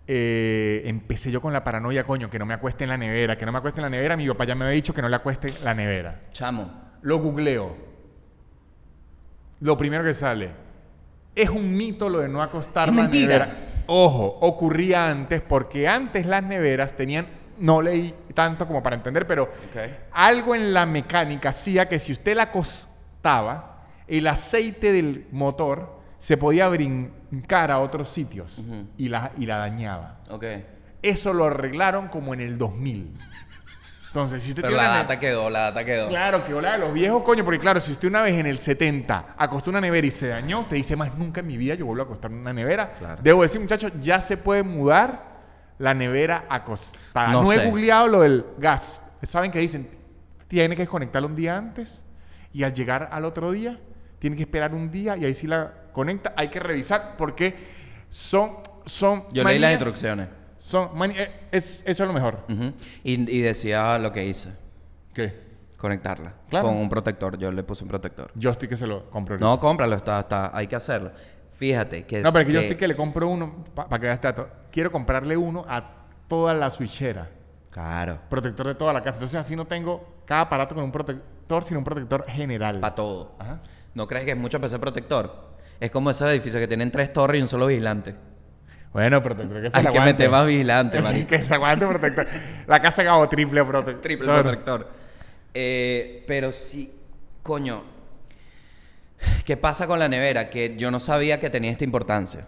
Eh, 0.05 0.83
empecé 0.85 1.31
yo 1.31 1.41
con 1.41 1.53
la 1.53 1.63
paranoia, 1.63 2.03
coño, 2.03 2.29
que 2.29 2.37
no 2.37 2.45
me 2.45 2.53
acueste 2.53 2.83
en 2.83 2.91
la 2.91 2.97
nevera, 2.97 3.35
que 3.37 3.45
no 3.47 3.51
me 3.51 3.57
acueste 3.57 3.79
en 3.79 3.83
la 3.85 3.89
nevera. 3.89 4.15
Mi 4.15 4.27
papá 4.27 4.45
ya 4.45 4.53
me 4.53 4.65
había 4.65 4.75
dicho 4.75 4.93
que 4.93 5.01
no 5.01 5.09
le 5.09 5.15
acueste 5.15 5.47
en 5.47 5.63
la 5.65 5.73
nevera. 5.73 6.19
Chamo. 6.31 6.69
Lo 7.01 7.17
googleo. 7.17 7.75
Lo 9.59 9.75
primero 9.77 10.03
que 10.03 10.13
sale. 10.13 10.51
Es 11.35 11.49
un 11.49 11.75
mito 11.75 12.09
lo 12.09 12.19
de 12.19 12.27
no 12.29 12.41
acostar 12.43 12.89
Es 12.89 12.95
la 12.95 13.01
mentira. 13.01 13.27
nevera. 13.39 13.57
Ojo, 13.87 14.37
ocurría 14.41 15.09
antes 15.09 15.41
porque 15.41 15.87
antes 15.87 16.25
las 16.25 16.43
neveras 16.43 16.95
tenían 16.95 17.27
no 17.59 17.81
leí 17.81 18.13
tanto 18.33 18.67
como 18.67 18.83
para 18.83 18.95
entender, 18.95 19.25
pero 19.25 19.49
algo 20.11 20.55
en 20.55 20.73
la 20.73 20.85
mecánica 20.85 21.49
hacía 21.49 21.87
que 21.87 21.99
si 21.99 22.11
usted 22.11 22.35
la 22.35 22.43
acostaba, 22.43 23.85
el 24.07 24.27
aceite 24.27 24.91
del 24.91 25.27
motor 25.31 25.97
se 26.17 26.37
podía 26.37 26.67
brincar 26.67 27.71
a 27.71 27.79
otros 27.79 28.09
sitios 28.09 28.63
y, 28.97 29.09
la, 29.09 29.31
y 29.37 29.45
la 29.45 29.57
dañaba. 29.57 30.19
Ok. 30.29 30.45
Eso 31.01 31.33
lo 31.33 31.45
arreglaron 31.45 32.07
como 32.07 32.33
en 32.33 32.41
el 32.41 32.57
2000. 32.57 33.17
Entonces, 34.17 34.41
si 34.41 34.49
usted 34.49 34.63
Pero 34.63 34.73
tiene 34.73 34.83
la 34.83 34.89
una 34.93 34.99
data 35.03 35.19
quedó, 35.19 35.47
la 35.47 35.59
data 35.59 35.85
quedó. 35.85 36.07
Claro, 36.09 36.43
que 36.43 36.51
hola 36.51 36.71
de 36.71 36.77
los 36.79 36.91
viejos, 36.91 37.21
coño, 37.21 37.45
porque 37.45 37.59
claro, 37.59 37.79
si 37.79 37.91
usted 37.91 38.07
una 38.07 38.23
vez 38.23 38.33
en 38.33 38.47
el 38.47 38.57
70 38.57 39.35
acostó 39.37 39.69
una 39.69 39.79
nevera 39.79 40.07
y 40.07 40.09
se 40.11 40.29
dañó, 40.29 40.61
usted 40.61 40.75
dice 40.75 40.95
más 40.95 41.15
nunca 41.15 41.41
en 41.41 41.47
mi 41.47 41.55
vida 41.55 41.75
yo 41.75 41.85
vuelvo 41.85 42.01
a 42.01 42.05
acostar 42.05 42.31
una 42.31 42.51
nevera. 42.51 42.93
Claro. 42.97 43.21
Debo 43.21 43.43
decir, 43.43 43.61
muchachos, 43.61 43.91
ya 44.01 44.19
se 44.19 44.35
puede 44.35 44.63
mudar 44.63 45.37
la 45.77 45.93
nevera 45.93 46.45
acostada. 46.49 47.27
No, 47.31 47.43
No 47.43 47.53
he 47.53 47.63
googleado 47.69 48.07
lo 48.07 48.21
del 48.21 48.43
gas. 48.57 49.03
¿Saben 49.21 49.51
qué 49.51 49.59
dicen? 49.59 49.87
Tiene 50.47 50.75
que 50.75 50.81
desconectarlo 50.81 51.27
un 51.27 51.35
día 51.35 51.55
antes 51.55 52.03
y 52.51 52.63
al 52.63 52.73
llegar 52.73 53.09
al 53.11 53.23
otro 53.23 53.51
día, 53.51 53.79
tiene 54.17 54.35
que 54.35 54.41
esperar 54.41 54.73
un 54.73 54.89
día 54.89 55.15
y 55.15 55.25
ahí 55.25 55.35
sí 55.35 55.45
la 55.45 55.71
conecta. 55.93 56.33
Hay 56.35 56.47
que 56.47 56.59
revisar 56.59 57.13
porque 57.19 57.55
son. 58.09 58.53
son 58.83 59.25
Yo 59.31 59.43
leí 59.43 59.59
las 59.59 59.69
manías- 59.69 59.71
instrucciones. 59.73 60.27
Son 60.67 60.89
eh, 61.11 61.47
es, 61.49 61.81
eso 61.85 62.03
es 62.03 62.07
lo 62.07 62.11
mejor. 62.11 62.39
Y, 63.01 63.13
y 63.13 63.39
decía 63.39 63.97
lo 63.99 64.11
que 64.11 64.25
hice. 64.25 64.49
¿Qué? 65.13 65.33
Conectarla. 65.77 66.33
Claro. 66.49 66.67
Con 66.67 66.75
un 66.75 66.89
protector. 66.89 67.37
Yo 67.37 67.53
le 67.53 67.63
puse 67.63 67.85
un 67.85 67.89
protector. 67.89 68.31
Yo 68.35 68.49
estoy 68.49 68.67
que 68.67 68.75
se 68.75 68.85
lo 68.85 69.09
compro. 69.09 69.35
ahorita. 69.35 69.47
No, 69.47 69.61
cómpralo. 69.61 69.95
Está, 69.95 70.19
está, 70.19 70.51
hay 70.53 70.67
que 70.67 70.75
hacerlo. 70.75 71.13
Fíjate 71.53 72.05
que... 72.05 72.21
No, 72.21 72.33
pero 72.33 72.41
es 72.41 72.47
que 72.47 72.53
yo 72.53 72.59
estoy 72.59 72.75
que 72.75 72.85
le 72.85 72.97
compro 72.97 73.29
uno, 73.29 73.63
para 73.73 73.97
que 73.97 74.07
veas 74.07 74.21
dato. 74.21 74.49
Quiero 74.69 74.91
comprarle 74.91 75.37
uno 75.37 75.65
a 75.69 75.89
toda 76.27 76.53
la 76.53 76.69
switchera. 76.69 77.29
Claro. 77.71 78.19
Protector 78.27 78.67
de 78.67 78.75
toda 78.75 78.91
la 78.91 79.01
casa. 79.01 79.19
Entonces 79.19 79.39
así 79.39 79.55
no 79.55 79.67
tengo 79.67 80.05
cada 80.25 80.41
aparato 80.41 80.75
con 80.75 80.83
un 80.83 80.91
protector, 80.91 81.63
sino 81.63 81.79
un 81.79 81.85
protector 81.85 82.25
general. 82.27 82.81
Para 82.81 82.93
todo. 82.93 83.35
Ajá. 83.39 83.61
¿No 83.93 84.05
crees 84.05 84.25
que 84.25 84.31
es 84.31 84.37
mucho 84.37 84.59
PC 84.59 84.79
protector? 84.79 85.55
Es 85.79 85.91
como 85.91 86.09
esos 86.09 86.29
edificios 86.29 86.59
que 86.59 86.67
tienen 86.67 86.91
tres 86.91 87.13
torres 87.13 87.39
y 87.39 87.41
un 87.41 87.47
solo 87.47 87.67
vigilante. 87.67 88.15
Bueno, 88.93 89.21
protector 89.21 89.61
que 89.61 89.69
se 89.69 89.77
Hay 89.77 89.83
que 89.83 89.89
aguante. 89.89 90.13
meter 90.13 90.29
más 90.29 90.45
vigilante, 90.47 91.01
marico. 91.03 91.27
que 91.29 91.39
se 91.43 91.53
aguante 91.53 91.85
protector. 91.87 92.27
La 92.67 92.81
casa 92.81 93.01
acabó 93.03 93.27
triple 93.29 93.63
protector. 93.63 94.01
Triple 94.01 94.27
protector. 94.27 94.89
Eh, 95.53 96.23
pero 96.27 96.51
sí, 96.51 96.93
coño. 97.43 97.83
¿Qué 99.45 99.57
pasa 99.57 99.87
con 99.87 99.99
la 99.99 100.07
nevera? 100.07 100.49
Que 100.49 100.75
yo 100.77 100.91
no 100.91 100.99
sabía 100.99 101.39
que 101.39 101.49
tenía 101.49 101.71
esta 101.71 101.83
importancia. 101.83 102.47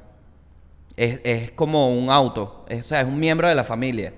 Es, 0.95 1.21
es 1.23 1.51
como 1.51 1.93
un 1.93 2.09
auto. 2.09 2.65
Es, 2.69 2.85
o 2.85 2.89
sea, 2.89 3.01
es 3.01 3.07
un 3.07 3.19
miembro 3.19 3.47
de 3.47 3.55
la 3.55 3.63
familia. 3.63 4.13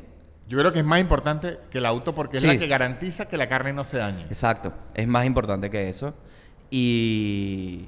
Yo 0.47 0.57
creo 0.57 0.73
que 0.73 0.79
es 0.79 0.85
más 0.85 0.99
importante 0.99 1.59
que 1.69 1.77
el 1.77 1.85
auto 1.85 2.13
porque 2.13 2.37
es 2.37 2.41
Sí. 2.43 2.47
la 2.47 2.57
que 2.57 2.67
garantiza 2.67 3.25
que 3.27 3.37
la 3.37 3.47
carne 3.47 3.71
no 3.71 3.83
se 3.85 3.97
dañe. 3.97 4.23
Exacto. 4.23 4.73
Es 4.93 5.07
más 5.07 5.25
importante 5.25 5.69
que 5.69 5.87
eso. 5.89 6.13
Y 6.69 7.87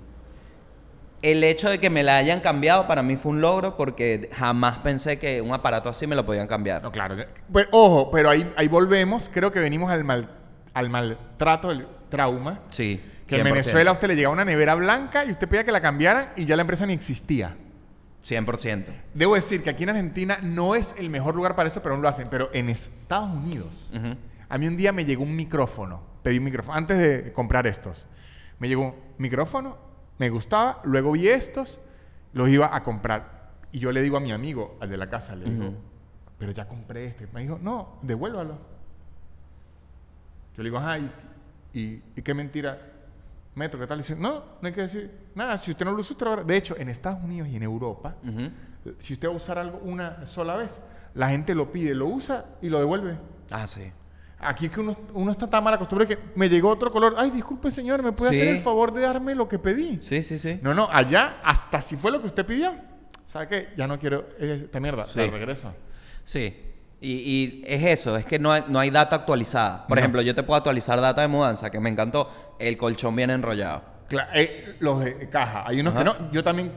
el 1.23 1.43
hecho 1.45 1.69
de 1.69 1.79
que 1.79 1.89
me 1.89 2.03
la 2.03 2.17
hayan 2.17 2.41
cambiado 2.41 2.85
para 2.85 3.01
mí 3.01 3.15
fue 3.15 3.31
un 3.31 3.41
logro 3.41 3.77
porque 3.77 4.29
jamás 4.33 4.79
pensé 4.79 5.17
que 5.17 5.41
un 5.41 5.53
aparato 5.53 5.87
así 5.87 6.05
me 6.05 6.15
lo 6.15 6.25
podían 6.25 6.47
cambiar. 6.47 6.83
No, 6.83 6.91
claro. 6.91 7.15
Pues, 7.51 7.67
ojo, 7.71 8.11
pero 8.11 8.29
ahí, 8.29 8.53
ahí 8.57 8.67
volvemos. 8.67 9.29
Creo 9.33 9.49
que 9.49 9.61
venimos 9.61 9.89
al, 9.89 10.03
mal, 10.03 10.29
al 10.73 10.89
maltrato, 10.89 11.71
el 11.71 11.87
trauma. 12.09 12.59
Sí. 12.69 13.01
Que 13.25 13.37
en 13.37 13.47
100%. 13.47 13.49
Venezuela 13.51 13.91
a 13.91 13.93
usted 13.93 14.09
le 14.09 14.17
llegaba 14.17 14.33
una 14.33 14.43
nevera 14.43 14.75
blanca 14.75 15.23
y 15.23 15.31
usted 15.31 15.47
pedía 15.47 15.63
que 15.63 15.71
la 15.71 15.79
cambiaran 15.79 16.33
y 16.35 16.43
ya 16.43 16.57
la 16.57 16.61
empresa 16.63 16.85
ni 16.85 16.91
existía. 16.91 17.55
100%. 18.21 18.85
Debo 19.13 19.35
decir 19.35 19.63
que 19.63 19.69
aquí 19.69 19.83
en 19.83 19.91
Argentina 19.91 20.39
no 20.41 20.75
es 20.75 20.93
el 20.97 21.09
mejor 21.09 21.35
lugar 21.35 21.55
para 21.55 21.69
eso, 21.69 21.81
pero 21.81 21.95
aún 21.95 22.01
lo 22.01 22.09
hacen. 22.09 22.27
Pero 22.29 22.49
en 22.51 22.67
Estados 22.67 23.31
Unidos, 23.31 23.93
a 24.49 24.57
mí 24.57 24.67
un 24.67 24.75
día 24.75 24.91
me 24.91 25.05
llegó 25.05 25.23
un 25.23 25.35
micrófono. 25.37 26.01
Pedí 26.21 26.37
un 26.37 26.43
micrófono. 26.43 26.77
Antes 26.77 26.99
de 26.99 27.31
comprar 27.31 27.65
estos, 27.65 28.07
me 28.59 28.67
llegó 28.67 28.83
un 28.83 28.95
micrófono, 29.17 29.92
me 30.23 30.29
gustaba, 30.29 30.79
luego 30.85 31.11
vi 31.11 31.27
estos, 31.27 31.79
los 32.31 32.47
iba 32.47 32.73
a 32.73 32.81
comprar. 32.81 33.51
Y 33.73 33.79
yo 33.79 33.91
le 33.91 34.01
digo 34.01 34.15
a 34.15 34.21
mi 34.21 34.31
amigo, 34.31 34.77
al 34.79 34.89
de 34.89 34.95
la 34.95 35.09
casa, 35.09 35.35
le 35.35 35.49
digo, 35.49 35.73
pero 36.37 36.53
ya 36.53 36.65
compré 36.65 37.07
este. 37.07 37.27
Me 37.33 37.41
dijo, 37.41 37.59
no, 37.61 37.97
devuélvalo. 38.01 38.57
Yo 40.55 40.63
le 40.63 40.69
digo, 40.69 40.77
ajá, 40.77 40.97
¿y, 40.99 41.11
y, 41.73 42.03
y 42.15 42.21
qué 42.21 42.33
mentira? 42.33 42.79
Meto, 43.55 43.77
¿qué 43.77 43.85
tal? 43.85 43.97
Dice, 43.97 44.15
no, 44.15 44.43
no 44.61 44.67
hay 44.67 44.71
que 44.71 44.81
decir 44.83 45.11
nada. 45.35 45.57
Si 45.57 45.71
usted 45.71 45.83
no 45.83 45.91
lo 45.91 45.99
usa, 45.99 46.13
usted 46.13 46.25
lo 46.25 46.31
agarra". 46.31 46.47
De 46.47 46.55
hecho, 46.55 46.77
en 46.77 46.87
Estados 46.87 47.21
Unidos 47.21 47.49
y 47.49 47.57
en 47.57 47.63
Europa, 47.63 48.15
si 48.99 49.13
usted 49.13 49.27
va 49.27 49.33
a 49.33 49.35
usar 49.35 49.57
algo 49.59 49.79
una 49.79 50.25
sola 50.25 50.55
vez, 50.55 50.79
la 51.15 51.27
gente 51.27 51.53
lo 51.53 51.69
pide, 51.69 51.93
lo 51.93 52.07
usa 52.07 52.45
y 52.61 52.69
lo 52.69 52.79
devuelve. 52.79 53.17
Ah, 53.51 53.67
sí. 53.67 53.91
Aquí 54.45 54.69
que 54.69 54.79
uno, 54.79 54.95
uno 55.13 55.31
está 55.31 55.49
tan 55.49 55.63
mal 55.63 55.73
acostumbrado 55.73 56.09
que 56.15 56.19
me 56.35 56.49
llegó 56.49 56.69
otro 56.69 56.91
color. 56.91 57.15
Ay, 57.17 57.31
disculpe, 57.31 57.71
señor, 57.71 58.01
¿me 58.03 58.11
puede 58.11 58.31
Sí. 58.31 58.37
hacer 58.37 58.47
el 58.55 58.59
favor 58.61 58.93
de 58.93 59.01
darme 59.01 59.35
lo 59.35 59.47
que 59.47 59.59
pedí? 59.59 59.99
Sí, 60.01 60.23
sí, 60.23 60.37
sí. 60.37 60.59
No, 60.61 60.73
no, 60.73 60.87
allá, 60.91 61.37
hasta 61.43 61.81
si 61.81 61.95
fue 61.97 62.11
lo 62.11 62.19
que 62.21 62.27
usted 62.27 62.45
pidió, 62.45 62.73
¿sabe 63.25 63.47
qué? 63.47 63.67
Ya 63.77 63.87
no 63.87 63.97
quiero 63.99 64.25
esta 64.39 64.79
mierda, 64.79 65.05
Sí. 65.05 65.19
la 65.19 65.27
regreso. 65.27 65.73
Sí. 66.23 66.55
Y, 67.01 67.11
y 67.11 67.63
es 67.65 67.83
eso, 67.99 68.15
es 68.15 68.25
que 68.25 68.39
no 68.39 68.51
hay, 68.53 68.63
no 68.69 68.79
hay 68.79 68.89
data 68.89 69.15
actualizada. 69.17 69.85
Por 69.87 69.97
No. 69.97 69.99
ejemplo, 70.01 70.21
yo 70.21 70.33
te 70.33 70.43
puedo 70.43 70.57
actualizar 70.57 71.01
data 71.01 71.21
de 71.21 71.27
mudanza, 71.27 71.69
que 71.69 71.79
me 71.79 71.89
encantó. 71.89 72.29
El 72.59 72.77
colchón 72.77 73.13
viene 73.15 73.33
enrollado. 73.33 73.83
Cla- 74.09 74.29
eh, 74.33 74.75
los 74.79 74.99
de 75.03 75.27
caja, 75.29 75.63
hay 75.67 75.81
unos 75.81 75.93
Ajá. 75.95 76.03
que 76.03 76.09
no. 76.23 76.31
Yo 76.31 76.43
también 76.43 76.71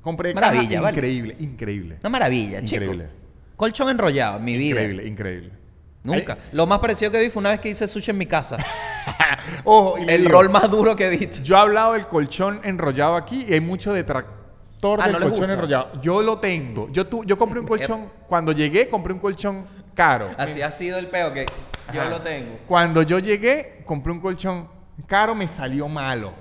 compré 0.00 0.32
Maravilla, 0.32 0.68
caja. 0.68 0.80
vale. 0.80 0.96
Increíble, 0.96 1.36
increíble. 1.38 1.96
Una 2.00 2.08
maravilla, 2.08 2.62
chico. 2.64 2.82
Increíble. 2.84 3.08
Colchón 3.56 3.88
enrollado, 3.90 4.38
en 4.38 4.44
mi 4.44 4.56
vida. 4.56 4.80
Increíble, 4.80 5.06
increíble. 5.08 5.50
Nunca. 6.06 6.38
Lo 6.52 6.66
más 6.66 6.78
parecido 6.78 7.10
que 7.10 7.18
vi 7.20 7.28
fue 7.30 7.40
una 7.40 7.50
vez 7.50 7.60
que 7.60 7.68
hice 7.68 7.86
sushi 7.88 8.10
en 8.12 8.18
mi 8.18 8.26
casa. 8.26 8.56
ojo, 9.64 9.98
y 9.98 10.04
le 10.04 10.14
el 10.14 10.20
digo, 10.22 10.32
rol 10.32 10.50
más 10.50 10.70
duro 10.70 10.94
que 10.96 11.06
he 11.06 11.10
visto. 11.10 11.42
Yo 11.42 11.56
he 11.56 11.60
hablado 11.60 11.92
del 11.94 12.06
colchón 12.06 12.60
enrollado 12.64 13.16
aquí 13.16 13.44
y 13.48 13.52
hay 13.54 13.60
mucho 13.60 13.92
detractor 13.92 15.00
Ah, 15.00 15.04
del 15.04 15.12
¿no 15.14 15.18
les 15.20 15.28
colchón 15.30 15.50
enrollado. 15.50 16.00
Yo 16.00 16.22
lo 16.22 16.38
tengo. 16.38 16.88
Yo, 16.92 17.06
tu- 17.06 17.24
yo 17.24 17.36
compré 17.38 17.58
un 17.60 17.66
colchón, 17.66 18.10
cuando 18.28 18.52
llegué, 18.52 18.88
compré 18.88 19.12
un 19.12 19.18
colchón 19.18 19.66
caro. 19.94 20.30
Así 20.38 20.62
ha 20.62 20.70
sido 20.70 20.98
el 20.98 21.08
peo 21.08 21.32
que 21.32 21.46
yo 21.92 22.04
lo 22.08 22.20
tengo. 22.20 22.58
Cuando 22.68 23.02
yo 23.02 23.18
llegué, 23.18 23.82
compré 23.84 24.12
un 24.12 24.20
colchón 24.20 24.68
caro, 25.06 25.34
me 25.34 25.48
salió 25.48 25.88
malo. 25.88 26.32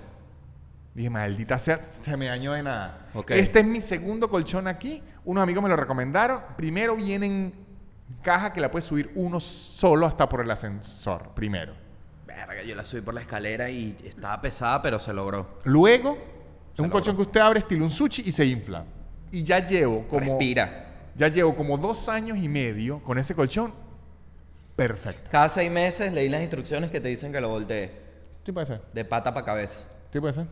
Dije, 0.93 1.09
maldita 1.09 1.57
sea, 1.57 1.77
se 1.79 2.15
me 2.15 2.27
dañó 2.27 2.53
de 2.53 2.63
nada. 2.63 3.07
Este 3.29 3.59
es 3.59 3.65
mi 3.65 3.81
segundo 3.81 4.29
colchón 4.29 4.67
aquí. 4.67 5.01
Unos 5.23 5.41
amigos 5.43 5.63
me 5.63 5.69
lo 5.69 5.75
recomendaron. 5.75 6.41
Primero 6.55 6.95
viene 6.95 7.25
en 7.25 7.64
caja 8.21 8.53
que 8.53 8.59
la 8.59 8.71
puedes 8.71 8.85
subir 8.85 9.11
uno 9.15 9.39
solo 9.39 10.05
hasta 10.05 10.27
por 10.27 10.41
el 10.41 10.51
ascensor. 10.51 11.29
Primero. 11.33 11.73
Verga, 12.25 12.63
yo 12.63 12.75
la 12.75 12.83
subí 12.83 13.01
por 13.01 13.13
la 13.13 13.21
escalera 13.21 13.69
y 13.69 13.95
estaba 14.03 14.41
pesada, 14.41 14.81
pero 14.81 14.99
se 14.99 15.13
logró. 15.13 15.59
Luego, 15.63 16.17
es 16.73 16.79
un 16.79 16.85
logró. 16.85 16.91
colchón 16.91 17.15
que 17.15 17.21
usted 17.21 17.39
abre 17.39 17.59
estilo 17.59 17.83
un 17.85 17.91
sushi 17.91 18.23
y 18.25 18.31
se 18.31 18.45
infla. 18.45 18.83
Y 19.31 19.43
ya 19.43 19.59
llevo 19.59 20.07
como... 20.07 20.21
Respira. 20.21 20.81
Ya 21.15 21.29
llevo 21.29 21.55
como 21.55 21.77
dos 21.77 22.09
años 22.09 22.37
y 22.37 22.49
medio 22.49 23.01
con 23.01 23.17
ese 23.17 23.33
colchón. 23.35 23.73
Perfecto. 24.75 25.29
Cada 25.31 25.47
seis 25.47 25.71
meses 25.71 26.11
leí 26.11 26.27
las 26.27 26.41
instrucciones 26.41 26.91
que 26.91 26.99
te 26.99 27.07
dicen 27.07 27.31
que 27.31 27.39
lo 27.39 27.47
voltees. 27.47 27.91
Sí 28.45 28.51
puede 28.51 28.65
ser. 28.65 28.81
De 28.93 29.05
pata 29.05 29.33
para 29.33 29.45
cabeza. 29.45 29.85
Sí 30.11 30.19
puede 30.19 30.33
ser. 30.33 30.47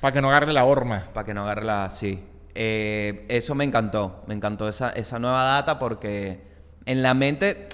Para 0.00 0.12
que 0.12 0.20
no 0.20 0.28
agarre 0.28 0.52
la 0.52 0.64
horma. 0.64 1.08
Para 1.14 1.24
que 1.24 1.32
no 1.32 1.44
agarre 1.44 1.64
la... 1.64 1.88
Sí. 1.88 2.22
Eh, 2.54 3.24
eso 3.28 3.54
me 3.54 3.64
encantó. 3.64 4.22
Me 4.26 4.34
encantó 4.34 4.68
esa, 4.68 4.90
esa 4.90 5.18
nueva 5.18 5.42
data 5.44 5.78
porque 5.78 6.42
en 6.86 7.02
la 7.02 7.14
mente... 7.14 7.68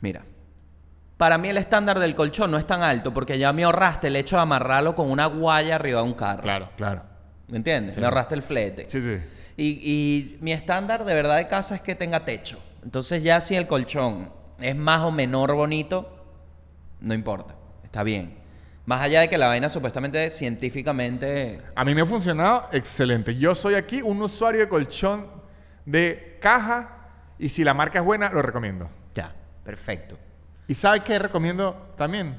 Mira. 0.00 0.22
Para 1.16 1.38
mí 1.38 1.48
el 1.48 1.56
estándar 1.58 2.00
del 2.00 2.14
colchón 2.14 2.50
no 2.50 2.58
es 2.58 2.66
tan 2.66 2.82
alto 2.82 3.14
porque 3.14 3.38
ya 3.38 3.52
me 3.52 3.64
ahorraste 3.64 4.08
el 4.08 4.16
hecho 4.16 4.36
de 4.36 4.42
amarrarlo 4.42 4.96
con 4.96 5.10
una 5.10 5.26
guaya 5.26 5.76
arriba 5.76 6.00
de 6.00 6.06
un 6.06 6.14
carro. 6.14 6.42
Claro, 6.42 6.70
claro. 6.76 7.02
¿Me 7.46 7.58
entiendes? 7.58 7.96
Me 7.96 8.04
ahorraste 8.04 8.34
el 8.34 8.42
flete. 8.42 8.86
Sí, 8.90 9.00
sí. 9.00 9.18
Y, 9.56 9.66
y 9.82 10.38
mi 10.40 10.52
estándar 10.52 11.04
de 11.04 11.14
verdad 11.14 11.36
de 11.36 11.46
casa 11.46 11.76
es 11.76 11.80
que 11.80 11.94
tenga 11.94 12.24
techo. 12.24 12.58
Entonces 12.82 13.22
ya 13.22 13.40
si 13.40 13.54
el 13.54 13.68
colchón 13.68 14.30
es 14.58 14.74
más 14.74 15.02
o 15.02 15.12
menor 15.12 15.54
bonito, 15.54 16.10
no 17.00 17.14
importa. 17.14 17.54
Está 17.84 18.02
bien. 18.02 18.34
Más 18.86 19.00
allá 19.00 19.20
de 19.20 19.28
que 19.28 19.38
la 19.38 19.46
vaina 19.46 19.68
supuestamente 19.68 20.30
científicamente... 20.30 21.62
A 21.74 21.84
mí 21.84 21.94
me 21.94 22.02
ha 22.02 22.06
funcionado 22.06 22.68
excelente. 22.72 23.34
Yo 23.36 23.54
soy 23.54 23.74
aquí 23.74 24.02
un 24.02 24.20
usuario 24.20 24.60
de 24.60 24.68
colchón 24.68 25.26
de 25.86 26.38
caja 26.42 27.03
y 27.38 27.48
si 27.48 27.64
la 27.64 27.74
marca 27.74 27.98
es 27.98 28.04
buena, 28.04 28.30
lo 28.30 28.42
recomiendo. 28.42 28.88
Ya, 29.14 29.34
perfecto. 29.64 30.16
¿Y 30.66 30.74
sabe 30.74 31.00
qué 31.00 31.18
recomiendo 31.18 31.94
también? 31.96 32.36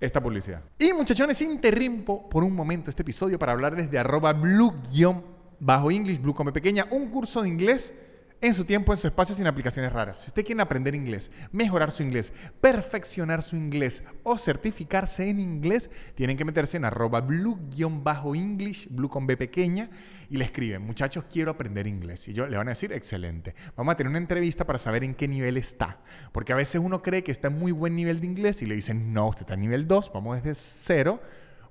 Esta 0.00 0.22
publicidad. 0.22 0.62
Y 0.78 0.92
muchachones, 0.92 1.42
interrumpo 1.42 2.28
por 2.28 2.44
un 2.44 2.54
momento 2.54 2.88
este 2.88 3.02
episodio 3.02 3.38
para 3.38 3.52
hablarles 3.52 3.90
de 3.90 3.98
arroba 3.98 4.32
blue 4.32 4.72
guion 4.92 5.24
bajo 5.58 5.90
English, 5.90 6.20
blue 6.20 6.34
come 6.34 6.52
pequeña, 6.52 6.86
un 6.90 7.08
curso 7.10 7.42
de 7.42 7.48
inglés 7.48 7.92
en 8.40 8.54
su 8.54 8.64
tiempo, 8.64 8.92
en 8.92 8.98
su 8.98 9.06
espacio, 9.06 9.34
sin 9.34 9.46
aplicaciones 9.46 9.92
raras. 9.92 10.18
Si 10.18 10.28
usted 10.28 10.44
quiere 10.44 10.62
aprender 10.62 10.94
inglés, 10.94 11.30
mejorar 11.50 11.90
su 11.90 12.02
inglés, 12.02 12.32
perfeccionar 12.60 13.42
su 13.42 13.56
inglés 13.56 14.04
o 14.22 14.38
certificarse 14.38 15.28
en 15.28 15.40
inglés, 15.40 15.90
tienen 16.14 16.36
que 16.36 16.44
meterse 16.44 16.76
en 16.76 16.84
arroba 16.84 17.20
blue-english, 17.20 18.88
blue 18.90 19.08
con 19.08 19.26
B 19.26 19.36
pequeña, 19.36 19.90
y 20.30 20.36
le 20.36 20.44
escriben, 20.44 20.82
muchachos, 20.82 21.24
quiero 21.30 21.50
aprender 21.50 21.86
inglés. 21.86 22.28
Y 22.28 22.32
yo 22.32 22.46
le 22.46 22.56
van 22.56 22.68
a 22.68 22.72
decir, 22.72 22.92
excelente. 22.92 23.54
Vamos 23.76 23.92
a 23.92 23.96
tener 23.96 24.10
una 24.10 24.18
entrevista 24.18 24.64
para 24.66 24.78
saber 24.78 25.02
en 25.02 25.14
qué 25.14 25.26
nivel 25.26 25.56
está. 25.56 25.98
Porque 26.32 26.52
a 26.52 26.56
veces 26.56 26.80
uno 26.80 27.02
cree 27.02 27.24
que 27.24 27.32
está 27.32 27.48
en 27.48 27.58
muy 27.58 27.72
buen 27.72 27.96
nivel 27.96 28.20
de 28.20 28.26
inglés 28.26 28.62
y 28.62 28.66
le 28.66 28.74
dicen, 28.74 29.12
no, 29.12 29.28
usted 29.28 29.42
está 29.42 29.54
en 29.54 29.60
nivel 29.60 29.88
2, 29.88 30.12
vamos 30.12 30.42
desde 30.42 30.54
cero 30.54 31.20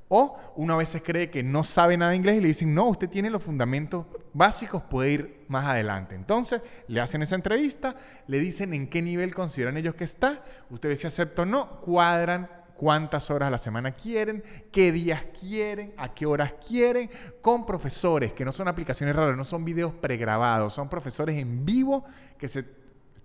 o 0.10 0.38
uno 0.56 0.74
a 0.74 0.78
veces 0.78 1.02
cree 1.04 1.30
que 1.30 1.44
no 1.44 1.64
sabe 1.64 1.98
nada 1.98 2.12
de 2.12 2.18
inglés 2.18 2.38
y 2.38 2.42
le 2.42 2.48
dicen, 2.48 2.74
no, 2.74 2.86
usted 2.88 3.10
tiene 3.10 3.30
los 3.30 3.44
fundamentos 3.44 4.06
básicos, 4.34 4.84
puede 4.84 5.12
ir 5.12 5.46
más 5.48 5.66
adelante. 5.66 6.16
Entonces, 6.16 6.62
le 6.88 7.02
hacen 7.02 7.22
esa 7.22 7.36
entrevista, 7.36 7.96
le 8.28 8.40
dicen 8.40 8.74
en 8.74 8.88
qué 8.88 9.02
nivel 9.02 9.34
consideran 9.34 9.78
ellos 9.78 9.96
que 9.96 10.04
está, 10.04 10.44
usted 10.70 10.90
ve 10.90 10.96
si 10.96 11.08
acepta 11.08 11.42
o 11.42 11.46
no, 11.46 11.82
cuadran 11.82 12.50
cuántas 12.78 13.30
horas 13.32 13.48
a 13.48 13.52
la 13.52 13.58
semana 13.58 13.96
quieren, 13.96 14.44
qué 14.72 14.92
días 14.92 15.26
quieren, 15.40 15.94
a 15.98 16.14
qué 16.14 16.26
horas 16.26 16.54
quieren, 16.66 17.10
con 17.42 17.66
profesores 17.66 18.34
que 18.34 18.46
no 18.46 18.52
son 18.52 18.68
aplicaciones 18.68 19.16
raras, 19.16 19.36
no 19.36 19.44
son 19.44 19.66
videos 19.66 19.94
pregrabados, 19.94 20.74
son 20.74 20.88
profesores 20.88 21.38
en 21.38 21.66
vivo 21.66 22.06
que 22.38 22.48
se 22.48 22.64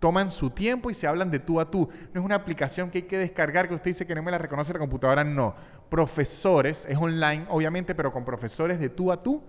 toman 0.03 0.31
su 0.31 0.51
tiempo 0.51 0.91
y 0.91 0.95
se 0.95 1.07
hablan 1.07 1.31
de 1.31 1.39
tú 1.39 1.61
a 1.61 1.71
tú. 1.71 1.89
No 2.13 2.21
es 2.21 2.25
una 2.25 2.35
aplicación 2.35 2.91
que 2.91 2.99
hay 2.99 3.05
que 3.05 3.19
descargar 3.19 3.69
que 3.69 3.75
usted 3.77 3.93
dice 3.93 4.05
que 4.05 4.17
no 4.17 4.23
me 4.25 4.33
la 4.33 4.39
reconoce 4.39 4.73
la 4.73 4.81
computadora, 4.81 5.23
no. 5.23 5.55
Profesores, 5.89 6.85
es 6.89 6.99
online 6.99 7.47
obviamente, 7.49 7.95
pero 7.95 8.13
con 8.13 8.25
profesores 8.25 8.81
de 8.81 8.89
tú 8.89 9.13
a 9.13 9.21
tú 9.21 9.41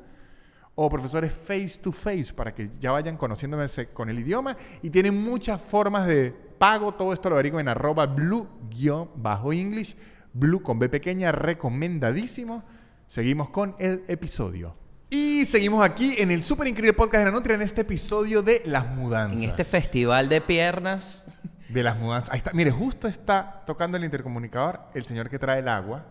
o 0.75 0.89
profesores 0.91 1.33
face 1.33 1.79
to 1.81 1.91
face 1.91 2.31
para 2.35 2.53
que 2.53 2.69
ya 2.79 2.91
vayan 2.91 3.17
conociéndose 3.17 3.87
con 3.87 4.11
el 4.11 4.19
idioma 4.19 4.55
y 4.83 4.91
tienen 4.91 5.19
muchas 5.23 5.59
formas 5.59 6.05
de 6.05 6.31
pago. 6.59 6.93
Todo 6.93 7.13
esto 7.13 7.29
lo 7.29 7.35
averiguo 7.35 7.59
en 7.59 7.69
arroba 7.69 8.05
blue-english, 8.05 9.97
blue 10.33 10.61
con 10.61 10.77
B 10.77 10.87
pequeña, 10.87 11.31
recomendadísimo. 11.31 12.63
Seguimos 13.07 13.49
con 13.49 13.75
el 13.79 14.03
episodio. 14.07 14.82
Y 15.15 15.45
seguimos 15.45 15.85
aquí 15.85 16.15
en 16.17 16.31
el 16.31 16.43
súper 16.43 16.65
increíble 16.67 16.93
podcast 16.93 17.19
de 17.19 17.25
la 17.25 17.31
Nutria 17.37 17.55
en 17.55 17.61
este 17.61 17.81
episodio 17.81 18.41
de 18.41 18.63
las 18.65 18.87
mudanzas. 18.95 19.39
En 19.43 19.47
este 19.47 19.63
festival 19.63 20.27
de 20.27 20.41
piernas. 20.41 21.27
De 21.69 21.83
las 21.83 21.99
mudanzas. 21.99 22.31
Ahí 22.33 22.37
está. 22.37 22.51
Mire, 22.51 22.71
justo 22.71 23.07
está 23.07 23.61
tocando 23.67 23.95
el 23.97 24.03
intercomunicador 24.05 24.79
el 24.95 25.05
señor 25.05 25.29
que 25.29 25.37
trae 25.37 25.59
el 25.59 25.67
agua. 25.67 26.07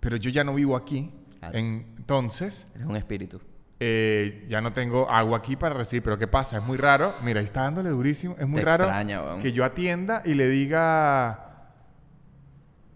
Pero 0.00 0.16
yo 0.16 0.30
ya 0.30 0.42
no 0.42 0.54
vivo 0.54 0.74
aquí. 0.74 1.12
Ah. 1.42 1.50
Entonces, 1.52 2.66
Eres 2.74 2.86
un 2.86 2.96
espíritu. 2.96 3.42
eh, 3.78 4.46
ya 4.48 4.62
no 4.62 4.72
tengo 4.72 5.10
agua 5.10 5.36
aquí 5.36 5.56
para 5.56 5.74
recibir. 5.74 6.02
Pero 6.02 6.16
¿qué 6.16 6.26
pasa? 6.26 6.56
Es 6.56 6.64
muy 6.64 6.78
raro. 6.78 7.12
Mira, 7.22 7.40
ahí 7.40 7.44
está 7.44 7.64
dándole 7.64 7.90
durísimo. 7.90 8.36
Es 8.38 8.48
muy 8.48 8.60
Te 8.60 8.64
raro 8.64 8.84
extraña, 8.84 9.20
weón. 9.22 9.40
que 9.40 9.52
yo 9.52 9.66
atienda 9.66 10.22
y 10.24 10.32
le 10.32 10.48
diga... 10.48 11.50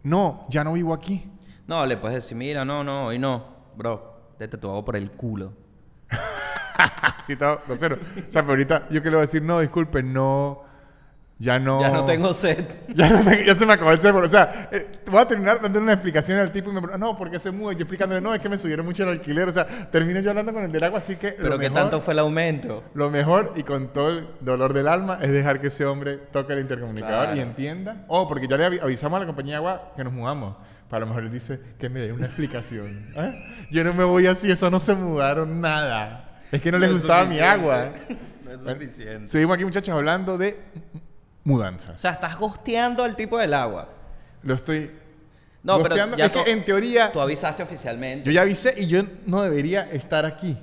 No, 0.04 0.46
ya 0.48 0.64
no 0.64 0.72
vivo 0.72 0.94
aquí. 0.94 1.30
No, 1.66 1.84
le 1.84 1.98
puedes 1.98 2.14
decir, 2.24 2.34
mira, 2.34 2.64
no, 2.64 2.82
no, 2.82 3.06
hoy 3.08 3.18
no. 3.18 3.44
Bro, 3.76 4.17
tu 4.46 4.68
hago 4.68 4.84
por 4.84 4.96
el 4.96 5.10
culo. 5.10 5.52
Sí, 7.26 7.36
todo 7.36 7.60
grosero. 7.66 7.96
O 7.96 8.30
sea, 8.30 8.42
pero 8.42 8.52
ahorita 8.52 8.88
yo 8.88 9.02
que 9.02 9.10
le 9.10 9.16
voy 9.16 9.18
a 9.18 9.26
decir, 9.26 9.42
no, 9.42 9.60
disculpe, 9.60 10.02
no... 10.02 10.62
Ya 11.40 11.60
no... 11.60 11.80
Ya 11.80 11.90
no 11.90 12.04
tengo 12.04 12.32
sed. 12.34 12.64
Ya, 12.94 13.08
no 13.10 13.20
tengo- 13.22 13.44
ya 13.44 13.54
se 13.54 13.64
me 13.64 13.74
acabó 13.74 13.92
el 13.92 14.00
cerebro. 14.00 14.26
O 14.26 14.28
sea, 14.28 14.68
eh, 14.72 14.88
voy 15.06 15.20
a 15.20 15.28
terminar 15.28 15.62
dándole 15.62 15.84
una 15.84 15.92
explicación 15.92 16.38
al 16.40 16.50
tipo 16.50 16.70
y 16.70 16.72
me 16.74 16.80
pregunta, 16.80 16.98
no, 16.98 17.16
¿por 17.16 17.30
qué 17.30 17.38
se 17.38 17.52
mueve? 17.52 17.76
Yo 17.76 17.82
explicándole, 17.84 18.20
no, 18.20 18.34
es 18.34 18.40
que 18.40 18.48
me 18.48 18.58
subieron 18.58 18.84
mucho 18.84 19.04
el 19.04 19.10
alquiler. 19.10 19.46
O 19.48 19.52
sea, 19.52 19.64
termino 19.90 20.18
yo 20.20 20.30
hablando 20.30 20.52
con 20.52 20.64
el 20.64 20.72
del 20.72 20.82
agua, 20.82 20.98
así 20.98 21.14
que. 21.14 21.32
Pero 21.32 21.50
¿qué 21.52 21.70
mejor- 21.70 21.74
tanto 21.74 22.00
fue 22.00 22.14
el 22.14 22.18
aumento? 22.18 22.82
Lo 22.94 23.08
mejor 23.08 23.52
y 23.54 23.62
con 23.62 23.92
todo 23.92 24.08
el 24.10 24.26
dolor 24.40 24.72
del 24.72 24.88
alma 24.88 25.18
es 25.22 25.30
dejar 25.30 25.60
que 25.60 25.68
ese 25.68 25.84
hombre 25.86 26.16
toque 26.32 26.54
el 26.54 26.58
intercomunicador 26.60 27.24
Claro. 27.26 27.36
y 27.36 27.40
entienda. 27.40 28.04
Oh, 28.08 28.26
porque 28.26 28.48
ya 28.48 28.56
le 28.56 28.66
avi- 28.68 28.82
avisamos 28.82 29.18
a 29.18 29.20
la 29.20 29.26
compañía 29.26 29.52
de 29.54 29.56
agua 29.58 29.92
que 29.96 30.02
nos 30.02 30.12
mudamos. 30.12 30.56
Para 30.90 31.00
lo 31.00 31.06
mejor 31.06 31.22
él 31.24 31.30
dice 31.30 31.60
que 31.78 31.88
me 31.88 32.00
dé 32.00 32.12
una 32.12 32.26
explicación. 32.26 33.12
¿eh? 33.14 33.44
Yo 33.70 33.84
no 33.84 33.92
me 33.94 34.02
voy 34.04 34.26
así, 34.26 34.50
eso 34.50 34.70
no 34.70 34.80
se 34.80 34.94
mudaron 34.96 35.60
nada. 35.60 36.40
Es 36.50 36.60
que 36.62 36.72
no, 36.72 36.78
les 36.78 36.88
es 36.88 36.94
gustaba 36.96 37.24
mi 37.26 37.38
agua. 37.38 37.90
No 38.48 38.54
es 38.54 38.64
Bueno, 38.64 38.80
suficiente. 38.80 39.28
Seguimos 39.28 39.54
aquí, 39.56 39.64
muchachos, 39.66 39.94
hablando 39.94 40.38
de 40.38 40.58
O 41.48 41.52
mudanzas. 41.52 42.00
sea, 42.00 42.12
estás 42.12 42.36
gosteando 42.38 43.02
al 43.04 43.16
tipo 43.16 43.38
del 43.38 43.54
agua. 43.54 43.88
Lo 44.42 44.54
estoy. 44.54 44.90
No, 45.62 45.74
pero 45.78 45.88
gosteando. 45.88 46.16
ya 46.16 46.26
es 46.26 46.32
tú- 46.32 46.44
que 46.44 46.50
en 46.52 46.64
teoría. 46.64 47.10
Tú 47.12 47.20
avisaste 47.20 47.62
oficialmente. 47.62 48.24
Yo 48.26 48.32
ya 48.32 48.42
avisé 48.42 48.74
y 48.76 48.86
yo 48.86 49.02
no 49.26 49.42
debería 49.42 49.90
estar 49.90 50.24
aquí. 50.24 50.56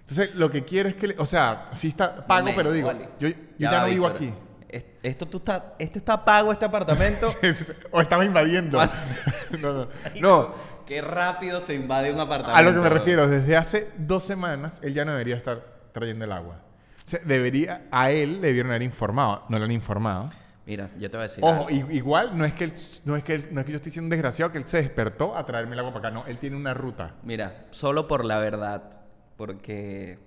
Entonces, 0.00 0.34
lo 0.36 0.50
que 0.50 0.64
quiero 0.64 0.88
es 0.88 0.94
que, 0.94 1.08
le- 1.08 1.16
o 1.18 1.26
sea, 1.26 1.68
sí 1.72 1.88
está 1.88 2.26
pago, 2.26 2.40
Momento, 2.42 2.56
pero 2.58 2.72
digo, 2.72 2.86
vale. 2.88 3.08
yo, 3.18 3.28
yo 3.28 3.34
ya, 3.58 3.80
no 3.80 3.86
vivo 3.86 4.06
aquí. 4.06 4.32
Es- 4.68 4.84
Esto 5.02 5.26
tú 5.26 5.38
está, 5.38 5.74
este 5.78 5.98
está 5.98 6.24
pago, 6.24 6.52
este 6.52 6.64
apartamento. 6.64 7.26
Sí, 7.40 7.54
sí, 7.54 7.64
sí. 7.64 7.72
o 7.90 8.00
estaba 8.00 8.24
invadiendo. 8.24 8.80
Ah. 8.80 8.90
no, 9.58 9.72
no. 9.72 9.88
No, 10.20 10.54
Qué 10.86 11.00
rápido 11.00 11.60
se 11.60 11.74
invade 11.74 12.12
un 12.12 12.20
apartamento. 12.20 12.56
a 12.56 12.62
lo 12.62 12.72
que 12.72 12.78
me 12.78 12.88
refiero, 12.88 13.26
desde 13.26 13.56
hace 13.56 13.90
dos 13.98 14.22
semanas 14.22 14.78
él 14.84 14.94
ya 14.94 15.04
no 15.04 15.10
debería 15.10 15.34
estar 15.34 15.60
trayendo 15.92 16.24
el 16.24 16.30
agua. 16.30 16.60
O 17.06 17.08
sea, 17.08 17.20
debería, 17.24 17.86
a 17.92 18.10
él 18.10 18.40
le 18.40 18.48
debieron 18.48 18.72
haber 18.72 18.82
informado, 18.82 19.44
no 19.48 19.58
le 19.60 19.64
han 19.64 19.70
informado. 19.70 20.28
Mira, 20.66 20.90
yo 20.98 21.08
te 21.08 21.16
voy 21.16 21.20
a 21.20 21.28
decir. 21.28 21.44
Ojo, 21.44 21.68
algo. 21.68 21.90
igual 21.92 22.36
no 22.36 22.44
es 22.44 22.52
que 22.52 22.64
él- 22.64 22.72
no 23.04 23.14
es 23.14 23.22
que 23.22 23.34
él- 23.36 23.48
no 23.52 23.60
es 23.60 23.66
que 23.66 23.70
yo 23.72 23.76
estoy 23.76 23.92
siendo 23.92 24.12
desgraciado 24.12 24.50
que 24.50 24.58
él 24.58 24.66
se 24.66 24.78
despertó 24.78 25.36
a 25.36 25.46
traerme 25.46 25.74
el 25.74 25.78
agua 25.78 25.92
para 25.94 26.08
acá, 26.08 26.14
no, 26.18 26.26
él 26.26 26.38
tiene 26.38 26.56
una 26.56 26.74
ruta. 26.74 27.14
Mira, 27.22 27.66
solo 27.70 28.08
por 28.08 28.24
la 28.24 28.38
verdad. 28.40 28.90
Porque 29.36 30.18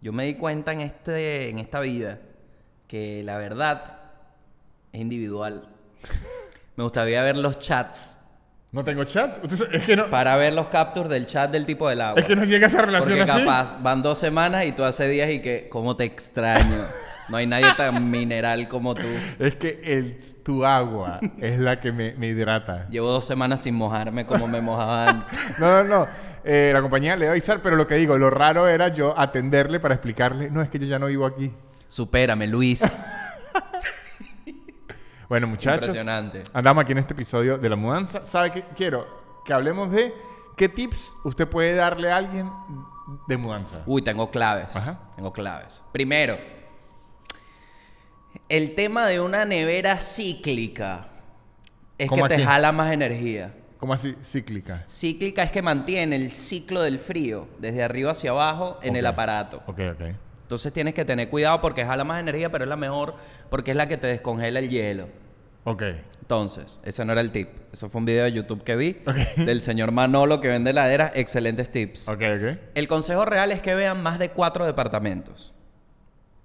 yo 0.00 0.12
me 0.12 0.24
di 0.24 0.34
cuenta 0.34 0.72
en, 0.72 0.80
este, 0.80 1.48
en 1.50 1.60
esta 1.60 1.78
vida 1.80 2.18
que 2.88 3.22
la 3.22 3.36
verdad 3.38 3.98
es 4.92 5.00
individual. 5.00 5.68
Me 6.76 6.82
gustaría 6.84 7.22
ver 7.22 7.36
los 7.36 7.58
chats 7.58 8.15
No 8.76 8.84
tengo 8.84 9.04
chat, 9.04 9.38
es 9.72 9.86
que 9.86 9.96
no, 9.96 10.10
para 10.10 10.36
ver 10.36 10.52
los 10.52 10.66
captures 10.66 11.08
del 11.08 11.24
chat 11.24 11.50
del 11.50 11.64
tipo 11.64 11.88
del 11.88 11.98
agua. 12.02 12.20
es 12.20 12.26
que 12.26 12.36
no 12.36 12.44
llega 12.44 12.66
esa 12.66 12.82
relación 12.82 13.16
Porque 13.16 13.32
así. 13.32 13.40
capaz 13.40 13.82
van 13.82 14.02
dos 14.02 14.18
semanas 14.18 14.66
y 14.66 14.72
tú 14.72 14.84
hace 14.84 15.08
días 15.08 15.30
y 15.30 15.40
que, 15.40 15.70
¿cómo 15.70 15.96
te 15.96 16.04
extraño? 16.04 16.76
No 17.30 17.38
hay 17.38 17.46
nadie 17.46 17.68
tan 17.74 18.10
mineral 18.10 18.68
como 18.68 18.94
tú. 18.94 19.06
Es 19.38 19.56
que 19.56 19.80
el, 19.82 20.18
tu 20.44 20.66
agua 20.66 21.20
es 21.40 21.58
la 21.58 21.80
que 21.80 21.90
me, 21.90 22.12
me 22.16 22.26
hidrata. 22.26 22.86
Llevo 22.90 23.10
dos 23.10 23.24
semanas 23.26 23.62
sin 23.62 23.74
mojarme 23.74 24.26
como 24.26 24.46
me 24.46 24.60
mojaba 24.60 25.08
antes. 25.08 25.38
No, 25.58 25.82
no, 25.82 25.84
no. 25.84 26.08
Eh, 26.44 26.70
la 26.74 26.82
compañía 26.82 27.16
le 27.16 27.24
va 27.24 27.30
a 27.30 27.32
avisar, 27.32 27.62
pero 27.62 27.76
lo 27.76 27.86
que 27.86 27.94
digo, 27.94 28.18
lo 28.18 28.28
raro 28.28 28.68
era 28.68 28.88
yo 28.88 29.18
atenderle 29.18 29.80
para 29.80 29.94
explicarle, 29.94 30.50
no, 30.50 30.60
es 30.60 30.68
que 30.68 30.78
yo 30.78 30.84
ya 30.86 30.98
no 30.98 31.06
vivo 31.06 31.24
aquí. 31.24 31.50
Supérame, 31.88 32.46
Luis. 32.46 32.82
Bueno, 35.28 35.46
muchachos. 35.46 35.86
Impresionante. 35.86 36.44
Andamos 36.52 36.82
aquí 36.82 36.92
en 36.92 36.98
este 36.98 37.14
episodio 37.14 37.58
de 37.58 37.68
la 37.68 37.76
mudanza. 37.76 38.24
¿Sabe 38.24 38.52
qué 38.52 38.64
quiero? 38.76 39.06
Que 39.44 39.52
hablemos 39.52 39.90
de 39.90 40.14
qué 40.56 40.68
tips 40.68 41.16
usted 41.24 41.48
puede 41.48 41.74
darle 41.74 42.12
a 42.12 42.16
alguien 42.16 42.50
de 43.26 43.36
mudanza. 43.36 43.82
Uy, 43.86 44.02
tengo 44.02 44.30
claves. 44.30 44.74
Ajá. 44.74 44.98
Tengo 45.16 45.32
claves. 45.32 45.82
Primero, 45.92 46.38
el 48.48 48.74
tema 48.74 49.06
de 49.06 49.20
una 49.20 49.44
nevera 49.44 50.00
cíclica 50.00 51.08
es 51.98 52.08
que 52.08 52.14
¿Cómo 52.14 52.28
te 52.28 52.44
jala 52.44 52.72
más 52.72 52.92
energía. 52.92 53.54
¿Cómo 53.78 53.92
así? 53.92 54.16
Cíclica. 54.22 54.84
Cíclica 54.88 55.42
es 55.42 55.50
que 55.50 55.60
mantiene 55.60 56.16
el 56.16 56.32
ciclo 56.32 56.82
del 56.82 56.98
frío 56.98 57.48
desde 57.58 57.82
arriba 57.82 58.12
hacia 58.12 58.30
abajo 58.30 58.78
en 58.82 58.96
el 58.96 59.06
aparato. 59.06 59.62
Ok, 59.66 59.80
ok. 59.92 60.25
Entonces 60.46 60.72
tienes 60.72 60.94
que 60.94 61.04
tener 61.04 61.28
cuidado 61.28 61.60
porque 61.60 61.84
jala 61.84 62.04
más 62.04 62.20
energía, 62.20 62.52
pero 62.52 62.62
es 62.62 62.68
la 62.68 62.76
mejor 62.76 63.16
porque 63.50 63.72
es 63.72 63.76
la 63.76 63.88
que 63.88 63.96
te 63.96 64.06
descongela 64.06 64.60
el 64.60 64.70
hielo. 64.70 65.08
Ok. 65.64 65.82
Entonces, 66.20 66.78
ese 66.84 67.04
no 67.04 67.10
era 67.10 67.20
el 67.20 67.32
tip. 67.32 67.48
Eso 67.72 67.88
fue 67.88 67.98
un 67.98 68.04
video 68.04 68.22
de 68.22 68.32
YouTube 68.32 68.62
que 68.62 68.76
vi 68.76 68.96
del 69.36 69.60
señor 69.60 69.90
Manolo 69.90 70.40
que 70.40 70.48
vende 70.48 70.70
heladeras. 70.70 71.10
Excelentes 71.16 71.72
tips. 71.72 72.08
Ok, 72.08 72.22
ok. 72.36 72.58
El 72.76 72.86
consejo 72.86 73.24
real 73.24 73.50
es 73.50 73.60
que 73.60 73.74
vean 73.74 74.00
más 74.04 74.20
de 74.20 74.30
cuatro 74.30 74.64
departamentos. 74.64 75.52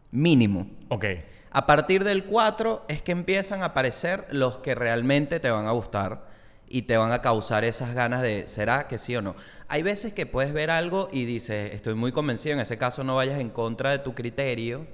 Mínimo. 0.10 0.66
Ok. 0.90 1.06
A 1.52 1.68
partir 1.68 2.04
del 2.04 2.24
4 2.24 2.86
es 2.88 3.04
que 3.04 3.12
empiezan 3.12 3.62
a 3.62 3.66
aparecer 3.66 4.26
los 4.32 4.58
que 4.58 4.74
realmente 4.74 5.40
te 5.40 5.52
van 5.52 5.68
a 5.68 5.72
gustar 5.72 6.31
y 6.72 6.84
te 6.84 6.98
van 6.98 7.12
a 7.12 7.22
causar 7.22 7.64
esas 7.64 7.94
ganas 7.94 8.22
de, 8.22 8.48
¿será 8.48 8.88
que 8.88 8.98
sí 8.98 9.16
o 9.16 9.22
no? 9.22 9.36
Hay 9.68 9.84
veces 9.84 10.14
que 10.14 10.26
puedes 10.26 10.54
ver 10.54 10.72
algo 10.72 11.10
y 11.12 11.26
dices, 11.26 11.74
estoy 11.74 11.96
muy 11.96 12.12
convencido, 12.12 12.54
en 12.54 12.62
ese 12.62 12.78
caso 12.78 13.04
no 13.04 13.16
vayas 13.16 13.40
en 13.40 13.50
contra 13.50 13.92
de 13.92 14.00
tu 14.00 14.14
criterio, 14.14 14.86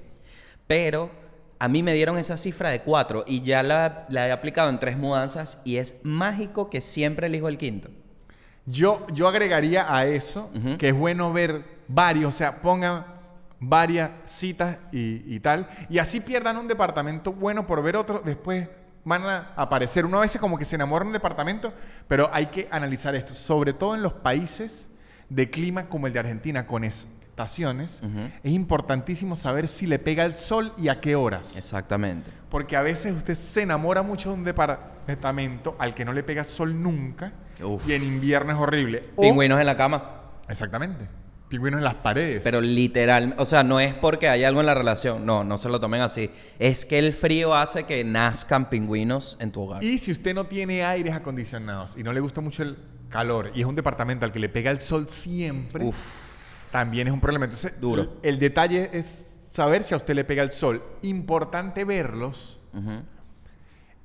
pero 0.68 1.10
a 1.60 1.68
mí 1.68 1.84
me 1.84 1.94
dieron 1.94 2.18
esa 2.18 2.38
cifra 2.38 2.70
de 2.70 2.82
4 2.82 3.24
y 3.28 3.42
ya 3.42 3.64
la, 3.64 4.06
la 4.10 4.28
he 4.28 4.32
aplicado 4.32 4.70
en 4.70 4.80
tres 4.80 4.98
mudanzas 4.98 5.62
y 5.64 5.78
es 5.78 5.96
mágico 6.04 6.70
que 6.70 6.82
siempre 6.82 7.28
elijo 7.28 7.48
el 7.48 7.58
quinto. 7.58 7.90
Yo, 8.66 9.08
yo 9.14 9.28
agregaría 9.28 9.94
a 9.96 10.06
eso 10.06 10.52
que 10.78 10.90
es 10.90 10.96
bueno 10.96 11.32
ver 11.32 11.64
varios, 11.88 12.36
o 12.36 12.38
sea, 12.38 12.62
pongan 12.62 13.06
varias 13.60 14.12
citas 14.26 14.78
y, 14.92 15.24
y 15.36 15.40
tal, 15.40 15.68
y 15.90 15.98
así 16.00 16.20
pierdan 16.20 16.58
un 16.58 16.68
departamento 16.68 17.32
bueno 17.32 17.66
por 17.66 17.82
ver 17.82 17.96
otro, 17.96 18.22
después 18.24 18.68
van 19.08 19.24
a 19.24 19.54
aparecer. 19.56 20.06
Uno 20.06 20.18
a 20.18 20.22
veces 20.22 20.40
como 20.42 20.58
que 20.58 20.66
se 20.66 20.76
enamora 20.76 21.04
de 21.04 21.08
un 21.08 21.14
departamento, 21.14 21.74
pero 22.08 22.30
hay 22.34 22.48
que 22.48 22.68
analizar 22.72 23.16
esto, 23.16 23.34
sobre 23.34 23.74
todo 23.74 23.96
en 23.96 24.04
los 24.04 24.14
países 24.14 24.90
de 25.30 25.50
clima 25.50 25.88
como 25.88 26.08
el 26.08 26.14
de 26.14 26.20
Argentina, 26.20 26.68
con 26.68 26.84
es- 26.84 27.08
estaciones, 27.22 28.02
es 28.44 28.52
importantísimo 28.52 29.36
saber 29.36 29.68
si 29.68 29.86
le 29.86 30.00
pega 30.00 30.26
el 30.26 30.36
sol 30.38 30.74
y 30.76 30.88
a 30.88 31.00
qué 31.00 31.16
horas. 31.16 31.56
Exactamente. 31.56 32.32
Porque 32.50 32.76
a 32.76 32.82
veces 32.82 33.14
usted 33.14 33.36
se 33.36 33.62
enamora 33.62 34.02
mucho 34.02 34.30
de 34.30 34.36
un 34.36 34.44
departamento 34.44 35.76
al 35.78 35.94
que 35.94 36.04
no 36.04 36.14
le 36.14 36.24
pega 36.24 36.44
sol 36.44 36.82
nunca 36.82 37.34
Uf. 37.64 37.88
y 37.88 37.94
en 37.94 38.04
invierno 38.04 38.54
es 38.54 38.58
horrible. 38.58 39.04
O- 39.16 39.22
Pingüinos 39.22 39.60
en 39.60 39.68
la 39.68 39.78
cama. 39.78 40.04
Exactamente. 40.50 41.08
Pingüinos 41.50 41.78
en 41.78 41.84
las 41.86 41.96
paredes. 41.96 42.42
Pero 42.44 42.60
literal, 42.60 43.34
o 43.38 43.46
sea, 43.46 43.64
no 43.64 43.80
es 43.80 43.94
porque 43.94 44.28
hay 44.28 44.44
algo 44.44 44.60
en 44.60 44.66
la 44.66 44.74
relación, 44.76 45.26
no, 45.26 45.44
no 45.46 45.58
se 45.58 45.70
lo 45.70 45.80
tomen 45.80 46.02
así. 46.02 46.30
Es 46.60 46.86
que 46.86 47.00
el 47.00 47.14
frío 47.14 47.56
hace 47.56 47.84
que 47.86 48.04
nazcan 48.04 48.70
pingüinos 48.70 49.38
en 49.40 49.52
tu 49.52 49.62
hogar. 49.62 49.82
Y 49.84 49.98
si 49.98 50.12
usted 50.12 50.36
no 50.36 50.48
tiene 50.48 50.84
aires 50.84 51.14
acondicionados 51.14 51.96
y 51.98 52.04
no 52.04 52.12
le 52.12 52.20
gusta 52.20 52.42
mucho 52.42 52.64
el 52.64 52.78
calor 53.10 53.52
y 53.56 53.62
es 53.62 53.66
un 53.66 53.76
departamento 53.76 54.26
al 54.26 54.32
que 54.34 54.40
le 54.40 54.50
pega 54.50 54.72
el 54.72 54.82
sol 54.82 55.08
siempre, 55.08 55.86
Uf. 55.86 55.98
también 56.72 57.08
es 57.08 57.14
un 57.14 57.22
problema. 57.22 57.46
Entonces, 57.46 57.72
Duro. 57.80 58.02
El, 58.24 58.34
el 58.34 58.40
detalle 58.40 58.90
es 58.92 59.38
saber 59.50 59.84
si 59.84 59.94
a 59.94 59.98
usted 59.98 60.16
le 60.16 60.26
pega 60.26 60.44
el 60.44 60.52
sol. 60.52 60.84
Importante 61.04 61.86
verlos 61.86 62.60
Ujú. 62.74 63.04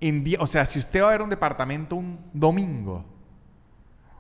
en 0.01 0.23
día. 0.23 0.39
O 0.41 0.47
sea, 0.47 0.65
si 0.65 0.79
usted 0.79 1.03
va 1.03 1.09
a 1.09 1.11
ver 1.11 1.23
un 1.23 1.31
departamento 1.31 1.97
un 1.97 2.21
domingo, 2.33 3.05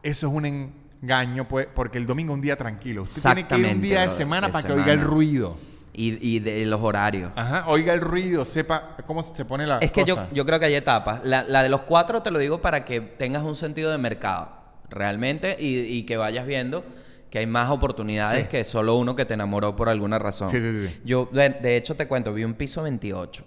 eso 0.02 0.26
es 0.26 0.32
un 0.32 0.81
engaño, 1.02 1.46
pues, 1.48 1.66
porque 1.74 1.98
el 1.98 2.06
domingo 2.06 2.32
es 2.32 2.36
un 2.36 2.40
día 2.42 2.56
tranquilo. 2.56 3.02
Usted 3.02 3.22
tiene 3.22 3.46
que 3.48 3.58
ir 3.58 3.66
un 3.76 3.82
día 3.82 4.02
de 4.02 4.08
semana 4.08 4.46
de 4.46 4.52
para 4.52 4.66
que 4.66 4.72
oiga 4.72 4.92
el 4.92 5.00
ruido. 5.00 5.56
Y, 5.94 6.36
y 6.36 6.38
de 6.38 6.64
los 6.64 6.80
horarios. 6.80 7.30
Ajá, 7.36 7.64
oiga 7.66 7.92
el 7.92 8.00
ruido, 8.00 8.46
sepa 8.46 8.96
cómo 9.06 9.22
se 9.22 9.44
pone 9.44 9.66
la 9.66 9.76
Es 9.78 9.92
que 9.92 10.04
yo, 10.04 10.16
yo 10.32 10.46
creo 10.46 10.58
que 10.58 10.64
hay 10.64 10.74
etapas. 10.74 11.20
La, 11.22 11.42
la 11.42 11.62
de 11.62 11.68
los 11.68 11.82
cuatro 11.82 12.22
te 12.22 12.30
lo 12.30 12.38
digo 12.38 12.62
para 12.62 12.86
que 12.86 13.02
tengas 13.02 13.42
un 13.42 13.54
sentido 13.54 13.90
de 13.90 13.98
mercado, 13.98 14.48
realmente, 14.88 15.54
y, 15.60 15.80
y 15.80 16.04
que 16.04 16.16
vayas 16.16 16.46
viendo 16.46 16.82
que 17.28 17.40
hay 17.40 17.46
más 17.46 17.70
oportunidades 17.70 18.44
Sí. 18.44 18.48
que 18.48 18.64
solo 18.64 18.94
uno 18.94 19.14
que 19.16 19.26
te 19.26 19.34
enamoró 19.34 19.76
por 19.76 19.90
alguna 19.90 20.18
razón. 20.18 20.48
Sí, 20.48 20.60
sí, 20.60 20.88
sí. 20.88 21.00
Yo, 21.04 21.28
de, 21.30 21.50
de 21.50 21.76
hecho, 21.76 21.94
te 21.94 22.08
cuento, 22.08 22.32
vi 22.32 22.44
un 22.44 22.54
piso 22.54 22.82
28 22.82 23.44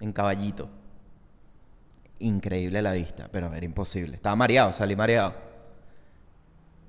en 0.00 0.12
Caballito. 0.12 0.68
Increíble 2.20 2.80
la 2.82 2.92
vista, 2.92 3.28
pero 3.32 3.52
era 3.52 3.64
imposible. 3.64 4.14
Estaba 4.16 4.36
mareado, 4.36 4.72
salí 4.72 4.94
mareado. 4.94 5.34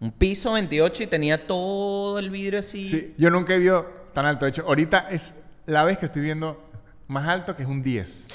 Un 0.01 0.11
piso 0.11 0.53
28 0.53 1.03
y 1.03 1.07
tenía 1.07 1.45
todo 1.45 2.17
el 2.17 2.31
vidrio 2.31 2.59
así. 2.59 2.87
Sí, 2.87 3.13
yo 3.19 3.29
nunca 3.29 3.53
he 3.53 3.59
visto 3.59 3.83
tan 4.13 4.25
alto. 4.25 4.45
De 4.45 4.49
hecho, 4.49 4.63
ahorita 4.65 5.07
es 5.11 5.35
la 5.67 5.83
vez 5.83 5.99
que 5.99 6.07
estoy 6.07 6.23
viendo 6.23 6.59
más 7.07 7.27
alto, 7.27 7.55
que 7.55 7.61
es 7.61 7.69
un 7.69 7.83
10. 7.83 8.25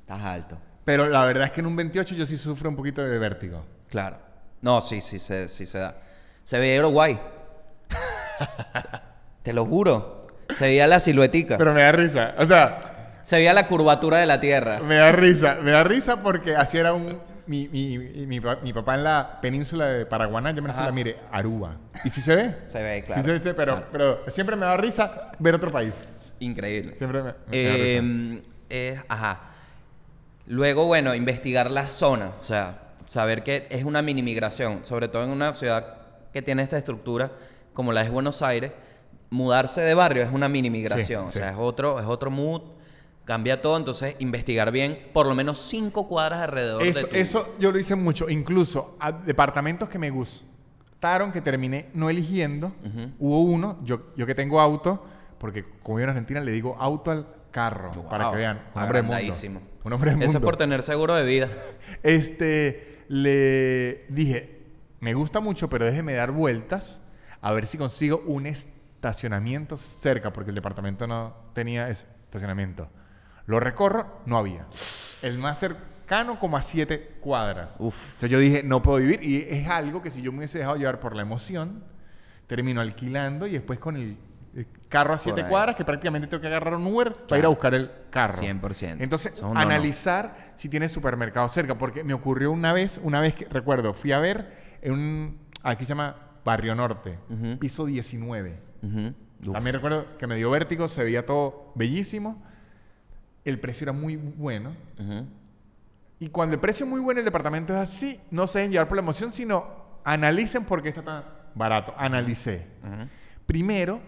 Estás 0.00 0.22
alto. 0.22 0.56
Pero 0.86 1.06
la 1.08 1.24
verdad 1.26 1.44
es 1.44 1.50
que 1.50 1.60
en 1.60 1.66
un 1.66 1.76
28 1.76 2.14
yo 2.14 2.24
sí 2.24 2.38
sufro 2.38 2.70
un 2.70 2.76
poquito 2.76 3.02
de 3.02 3.18
vértigo. 3.18 3.62
Claro. 3.90 4.16
No, 4.62 4.80
sí, 4.80 5.02
sí, 5.02 5.18
se, 5.18 5.48
sí 5.48 5.66
se 5.66 5.78
da. 5.78 5.98
Se 6.44 6.58
veía 6.58 6.82
guay. 6.82 7.20
Te 9.42 9.52
lo 9.52 9.66
juro. 9.66 10.22
Se 10.56 10.66
veía 10.66 10.86
la 10.86 10.98
siluetica. 10.98 11.58
Pero 11.58 11.74
me 11.74 11.82
da 11.82 11.92
risa. 11.92 12.34
O 12.38 12.46
sea, 12.46 13.20
Se 13.22 13.36
veía 13.36 13.52
la 13.52 13.66
curvatura 13.66 14.16
de 14.18 14.26
la 14.26 14.40
tierra. 14.40 14.80
me 14.80 14.96
da 14.96 15.12
risa. 15.12 15.58
Me 15.62 15.72
da 15.72 15.84
risa 15.84 16.22
porque 16.22 16.56
así 16.56 16.78
era 16.78 16.94
un... 16.94 17.20
Mi, 17.50 17.66
mi, 17.68 17.98
mi, 17.98 18.26
mi 18.28 18.40
pa- 18.40 18.60
mi 18.62 18.72
papá 18.72 18.94
en 18.94 19.02
la 19.02 19.40
península 19.42 19.86
de 19.86 20.06
Paraguaná, 20.06 20.52
yo 20.52 20.62
me 20.62 20.68
la 20.68 20.92
mire, 20.92 21.16
Aruba. 21.32 21.74
¿Y 22.04 22.10
si 22.10 22.20
se 22.20 22.36
ve? 22.36 22.56
Se 22.68 22.80
ve, 22.80 23.02
claro. 23.02 23.20
Sí 23.22 23.26
se 23.26 23.32
ve, 23.32 23.38
sí, 23.40 23.50
pero, 23.56 23.72
Claro. 23.74 23.88
pero 23.90 24.30
siempre 24.30 24.54
me 24.54 24.66
da 24.66 24.76
risa 24.76 25.32
ver 25.40 25.56
otro 25.56 25.72
país. 25.72 25.92
Increíble. 26.38 26.94
Siempre 26.94 27.24
me, 27.24 27.24
me 27.24 27.64
da 27.64 27.72
risa. 27.72 27.84
Eh, 28.04 28.42
eh, 28.70 29.00
ajá. 29.08 29.40
Luego, 30.46 30.86
bueno, 30.86 31.12
investigar 31.12 31.72
la 31.72 31.88
zona. 31.88 32.30
O 32.40 32.44
sea, 32.44 32.82
saber 33.06 33.42
que 33.42 33.66
es 33.70 33.82
una 33.84 34.00
mini 34.00 34.22
migración. 34.22 34.84
Sobre 34.84 35.08
todo 35.08 35.24
en 35.24 35.30
una 35.30 35.52
ciudad 35.52 35.96
que 36.32 36.42
tiene 36.42 36.62
esta 36.62 36.78
estructura 36.78 37.32
como 37.74 37.92
la 37.92 38.02
es 38.02 38.12
Buenos 38.12 38.42
Aires. 38.42 38.70
Mudarse 39.30 39.80
de 39.80 39.94
barrio 39.94 40.22
es 40.22 40.30
una 40.30 40.48
mini 40.48 40.70
migración. 40.70 41.04
Sí, 41.06 41.14
o 41.14 41.32
sí. 41.32 41.38
sea, 41.40 41.50
es 41.50 41.56
otro, 41.58 41.98
es 41.98 42.06
otro 42.06 42.30
mood. 42.30 42.62
Cambia 43.24 43.62
todo. 43.62 43.76
Entonces, 43.76 44.16
investigar 44.18 44.72
bien 44.72 45.10
por 45.12 45.26
lo 45.26 45.34
menos 45.34 45.58
cinco 45.58 46.08
cuadras 46.08 46.42
alrededor 46.42 46.82
Eso, 46.82 47.00
de 47.00 47.06
tu... 47.06 47.16
eso 47.16 47.54
yo 47.58 47.70
lo 47.70 47.78
hice 47.78 47.94
mucho. 47.94 48.28
Incluso 48.28 48.96
a 48.98 49.12
departamentos 49.12 49.88
que 49.88 49.98
me 49.98 50.10
gustaron, 50.10 51.32
que 51.32 51.40
terminé 51.40 51.90
no 51.94 52.10
eligiendo. 52.10 52.72
Hubo 53.18 53.42
uno, 53.42 53.78
yo, 53.84 54.12
yo 54.16 54.26
que 54.26 54.34
tengo 54.34 54.60
auto, 54.60 55.04
porque 55.38 55.64
como 55.82 55.96
vivo 55.96 56.04
en 56.04 56.10
Argentina 56.10 56.40
le 56.40 56.52
digo 56.52 56.76
auto 56.78 57.10
al 57.10 57.26
carro, 57.50 57.90
para 58.08 58.30
que 58.30 58.36
vean. 58.36 58.62
Un 58.74 58.82
hombre 58.82 59.02
mundo. 59.02 59.16
Un 59.84 59.92
hombre 59.92 60.10
mundo. 60.12 60.26
Eso 60.26 60.38
es 60.38 60.44
por 60.44 60.56
tener 60.56 60.82
seguro 60.82 61.14
de 61.14 61.24
vida. 61.24 61.48
Este, 62.02 63.04
le 63.08 64.06
dije, 64.08 64.60
me 65.00 65.14
gusta 65.14 65.40
mucho, 65.40 65.68
pero 65.68 65.84
déjeme 65.84 66.14
dar 66.14 66.30
vueltas 66.30 67.02
a 67.40 67.52
ver 67.52 67.66
si 67.66 67.78
consigo 67.78 68.22
un 68.26 68.46
estacionamiento 68.46 69.76
cerca, 69.76 70.32
porque 70.32 70.50
el 70.50 70.54
departamento 70.54 71.06
no 71.06 71.34
tenía 71.54 71.88
estacionamiento. 71.88 72.88
Lo 73.50 73.58
recorro, 73.58 74.06
no 74.26 74.38
había. 74.38 74.64
El 75.22 75.38
más 75.38 75.58
cercano 75.58 76.38
como 76.38 76.56
a 76.56 76.62
siete 76.62 77.16
cuadras. 77.20 77.74
Uf. 77.80 77.96
Entonces 78.12 78.30
yo 78.30 78.38
dije, 78.38 78.62
no 78.62 78.80
puedo 78.80 78.98
vivir. 78.98 79.24
Y 79.24 79.44
es 79.50 79.68
algo 79.68 80.02
que 80.02 80.12
si 80.12 80.22
yo 80.22 80.30
me 80.30 80.38
hubiese 80.38 80.58
dejado 80.58 80.76
llevar 80.76 81.00
por 81.00 81.16
la 81.16 81.22
emoción, 81.22 81.82
termino 82.46 82.80
alquilando 82.80 83.48
y 83.48 83.54
después 83.54 83.80
con 83.80 83.96
el 83.96 84.16
eh, 84.54 84.66
carro 84.88 85.14
a 85.14 85.18
siete 85.18 85.44
cuadras, 85.48 85.74
que 85.74 85.84
prácticamente 85.84 86.28
tengo 86.28 86.40
que 86.40 86.46
agarrar 86.46 86.74
un 86.74 86.86
Uber 86.86 87.12
para 87.26 87.40
ir 87.40 87.44
a 87.44 87.48
buscar 87.48 87.74
el 87.74 87.90
carro. 88.08 88.34
100%. 88.34 88.98
Entonces, 89.00 89.42
analizar 89.42 90.52
si 90.54 90.68
tiene 90.68 90.88
supermercado 90.88 91.48
cerca, 91.48 91.76
porque 91.76 92.04
me 92.04 92.14
ocurrió 92.14 92.52
una 92.52 92.72
vez, 92.72 93.00
una 93.02 93.20
vez 93.20 93.34
que 93.34 93.46
recuerdo, 93.46 93.94
fui 93.94 94.12
a 94.12 94.20
ver 94.20 94.78
en 94.80 94.92
un, 94.92 95.38
aquí 95.64 95.82
se 95.82 95.88
llama 95.88 96.14
Barrio 96.44 96.76
Norte, 96.76 97.18
piso 97.58 97.84
19. 97.84 98.60
Ujú. 98.82 99.14
Uf. 99.46 99.52
También 99.54 99.74
recuerdo 99.74 100.06
que 100.18 100.28
me 100.28 100.36
dio 100.36 100.50
vértigo, 100.50 100.86
se 100.86 101.02
veía 101.02 101.26
todo 101.26 101.72
bellísimo, 101.74 102.40
el 103.44 103.58
precio 103.60 103.84
era 103.84 103.92
muy 103.92 104.16
bueno. 104.16 104.72
Y 106.18 106.28
cuando 106.28 106.54
el 106.54 106.60
precio 106.60 106.84
es 106.84 106.90
muy 106.90 107.00
bueno, 107.00 107.20
el 107.20 107.24
departamento 107.24 107.72
es 107.74 107.78
así, 107.80 108.20
no 108.30 108.46
se 108.46 108.58
deben 108.58 108.72
llevar 108.72 108.88
por 108.88 108.96
la 108.96 109.02
emoción, 109.02 109.30
sino 109.32 109.66
analicen 110.04 110.64
por 110.64 110.82
qué 110.82 110.90
está 110.90 111.02
tan 111.02 111.24
barato. 111.54 111.94
Analicé. 111.96 112.66
Primero, 113.46 114.00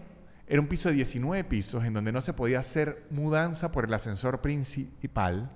era 0.47 0.61
un 0.61 0.67
piso 0.67 0.89
de 0.89 0.95
19 0.95 1.43
pisos 1.45 1.83
en 1.83 1.93
donde 1.93 2.11
no 2.11 2.21
se 2.21 2.33
podía 2.33 2.59
hacer 2.59 3.05
mudanza 3.09 3.71
por 3.71 3.85
el 3.85 3.93
ascensor 3.93 4.41
principal 4.41 5.49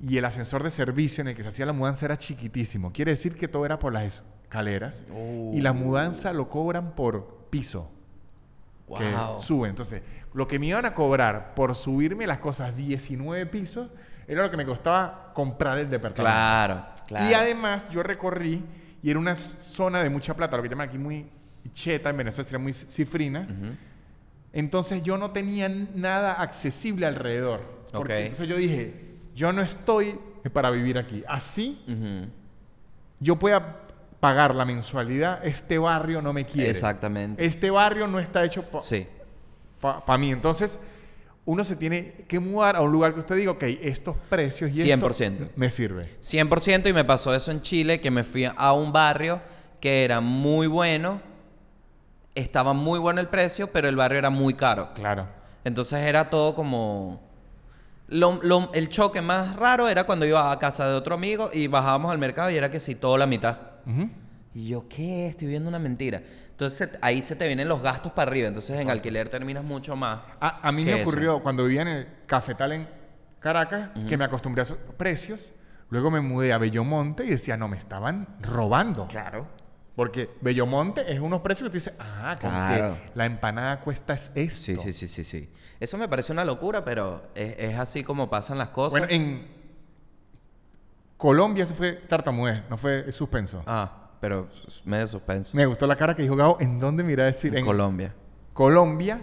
y 0.00 0.16
el 0.18 0.24
ascensor 0.24 0.62
de 0.64 0.70
servicio 0.70 1.22
en 1.22 1.28
el 1.28 1.36
que 1.36 1.42
se 1.42 1.48
hacía 1.50 1.66
la 1.66 1.72
mudanza 1.72 2.06
era 2.06 2.16
chiquitísimo. 2.16 2.92
Quiere 2.92 3.12
decir 3.12 3.36
que 3.36 3.46
todo 3.46 3.64
era 3.64 3.78
por 3.78 3.92
las 3.92 4.24
escaleras 4.42 5.04
y 5.52 5.60
la 5.60 5.72
mudanza 5.72 6.32
lo 6.32 6.48
cobran 6.48 6.94
por 6.96 7.46
piso 7.50 7.88
que 8.98 9.10
Wow. 9.14 9.40
sube. 9.40 9.68
Entonces, 9.68 10.02
lo 10.34 10.48
que 10.48 10.58
me 10.58 10.66
iban 10.66 10.84
a 10.86 10.94
cobrar 10.94 11.54
por 11.54 11.74
subirme 11.74 12.26
las 12.26 12.38
cosas 12.38 12.74
19 12.76 13.46
pisos 13.46 13.88
era 14.26 14.42
lo 14.42 14.50
que 14.50 14.56
me 14.56 14.64
costaba 14.64 15.32
comprar 15.34 15.78
el 15.78 15.90
departamento. 15.90 16.22
Claro, 16.32 16.84
claro. 17.06 17.30
Y 17.30 17.34
además 17.34 17.86
yo 17.90 18.02
recorrí 18.02 18.64
y 19.02 19.10
era 19.10 19.18
una 19.18 19.34
zona 19.34 20.02
de 20.02 20.08
mucha 20.10 20.34
plata, 20.34 20.56
lo 20.56 20.62
que 20.62 20.68
llaman 20.68 20.88
aquí 20.88 20.98
muy 20.98 21.26
cheta, 21.72 22.10
en 22.10 22.16
Venezuela 22.16 22.44
sería 22.44 22.62
muy 22.62 22.72
cifrina. 22.72 23.46
Entonces 24.52 25.02
yo 25.02 25.16
no 25.18 25.30
tenía 25.30 25.68
nada 25.68 26.34
accesible 26.34 27.06
alrededor. 27.06 27.60
Porque 27.92 28.12
Ok. 28.14 28.18
entonces 28.20 28.48
yo 28.48 28.56
dije, 28.56 28.94
yo 29.34 29.52
no 29.52 29.60
estoy 29.60 30.18
para 30.52 30.70
vivir 30.70 30.98
aquí. 30.98 31.24
Así 31.28 31.82
yo 33.20 33.38
pueda 33.38 33.78
pagar 34.20 34.54
la 34.54 34.64
mensualidad, 34.64 35.44
este 35.44 35.78
barrio 35.78 36.22
no 36.22 36.32
me 36.32 36.44
quiere. 36.44 36.70
Exactamente. 36.70 37.44
Este 37.44 37.70
barrio 37.70 38.06
no 38.06 38.20
está 38.20 38.44
hecho 38.44 38.64
para 39.82 40.18
mí. 40.18 40.30
Entonces, 40.30 40.78
uno 41.44 41.64
se 41.64 41.74
tiene 41.76 42.24
que 42.28 42.38
mudar 42.40 42.76
a 42.76 42.80
un 42.82 42.92
lugar 42.92 43.12
que 43.14 43.20
usted 43.20 43.36
diga, 43.36 43.50
ok, 43.50 43.64
estos 43.82 44.16
precios 44.30 44.74
y 44.76 44.82
100%. 44.88 45.20
esto 45.42 45.48
me 45.56 45.68
sirve. 45.70 46.04
100% 46.22 46.88
y 46.88 46.92
me 46.92 47.04
pasó 47.04 47.34
eso 47.34 47.50
en 47.50 47.60
Chile, 47.60 48.00
que 48.00 48.10
me 48.10 48.22
fui 48.24 48.44
a 48.44 48.72
un 48.72 48.92
barrio 48.92 49.40
que 49.80 50.04
era 50.04 50.20
muy 50.20 50.68
bueno, 50.68 51.20
estaba 52.34 52.72
muy 52.72 52.98
bueno 52.98 53.20
el 53.20 53.28
precio, 53.28 53.72
pero 53.72 53.88
el 53.88 53.96
barrio 53.96 54.18
era 54.18 54.30
muy 54.30 54.54
caro. 54.54 54.90
Claro. 54.94 55.26
Entonces 55.64 56.00
era 56.00 56.30
todo 56.30 56.54
como... 56.54 57.20
lo- 58.08 58.40
lo- 58.42 58.70
el 58.72 58.88
choque 58.88 59.20
más 59.20 59.56
raro 59.56 59.88
era 59.88 60.04
cuando 60.04 60.24
iba 60.26 60.50
a 60.50 60.58
casa 60.58 60.88
de 60.88 60.94
otro 60.94 61.14
amigo 61.14 61.50
y 61.52 61.66
bajábamos 61.66 62.10
al 62.12 62.18
mercado 62.18 62.50
y 62.50 62.56
era 62.56 62.70
que 62.70 62.80
sí, 62.80 62.94
todo 62.94 63.18
la 63.18 63.26
mitad. 63.26 63.58
Y 64.54 64.68
yo, 64.68 64.86
¿qué? 64.88 65.26
Estoy 65.28 65.48
viendo 65.48 65.68
una 65.68 65.78
mentira. 65.78 66.22
Entonces 66.64 66.90
ahí 67.02 67.22
se 67.22 67.36
te 67.36 67.46
vienen 67.46 67.68
los 67.68 67.82
gastos 67.82 68.12
para 68.12 68.30
arriba. 68.30 68.48
Entonces 68.48 68.78
en 68.80 68.90
alquiler 68.90 69.28
terminas 69.28 69.64
mucho 69.64 69.96
más. 69.96 70.20
A, 70.40 70.66
a 70.68 70.72
mí 70.72 70.84
me 70.84 70.92
eso. 70.94 71.02
ocurrió 71.02 71.42
cuando 71.42 71.64
vivía 71.64 71.82
en 71.82 71.88
el 71.88 72.08
cafetal 72.26 72.72
en 72.72 72.88
Caracas, 73.40 73.90
que 74.08 74.16
me 74.16 74.24
acostumbré 74.24 74.60
a 74.60 74.64
esos 74.64 74.78
precios. 74.96 75.52
Luego 75.90 76.10
me 76.10 76.20
mudé 76.20 76.52
a 76.52 76.58
Bellomonte 76.58 77.24
y 77.24 77.30
decía, 77.30 77.56
no, 77.56 77.68
me 77.68 77.76
estaban 77.76 78.26
robando. 78.40 79.06
Claro. 79.08 79.46
Porque 79.94 80.30
Bellomonte 80.40 81.12
es 81.12 81.20
unos 81.20 81.42
precios 81.42 81.66
que 81.68 81.70
tú 81.70 81.74
dices, 81.74 81.92
ah, 81.98 82.34
Claro. 82.40 82.94
que 82.94 83.10
la 83.14 83.26
empanada 83.26 83.80
cuesta 83.80 84.14
es 84.14 84.30
esto. 84.34 84.64
Sí, 84.64 84.76
sí, 84.78 84.92
sí, 84.94 85.06
sí, 85.08 85.24
sí. 85.24 85.50
Eso 85.80 85.98
me 85.98 86.08
parece 86.08 86.32
una 86.32 86.44
locura, 86.46 86.82
pero 86.82 87.24
es, 87.34 87.54
es 87.58 87.78
así 87.78 88.02
como 88.02 88.30
pasan 88.30 88.56
las 88.56 88.70
cosas. 88.70 89.00
Bueno, 89.00 89.06
en 89.10 89.46
Colombia 91.18 91.66
se 91.66 91.74
fue 91.74 91.92
tartamudez, 91.92 92.62
no 92.70 92.76
fue 92.78 93.12
suspenso. 93.12 93.62
Ah, 93.66 94.01
pero 94.22 94.46
es 94.68 94.80
medio 94.86 95.06
suspenso. 95.08 95.56
Me 95.56 95.66
gustó 95.66 95.84
la 95.86 95.96
cara 95.96 96.14
que 96.14 96.22
dijo 96.22 96.36
Gabo, 96.36 96.56
¿en 96.60 96.78
dónde 96.78 97.02
me 97.02 97.12
irá 97.12 97.24
a 97.24 97.26
decir? 97.26 97.54
en 97.56 97.64
Colombia. 97.66 98.14
Colombia, 98.54 99.20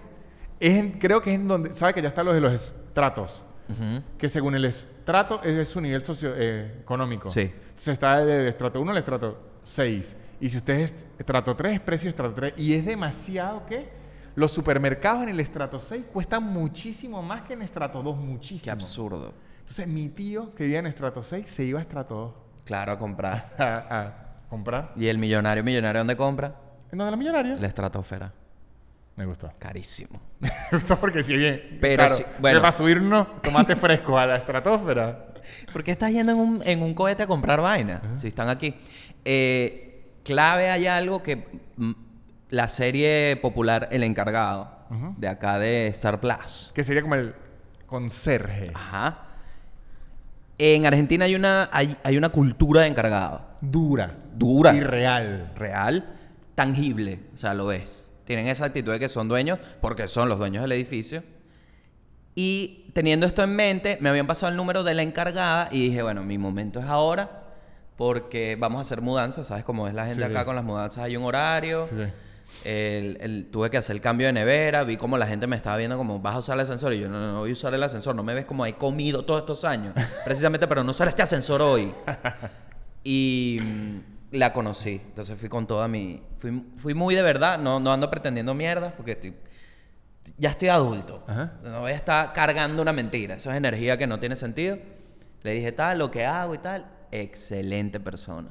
es 0.59 0.77
en- 0.77 0.91
creo 0.99 1.21
que 1.21 1.29
es 1.31 1.37
en 1.39 1.47
donde, 1.47 1.73
¿sabe 1.73 1.93
que 1.93 2.01
ya 2.01 2.09
está 2.09 2.21
lo 2.21 2.33
de 2.33 2.41
los 2.41 2.51
estratos? 2.53 3.45
Ujú. 3.69 4.03
Que 4.17 4.27
según 4.27 4.55
el 4.55 4.65
estrato 4.65 5.41
es, 5.41 5.57
es 5.57 5.69
su 5.69 5.79
nivel 5.79 6.03
socioeconómico. 6.03 7.29
Sí. 7.31 7.41
Entonces 7.41 7.87
está 7.93 8.23
del 8.25 8.47
estrato 8.47 8.81
1 8.81 8.91
al 8.91 8.97
estrato 8.97 9.37
6. 9.63 10.17
Y 10.41 10.49
si 10.49 10.57
usted 10.57 10.73
es 10.75 11.05
estrato 11.17 11.55
3, 11.55 11.73
es 11.73 11.79
precio 11.79 12.09
estrato 12.09 12.33
3. 12.33 12.53
Y 12.57 12.73
es 12.73 12.85
demasiado 12.85 13.65
que 13.65 13.89
los 14.35 14.51
supermercados 14.51 15.23
en 15.23 15.29
el 15.29 15.39
estrato 15.39 15.79
6 15.79 16.05
cuestan 16.11 16.43
muchísimo 16.43 17.21
más 17.21 17.43
que 17.43 17.53
en 17.53 17.61
estrato 17.61 18.01
2, 18.03 18.17
muchísimo. 18.17 18.63
Qué 18.65 18.71
absurdo. 18.71 19.33
Entonces 19.59 19.87
mi 19.87 20.09
tío 20.09 20.53
que 20.55 20.63
vivía 20.63 20.79
en 20.79 20.87
estrato 20.87 21.23
6 21.23 21.47
se 21.49 21.63
iba 21.63 21.79
a 21.79 21.83
estrato 21.83 22.15
2 22.15 22.33
Claro, 22.65 22.91
a 22.91 22.97
comprar. 22.97 23.51
a, 23.59 23.63
a 23.99 24.28
comprar. 24.49 24.91
¿Y 24.95 25.07
el 25.07 25.17
millonario, 25.17 25.63
millonario 25.63 25.99
dónde 25.99 26.17
compra? 26.17 26.55
¿En 26.91 26.97
donde 26.97 27.11
la 27.11 27.17
millonaria? 27.17 27.55
La 27.55 27.67
estratosfera. 27.67 28.31
Me 29.15 29.25
gustó. 29.25 29.51
Carísimo. 29.59 30.19
Me 30.39 30.49
gustó 30.71 30.99
porque 30.99 31.23
si 31.23 31.35
bien. 31.35 31.77
Pero 31.81 32.05
claro, 32.05 32.15
sí, 32.15 32.23
bueno. 32.39 32.61
Para 32.61 32.71
subir 32.71 32.99
unos 32.99 33.41
tomates 33.41 33.77
frescos 33.77 34.19
a 34.19 34.25
la 34.25 34.37
estratosfera. 34.37 35.27
¿Por 35.73 35.83
qué 35.83 35.91
estás 35.91 36.11
yendo 36.11 36.31
en 36.31 36.37
un, 36.37 36.61
en 36.65 36.81
un 36.81 36.93
cohete 36.93 37.23
a 37.23 37.27
comprar 37.27 37.61
vaina? 37.61 38.01
Si 38.17 38.27
están 38.27 38.49
aquí. 38.49 38.75
Eh, 39.25 40.13
clave 40.23 40.69
hay 40.69 40.87
algo 40.87 41.21
que 41.21 41.45
mm, 41.75 41.91
la 42.49 42.67
serie 42.67 43.37
popular 43.41 43.89
El 43.91 44.03
Encargado, 44.03 44.71
de 45.17 45.27
acá 45.27 45.59
de 45.59 45.87
Star 45.87 46.19
Plus. 46.19 46.71
Que 46.73 46.83
sería 46.83 47.01
como 47.01 47.15
el 47.15 47.35
conserje. 47.85 48.71
Ajá. 48.73 49.25
En 50.59 50.85
Argentina 50.85 51.25
hay 51.25 51.35
una, 51.35 51.69
hay, 51.71 51.97
hay 52.03 52.17
una 52.17 52.29
cultura 52.29 52.81
de 52.81 52.87
encargado. 52.87 53.41
Dura. 53.61 54.13
Dura. 54.35 54.73
Y 54.75 54.81
real. 54.81 55.51
Real, 55.55 56.05
tangible. 56.53 57.21
O 57.33 57.37
sea, 57.37 57.53
lo 57.53 57.65
ves. 57.67 58.11
Tienen 58.25 58.47
esa 58.47 58.65
actitud 58.65 58.91
de 58.91 58.99
que 58.99 59.09
son 59.09 59.27
dueños 59.27 59.57
porque 59.81 60.07
son 60.07 60.29
los 60.29 60.37
dueños 60.37 60.61
del 60.61 60.73
edificio. 60.73 61.23
Y 62.35 62.91
teniendo 62.93 63.25
esto 63.25 63.43
en 63.43 63.55
mente, 63.55 63.97
me 64.01 64.09
habían 64.09 64.27
pasado 64.27 64.51
el 64.51 64.57
número 64.57 64.83
de 64.83 64.93
la 64.93 65.01
encargada 65.01 65.69
y 65.71 65.89
dije, 65.89 66.01
bueno, 66.03 66.23
mi 66.23 66.37
momento 66.37 66.79
es 66.79 66.85
ahora 66.85 67.43
porque 67.95 68.55
vamos 68.57 68.79
a 68.79 68.81
hacer 68.81 69.01
mudanzas, 69.01 69.47
¿sabes 69.47 69.65
cómo 69.65 69.87
es 69.87 69.93
la 69.93 70.05
gente 70.05 70.23
Sí. 70.23 70.29
acá 70.31 70.45
con 70.45 70.55
las 70.55 70.63
mudanzas? 70.63 71.03
Hay 71.03 71.17
un 71.17 71.23
horario. 71.23 71.87
Sí. 71.87 72.03
El- 72.65 73.17
el- 73.21 73.45
tuve 73.51 73.69
que 73.69 73.77
hacer 73.77 73.95
el 73.95 74.01
cambio 74.01 74.27
de 74.27 74.33
nevera, 74.33 74.83
vi 74.83 74.97
como 74.97 75.17
la 75.17 75.25
gente 75.27 75.47
me 75.47 75.55
estaba 75.55 75.77
viendo 75.77 75.97
como 75.97 76.19
vas 76.19 76.35
a 76.35 76.39
usar 76.39 76.55
el 76.55 76.61
ascensor 76.61 76.93
y 76.93 76.99
yo 76.99 77.07
no, 77.07 77.19
no, 77.19 77.31
no 77.33 77.39
voy 77.39 77.51
a 77.51 77.53
usar 77.53 77.73
el 77.73 77.81
ascensor, 77.81 78.15
no 78.15 78.23
me 78.23 78.33
ves 78.33 78.45
como 78.45 78.65
he 78.65 78.73
comido 78.73 79.23
todos 79.23 79.39
estos 79.41 79.63
años, 79.63 79.93
precisamente 80.25 80.67
pero 80.67 80.83
no 80.83 80.91
usar 80.91 81.07
este 81.07 81.21
ascensor 81.21 81.61
hoy. 81.61 81.91
Y 83.03 83.59
mm, 83.61 83.97
la 84.31 84.51
conocí, 84.53 85.01
entonces 85.05 85.39
fui 85.39 85.49
con 85.49 85.67
toda 85.67 85.87
mi... 85.87 86.21
Fui, 86.37 86.63
fui 86.75 86.93
muy 86.93 87.15
de 87.15 87.21
verdad, 87.21 87.57
no, 87.59 87.79
no 87.79 87.93
ando 87.93 88.09
pretendiendo 88.09 88.53
mierdas 88.53 88.93
porque 88.93 89.13
estoy, 89.13 89.33
ya 90.37 90.49
estoy 90.49 90.67
adulto. 90.69 91.23
Ajá. 91.27 91.53
No 91.63 91.81
voy 91.81 91.91
a 91.91 91.95
estar 91.95 92.33
cargando 92.33 92.81
una 92.81 92.93
mentira, 92.93 93.35
eso 93.35 93.49
es 93.51 93.57
energía 93.57 93.97
que 93.97 94.05
no 94.07 94.19
tiene 94.19 94.35
sentido. 94.35 94.77
Le 95.43 95.53
dije 95.53 95.71
tal, 95.71 95.97
lo 95.99 96.11
que 96.11 96.25
hago 96.25 96.53
y 96.53 96.57
tal. 96.57 96.85
Excelente 97.11 97.99
persona, 97.99 98.49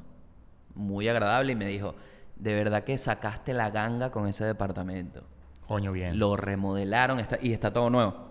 muy 0.74 1.08
agradable 1.08 1.52
y 1.52 1.54
me 1.56 1.66
dijo, 1.66 1.94
de 2.38 2.54
verdad 2.54 2.84
que 2.84 2.96
sacaste 2.98 3.52
la 3.54 3.70
ganga 3.70 4.10
con 4.10 4.26
ese 4.28 4.44
departamento. 4.44 5.22
Coño, 5.66 5.92
bien. 5.92 6.18
Lo 6.18 6.36
remodelaron 6.36 7.18
está- 7.18 7.38
y 7.40 7.52
está 7.52 7.72
todo 7.72 7.90
nuevo. 7.90 8.28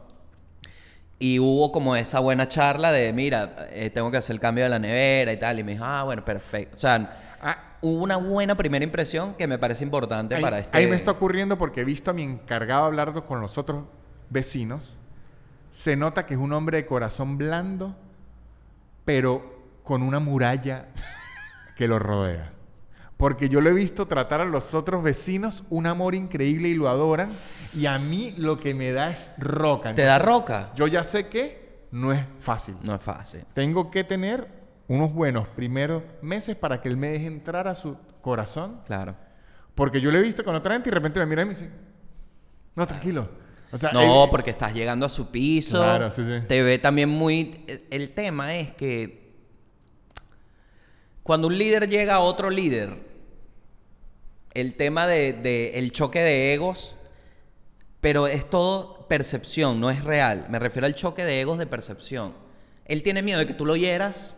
Y 1.19 1.39
hubo 1.39 1.71
como 1.71 1.95
esa 1.95 2.19
buena 2.19 2.47
charla 2.47 2.91
de, 2.91 3.11
mira, 3.11 3.67
eh, 3.71 3.89
tengo 3.89 4.11
que 4.11 4.17
hacer 4.17 4.35
el 4.35 4.39
cambio 4.39 4.63
de 4.65 4.69
la 4.69 4.79
nevera 4.79 5.31
y 5.33 5.37
tal. 5.37 5.59
Y 5.59 5.63
me 5.63 5.71
dijo, 5.73 5.83
ah, 5.85 6.03
bueno, 6.03 6.23
perfecto. 6.25 6.75
O 6.75 6.79
sea, 6.79 7.23
Ah, 7.39 7.77
hubo 7.81 8.01
una 8.03 8.17
buena 8.17 8.55
primera 8.55 8.83
impresión 8.83 9.35
que 9.35 9.45
me 9.45 9.59
parece 9.59 9.83
importante 9.83 10.33
ahí, 10.33 10.41
para 10.41 10.57
este... 10.57 10.75
ahí 10.75 10.87
me 10.87 10.95
está 10.95 11.11
ocurriendo 11.11 11.55
porque 11.55 11.81
he 11.81 11.83
visto 11.83 12.09
a 12.09 12.13
mi 12.15 12.23
encargado 12.23 12.85
hablando 12.85 13.25
con 13.27 13.41
los 13.41 13.59
otros 13.59 13.83
vecinos. 14.31 14.97
Se 15.69 15.95
nota 15.95 16.25
que 16.25 16.33
es 16.33 16.39
un 16.39 16.51
hombre 16.51 16.77
de 16.77 16.85
corazón 16.87 17.37
blando, 17.37 17.95
pero 19.05 19.61
con 19.83 20.01
una 20.01 20.19
muralla 20.19 20.87
que 21.75 21.87
lo 21.87 21.99
rodea. 21.99 22.53
Porque 23.17 23.49
yo 23.49 23.61
lo 23.61 23.69
he 23.71 23.73
visto 23.73 24.05
tratar 24.05 24.41
a 24.41 24.45
los 24.45 24.75
otros 24.75 25.01
vecinos 25.03 25.63
un 25.71 25.87
amor 25.87 26.13
increíble 26.13 26.69
y 26.69 26.75
lo 26.75 26.87
adoran. 26.87 27.29
Y 27.75 27.87
a 27.87 27.97
mí 27.97 28.33
lo 28.37 28.57
que 28.57 28.75
me 28.75 28.91
da 28.91 29.09
es 29.09 29.31
roca. 29.39 29.95
¿Te 29.95 30.03
da 30.03 30.19
roca? 30.19 30.71
Yo 30.75 30.85
ya 30.87 31.03
sé 31.03 31.27
que 31.27 31.87
no 31.91 32.13
es 32.13 32.23
fácil. 32.39 32.75
No 32.83 32.93
es 32.93 33.01
fácil. 33.01 33.43
Tengo 33.53 33.89
que 33.89 34.03
tener 34.03 34.47
unos 34.87 35.11
buenos 35.13 35.47
primeros 35.49 36.03
meses 36.21 36.55
para 36.55 36.79
que 36.79 36.89
él 36.89 36.95
me 36.97 37.07
deje 37.09 37.25
entrar 37.25 37.67
a 37.67 37.73
su 37.73 37.97
corazón. 38.21 38.81
Claro. 38.85 39.15
Porque 39.73 39.99
yo 39.99 40.11
lo 40.11 40.19
he 40.19 40.21
visto 40.21 40.43
con 40.43 40.53
otra 40.55 40.73
gente 40.73 40.89
y 40.89 40.91
de 40.91 40.95
repente 40.95 41.19
me 41.19 41.25
mira 41.25 41.41
y 41.41 41.45
me 41.45 41.51
dice, 41.53 41.69
no, 42.75 42.85
tranquilo. 42.85 43.27
O 43.71 43.77
sea, 43.79 43.91
No, 43.93 44.23
él- 44.25 44.29
porque 44.29 44.51
estás 44.51 44.73
llegando 44.75 45.07
a 45.07 45.09
su 45.09 45.31
piso. 45.31 45.77
Claro, 45.79 46.11
sí, 46.11 46.23
sí. 46.23 46.45
Te 46.47 46.61
ve 46.61 46.77
también 46.77 47.09
muy... 47.09 47.65
El 47.89 48.11
tema 48.13 48.55
es 48.55 48.71
que 48.73 49.25
cuando 51.23 51.47
un 51.47 51.57
líder 51.57 51.89
llega 51.89 52.15
a 52.15 52.19
otro 52.19 52.49
líder, 52.49 53.06
el 54.59 54.75
tema 54.75 55.07
de, 55.07 55.33
de 55.33 55.77
el 55.79 55.91
choque 55.91 56.19
de 56.19 56.53
egos, 56.53 56.97
pero 58.01 58.27
es 58.27 58.49
todo 58.49 59.07
percepción, 59.07 59.79
no 59.79 59.89
es 59.89 60.03
real. 60.03 60.47
Me 60.49 60.59
refiero 60.59 60.85
al 60.85 60.95
choque 60.95 61.25
de 61.25 61.41
egos 61.41 61.57
de 61.59 61.67
percepción. 61.67 62.33
Él 62.85 63.03
tiene 63.03 63.21
miedo 63.21 63.39
de 63.39 63.45
que 63.47 63.53
tú 63.53 63.65
lo 63.65 63.75
hieras 63.75 64.37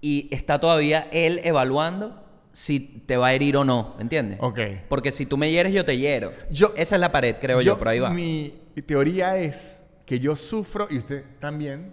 y 0.00 0.28
está 0.32 0.58
todavía 0.60 1.08
él 1.12 1.40
evaluando 1.44 2.24
si 2.52 2.80
te 2.80 3.16
va 3.16 3.28
a 3.28 3.32
herir 3.34 3.56
o 3.56 3.64
no, 3.64 3.96
¿entiendes? 4.00 4.38
Ok. 4.40 4.58
Porque 4.88 5.12
si 5.12 5.26
tú 5.26 5.36
me 5.36 5.50
hieres, 5.50 5.72
yo 5.72 5.84
te 5.84 5.96
hiero. 5.96 6.32
Yo- 6.50 6.72
Esa 6.76 6.96
es 6.96 7.00
la 7.00 7.12
pared, 7.12 7.36
creo 7.40 7.60
yo, 7.60 7.78
por 7.78 7.88
ahí 7.88 8.00
va. 8.00 8.10
Mi 8.10 8.52
teoría 8.86 9.36
es 9.36 9.82
que 10.06 10.18
yo 10.18 10.34
sufro, 10.34 10.88
y 10.90 10.98
usted 10.98 11.24
también, 11.38 11.92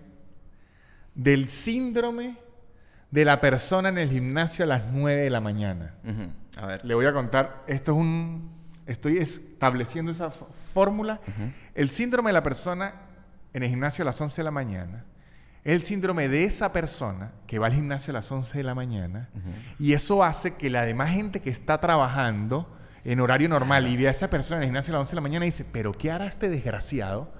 del 1.14 1.50
síndrome 1.50 2.38
de 3.12 3.26
la 3.26 3.40
persona 3.42 3.90
en 3.90 3.98
el 4.00 4.10
gimnasio 4.10 4.66
a 4.66 4.68
las 4.68 4.92
9 4.92 5.22
de 5.22 5.30
la 5.30 5.40
mañana. 5.42 5.94
Ujú. 6.04 6.30
A 6.58 6.66
ver. 6.66 6.86
Le 6.86 6.96
voy 6.96 7.06
a 7.06 7.14
contar, 7.14 7.64
esto 7.68 7.92
es 7.92 7.98
un... 7.98 8.54
Estoy 8.86 9.18
estableciendo 9.18 10.12
esa 10.12 10.30
fórmula. 10.74 11.20
El 11.74 11.90
síndrome 11.90 12.30
de 12.30 12.34
la 12.34 12.44
persona 12.44 12.94
en 13.54 13.64
el 13.64 13.70
gimnasio 13.70 14.04
a 14.04 14.06
las 14.06 14.22
11 14.22 14.38
de 14.38 14.44
la 14.44 14.52
mañana 14.52 15.06
es 15.64 15.74
el 15.74 15.82
síndrome 15.82 16.30
de 16.30 16.44
esa 16.44 16.72
persona 16.72 17.32
que 17.48 17.58
va 17.58 17.66
al 17.66 17.74
gimnasio 17.74 18.12
a 18.12 18.14
las 18.14 18.32
11 18.32 18.56
de 18.60 18.64
la 18.64 18.76
mañana 18.76 19.30
y 19.80 19.94
eso 19.94 20.24
hace 20.24 20.54
que 20.54 20.70
la 20.70 20.86
demás 20.86 21.10
gente 21.10 21.42
que 21.42 21.50
está 21.50 21.80
trabajando 21.80 22.72
en 23.04 23.20
horario 23.20 23.50
normal 23.50 23.88
y 23.88 23.98
ve 23.98 24.08
a 24.08 24.12
esa 24.12 24.30
persona 24.30 24.58
en 24.58 24.64
el 24.64 24.68
gimnasio 24.68 24.94
a 24.94 25.00
las 25.00 25.08
11 25.08 25.12
de 25.12 25.16
la 25.16 25.22
mañana 25.22 25.46
y 25.46 25.48
dice, 25.48 25.66
pero 25.72 25.92
¿qué 25.92 26.12
hará 26.12 26.28
este 26.28 26.50
desgraciado 26.50 27.32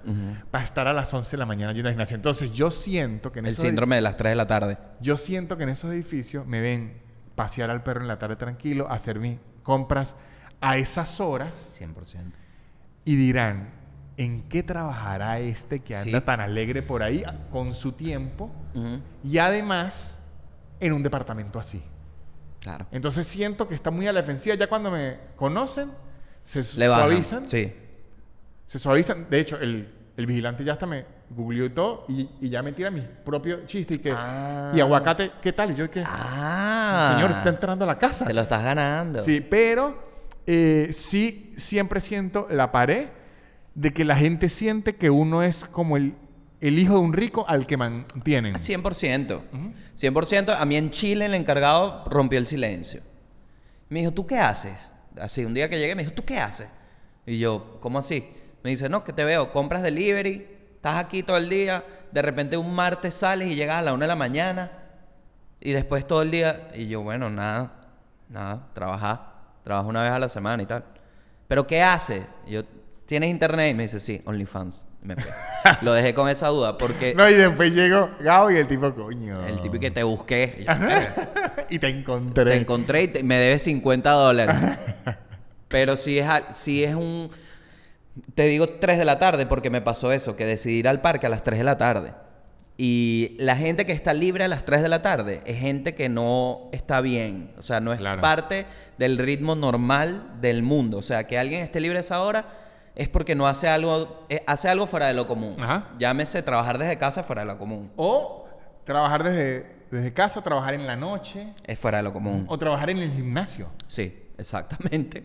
para 0.50 0.64
estar 0.64 0.88
a 0.88 0.92
las 0.92 1.14
11 1.14 1.30
de 1.30 1.36
la 1.36 1.46
mañana 1.46 1.72
yendo 1.72 1.88
al 1.88 1.94
gimnasio? 1.94 2.16
Entonces 2.16 2.50
yo 2.50 2.72
siento 2.72 3.30
que 3.30 3.38
en 3.38 3.46
El 3.46 3.56
síndrome 3.56 3.94
de 3.94 4.02
las 4.02 4.16
3 4.16 4.32
de 4.32 4.36
la 4.36 4.46
tarde. 4.48 4.78
yo 5.00 5.16
siento 5.16 5.56
que 5.56 5.62
en 5.62 5.68
esos 5.68 5.92
edificios 5.92 6.44
me 6.46 6.60
ven 6.60 7.05
pasear 7.36 7.70
al 7.70 7.82
perro 7.84 8.00
en 8.00 8.08
la 8.08 8.18
tarde 8.18 8.34
tranquilo, 8.36 8.90
hacer 8.90 9.20
mis 9.20 9.38
compras 9.62 10.16
a 10.60 10.76
esas 10.78 11.20
horas 11.20 11.76
100%. 11.78 12.32
y 13.04 13.14
dirán, 13.14 13.70
¿en 14.16 14.48
qué 14.48 14.62
trabajará 14.64 15.38
este 15.38 15.78
que 15.80 15.94
anda 15.94 16.18
Sí. 16.20 16.24
tan 16.24 16.40
alegre 16.40 16.82
por 16.82 17.02
ahí 17.04 17.22
con 17.52 17.72
su 17.72 17.92
tiempo 17.92 18.50
y 19.22 19.38
además 19.38 20.18
en 20.80 20.92
un 20.92 21.02
departamento 21.04 21.58
así? 21.60 21.82
Claro. 22.60 22.86
Entonces 22.90 23.28
siento 23.28 23.68
que 23.68 23.76
está 23.76 23.92
muy 23.92 24.08
a 24.08 24.12
la 24.12 24.22
defensiva. 24.22 24.56
Ya 24.56 24.66
cuando 24.68 24.90
me 24.90 25.18
conocen, 25.36 25.92
se 26.44 26.60
Le 26.78 26.86
suavizan. 26.86 27.48
Sí. 27.48 27.72
Se 28.66 28.78
suavizan. 28.80 29.28
De 29.30 29.38
hecho, 29.38 29.56
el, 29.60 29.94
el 30.16 30.26
vigilante 30.26 30.64
ya 30.64 30.72
hasta 30.72 30.86
me 30.86 31.04
googleó 31.30 31.66
y 31.66 31.70
todo 31.70 32.06
y, 32.08 32.28
y 32.40 32.48
ya 32.48 32.62
me 32.62 32.72
tira 32.72 32.90
mi 32.90 33.02
propio 33.24 33.66
chiste 33.66 33.94
y 33.94 33.98
que... 33.98 34.12
Ah. 34.12 34.72
Y 34.74 34.80
aguacate, 34.80 35.32
¿qué 35.42 35.52
tal? 35.52 35.72
Y 35.72 35.74
yo 35.74 35.90
que... 35.90 36.02
Ah. 36.06 37.12
Señor, 37.12 37.32
está 37.32 37.50
entrando 37.50 37.84
a 37.84 37.86
la 37.86 37.98
casa. 37.98 38.24
Te 38.24 38.32
lo 38.32 38.40
estás 38.40 38.64
ganando. 38.64 39.20
Sí, 39.20 39.40
pero 39.42 40.02
eh, 40.46 40.88
sí 40.92 41.52
siempre 41.56 42.00
siento 42.00 42.46
la 42.50 42.72
pared 42.72 43.08
de 43.74 43.92
que 43.92 44.04
la 44.04 44.16
gente 44.16 44.48
siente 44.48 44.96
que 44.96 45.10
uno 45.10 45.42
es 45.42 45.66
como 45.66 45.98
el, 45.98 46.14
el 46.62 46.78
hijo 46.78 46.94
de 46.94 47.00
un 47.00 47.12
rico 47.12 47.44
al 47.46 47.66
que 47.66 47.76
mantienen. 47.76 48.54
100%. 48.54 49.40
100%. 49.96 50.56
A 50.58 50.64
mí 50.64 50.76
en 50.76 50.90
Chile 50.90 51.26
el 51.26 51.34
encargado 51.34 52.04
rompió 52.06 52.38
el 52.38 52.46
silencio. 52.46 53.02
Me 53.90 54.00
dijo, 54.00 54.12
¿tú 54.12 54.26
qué 54.26 54.38
haces? 54.38 54.94
Así, 55.20 55.44
un 55.44 55.52
día 55.52 55.68
que 55.68 55.78
llegué 55.78 55.94
me 55.94 56.02
dijo, 56.02 56.14
¿tú 56.14 56.24
qué 56.24 56.38
haces? 56.38 56.68
Y 57.26 57.38
yo, 57.38 57.78
¿cómo 57.80 57.98
así? 57.98 58.26
Me 58.66 58.70
dice, 58.70 58.88
no, 58.88 59.04
que 59.04 59.12
te 59.12 59.24
veo, 59.24 59.52
compras 59.52 59.80
delivery, 59.84 60.44
estás 60.74 60.96
aquí 60.96 61.22
todo 61.22 61.36
el 61.36 61.48
día, 61.48 61.84
de 62.10 62.20
repente 62.20 62.56
un 62.56 62.74
martes 62.74 63.14
sales 63.14 63.48
y 63.48 63.54
llegas 63.54 63.76
a 63.76 63.82
la 63.82 63.92
una 63.92 64.06
de 64.06 64.08
la 64.08 64.16
mañana 64.16 64.72
y 65.60 65.70
después 65.70 66.04
todo 66.04 66.22
el 66.22 66.32
día. 66.32 66.66
Y 66.74 66.88
yo, 66.88 67.00
bueno, 67.02 67.30
nada, 67.30 67.70
nada, 68.28 68.66
trabajar. 68.74 69.34
Trabajo 69.62 69.88
una 69.88 70.02
vez 70.02 70.10
a 70.10 70.18
la 70.18 70.28
semana 70.28 70.64
y 70.64 70.66
tal. 70.66 70.82
¿Pero 71.46 71.64
qué 71.64 71.80
haces? 71.80 72.26
Yo, 72.48 72.64
¿tienes 73.06 73.30
internet? 73.30 73.70
Y 73.70 73.74
me 73.74 73.84
dice, 73.84 74.00
sí, 74.00 74.20
OnlyFans. 74.24 74.84
Me. 75.02 75.14
Lo 75.82 75.92
dejé 75.92 76.12
con 76.12 76.28
esa 76.28 76.48
duda 76.48 76.76
porque 76.76 77.14
No, 77.14 77.30
y 77.30 77.34
después 77.34 77.72
llegó 77.72 78.10
Gao 78.18 78.50
y 78.50 78.56
el 78.56 78.66
tipo, 78.66 78.92
coño. 78.92 79.46
el 79.46 79.60
tipo 79.62 79.78
que 79.78 79.92
te 79.92 80.02
busqué. 80.02 80.56
y 80.58 80.64
yo, 80.64 80.72
"Verga". 80.76 81.66
y 81.70 81.78
te 81.78 81.86
encontré. 81.86 82.44
Te 82.50 82.56
encontré 82.56 83.02
y 83.04 83.08
te- 83.08 83.22
me 83.22 83.38
debes 83.38 83.62
50 83.62 84.10
dólares. 84.10 84.56
Pero 85.68 85.96
si 85.96 86.18
es, 86.18 86.26
si 86.50 86.82
es 86.82 86.96
un... 86.96 87.30
Te 88.34 88.44
digo 88.44 88.66
3 88.68 88.98
de 88.98 89.04
la 89.04 89.18
tarde 89.18 89.46
porque 89.46 89.70
me 89.70 89.80
pasó 89.82 90.12
eso, 90.12 90.36
que 90.36 90.46
decidí 90.46 90.76
ir 90.78 90.88
al 90.88 91.00
parque 91.00 91.26
a 91.26 91.28
las 91.28 91.42
3 91.42 91.58
de 91.58 91.64
la 91.64 91.76
tarde. 91.78 92.12
Y 92.78 93.36
la 93.38 93.56
gente 93.56 93.86
que 93.86 93.92
está 93.92 94.12
libre 94.12 94.44
a 94.44 94.48
las 94.48 94.64
3 94.64 94.82
de 94.82 94.88
la 94.90 95.00
tarde 95.02 95.40
es 95.46 95.58
gente 95.58 95.94
que 95.94 96.08
no 96.10 96.68
está 96.72 97.00
bien. 97.00 97.52
O 97.58 97.62
sea, 97.62 97.80
no 97.80 97.92
es 97.92 98.00
Claro. 98.00 98.20
parte 98.20 98.66
del 98.98 99.16
ritmo 99.18 99.54
normal 99.54 100.32
del 100.40 100.62
mundo. 100.62 100.98
O 100.98 101.02
sea, 101.02 101.26
que 101.26 101.38
alguien 101.38 101.62
esté 101.62 101.80
libre 101.80 101.98
a 101.98 102.00
esa 102.00 102.20
hora 102.22 102.48
es 102.94 103.08
porque 103.08 103.34
no 103.34 103.46
hace 103.46 103.68
algo, 103.68 104.26
eh, 104.28 104.42
hace 104.46 104.68
algo 104.68 104.86
fuera 104.86 105.06
de 105.06 105.14
lo 105.14 105.26
común. 105.26 105.56
Ajá. 105.58 105.88
Llámese 105.98 106.42
trabajar 106.42 106.76
desde 106.78 106.98
casa 106.98 107.22
fuera 107.22 107.42
de 107.42 107.46
lo 107.48 107.58
común. 107.58 107.90
O 107.96 108.46
trabajar 108.84 109.24
desde, 109.24 109.66
desde 109.90 110.12
casa, 110.12 110.42
trabajar 110.42 110.74
en 110.74 110.86
la 110.86 110.96
noche, 110.96 111.54
Es 111.64 111.78
fuera 111.78 111.98
de 111.98 112.02
lo 112.04 112.12
común. 112.12 112.44
o 112.48 112.58
trabajar 112.58 112.90
en 112.90 112.98
el 112.98 113.10
gimnasio. 113.12 113.68
Sí, 113.86 114.14
exactamente. 114.38 115.24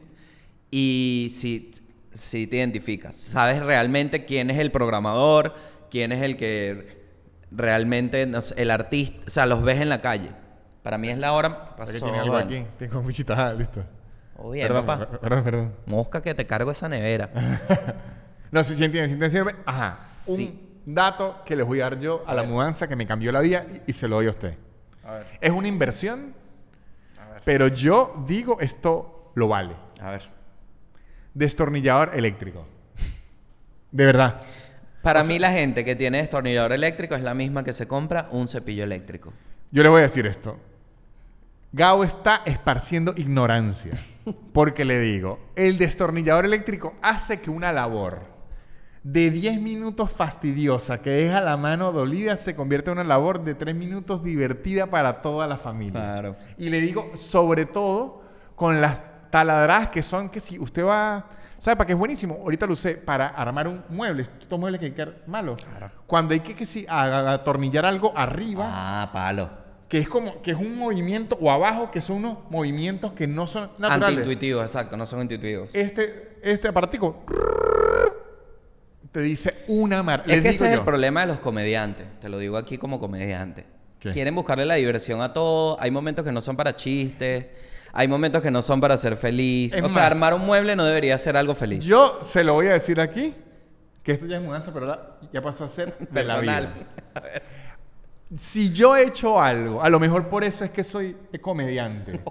Y 0.69 1.29
si, 1.33 1.71
si 2.13 2.47
te 2.47 2.57
identificas, 2.57 3.15
sabes 3.15 3.61
realmente 3.61 4.25
quién 4.25 4.49
es 4.49 4.59
el 4.59 4.71
programador, 4.71 5.55
quién 5.89 6.11
es 6.11 6.21
el 6.21 6.37
que 6.37 7.01
realmente, 7.51 8.25
no 8.25 8.41
sé, 8.41 8.61
el 8.61 8.71
artista, 8.71 9.23
o 9.27 9.29
sea, 9.29 9.45
los 9.45 9.61
ves 9.61 9.79
en 9.79 9.89
la 9.89 10.01
calle. 10.01 10.31
Para 10.83 10.97
mí 10.97 11.09
es 11.09 11.17
la 11.17 11.33
hora. 11.33 11.75
Pasó, 11.75 11.93
tiene 11.93 12.19
algo 12.19 12.33
bueno. 12.33 12.47
aquí. 12.47 12.65
Tengo 12.79 13.01
muchita. 13.03 13.49
Ah, 13.49 13.53
listo. 13.53 13.83
Perdón, 14.35 14.85
papá. 14.85 15.19
perdón, 15.19 15.43
perdón. 15.43 15.75
Mosca 15.85 16.21
que 16.21 16.33
te 16.33 16.47
cargo 16.47 16.71
esa 16.71 16.89
nevera. 16.89 17.29
No, 18.51 18.65
si, 18.65 18.75
si 18.75 18.83
entienden, 18.83 19.09
si 19.09 19.17
te 19.17 19.29
sirve. 19.29 19.55
Ajá. 19.65 19.95
Sí. 19.97 20.59
Un 20.85 20.93
dato 20.93 21.37
que 21.45 21.55
les 21.55 21.65
voy 21.65 21.79
a 21.79 21.83
dar 21.83 21.99
yo 21.99 22.21
a, 22.27 22.33
la 22.33 22.43
mudanza 22.43 22.85
que 22.85 22.97
me 22.97 23.07
cambió 23.07 23.31
la 23.31 23.39
vida 23.39 23.65
y, 23.87 23.91
y 23.91 23.93
se 23.93 24.09
lo 24.09 24.17
doy 24.17 24.27
a 24.27 24.31
usted. 24.31 24.57
A 25.05 25.15
ver, 25.15 25.25
Es 25.39 25.51
una 25.51 25.69
inversión, 25.69 26.33
a 27.17 27.29
ver. 27.29 27.41
pero 27.45 27.69
yo 27.69 28.25
digo 28.27 28.57
esto 28.59 29.31
lo 29.35 29.47
vale. 29.47 29.73
A 30.01 30.11
ver. 30.11 30.40
Destornillador 31.33 32.11
eléctrico. 32.15 32.65
De 33.91 34.05
verdad. 34.05 34.41
Para 35.01 35.23
mí 35.23 35.39
la 35.39 35.51
gente 35.51 35.83
que 35.83 35.95
tiene 35.95 36.19
destornillador 36.19 36.73
eléctrico 36.73 37.15
es 37.15 37.23
la 37.23 37.33
misma 37.33 37.63
que 37.63 37.73
se 37.73 37.87
compra 37.87 38.29
un 38.31 38.47
cepillo 38.47 38.83
eléctrico. 38.83 39.33
Yo 39.71 39.83
le 39.83 39.89
voy 39.89 39.99
a 39.99 40.03
decir 40.03 40.27
esto. 40.27 40.57
Gao 41.73 42.03
está 42.03 42.41
esparciendo 42.45 43.13
ignorancia. 43.15 43.93
Porque 44.53 44.85
le 44.85 44.99
digo, 44.99 45.39
el 45.55 45.77
destornillador 45.77 46.45
eléctrico 46.45 46.93
hace 47.01 47.39
que 47.39 47.49
una 47.49 47.71
labor 47.71 48.19
de 49.03 49.31
10 49.31 49.59
minutos 49.61 50.11
fastidiosa 50.11 51.01
que 51.01 51.09
deja 51.09 51.41
la 51.41 51.57
mano 51.57 51.91
dolida 51.91 52.37
se 52.37 52.55
convierta 52.55 52.91
en 52.91 52.99
una 52.99 53.07
labor 53.07 53.43
de 53.43 53.55
3 53.55 53.73
minutos 53.73 54.23
divertida 54.23 54.87
para 54.87 55.21
toda 55.21 55.47
la 55.47 55.57
familia. 55.57 56.01
Claro. 56.01 56.35
Y 56.57 56.69
le 56.69 56.81
digo, 56.81 57.11
sobre 57.15 57.65
todo 57.65 58.21
con 58.55 58.79
las 58.81 59.10
taladradas 59.31 59.89
que 59.89 60.03
son 60.03 60.29
que 60.29 60.39
si 60.39 60.59
usted 60.59 60.85
va... 60.85 61.25
¿Sabe 61.57 61.77
para 61.77 61.85
qué 61.85 61.93
es 61.93 61.99
buenísimo? 61.99 62.39
Ahorita 62.41 62.65
lo 62.65 62.73
usé 62.73 62.95
para 62.95 63.27
armar 63.27 63.67
un 63.67 63.83
mueble. 63.89 64.23
Estos 64.23 64.59
muebles 64.59 64.79
que 64.79 64.87
hay 64.87 64.91
que 64.93 65.07
malos. 65.27 65.63
Claro. 65.63 65.91
Cuando 66.07 66.33
hay 66.33 66.39
que, 66.39 66.55
que 66.55 66.65
si, 66.65 66.85
atornillar 66.89 67.85
algo 67.85 68.11
arriba 68.17 68.65
Ah, 68.67 69.09
palo. 69.13 69.47
que 69.87 69.99
es 69.99 70.09
como 70.09 70.41
que 70.41 70.51
es 70.51 70.57
un 70.57 70.75
movimiento 70.75 71.37
o 71.39 71.51
abajo 71.51 71.91
que 71.91 72.01
son 72.01 72.17
unos 72.17 72.37
movimientos 72.49 73.13
que 73.13 73.27
no 73.27 73.45
son 73.45 73.69
naturales. 73.77 74.17
Antiintuitivos, 74.17 74.65
exacto, 74.65 74.97
no 74.97 75.05
son 75.05 75.21
intuitivos. 75.21 75.75
Este 75.75 76.39
este 76.41 76.67
aparatico 76.69 77.23
te 79.11 79.21
dice 79.21 79.53
una 79.67 80.01
mar. 80.03 80.23
Es 80.25 80.27
Les 80.37 80.41
que 80.41 80.49
ese 80.49 80.67
es 80.71 80.77
el 80.77 80.83
problema 80.83 81.21
de 81.21 81.27
los 81.27 81.39
comediantes. 81.39 82.07
Te 82.19 82.29
lo 82.29 82.37
digo 82.39 82.57
aquí 82.57 82.77
como 82.77 82.99
comediante. 82.99 83.65
¿Qué? 83.99 84.11
Quieren 84.11 84.33
buscarle 84.33 84.65
la 84.65 84.75
diversión 84.75 85.21
a 85.21 85.33
todo. 85.33 85.77
Hay 85.79 85.91
momentos 85.91 86.25
que 86.25 86.31
no 86.31 86.41
son 86.41 86.55
para 86.55 86.75
chistes. 86.75 87.45
Hay 87.93 88.07
momentos 88.07 88.41
que 88.41 88.51
no 88.51 88.61
son 88.61 88.79
para 88.79 88.97
ser 88.97 89.17
feliz. 89.17 89.73
Es 89.75 89.83
o 89.83 89.89
sea, 89.89 90.03
más, 90.03 90.11
armar 90.11 90.33
un 90.33 90.45
mueble 90.45 90.75
no 90.75 90.85
debería 90.85 91.17
ser 91.17 91.35
algo 91.37 91.55
feliz. 91.55 91.83
Yo 91.85 92.19
se 92.21 92.43
lo 92.43 92.53
voy 92.53 92.67
a 92.67 92.73
decir 92.73 92.99
aquí 93.01 93.33
que 94.03 94.13
esto 94.13 94.25
ya 94.25 94.37
es 94.37 94.43
mudanza, 94.43 94.73
pero 94.73 94.87
ahora 94.87 95.17
ya 95.31 95.41
pasó 95.41 95.65
a 95.65 95.67
ser 95.67 95.97
de 95.97 96.23
la 96.23 96.35
Personal. 96.35 96.73
vida. 96.73 97.41
Si 98.37 98.71
yo 98.71 98.95
he 98.95 99.07
hecho 99.07 99.41
algo, 99.41 99.81
a 99.83 99.89
lo 99.89 99.99
mejor 99.99 100.29
por 100.29 100.43
eso 100.43 100.63
es 100.63 100.71
que 100.71 100.83
soy 100.83 101.17
comediante. 101.41 102.21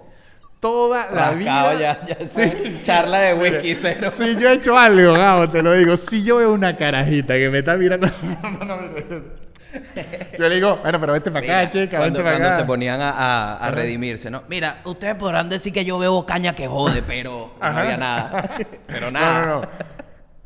Toda 0.59 1.11
la 1.11 1.31
Rascado 1.31 1.77
vida. 1.77 2.05
ya, 2.07 2.19
ya. 2.21 2.27
sí. 2.27 2.79
Charla 2.83 3.19
de 3.21 3.35
whisky 3.35 3.75
cero. 3.75 4.11
Si 4.15 4.37
yo 4.37 4.49
he 4.51 4.55
hecho 4.55 4.77
algo, 4.79 5.13
Gabo, 5.15 5.49
te 5.49 5.63
lo 5.63 5.73
digo. 5.75 5.97
Si 5.97 6.23
yo 6.23 6.37
veo 6.39 6.53
una 6.53 6.77
carajita 6.77 7.35
que 7.35 7.49
me 7.51 7.59
está 7.61 7.77
mirando. 7.77 8.09
No, 8.43 8.51
no, 8.51 8.65
no, 8.65 8.77
no. 8.77 9.50
Yo 10.39 10.49
le 10.49 10.55
digo, 10.57 10.77
bueno, 10.83 11.01
pero 11.01 11.13
vete 11.13 11.31
para 11.31 11.45
acá, 11.63 11.69
chica, 11.69 11.99
cuando, 11.99 12.19
vete 12.19 12.23
para 12.25 12.37
cuando 12.37 12.49
acá. 12.49 12.57
se 12.57 12.65
ponían 12.65 13.01
a, 13.01 13.11
a- 13.11 13.57
a 13.59 13.71
redimirse, 13.71 14.31
¿no? 14.31 14.43
Mira, 14.49 14.79
ustedes 14.85 15.15
podrán 15.17 15.49
decir 15.49 15.73
que 15.73 15.85
yo 15.85 15.99
bebo 15.99 16.27
caña 16.27 16.55
que 16.55 16.67
jode, 16.67 17.03
pero 17.03 17.53
no 17.61 17.67
había 17.67 17.97
nada. 17.97 18.57
Pero 18.87 19.11
No, 19.11 19.19
nada. 19.21 19.47
no, 19.47 19.61
no. 19.63 19.69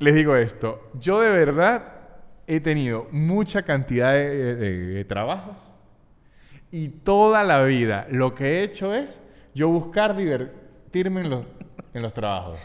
Les 0.00 0.14
digo 0.14 0.36
esto. 0.36 0.90
Yo 0.98 1.20
de 1.20 1.30
verdad 1.30 1.84
he 2.46 2.60
tenido 2.60 3.06
mucha 3.10 3.62
cantidad 3.62 4.12
de, 4.12 4.54
de- 4.56 4.78
de 4.78 5.04
trabajos 5.04 5.56
y 6.70 6.88
toda 6.88 7.42
la 7.44 7.62
vida 7.62 8.06
lo 8.10 8.34
que 8.34 8.44
he 8.58 8.62
hecho 8.64 8.92
es 8.94 9.22
yo 9.54 9.68
buscar 9.68 10.16
divertirme 10.16 11.20
en 11.22 11.30
los, 11.30 11.44
en 11.94 12.02
los 12.02 12.12
trabajos. 12.12 12.58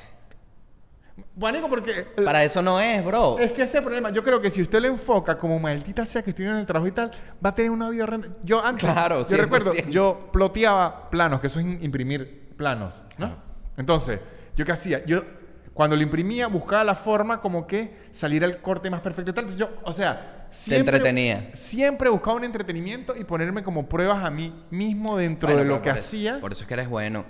Bueno, 1.35 1.67
porque 1.69 2.07
Para 2.25 2.43
eso 2.43 2.61
no 2.61 2.79
es, 2.79 3.03
bro. 3.05 3.37
es 3.39 3.51
que 3.51 3.63
ese 3.63 3.81
problema, 3.81 4.09
yo 4.11 4.23
creo 4.23 4.41
que 4.41 4.49
si 4.49 4.61
usted 4.61 4.81
lo 4.81 4.87
enfoca 4.87 5.37
como 5.37 5.59
maldita 5.59 6.05
sea 6.05 6.21
que 6.21 6.31
estoy 6.31 6.45
en 6.45 6.55
el 6.55 6.65
trabajo 6.65 6.87
y 6.87 6.91
tal, 6.91 7.11
va 7.43 7.49
a 7.49 7.55
tener 7.55 7.71
una 7.71 7.89
vida 7.89 8.03
horrenda. 8.03 8.29
Yo 8.43 8.63
antes, 8.63 8.89
Claro, 8.91 9.25
yo 9.27 9.37
recuerdo, 9.37 9.71
100%. 9.71 9.89
yo 9.89 10.29
ploteaba 10.31 11.09
planos, 11.09 11.39
que 11.41 11.47
eso 11.47 11.59
es 11.59 11.65
imprimir 11.81 12.49
planos, 12.57 13.03
¿no? 13.17 13.35
Entonces, 13.77 14.19
¿yo 14.55 14.65
qué 14.65 14.71
hacía? 14.71 15.05
Yo, 15.05 15.21
cuando 15.73 15.95
lo 15.95 16.01
imprimía, 16.03 16.47
buscaba 16.47 16.83
la 16.83 16.95
forma 16.95 17.39
como 17.39 17.65
que 17.65 17.95
saliera 18.11 18.45
el 18.45 18.57
corte 18.61 18.89
más 18.89 18.99
perfecto 19.01 19.31
y 19.31 19.33
tal. 19.33 19.45
Entonces 19.45 19.65
yo, 19.67 19.77
o 19.83 19.93
sea, 19.93 20.47
siempre... 20.49 20.97
entretenía. 20.97 21.51
Siempre 21.53 22.09
buscaba 22.09 22.35
un 22.35 22.43
entretenimiento 22.43 23.15
y 23.15 23.23
ponerme 23.23 23.63
como 23.63 23.87
pruebas 23.87 24.25
a 24.25 24.29
mí 24.29 24.53
mismo 24.71 25.15
dentro 25.17 25.47
Bueno, 25.47 25.63
de 25.63 25.69
lo 25.69 25.81
que 25.81 25.89
eso- 25.89 25.99
hacía. 25.99 26.41
Por 26.41 26.51
eso 26.51 26.63
es 26.63 26.67
que 26.67 26.73
eres 26.73 26.89
bueno. 26.89 27.23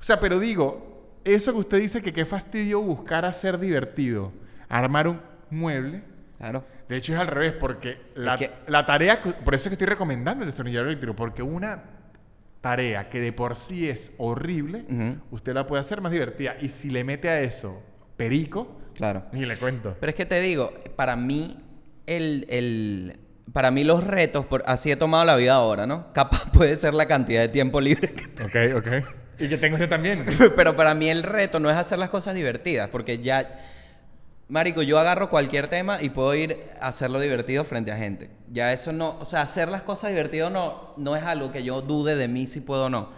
O 0.00 0.02
sea, 0.02 0.18
pero 0.20 0.38
digo, 0.40 0.95
eso 1.34 1.52
que 1.52 1.58
usted 1.58 1.78
dice 1.80 2.00
que 2.02 2.12
qué 2.12 2.24
fastidio 2.24 2.80
buscar 2.80 3.24
hacer 3.24 3.58
divertido, 3.58 4.32
armar 4.68 5.08
un 5.08 5.20
mueble. 5.50 6.02
Claro. 6.38 6.64
De 6.88 6.96
hecho 6.96 7.12
es 7.14 7.18
al 7.18 7.26
revés, 7.26 7.54
porque 7.58 7.98
la, 8.14 8.36
que- 8.36 8.50
la 8.68 8.86
tarea, 8.86 9.20
por 9.22 9.54
eso 9.54 9.64
es 9.64 9.70
que 9.70 9.74
estoy 9.74 9.86
recomendando 9.88 10.42
el 10.44 10.48
destornillador 10.48 10.88
eléctrico, 10.88 11.16
porque 11.16 11.42
una 11.42 11.82
tarea 12.60 13.08
que 13.08 13.20
de 13.20 13.32
por 13.32 13.56
sí 13.56 13.88
es 13.88 14.12
horrible, 14.18 14.84
usted 15.30 15.54
la 15.54 15.66
puede 15.66 15.80
hacer 15.80 16.00
más 16.00 16.12
divertida. 16.12 16.56
Y 16.60 16.68
si 16.68 16.90
le 16.90 17.04
mete 17.04 17.28
a 17.28 17.40
eso 17.40 17.82
perico, 18.16 18.80
Claro. 18.94 19.24
ni 19.32 19.44
le 19.44 19.56
cuento. 19.56 19.96
Pero 20.00 20.10
es 20.10 20.16
que 20.16 20.26
te 20.26 20.40
digo, 20.40 20.72
para 20.96 21.16
mí, 21.16 21.58
el, 22.06 22.46
el- 22.48 23.18
para 23.52 23.70
mí 23.70 23.84
los 23.84 24.04
retos, 24.04 24.44
por, 24.46 24.62
así 24.66 24.90
he 24.90 24.96
tomado 24.96 25.24
la 25.24 25.36
vida 25.36 25.54
ahora, 25.54 25.86
¿no? 25.86 26.12
Capaz 26.12 26.50
puede 26.52 26.74
ser 26.76 26.94
la 26.94 27.06
cantidad 27.06 27.40
de 27.40 27.48
tiempo 27.48 27.80
libre 27.80 28.12
que 28.12 28.24
Ok, 28.42 28.76
ok. 28.78 29.06
Y 29.38 29.48
que 29.48 29.58
tengo 29.58 29.78
yo 29.78 29.88
también. 29.88 30.24
Pero 30.56 30.76
para 30.76 30.94
mí 30.94 31.08
el 31.08 31.22
reto 31.22 31.60
no 31.60 31.70
es 31.70 31.76
hacer 31.76 31.98
las 31.98 32.10
cosas 32.10 32.34
divertidas, 32.34 32.88
porque 32.90 33.18
ya, 33.18 33.60
Marico, 34.48 34.82
yo 34.82 34.98
agarro 34.98 35.28
cualquier 35.28 35.68
tema 35.68 36.00
y 36.00 36.10
puedo 36.10 36.34
ir 36.34 36.70
a 36.80 36.88
hacerlo 36.88 37.20
divertido 37.20 37.64
frente 37.64 37.92
a 37.92 37.96
gente. 37.96 38.30
Ya 38.50 38.72
eso 38.72 38.92
no, 38.92 39.18
o 39.18 39.24
sea, 39.24 39.42
hacer 39.42 39.68
las 39.68 39.82
cosas 39.82 40.10
divertidas 40.10 40.50
no, 40.50 40.94
no 40.96 41.16
es 41.16 41.22
algo 41.22 41.52
que 41.52 41.62
yo 41.62 41.82
dude 41.82 42.16
de 42.16 42.28
mí 42.28 42.46
si 42.46 42.60
puedo 42.60 42.86
o 42.86 42.90
no. 42.90 43.10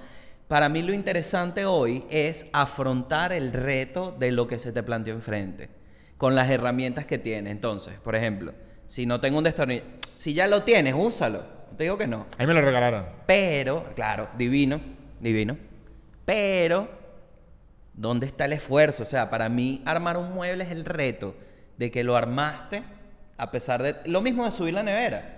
Para 0.48 0.70
mí 0.70 0.82
lo 0.82 0.94
interesante 0.94 1.66
hoy 1.66 2.04
es 2.10 2.46
afrontar 2.54 3.32
el 3.32 3.52
reto 3.52 4.16
de 4.18 4.32
lo 4.32 4.48
que 4.48 4.58
se 4.58 4.72
te 4.72 4.82
planteó 4.82 5.12
enfrente, 5.12 5.68
con 6.16 6.34
las 6.34 6.48
herramientas 6.48 7.04
que 7.04 7.18
tienes. 7.18 7.52
Entonces, 7.52 7.94
por 8.02 8.16
ejemplo, 8.16 8.54
si 8.86 9.04
no 9.04 9.20
tengo 9.20 9.36
un 9.36 9.44
destornillador, 9.44 9.90
si 10.16 10.32
ya 10.32 10.46
lo 10.46 10.62
tienes, 10.62 10.94
úsalo. 10.96 11.44
Te 11.76 11.84
digo 11.84 11.98
que 11.98 12.06
no. 12.06 12.26
Ahí 12.38 12.46
me 12.46 12.54
lo 12.54 12.62
regalaron. 12.62 13.06
Pero, 13.26 13.92
claro, 13.94 14.30
divino, 14.36 14.80
divino. 15.20 15.56
Pero, 16.28 16.90
¿dónde 17.94 18.26
está 18.26 18.44
el 18.44 18.52
esfuerzo? 18.52 19.02
O 19.02 19.06
sea, 19.06 19.30
para 19.30 19.48
mí 19.48 19.80
armar 19.86 20.18
un 20.18 20.30
mueble 20.34 20.62
es 20.64 20.70
el 20.70 20.84
reto 20.84 21.34
de 21.78 21.90
que 21.90 22.04
lo 22.04 22.18
armaste 22.18 22.82
a 23.38 23.50
pesar 23.50 23.82
de... 23.82 23.96
Lo 24.04 24.20
mismo 24.20 24.44
de 24.44 24.50
subir 24.50 24.74
la 24.74 24.82
nevera. 24.82 25.36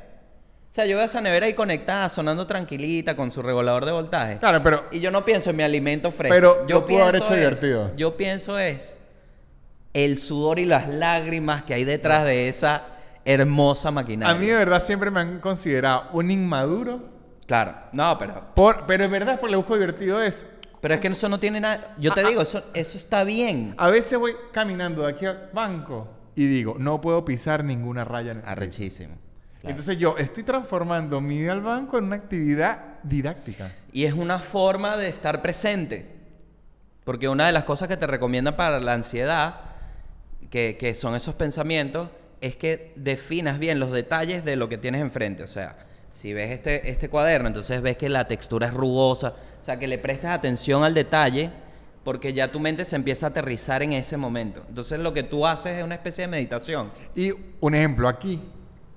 O 0.69 0.75
sea, 0.75 0.87
yo 0.87 0.97
veo 0.97 1.05
esa 1.07 1.21
nevera 1.21 1.47
ahí 1.47 1.55
conectada, 1.55 2.09
sonando 2.09 2.45
tranquilita, 2.45 3.15
con 3.15 3.31
su 3.31 3.41
regulador 3.41 3.85
de 3.85 3.93
voltaje. 3.93 4.39
Claro, 4.39 4.65
pero 4.65 4.87
Y 4.91 4.99
yo 4.99 5.13
no 5.13 5.25
pienso 5.25 5.51
en 5.51 5.57
mi 5.59 5.63
alimento 5.63 6.11
fresco. 6.11 6.35
Pero 6.35 6.67
yo 6.67 6.81
lo 6.81 6.87
pudo 6.89 7.03
haber 7.03 7.13
pienso 7.21 7.27
hecho 7.27 7.35
es- 7.35 7.61
divertido. 7.61 7.97
Yo 7.97 8.17
pienso 8.17 8.59
es 8.59 8.99
el 9.95 10.19
sudor 10.19 10.59
y 10.59 10.65
las 10.65 10.89
lágrimas 10.89 11.63
que 11.63 11.75
hay 11.75 11.85
detrás 11.85 12.25
de 12.25 12.49
esa 12.49 12.83
hermosa 13.25 13.93
maquinaria. 13.93 14.35
a 14.35 14.39
mí 14.41 14.47
de 14.47 14.57
verdad 14.57 14.83
siempre 14.83 15.13
me 15.13 15.21
han 15.21 15.39
considerado 15.39 16.09
un 16.15 16.33
inmaduro. 16.33 17.01
Claro. 17.47 17.77
No, 17.93 18.19
pero... 18.19 18.55
Por, 18.57 18.87
pero 18.87 19.05
es 19.05 19.11
verdad, 19.11 19.39
porque 19.39 19.53
le 19.53 19.57
busco 19.57 19.75
divertido 19.75 20.21
es 20.21 20.47
Pero 20.81 20.95
es 20.95 21.01
que 21.01 21.09
eso 21.09 21.29
no 21.29 21.39
tiene 21.39 21.61
nada. 21.61 21.95
Yo 21.99 22.13
te 22.15 22.21
Ah, 22.21 22.29
digo, 22.29 22.41
eso, 22.43 22.65
eso 22.75 22.97
está 22.97 23.23
bien. 23.25 23.75
A 23.77 23.89
veces 23.91 24.19
voy 24.19 24.33
caminando 24.53 25.03
de 25.03 25.13
aquí 25.13 25.27
al 25.27 25.51
banco 25.53 26.09
y 26.35 26.47
digo, 26.47 26.77
no 26.79 27.01
puedo 27.01 27.25
pisar 27.25 27.65
ninguna 27.65 28.05
raya 28.05 28.33
en 28.33 28.39
el. 28.39 28.45
Arrechísimo. 28.47 29.15
Claro. 29.61 29.71
Entonces 29.71 29.99
yo 29.99 30.17
estoy 30.17 30.43
transformando 30.43 31.21
mi 31.21 31.37
ida 31.37 31.53
al 31.53 31.61
banco 31.61 31.99
en 31.99 32.05
una 32.05 32.17
actividad 32.17 32.99
didáctica. 33.03 33.71
y 33.93 34.05
es 34.07 34.15
una 34.15 34.39
forma 34.39 34.97
de 34.97 35.09
estar 35.09 35.43
presente. 35.43 36.19
Porque 37.05 37.29
una 37.29 37.47
de 37.47 37.53
las 37.53 37.65
cosas 37.65 37.89
que 37.89 37.97
te 37.97 38.07
recomiendan 38.07 38.57
para 38.57 38.81
la 38.81 38.95
ansiedad 38.95 39.61
que, 40.51 40.77
que 40.79 40.95
son 40.95 41.15
esos 41.15 41.35
pensamientos, 41.35 42.09
es 42.41 42.57
que 42.57 42.93
definas 42.97 43.59
bien 43.59 43.79
los 43.81 43.93
detalles 43.93 44.45
de 44.47 44.57
lo 44.57 44.69
que 44.71 44.79
tienes 44.79 45.03
enfrente. 45.03 45.43
O 45.43 45.47
sea, 45.47 45.77
si 46.13 46.33
ves 46.33 46.51
este, 46.51 46.91
este 46.91 47.09
cuaderno, 47.09 47.49
entonces 47.49 47.81
ves 47.83 47.97
que 47.97 48.09
la 48.09 48.27
textura 48.27 48.67
es 48.69 48.75
rugosa. 48.75 49.35
O 49.61 49.65
sea, 49.65 49.79
que 49.79 49.87
le 49.87 49.99
prestes 49.99 50.31
atención 50.31 50.83
al 50.85 50.95
detalle 50.95 51.51
porque 52.05 52.33
ya 52.33 52.51
tu 52.51 52.59
mente 52.61 52.85
se 52.85 52.97
empieza 52.97 53.27
a 53.27 53.29
aterrizar 53.31 53.83
en 53.83 53.93
ese 53.93 54.17
momento. 54.17 54.65
Entonces 54.69 54.99
lo 55.01 55.13
que 55.15 55.23
tú 55.23 55.47
haces 55.47 55.79
es 55.79 55.85
una 55.85 55.95
especie 55.95 56.23
de 56.23 56.29
meditación. 56.29 56.91
Y 57.15 57.33
un 57.61 57.75
ejemplo, 57.75 58.09
aquí, 58.09 58.41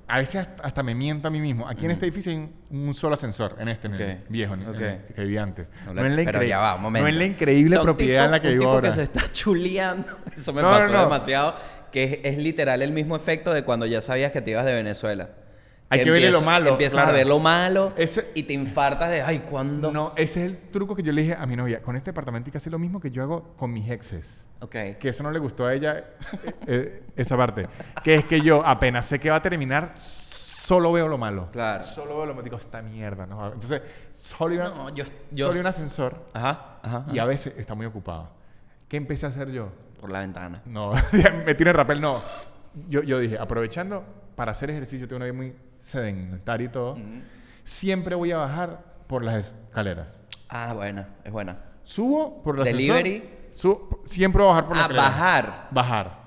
a 0.07 0.17
veces 0.19 0.47
hasta, 0.63 0.83
me 0.83 0.95
miento 0.95 1.27
a 1.27 1.31
mí 1.31 1.39
mismo. 1.39 1.67
Aquí 1.67 1.85
en 1.85 1.91
este 1.91 2.05
edificio 2.05 2.31
hay 2.31 2.37
un, 2.37 2.87
un 2.87 2.93
solo 2.93 3.13
ascensor, 3.15 3.57
en 3.59 3.67
este 3.67 3.87
en 3.87 3.93
el 3.95 4.23
viejo, 4.29 4.53
en 4.53 4.61
el- 4.61 4.69
Ok. 4.69 4.75
en 4.81 4.83
el 4.87 5.13
que 5.13 5.21
vivía 5.21 5.43
antes. 5.43 5.67
No, 5.85 5.93
No, 5.93 6.03
la 6.03 6.23
pero 6.25 6.43
ya 6.43 6.59
va, 6.59 6.75
un 6.75 6.81
momento. 6.81 7.03
no 7.03 7.09
es 7.09 7.15
la 7.17 7.25
increíble 7.25 7.69
O 7.69 7.71
sea, 7.71 7.81
un 7.81 7.85
propiedad 7.85 8.21
tipo- 8.21 8.25
en 8.25 8.31
la 8.31 8.41
que 8.41 8.47
un 8.47 8.53
vivo 8.53 8.63
tipo 8.63 8.71
ahora. 8.73 8.89
que 8.89 8.95
se 8.95 9.03
está 9.03 9.31
chuleando. 9.31 10.17
Eso 10.35 10.53
me 10.53 10.61
No, 10.61 10.71
no, 10.71 10.77
pasó 10.79 10.99
demasiado. 11.03 11.55
Que 11.91 12.03
es, 12.05 12.19
es 12.23 12.37
literal 12.37 12.81
el 12.81 12.91
mismo 12.91 13.15
efecto 13.15 13.53
de 13.53 13.63
cuando 13.63 13.85
ya 13.85 14.01
sabías 14.01 14.31
que 14.31 14.41
te 14.41 14.51
ibas 14.51 14.65
de 14.65 14.73
Venezuela. 14.73 15.29
Hay 15.93 16.03
que 16.03 16.11
verle 16.11 16.31
lo 16.31 16.41
malo, 16.41 16.69
Empiezas 16.71 16.93
claro. 16.97 17.11
a 17.11 17.13
ver 17.13 17.27
lo 17.27 17.39
malo 17.39 17.93
Ese- 17.95 18.31
y 18.35 18.43
te 18.43 18.53
infartas 18.53 19.09
de, 19.09 19.21
ay, 19.21 19.39
¿cuándo? 19.39 19.91
No, 19.91 20.13
ese 20.15 20.43
es 20.45 20.51
el 20.51 20.57
truco 20.71 20.95
que 20.95 21.03
yo 21.03 21.11
le 21.11 21.21
dije 21.23 21.35
a 21.35 21.45
mi 21.45 21.55
novia. 21.55 21.81
Con 21.81 21.95
este 21.95 22.11
departamento 22.11 22.47
hay 22.47 22.51
que 22.51 22.57
hacer 22.57 22.71
lo 22.71 22.79
mismo 22.79 22.99
que 22.99 23.11
yo 23.11 23.23
hago 23.23 23.53
con 23.57 23.71
mis 23.71 23.89
exes. 23.89 24.45
Ok. 24.59 24.71
Que 24.99 25.09
eso 25.09 25.23
no 25.23 25.31
le 25.31 25.39
gustó 25.39 25.65
a 25.65 25.73
ella, 25.73 25.97
eh, 26.43 26.53
eh, 26.67 27.03
esa 27.15 27.35
parte. 27.37 27.67
Que 28.03 28.15
es 28.15 28.25
que 28.25 28.41
yo 28.41 28.65
apenas 28.65 29.05
sé 29.05 29.19
que 29.19 29.29
va 29.29 29.37
a 29.37 29.41
terminar, 29.41 29.93
solo 29.95 30.91
veo 30.91 31.07
lo 31.07 31.17
malo. 31.17 31.49
Claro. 31.51 31.83
Solo 31.83 32.15
veo 32.17 32.25
lo 32.27 32.33
malo. 32.33 32.43
Digo, 32.43 32.57
esta 32.57 32.81
mierda. 32.81 33.25
¿no? 33.25 33.47
Entonces, 33.53 33.81
solo 34.17 34.55
iba, 34.55 34.69
No, 34.69 34.89
yo- 34.89 35.03
yo- 35.31 35.47
solo 35.47 35.55
iba 35.59 35.61
un 35.61 35.67
ascensor 35.67 36.27
Ajá, 36.33 36.77
ajá. 36.81 37.05
y 37.11 37.19
a 37.19 37.23
ajá. 37.23 37.29
veces 37.29 37.53
está 37.57 37.75
muy 37.75 37.85
ocupado. 37.85 38.29
¿Qué 38.87 38.97
empecé 38.97 39.25
a 39.25 39.29
hacer 39.29 39.51
yo? 39.51 39.69
Por 39.99 40.09
la 40.11 40.19
ventana. 40.21 40.61
No, 40.65 40.91
me 41.45 41.55
tiré 41.55 41.71
el 41.71 41.75
rapel, 41.77 41.99
no. 42.01 42.17
Yo, 42.89 43.03
yo 43.03 43.19
dije, 43.19 43.37
aprovechando 43.37 44.03
para 44.35 44.51
hacer 44.51 44.69
ejercicio, 44.69 45.07
tengo 45.07 45.17
una 45.17 45.25
vida 45.25 45.33
muy 45.35 45.53
sedentaria 45.83 46.65
y 46.65 46.69
todo, 46.69 46.97
siempre 47.63 48.15
voy 48.15 48.31
a 48.31 48.37
bajar 48.37 48.83
por 49.07 49.23
las 49.23 49.53
escaleras. 49.67 50.19
Ah, 50.49 50.73
buena, 50.73 51.09
es 51.23 51.31
buena. 51.31 51.57
Subo 51.83 52.41
por 52.41 52.59
ascensor, 52.61 52.95
Delivery. 52.95 53.29
subo- 53.53 54.01
siempre 54.05 54.41
voy 54.41 54.51
a 54.51 54.55
bajar 54.55 54.67
por 54.67 54.77
las 54.77 54.85
Ah, 54.85 54.87
escaleras. 54.89 55.11
bajar. 55.19 55.67
Bajar. 55.71 56.23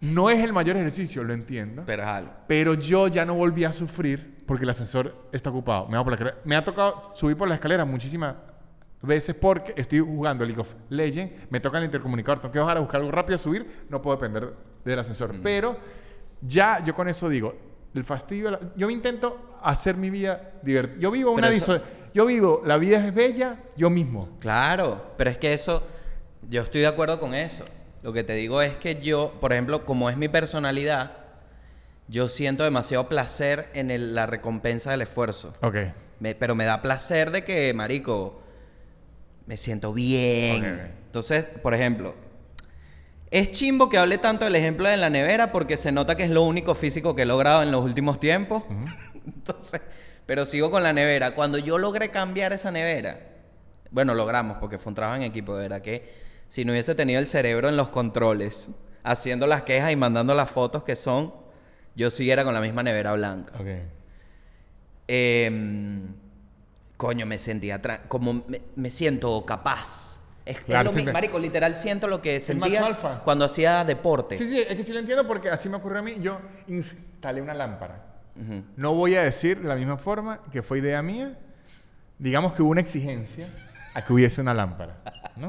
No 0.00 0.30
es 0.30 0.42
el 0.44 0.52
mayor 0.52 0.76
ejercicio, 0.76 1.24
lo 1.24 1.32
entiendo. 1.32 1.82
Pero 1.86 2.02
es 2.02 2.08
algo. 2.08 2.30
Pero 2.46 2.74
yo 2.74 3.08
ya 3.08 3.24
no 3.24 3.34
volví 3.34 3.64
a 3.64 3.72
sufrir 3.72 4.36
porque 4.46 4.64
el 4.64 4.70
ascensor 4.70 5.14
está 5.32 5.50
ocupado. 5.50 5.88
Me, 5.88 5.96
voy 5.96 6.04
por 6.04 6.12
la 6.12 6.16
escalera. 6.16 6.38
Me 6.44 6.54
ha 6.56 6.62
tocado 6.64 7.10
subir 7.14 7.36
por 7.36 7.48
la 7.48 7.54
escalera 7.54 7.84
muchísimas 7.84 8.36
veces 9.02 9.34
porque 9.34 9.74
estoy 9.76 10.00
jugando 10.00 10.44
League 10.44 10.60
of 10.60 10.74
Legends, 10.90 11.50
me 11.50 11.60
toca 11.60 11.78
el 11.78 11.84
intercomunicador, 11.84 12.40
tengo 12.40 12.52
que 12.52 12.58
bajar 12.58 12.76
a 12.76 12.80
buscar 12.80 13.00
algo 13.00 13.10
rápido, 13.12 13.38
subir, 13.38 13.86
no 13.88 14.00
puedo 14.02 14.16
depender 14.16 14.52
del 14.84 14.98
ascensor. 14.98 15.34
Pero 15.42 15.76
ya 16.42 16.84
yo 16.84 16.94
con 16.94 17.08
eso 17.08 17.28
digo, 17.28 17.54
el 17.98 18.04
fastidio, 18.04 18.58
yo 18.76 18.90
intento 18.90 19.58
hacer 19.62 19.96
mi 19.96 20.10
vida 20.10 20.52
divertida. 20.62 21.00
Yo 21.00 21.10
vivo 21.10 21.32
una 21.32 21.48
eso- 21.48 21.80
yo 22.14 22.26
vivo, 22.26 22.62
la 22.64 22.78
vida 22.78 23.04
es 23.04 23.14
bella 23.14 23.56
yo 23.76 23.90
mismo. 23.90 24.28
Claro, 24.40 25.12
pero 25.16 25.30
es 25.30 25.38
que 25.38 25.52
eso, 25.52 25.82
yo 26.48 26.62
estoy 26.62 26.80
de 26.82 26.86
acuerdo 26.86 27.20
con 27.20 27.34
eso. 27.34 27.64
Lo 28.02 28.12
que 28.12 28.22
te 28.24 28.34
digo 28.34 28.62
es 28.62 28.76
que 28.76 29.00
yo, 29.00 29.34
por 29.40 29.52
ejemplo, 29.52 29.84
como 29.84 30.08
es 30.10 30.16
mi 30.16 30.28
personalidad, 30.28 31.12
yo 32.08 32.28
siento 32.28 32.62
demasiado 32.64 33.08
placer 33.08 33.68
en 33.74 33.90
el- 33.90 34.14
la 34.14 34.26
recompensa 34.26 34.92
del 34.92 35.02
esfuerzo. 35.02 35.52
Ok. 35.60 35.76
Me- 36.20 36.34
pero 36.34 36.54
me 36.54 36.64
da 36.64 36.80
placer 36.80 37.30
de 37.32 37.44
que, 37.44 37.74
marico, 37.74 38.40
me 39.46 39.56
siento 39.56 39.92
bien. 39.92 40.90
Entonces, 41.06 41.44
por 41.44 41.74
ejemplo, 41.74 42.14
es 43.30 43.50
chimbo 43.50 43.88
que 43.88 43.98
hable 43.98 44.18
tanto 44.18 44.44
del 44.44 44.54
ejemplo 44.54 44.88
de 44.88 44.96
la 44.96 45.10
nevera 45.10 45.52
porque 45.52 45.76
se 45.76 45.92
nota 45.92 46.16
que 46.16 46.24
es 46.24 46.30
lo 46.30 46.42
único 46.42 46.74
físico 46.74 47.14
que 47.14 47.22
he 47.22 47.26
logrado 47.26 47.62
en 47.62 47.72
los 47.72 47.84
últimos 47.84 48.20
tiempos. 48.20 48.62
Entonces, 49.26 49.80
pero 50.26 50.46
sigo 50.46 50.70
con 50.70 50.82
la 50.82 50.92
nevera. 50.92 51.34
Cuando 51.34 51.58
yo 51.58 51.78
logré 51.78 52.10
cambiar 52.10 52.52
esa 52.52 52.70
nevera, 52.70 53.20
bueno, 53.90 54.14
logramos 54.14 54.58
porque 54.58 54.78
fue 54.78 54.90
un 54.90 54.94
trabajo 54.94 55.16
en 55.16 55.22
equipo, 55.22 55.56
de 55.56 55.62
verdad 55.62 55.82
que 55.82 56.26
si 56.48 56.64
no 56.64 56.72
hubiese 56.72 56.94
tenido 56.94 57.20
el 57.20 57.26
cerebro 57.26 57.68
en 57.68 57.76
los 57.76 57.88
controles, 57.88 58.70
haciendo 59.02 59.46
las 59.46 59.62
quejas 59.62 59.92
y 59.92 59.96
mandando 59.96 60.34
las 60.34 60.50
fotos 60.50 60.84
que 60.84 60.96
son, 60.96 61.32
yo 61.94 62.10
siguiera 62.10 62.44
con 62.44 62.54
la 62.54 62.60
misma 62.60 62.82
nevera 62.82 63.14
blanca. 63.14 63.52
Ok. 63.58 63.66
Em, 65.08 66.14
coño, 66.96 67.26
me 67.26 67.38
sentía 67.38 67.80
como 68.08 68.44
me, 68.46 68.62
me 68.74 68.90
siento 68.90 69.44
capaz. 69.46 70.20
Es, 70.46 70.58
lo 70.68 70.84
mi- 70.84 70.92
siente- 70.92 71.12
marico, 71.12 71.38
literal 71.38 71.76
siento 71.76 72.06
lo 72.06 72.22
que 72.22 72.40
sentía 72.40 72.96
cuando 73.24 73.44
hacía 73.44 73.84
deporte. 73.84 74.36
Sí, 74.36 74.48
sí, 74.48 74.60
es 74.60 74.76
que 74.76 74.84
sí 74.84 74.92
lo 74.92 75.00
entiendo 75.00 75.26
porque 75.26 75.50
así 75.50 75.68
me 75.68 75.76
ocurrió 75.76 75.98
a 75.98 76.02
mí. 76.02 76.16
Yo 76.20 76.40
instalé 76.68 77.42
una 77.42 77.52
lámpara. 77.52 78.04
No 78.76 78.94
voy 78.94 79.16
a 79.16 79.22
decir 79.22 79.60
de 79.60 79.68
la 79.68 79.74
misma 79.74 79.96
forma 79.98 80.40
que 80.52 80.62
fue 80.62 80.78
idea 80.78 81.02
mía. 81.02 81.36
Digamos 82.18 82.52
que 82.52 82.62
hubo 82.62 82.70
una 82.70 82.80
exigencia 82.80 83.48
a 83.92 84.04
que 84.04 84.12
hubiese 84.12 84.40
una 84.40 84.54
lámpara, 84.54 84.98
¿no? 85.36 85.48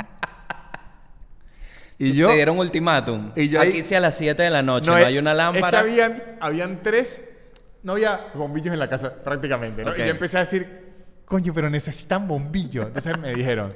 Y 2.00 2.14
yo... 2.14 2.28
Te 2.28 2.36
dieron 2.36 2.58
ultimátum. 2.60 3.32
y 3.36 3.50
yo 3.50 3.60
Aquí 3.62 3.84
sí 3.84 3.96
a 3.96 4.00
las 4.00 4.16
7 4.18 4.42
de 4.42 4.50
la 4.50 4.62
noche, 4.62 4.90
no, 4.90 4.96
hay 4.96 5.18
una 5.18 5.34
lámpara. 5.34 5.80
Es 5.80 5.84
que 5.86 5.92
habían, 5.92 6.24
habían 6.40 6.84
tres... 6.84 7.24
No 7.84 7.94
había 7.94 8.28
bombillos 8.34 8.74
en 8.74 8.80
la 8.80 8.90
casa 8.90 9.14
prácticamente. 9.24 9.82
Y 9.82 9.86
yo 10.00 10.06
empecé 10.06 10.38
a 10.38 10.42
decir, 10.42 10.94
coño, 11.26 11.54
pero 11.54 11.70
necesitan 11.70 12.28
bombillos. 12.28 12.88
Entonces 12.88 13.18
me 13.18 13.34
dijeron, 13.34 13.74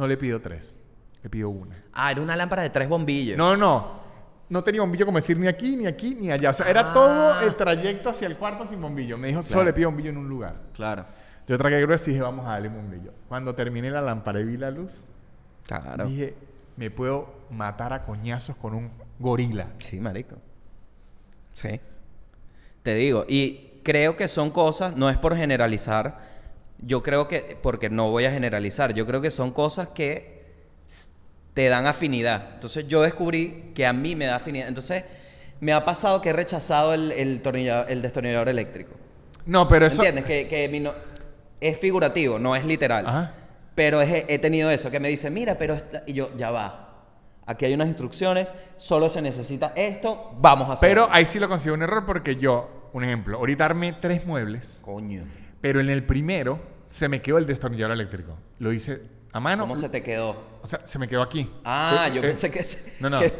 no 0.00 0.06
le 0.08 0.16
pido 0.16 0.40
tres, 0.40 0.76
le 1.22 1.30
pido 1.30 1.50
una. 1.50 1.76
Ah, 1.92 2.10
era 2.10 2.20
una 2.22 2.34
lámpara 2.34 2.62
de 2.62 2.70
tres 2.70 2.88
bombillos. 2.88 3.36
No, 3.38 3.56
no. 3.56 4.00
No 4.48 4.64
tenía 4.64 4.80
bombillo 4.80 5.06
como 5.06 5.18
decir 5.18 5.38
ni 5.38 5.46
aquí, 5.46 5.76
ni 5.76 5.86
aquí, 5.86 6.16
ni 6.16 6.30
allá. 6.32 6.50
O 6.50 6.54
sea, 6.54 6.66
era 6.68 6.90
Ah. 6.90 6.92
todo 6.92 7.40
el 7.42 7.54
trayecto 7.54 8.08
hacia 8.10 8.26
el 8.26 8.36
cuarto 8.36 8.66
sin 8.66 8.80
bombillo. 8.80 9.16
Me 9.16 9.28
dijo, 9.28 9.42
solo 9.42 9.52
Claro. 9.60 9.64
le 9.66 9.72
pido 9.74 9.88
bombillo 9.90 10.10
en 10.10 10.16
un 10.16 10.28
lugar. 10.28 10.56
Claro. 10.74 11.04
Yo 11.46 11.56
tragué 11.58 11.80
grueso 11.82 12.10
y 12.10 12.14
dije, 12.14 12.22
vamos 12.22 12.46
a 12.46 12.50
darle 12.52 12.68
un 12.68 12.76
bombillo. 12.76 13.12
Cuando 13.28 13.54
terminé 13.54 13.90
la 13.90 14.00
lámpara 14.00 14.40
y 14.40 14.44
vi 14.44 14.56
la 14.56 14.70
luz, 14.70 15.04
Claro. 15.66 16.06
dije, 16.06 16.34
me 16.76 16.90
puedo 16.90 17.32
matar 17.50 17.92
a 17.92 18.04
coñazos 18.04 18.56
con 18.56 18.74
un 18.74 18.90
gorila. 19.18 19.68
Sí, 19.78 20.00
marico. 20.00 20.36
Sí. 21.54 21.80
Te 22.82 22.94
digo, 22.94 23.24
y 23.28 23.80
creo 23.84 24.16
que 24.16 24.26
son 24.28 24.50
cosas, 24.50 24.96
no 24.96 25.10
es 25.10 25.18
por 25.18 25.36
generalizar, 25.36 26.18
yo 26.82 27.02
creo 27.02 27.28
que, 27.28 27.58
porque 27.62 27.90
no 27.90 28.10
voy 28.10 28.24
a 28.24 28.30
generalizar, 28.32 28.94
yo 28.94 29.06
creo 29.06 29.20
que 29.20 29.30
son 29.30 29.52
cosas 29.52 29.88
que 29.88 30.40
te 31.54 31.68
dan 31.68 31.86
afinidad. 31.86 32.50
Entonces 32.54 32.86
yo 32.88 33.02
descubrí 33.02 33.72
que 33.74 33.86
a 33.86 33.92
mí 33.92 34.16
me 34.16 34.26
da 34.26 34.36
afinidad. 34.36 34.68
Entonces 34.68 35.04
me 35.60 35.72
ha 35.72 35.84
pasado 35.84 36.22
que 36.22 36.30
he 36.30 36.32
rechazado 36.32 36.94
el, 36.94 37.12
el, 37.12 37.42
tornillador- 37.42 37.86
el 37.88 38.02
destornillador 38.02 38.48
eléctrico. 38.48 38.94
No, 39.46 39.66
pero 39.68 39.86
eso... 39.86 39.96
¿Entiendes? 39.96 40.24
Que, 40.24 40.48
que 40.48 40.68
mi 40.68 40.80
no- 40.80 40.94
es 41.60 41.78
figurativo, 41.78 42.38
no 42.38 42.54
es 42.56 42.64
literal. 42.64 43.06
Ajá. 43.06 43.34
Pero 43.74 44.00
es- 44.00 44.24
he 44.28 44.38
tenido 44.38 44.70
eso, 44.70 44.90
que 44.90 45.00
me 45.00 45.08
dice, 45.08 45.28
mira, 45.30 45.58
pero 45.58 45.74
esta... 45.74 46.02
Y 46.06 46.12
yo, 46.14 46.34
ya 46.36 46.50
va. 46.50 46.86
Aquí 47.46 47.64
hay 47.64 47.74
unas 47.74 47.88
instrucciones, 47.88 48.54
solo 48.76 49.08
se 49.08 49.20
necesita 49.20 49.72
esto, 49.74 50.32
vamos 50.38 50.70
a 50.70 50.74
hacerlo. 50.74 51.04
Pero 51.06 51.14
ahí 51.14 51.26
sí 51.26 51.40
lo 51.40 51.48
considero 51.48 51.74
un 51.74 51.82
error 51.82 52.06
porque 52.06 52.36
yo, 52.36 52.90
un 52.92 53.02
ejemplo, 53.02 53.38
ahorita 53.38 53.64
armé 53.64 53.92
tres 54.00 54.24
muebles, 54.24 54.78
Coño. 54.82 55.24
Pero 55.60 55.80
en 55.80 55.90
el 55.90 56.04
primero 56.04 56.58
se 56.86 57.08
me 57.08 57.20
quedó 57.22 57.38
el 57.38 57.46
destornillador 57.46 57.92
eléctrico. 57.92 58.36
Lo 58.58 58.72
hice 58.72 59.02
a 59.32 59.40
mano. 59.40 59.62
¿Cómo 59.62 59.76
se 59.76 59.88
te 59.88 60.02
quedó? 60.02 60.36
O 60.62 60.66
sea, 60.66 60.80
se 60.86 60.98
me 60.98 61.06
quedó 61.08 61.22
aquí. 61.22 61.50
Ah, 61.64 62.06
Eh, 62.08 62.14
yo 62.14 62.20
eh, 62.20 62.26
pensé 62.26 62.50
que... 62.50 62.62
se- 62.64 63.00
No, 63.00 63.08
no. 63.10 63.20
que- 63.20 63.32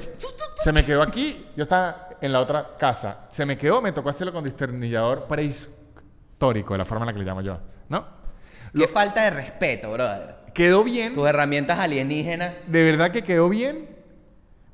Se 0.57 0.73
me 0.73 0.85
quedó 0.85 1.03
aquí. 1.03 1.47
Yo 1.57 1.63
estaba 1.63 2.11
en 2.21 2.33
la 2.33 2.41
otra 2.41 2.77
casa. 2.79 3.27
Se 3.31 3.45
me 3.47 3.57
quedó, 3.59 3.81
me 3.83 3.93
tocó 3.93 4.09
hacerlo 4.11 4.33
con 4.33 4.45
destornillador 4.45 5.27
prehistórico, 5.27 6.75
de 6.75 6.79
la 6.79 6.85
forma 6.85 7.05
en 7.05 7.07
la 7.09 7.13
que 7.13 7.19
le 7.19 7.25
llamo 7.25 7.41
yo. 7.41 7.59
¿No? 7.89 8.07
Qué 8.75 8.87
falta 8.87 9.23
de 9.25 9.31
respeto, 9.31 9.93
brother. 9.93 10.37
Quedó 10.55 10.85
bien. 10.85 11.15
Tus 11.15 11.27
herramientas 11.27 11.79
alienígenas. 11.79 12.55
De 12.67 12.83
verdad 12.85 13.11
que 13.11 13.23
quedó 13.23 13.49
bien. 13.49 13.89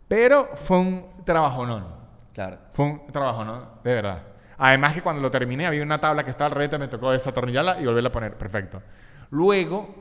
Pero 0.08 0.50
fue 0.54 0.78
un 0.78 1.06
trabajo 1.24 1.66
no. 1.66 1.96
Claro. 2.34 2.58
Fue 2.72 2.84
un 2.86 3.06
trabajo 3.08 3.44
no. 3.44 3.80
De 3.82 3.94
verdad. 3.94 4.22
Además 4.58 4.94
que 4.94 5.02
cuando 5.02 5.20
lo 5.22 5.30
terminé 5.30 5.66
había 5.66 5.82
una 5.82 6.00
tabla 6.00 6.24
que 6.24 6.30
estaba 6.30 6.46
al 6.46 6.52
revés, 6.52 6.78
me 6.78 6.88
tocó 6.88 7.10
desatornillarla 7.12 7.80
y 7.80 7.84
volverla 7.86 8.08
a 8.08 8.12
poner. 8.12 8.34
Perfecto. 8.38 8.82
Luego 9.30 9.94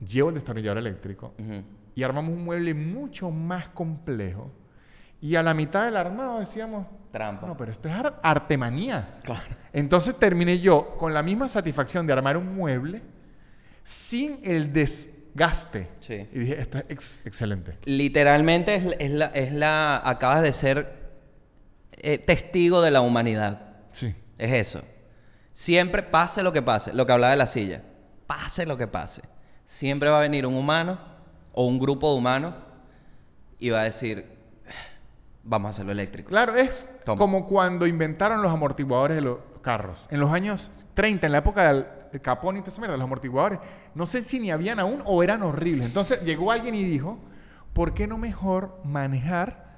llevo 0.00 0.30
el 0.30 0.34
destornillador 0.36 0.78
eléctrico 0.78 1.34
Ujú. 1.38 1.62
y 1.94 2.02
armamos 2.02 2.32
un 2.34 2.44
mueble 2.44 2.74
mucho 2.74 3.30
más 3.30 3.68
complejo. 3.68 4.50
Y 5.20 5.36
a 5.36 5.42
la 5.42 5.54
mitad 5.54 5.84
del 5.84 5.96
armado 5.96 6.40
decíamos, 6.40 6.86
Trampa. 7.12 7.46
no, 7.46 7.56
pero 7.56 7.70
esto 7.70 7.88
es 7.88 7.94
ar- 7.94 8.18
artemanía. 8.24 9.14
Claro. 9.22 9.42
Entonces 9.72 10.16
terminé 10.16 10.58
yo 10.58 10.96
con 10.98 11.14
la 11.14 11.22
misma 11.22 11.48
satisfacción 11.48 12.06
de 12.06 12.12
armar 12.12 12.36
un 12.36 12.56
mueble 12.56 13.02
sin 13.84 14.40
el 14.42 14.72
desgaste. 14.72 15.88
Sí. 16.00 16.26
Y 16.32 16.38
dije, 16.40 16.60
esto 16.60 16.78
es 16.78 16.84
ex- 16.88 17.20
excelente. 17.24 17.78
Literalmente 17.84 18.74
es, 18.74 18.96
es 18.98 19.10
la, 19.12 19.26
es 19.26 19.52
la... 19.52 20.00
Acabas 20.04 20.42
de 20.42 20.52
ser 20.52 21.02
eh, 21.98 22.18
testigo 22.18 22.82
de 22.82 22.90
la 22.90 23.00
humanidad. 23.00 23.71
Sí. 23.92 24.14
Es 24.38 24.52
eso. 24.52 24.82
Siempre 25.52 26.02
pase 26.02 26.42
lo 26.42 26.52
que 26.52 26.62
pase. 26.62 26.92
Lo 26.92 27.06
que 27.06 27.12
hablaba 27.12 27.30
de 27.30 27.36
la 27.36 27.46
silla. 27.46 27.82
Pase 28.26 28.66
lo 28.66 28.76
que 28.76 28.86
pase. 28.86 29.22
Siempre 29.64 30.10
va 30.10 30.18
a 30.18 30.22
venir 30.22 30.46
un 30.46 30.54
humano 30.54 30.98
o 31.52 31.66
un 31.66 31.78
grupo 31.78 32.10
de 32.10 32.18
humanos 32.18 32.54
y 33.58 33.70
va 33.70 33.80
a 33.80 33.84
decir, 33.84 34.32
Vamos 35.44 35.66
a 35.66 35.70
hacerlo 35.70 35.92
eléctrico. 35.92 36.28
Claro, 36.28 36.54
es 36.54 36.88
Toma. 37.04 37.18
como 37.18 37.46
cuando 37.46 37.86
inventaron 37.86 38.42
los 38.42 38.52
amortiguadores 38.52 39.16
de 39.16 39.22
los 39.22 39.38
carros. 39.60 40.06
En 40.10 40.20
los 40.20 40.30
años 40.30 40.70
30, 40.94 41.26
en 41.26 41.32
la 41.32 41.38
época 41.38 41.72
del 41.72 42.20
Capón 42.20 42.56
y 42.56 42.60
toda 42.60 42.70
esa 42.70 42.80
mierda, 42.80 42.96
los 42.96 43.04
amortiguadores, 43.04 43.58
no 43.94 44.06
sé 44.06 44.22
si 44.22 44.38
ni 44.38 44.52
habían 44.52 44.78
aún 44.78 45.02
o 45.04 45.22
eran 45.22 45.42
horribles. 45.42 45.86
Entonces 45.86 46.22
llegó 46.22 46.52
alguien 46.52 46.74
y 46.74 46.84
dijo, 46.84 47.18
¿por 47.72 47.92
qué 47.92 48.06
no 48.06 48.18
mejor 48.18 48.80
manejar 48.84 49.71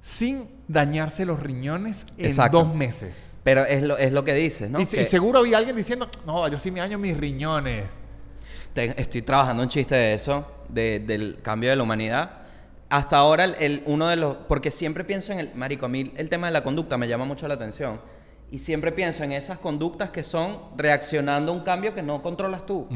sin 0.00 0.48
dañarse 0.68 1.24
los 1.24 1.40
riñones 1.40 2.06
en 2.16 2.26
Exacto. 2.26 2.58
dos 2.64 2.74
meses? 2.74 3.34
Pero 3.44 3.64
es 3.64 3.82
lo, 3.82 3.96
es 3.96 4.12
lo 4.12 4.24
que 4.24 4.34
dices, 4.34 4.70
¿no? 4.70 4.80
y, 4.80 4.86
Que 4.86 5.02
y 5.02 5.04
seguro 5.04 5.38
había 5.40 5.58
alguien 5.58 5.76
diciendo, 5.76 6.08
no, 6.26 6.46
yo 6.48 6.58
sí 6.58 6.70
me 6.70 6.80
daño 6.80 6.98
mis 6.98 7.16
riñones. 7.16 7.84
te- 8.74 9.00
estoy 9.00 9.22
trabajando 9.22 9.62
un 9.62 9.68
chiste 9.68 9.94
de 9.94 10.14
eso, 10.14 10.46
de- 10.68 11.00
del 11.00 11.38
cambio 11.42 11.70
de 11.70 11.76
la 11.76 11.82
humanidad. 11.82 12.30
Hasta 12.90 13.16
ahora, 13.16 13.44
el, 13.44 13.56
el- 13.58 13.82
uno 13.86 14.08
de 14.08 14.16
los... 14.16 14.36
Porque 14.48 14.70
siempre 14.70 15.04
pienso 15.04 15.32
en 15.32 15.40
el... 15.40 15.50
Marico, 15.54 15.86
a 15.86 15.88
mí 15.88 16.12
el 16.16 16.28
tema 16.28 16.46
de 16.46 16.52
la 16.52 16.62
conducta 16.62 16.96
me 16.96 17.08
llama 17.08 17.24
mucho 17.24 17.48
la 17.48 17.54
atención. 17.54 18.00
Y 18.50 18.58
siempre 18.60 18.92
pienso 18.92 19.24
en 19.24 19.32
esas 19.32 19.58
conductas 19.58 20.10
que 20.10 20.22
son 20.24 20.58
reaccionando 20.76 21.52
a 21.52 21.54
un 21.54 21.62
cambio 21.62 21.92
que 21.94 22.02
no 22.02 22.22
controlas 22.22 22.64
tú. 22.66 22.88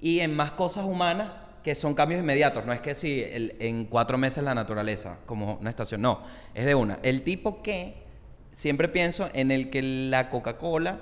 Y 0.00 0.20
en 0.20 0.34
más 0.34 0.52
cosas 0.52 0.84
humanas 0.84 1.30
que 1.64 1.74
son 1.74 1.94
cambios 1.94 2.20
inmediatos. 2.20 2.64
No 2.66 2.72
es 2.72 2.80
que 2.80 2.94
si 2.94 3.22
el- 3.22 3.56
en 3.58 3.86
cuatro 3.86 4.18
meses 4.18 4.44
la 4.44 4.54
naturaleza, 4.54 5.16
como 5.26 5.54
una 5.56 5.70
estación. 5.70 6.02
No, 6.02 6.20
es 6.54 6.66
de 6.66 6.74
una. 6.74 6.98
El 7.02 7.22
tipo 7.22 7.62
que 7.62 8.04
siempre 8.52 8.88
pienso 8.88 9.28
en 9.32 9.50
el 9.50 9.70
que 9.70 9.82
la 9.82 10.28
Coca-Cola 10.30 11.00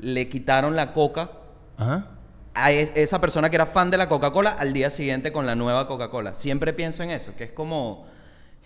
le 0.00 0.28
quitaron 0.28 0.74
la 0.76 0.92
coca 0.92 1.30
Ajá. 1.78 2.08
a 2.54 2.72
es- 2.72 2.90
esa 2.96 3.20
persona 3.20 3.48
que 3.48 3.56
era 3.56 3.66
fan 3.66 3.90
de 3.90 3.96
la 3.96 4.08
Coca-Cola 4.08 4.50
al 4.50 4.72
día 4.72 4.90
siguiente 4.90 5.32
con 5.32 5.46
la 5.46 5.54
nueva 5.54 5.86
Coca-Cola. 5.86 6.34
Siempre 6.34 6.72
pienso 6.72 7.02
en 7.04 7.10
eso, 7.10 7.34
que 7.36 7.44
es 7.44 7.52
como 7.52 8.06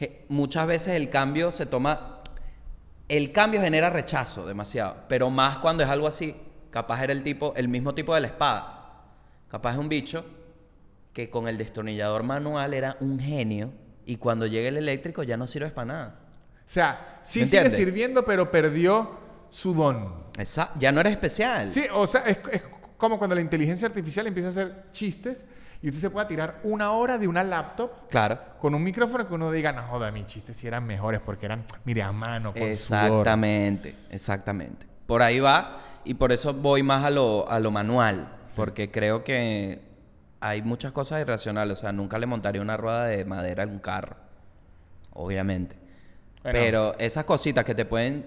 je- 0.01 0.22
muchas 0.29 0.66
veces 0.66 0.95
el 0.95 1.11
cambio 1.11 1.53
se 1.53 1.66
toma 1.66 2.14
el 3.09 3.33
cambio 3.33 3.61
genera 3.62 3.89
rechazo 3.91 4.47
demasiado, 4.47 4.97
pero 5.09 5.31
más 5.31 5.59
cuando 5.59 5.83
es 5.83 5.89
algo 5.89 6.07
así, 6.07 6.37
capaz 6.70 7.03
era 7.05 7.12
el 7.12 7.22
tipo 7.22 7.53
el 7.57 7.68
mismo 7.68 7.95
tipo 7.95 8.14
de 8.14 8.20
la 8.22 8.26
espada. 8.26 8.74
Capaz 9.51 9.72
es 9.72 9.79
un 9.79 9.89
bicho 9.89 10.24
que 11.19 11.31
con 11.31 11.49
el 11.49 11.59
destornillador 11.59 12.23
manual 12.23 12.73
era 12.75 12.97
un 13.01 13.19
genio 13.19 13.73
y 14.07 14.19
cuando 14.19 14.47
llega 14.47 14.69
el 14.69 14.77
eléctrico 14.77 15.25
ya 15.25 15.37
no 15.37 15.49
sirve 15.49 15.69
para 15.71 15.85
nada. 15.87 16.21
O 16.59 16.61
sea, 16.64 17.19
sí 17.25 17.41
¿Me 17.41 17.47
sigue 17.47 17.71
sirviendo, 17.71 18.25
pero 18.25 18.53
perdió 18.53 19.19
su 19.51 19.75
don. 19.75 20.14
Esa- 20.39 20.71
ya 20.79 20.93
no 20.93 21.01
eres 21.01 21.14
especial. 21.14 21.73
Sí, 21.73 21.87
o 21.93 22.07
sea, 22.07 22.21
es, 22.21 22.39
es 22.53 22.62
como 22.97 23.19
cuando 23.19 23.35
la 23.35 23.41
inteligencia 23.41 23.89
artificial 23.89 24.29
empieza 24.29 24.47
a 24.47 24.51
hacer 24.53 24.85
chistes 24.93 25.45
y 25.83 25.89
usted 25.89 26.01
se 26.03 26.09
pueda 26.09 26.29
tirar 26.29 26.61
una 26.62 26.93
hora 26.93 27.19
de 27.19 27.27
una 27.27 27.43
laptop 27.43 27.91
Claro. 28.09 28.39
con 28.61 28.73
un 28.77 28.85
micrófono 28.85 29.27
que 29.27 29.35
uno 29.35 29.51
diga, 29.51 29.73
no 29.73 29.83
joda, 29.89 30.12
mis 30.12 30.27
chistes 30.27 30.57
sí 30.57 30.69
eran 30.69 30.87
mejores 30.87 31.21
porque 31.21 31.47
eran, 31.47 31.64
mire, 31.85 32.03
a 32.03 32.12
mano, 32.12 32.53
con 32.53 32.61
sudor. 32.62 32.71
Exactamente, 32.71 33.93
exactamente. 34.11 34.87
Por 35.07 35.23
ahí 35.23 35.41
va 35.41 35.81
y 36.05 36.14
por 36.14 36.31
eso 36.31 36.55
voy 36.55 36.85
más 36.85 37.05
a 37.05 37.11
lo, 37.11 37.51
a 37.51 37.59
lo 37.59 37.73
manual, 37.73 38.29
porque 38.55 38.93
creo 38.93 39.25
que 39.25 39.88
hay 40.41 40.62
muchas 40.62 40.93
cosas 40.93 41.20
irracionales. 41.20 41.78
O 41.78 41.80
sea, 41.80 41.93
nunca 41.93 42.18
le 42.18 42.26
montaría 42.26 42.62
una 42.62 42.76
rueda 42.76 43.07
de 43.07 43.24
madera 43.24 43.64
a 43.64 43.66
un 43.66 43.78
carro, 43.78 44.16
obviamente. 45.12 45.76
Bueno. 46.43 46.59
Pero 46.59 46.99
esas 46.99 47.24
cositas 47.24 47.64
que 47.64 47.74
te 47.74 47.84
pueden... 47.84 48.26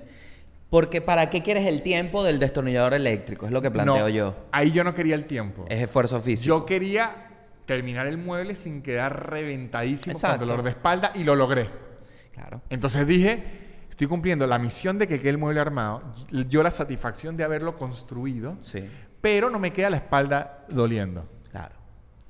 Porque 0.69 1.01
¿para 1.01 1.29
qué 1.29 1.41
quieres 1.43 1.65
el 1.65 1.81
tiempo 1.81 2.23
del 2.23 2.39
destornillador 2.39 2.93
eléctrico? 2.93 3.45
Es 3.45 3.51
lo 3.51 3.61
que 3.61 3.69
planteo 3.69 4.03
No, 4.03 4.09
yo. 4.09 4.35
Ahí 4.53 4.71
yo 4.71 4.85
no 4.85 4.93
quería 4.93 5.15
el 5.15 5.25
tiempo. 5.25 5.65
Es 5.67 5.81
esfuerzo 5.81 6.21
físico. 6.21 6.47
Yo 6.47 6.65
quería 6.65 7.27
terminar 7.65 8.07
el 8.07 8.17
mueble 8.17 8.55
sin 8.55 8.81
quedar 8.81 9.29
reventadísimo 9.29 10.13
Exacto. 10.13 10.39
con 10.39 10.47
dolor 10.47 10.63
de 10.63 10.71
espalda 10.71 11.11
y 11.13 11.25
lo 11.25 11.35
logré. 11.35 11.69
Claro. 12.33 12.61
Entonces 12.69 13.05
dije, 13.05 13.43
estoy 13.89 14.07
cumpliendo 14.07 14.47
la 14.47 14.59
misión 14.59 14.97
de 14.97 15.07
que 15.07 15.19
quede 15.19 15.31
el 15.31 15.37
mueble 15.37 15.59
armado, 15.59 16.03
yo 16.29 16.63
la 16.63 16.71
satisfacción 16.71 17.35
de 17.35 17.43
haberlo 17.43 17.77
construido, 17.77 18.57
Sí, 18.61 18.87
pero 19.21 19.49
no 19.49 19.59
me 19.59 19.71
queda 19.73 19.89
la 19.89 19.97
espalda 19.97 20.65
doliendo. 20.69 21.27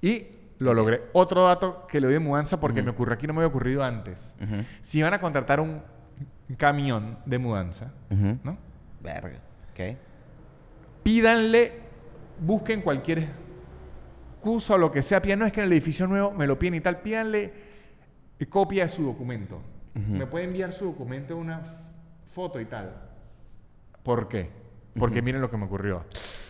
Y 0.01 0.27
lo 0.59 0.73
logré. 0.73 1.03
Otro 1.13 1.45
dato 1.45 1.87
que 1.87 1.99
le 1.99 2.07
doy 2.07 2.13
de 2.13 2.19
mudanza 2.19 2.59
porque 2.59 2.81
me 2.81 2.91
ocurrió 2.91 3.13
aquí, 3.13 3.27
no 3.27 3.33
me 3.33 3.39
había 3.39 3.47
ocurrido 3.47 3.83
antes. 3.83 4.35
Si 4.81 4.99
iban 4.99 5.13
a 5.13 5.19
contratar 5.19 5.59
un 5.59 5.81
camión 6.57 7.17
de 7.25 7.37
mudanza. 7.37 7.91
¿no? 8.43 8.57
Verga. 9.01 9.39
Ok. 9.71 9.97
Pídanle, 11.03 11.79
busquen 12.39 12.81
cualquier 12.81 13.19
excusa 13.19 14.75
o 14.75 14.77
lo 14.77 14.91
que 14.91 15.01
sea, 15.01 15.21
pidan, 15.21 15.39
no 15.39 15.45
es 15.45 15.51
que 15.51 15.61
en 15.61 15.67
el 15.67 15.73
edificio 15.73 16.07
nuevo 16.07 16.31
me 16.31 16.45
lo 16.45 16.57
piden 16.59 16.75
y 16.75 16.81
tal, 16.81 16.99
pídanle 17.01 17.71
copia 18.49 18.83
de 18.83 18.89
su 18.89 19.03
documento. 19.03 19.61
Me 19.93 20.25
puede 20.25 20.45
enviar 20.45 20.71
su 20.73 20.85
documento 20.85 21.35
una 21.37 21.61
foto 22.33 22.59
y 22.59 22.65
tal. 22.65 22.93
¿Por 24.03 24.27
qué? 24.27 24.49
Porque 24.97 25.21
miren 25.21 25.41
lo 25.41 25.51
que 25.51 25.57
me 25.57 25.65
ocurrió. 25.65 26.05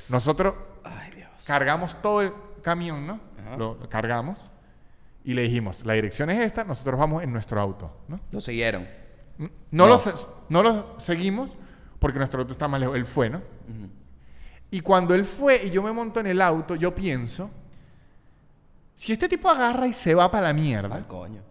Nosotros 0.09 0.53
Ay, 0.83 1.11
Dios. 1.15 1.29
cargamos 1.45 1.99
todo 2.01 2.21
el 2.21 2.33
camión, 2.61 3.05
¿no? 3.07 3.19
Ajá. 3.53 3.57
Lo 3.57 3.77
cargamos 3.89 4.51
y 5.23 5.33
le 5.33 5.43
dijimos, 5.43 5.85
la 5.85 5.93
dirección 5.93 6.29
es 6.29 6.39
esta, 6.39 6.63
nosotros 6.63 6.99
vamos 6.99 7.23
en 7.23 7.31
nuestro 7.31 7.61
auto, 7.61 7.91
¿no? 8.07 8.19
Lo 8.31 8.41
siguieron. 8.41 8.87
No, 9.37 9.49
No. 9.71 9.87
Lo, 9.87 9.97
se- 9.97 10.13
no 10.49 10.63
lo 10.63 10.99
seguimos 10.99 11.55
porque 11.99 12.17
nuestro 12.17 12.41
auto 12.41 12.51
está 12.53 12.67
más 12.67 12.79
lejos. 12.79 12.95
Él 12.95 13.05
fue, 13.05 13.29
¿no? 13.29 13.41
Y 14.71 14.79
cuando 14.81 15.13
él 15.13 15.25
fue 15.25 15.61
y 15.65 15.69
yo 15.69 15.83
me 15.83 15.91
monto 15.91 16.19
en 16.21 16.27
el 16.27 16.41
auto, 16.41 16.75
yo 16.75 16.95
pienso, 16.95 17.49
si 18.95 19.11
este 19.13 19.27
tipo 19.27 19.49
agarra 19.49 19.87
y 19.87 19.93
se 19.93 20.13
va 20.15 20.29
para 20.31 20.47
la 20.47 20.53
mierda, 20.53 20.95
Al 20.95 21.07
coño. 21.07 21.41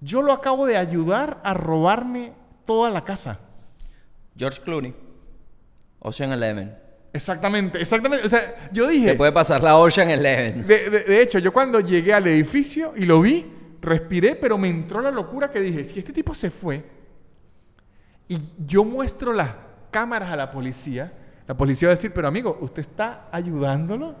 yo 0.00 0.22
lo 0.22 0.32
acabo 0.32 0.66
de 0.66 0.76
ayudar 0.76 1.40
a 1.44 1.52
robarme 1.54 2.32
toda 2.64 2.90
la 2.90 3.04
casa. 3.04 3.38
George 4.36 4.60
Clooney. 4.62 4.94
Ocean 6.00 6.32
Eleven. 6.32 6.78
Exactamente, 7.12 7.80
exactamente. 7.80 8.26
O 8.26 8.30
sea, 8.30 8.68
yo 8.72 8.86
dije, 8.86 9.08
Te 9.08 9.14
puede 9.14 9.32
pasar 9.32 9.62
la 9.62 9.76
Ocean 9.76 10.10
Eleven. 10.10 10.64
de, 10.66 10.90
de- 10.90 11.00
de 11.04 11.22
hecho, 11.22 11.38
yo 11.38 11.52
cuando 11.52 11.80
llegué 11.80 12.12
al 12.14 12.26
edificio 12.28 12.92
y 12.96 13.04
lo 13.04 13.20
vi, 13.20 13.46
respiré, 13.80 14.36
pero 14.36 14.56
me 14.58 14.68
entró 14.68 15.00
la 15.00 15.10
locura 15.10 15.50
que 15.50 15.60
dije, 15.60 15.84
si 15.84 15.98
este 15.98 16.12
tipo 16.12 16.34
se 16.34 16.50
fue 16.50 16.84
y 18.28 18.38
yo 18.66 18.84
muestro 18.84 19.32
las 19.32 19.50
cámaras 19.90 20.30
a 20.30 20.36
la 20.36 20.50
policía, 20.52 21.12
la 21.48 21.56
policía 21.56 21.88
va 21.88 21.92
a 21.94 21.96
decir, 21.96 22.12
pero 22.12 22.28
amigo, 22.28 22.58
usted 22.60 22.80
está 22.80 23.26
ayudándolo 23.32 24.14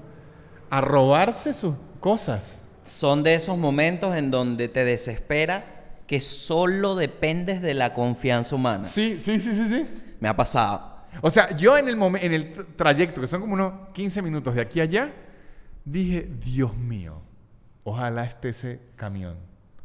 a 0.68 0.80
robarse 0.80 1.52
sus 1.52 1.74
cosas. 2.00 2.58
Son 2.82 3.22
de 3.22 3.34
esos 3.34 3.56
momentos 3.56 4.16
en 4.16 4.30
donde 4.32 4.68
te 4.68 4.84
desespera 4.84 5.64
que 6.08 6.20
solo 6.20 6.96
dependes 6.96 7.62
de 7.62 7.74
la 7.74 7.92
confianza 7.94 8.56
humana. 8.56 8.86
Sí, 8.86 9.20
sí, 9.20 9.38
sí, 9.38 9.54
sí, 9.54 9.68
sí. 9.68 9.86
Me 10.18 10.28
ha 10.28 10.34
pasado. 10.34 10.89
O 11.22 11.30
sea, 11.30 11.54
yo 11.56 11.76
en 11.76 11.88
el, 11.88 11.96
momen- 11.96 12.22
en 12.22 12.32
el 12.32 12.54
tra- 12.54 12.66
trayecto, 12.76 13.20
que 13.20 13.26
son 13.26 13.40
como 13.40 13.54
unos 13.54 13.72
15 13.92 14.22
minutos 14.22 14.54
de 14.54 14.60
aquí 14.60 14.80
a 14.80 14.84
allá, 14.84 15.12
dije, 15.84 16.28
Dios 16.44 16.76
mío, 16.76 17.20
ojalá 17.84 18.24
esté 18.24 18.50
ese 18.50 18.80
camión. 18.96 19.36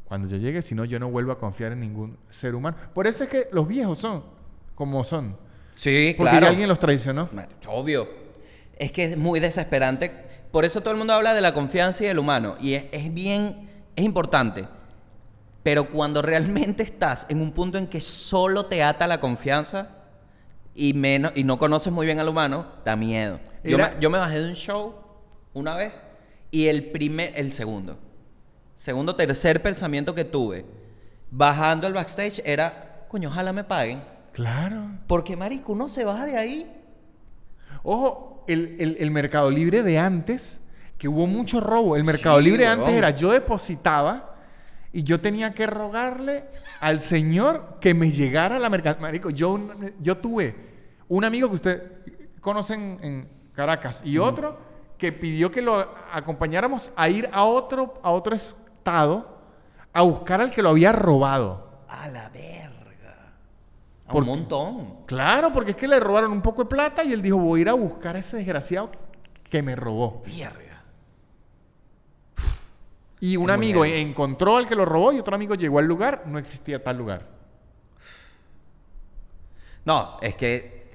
Cuando 0.05 0.27
yo 0.27 0.37
llegue, 0.37 0.61
si 0.61 0.75
no, 0.75 0.85
yo 0.85 0.99
no 0.99 1.09
vuelvo 1.09 1.31
a 1.31 1.39
confiar 1.39 1.71
en 1.71 1.79
ningún 1.79 2.17
ser 2.29 2.53
humano. 2.55 2.77
Por 2.93 3.07
eso 3.07 3.23
es 3.23 3.29
que 3.29 3.47
los 3.51 3.67
viejos 3.67 3.97
son 3.99 4.23
como 4.75 5.03
son. 5.03 5.35
Sí, 5.73 6.13
Porque 6.15 6.29
claro. 6.31 6.45
ya 6.45 6.49
alguien 6.51 6.69
los 6.69 6.79
traicionó. 6.79 7.29
Obvio. 7.67 8.07
Es 8.77 8.91
que 8.91 9.05
es 9.05 9.17
muy 9.17 9.39
desesperante. 9.39 10.11
Por 10.51 10.63
eso 10.63 10.81
todo 10.81 10.91
el 10.91 10.97
mundo 10.97 11.13
habla 11.13 11.33
de 11.33 11.41
la 11.41 11.53
confianza 11.53 12.03
y 12.03 12.07
del 12.07 12.19
humano. 12.19 12.55
Y 12.61 12.75
es, 12.75 12.85
es 12.91 13.13
bien, 13.13 13.67
es 13.95 14.05
importante. 14.05 14.65
Pero 15.63 15.89
cuando 15.89 16.21
realmente 16.21 16.83
estás 16.83 17.25
en 17.29 17.41
un 17.41 17.51
punto 17.51 17.77
en 17.79 17.87
que 17.87 17.99
solo 17.99 18.67
te 18.67 18.83
ata 18.83 19.07
la 19.07 19.19
confianza 19.19 19.89
y, 20.75 20.93
menos, 20.93 21.31
y 21.35 21.43
no 21.43 21.57
conoces 21.57 21.91
muy 21.91 22.05
bien 22.05 22.19
al 22.19 22.27
humano, 22.29 22.65
da 22.83 22.95
miedo. 22.95 23.39
Yo, 23.63 23.77
me, 23.77 23.89
yo 23.99 24.09
me 24.09 24.17
bajé 24.19 24.41
de 24.41 24.49
un 24.49 24.55
show 24.55 24.93
una 25.53 25.75
vez 25.75 25.93
y 26.51 26.67
el 26.67 26.91
primer, 26.91 27.31
el 27.35 27.51
segundo, 27.51 27.97
segundo, 28.75 29.15
tercer 29.15 29.61
pensamiento 29.61 30.13
que 30.13 30.25
tuve 30.25 30.65
bajando 31.31 31.87
al 31.87 31.93
backstage 31.93 32.41
era, 32.45 33.05
coño, 33.07 33.29
ojalá 33.29 33.51
me 33.53 33.63
paguen. 33.63 34.03
Claro. 34.33 34.89
Porque, 35.07 35.35
marico, 35.35 35.71
uno 35.71 35.87
se 35.89 36.03
baja 36.03 36.25
de 36.25 36.37
ahí 36.37 36.71
Ojo, 37.83 38.43
el, 38.47 38.75
el- 38.79 38.97
el 38.99 39.11
Mercado 39.11 39.51
Libre 39.51 39.83
de 39.83 39.99
antes, 39.99 40.59
que 40.97 41.07
hubo 41.07 41.27
mucho 41.27 41.59
robo. 41.59 41.95
El 41.95 42.03
Mercado 42.03 42.39
Sí, 42.39 42.45
Libre 42.45 42.63
huevón. 42.65 42.79
antes 42.81 42.95
era 42.97 43.09
yo 43.11 43.31
depositaba 43.31 44.34
y 44.95 45.03
yo 45.03 45.19
tenía 45.19 45.53
que 45.53 45.67
rogarle 45.67 46.45
al 46.79 47.01
señor 47.01 47.79
que 47.81 47.93
me 47.93 48.11
llegara 48.11 48.57
la 48.59 48.69
mercancía. 48.69 49.01
Marico, 49.01 49.29
yo, 49.29 49.59
yo 49.99 50.17
tuve 50.19 50.55
un 51.09 51.25
amigo 51.25 51.49
que 51.49 51.55
usted 51.55 51.91
conoce 52.39 52.75
en, 52.75 53.35
Caracas 53.53 54.01
y 54.05 54.17
otro 54.17 54.57
que 54.97 55.13
pidió 55.13 55.49
que 55.49 55.61
lo 55.61 55.95
acompañáramos 56.11 56.91
a 56.95 57.07
ir 57.09 57.29
a 57.31 57.43
otro, 57.43 57.99
a 58.03 58.11
otro 58.11 58.35
estado 58.35 59.37
a 59.93 60.01
buscar 60.01 60.41
al 60.41 60.51
que 60.51 60.61
lo 60.61 60.69
había 60.69 60.91
robado. 60.91 61.83
A 61.87 62.07
la 62.09 62.27
verga. 62.29 63.33
A 64.07 64.11
¿Por 64.11 64.23
un 64.23 64.29
montón. 64.29 65.05
Claro, 65.05 65.51
porque 65.53 65.71
es 65.71 65.77
que 65.77 65.87
le 65.87 65.99
robaron 65.99 66.31
un 66.31 66.41
poco 66.41 66.63
de 66.63 66.69
plata 66.69 67.03
y 67.03 67.11
él 67.13 67.21
dijo, 67.21 67.37
voy 67.37 67.59
a 67.59 67.61
ir 67.61 67.69
a 67.69 67.73
buscar 67.73 68.15
a 68.15 68.19
ese 68.19 68.37
desgraciado 68.37 68.91
que 69.49 69.61
me 69.61 69.75
robó. 69.75 70.23
Y 73.19 73.37
un 73.37 73.49
amigo 73.49 73.85
encontró 73.85 74.57
al 74.57 74.67
que 74.67 74.75
lo 74.75 74.85
robó 74.85 75.13
y 75.13 75.19
otro 75.19 75.35
amigo 75.35 75.55
llegó 75.55 75.79
al 75.79 75.85
lugar, 75.85 76.23
no 76.27 76.37
existía 76.37 76.83
tal 76.83 76.97
lugar. 76.97 77.25
No, 79.85 80.17
es 80.21 80.35
que 80.35 80.85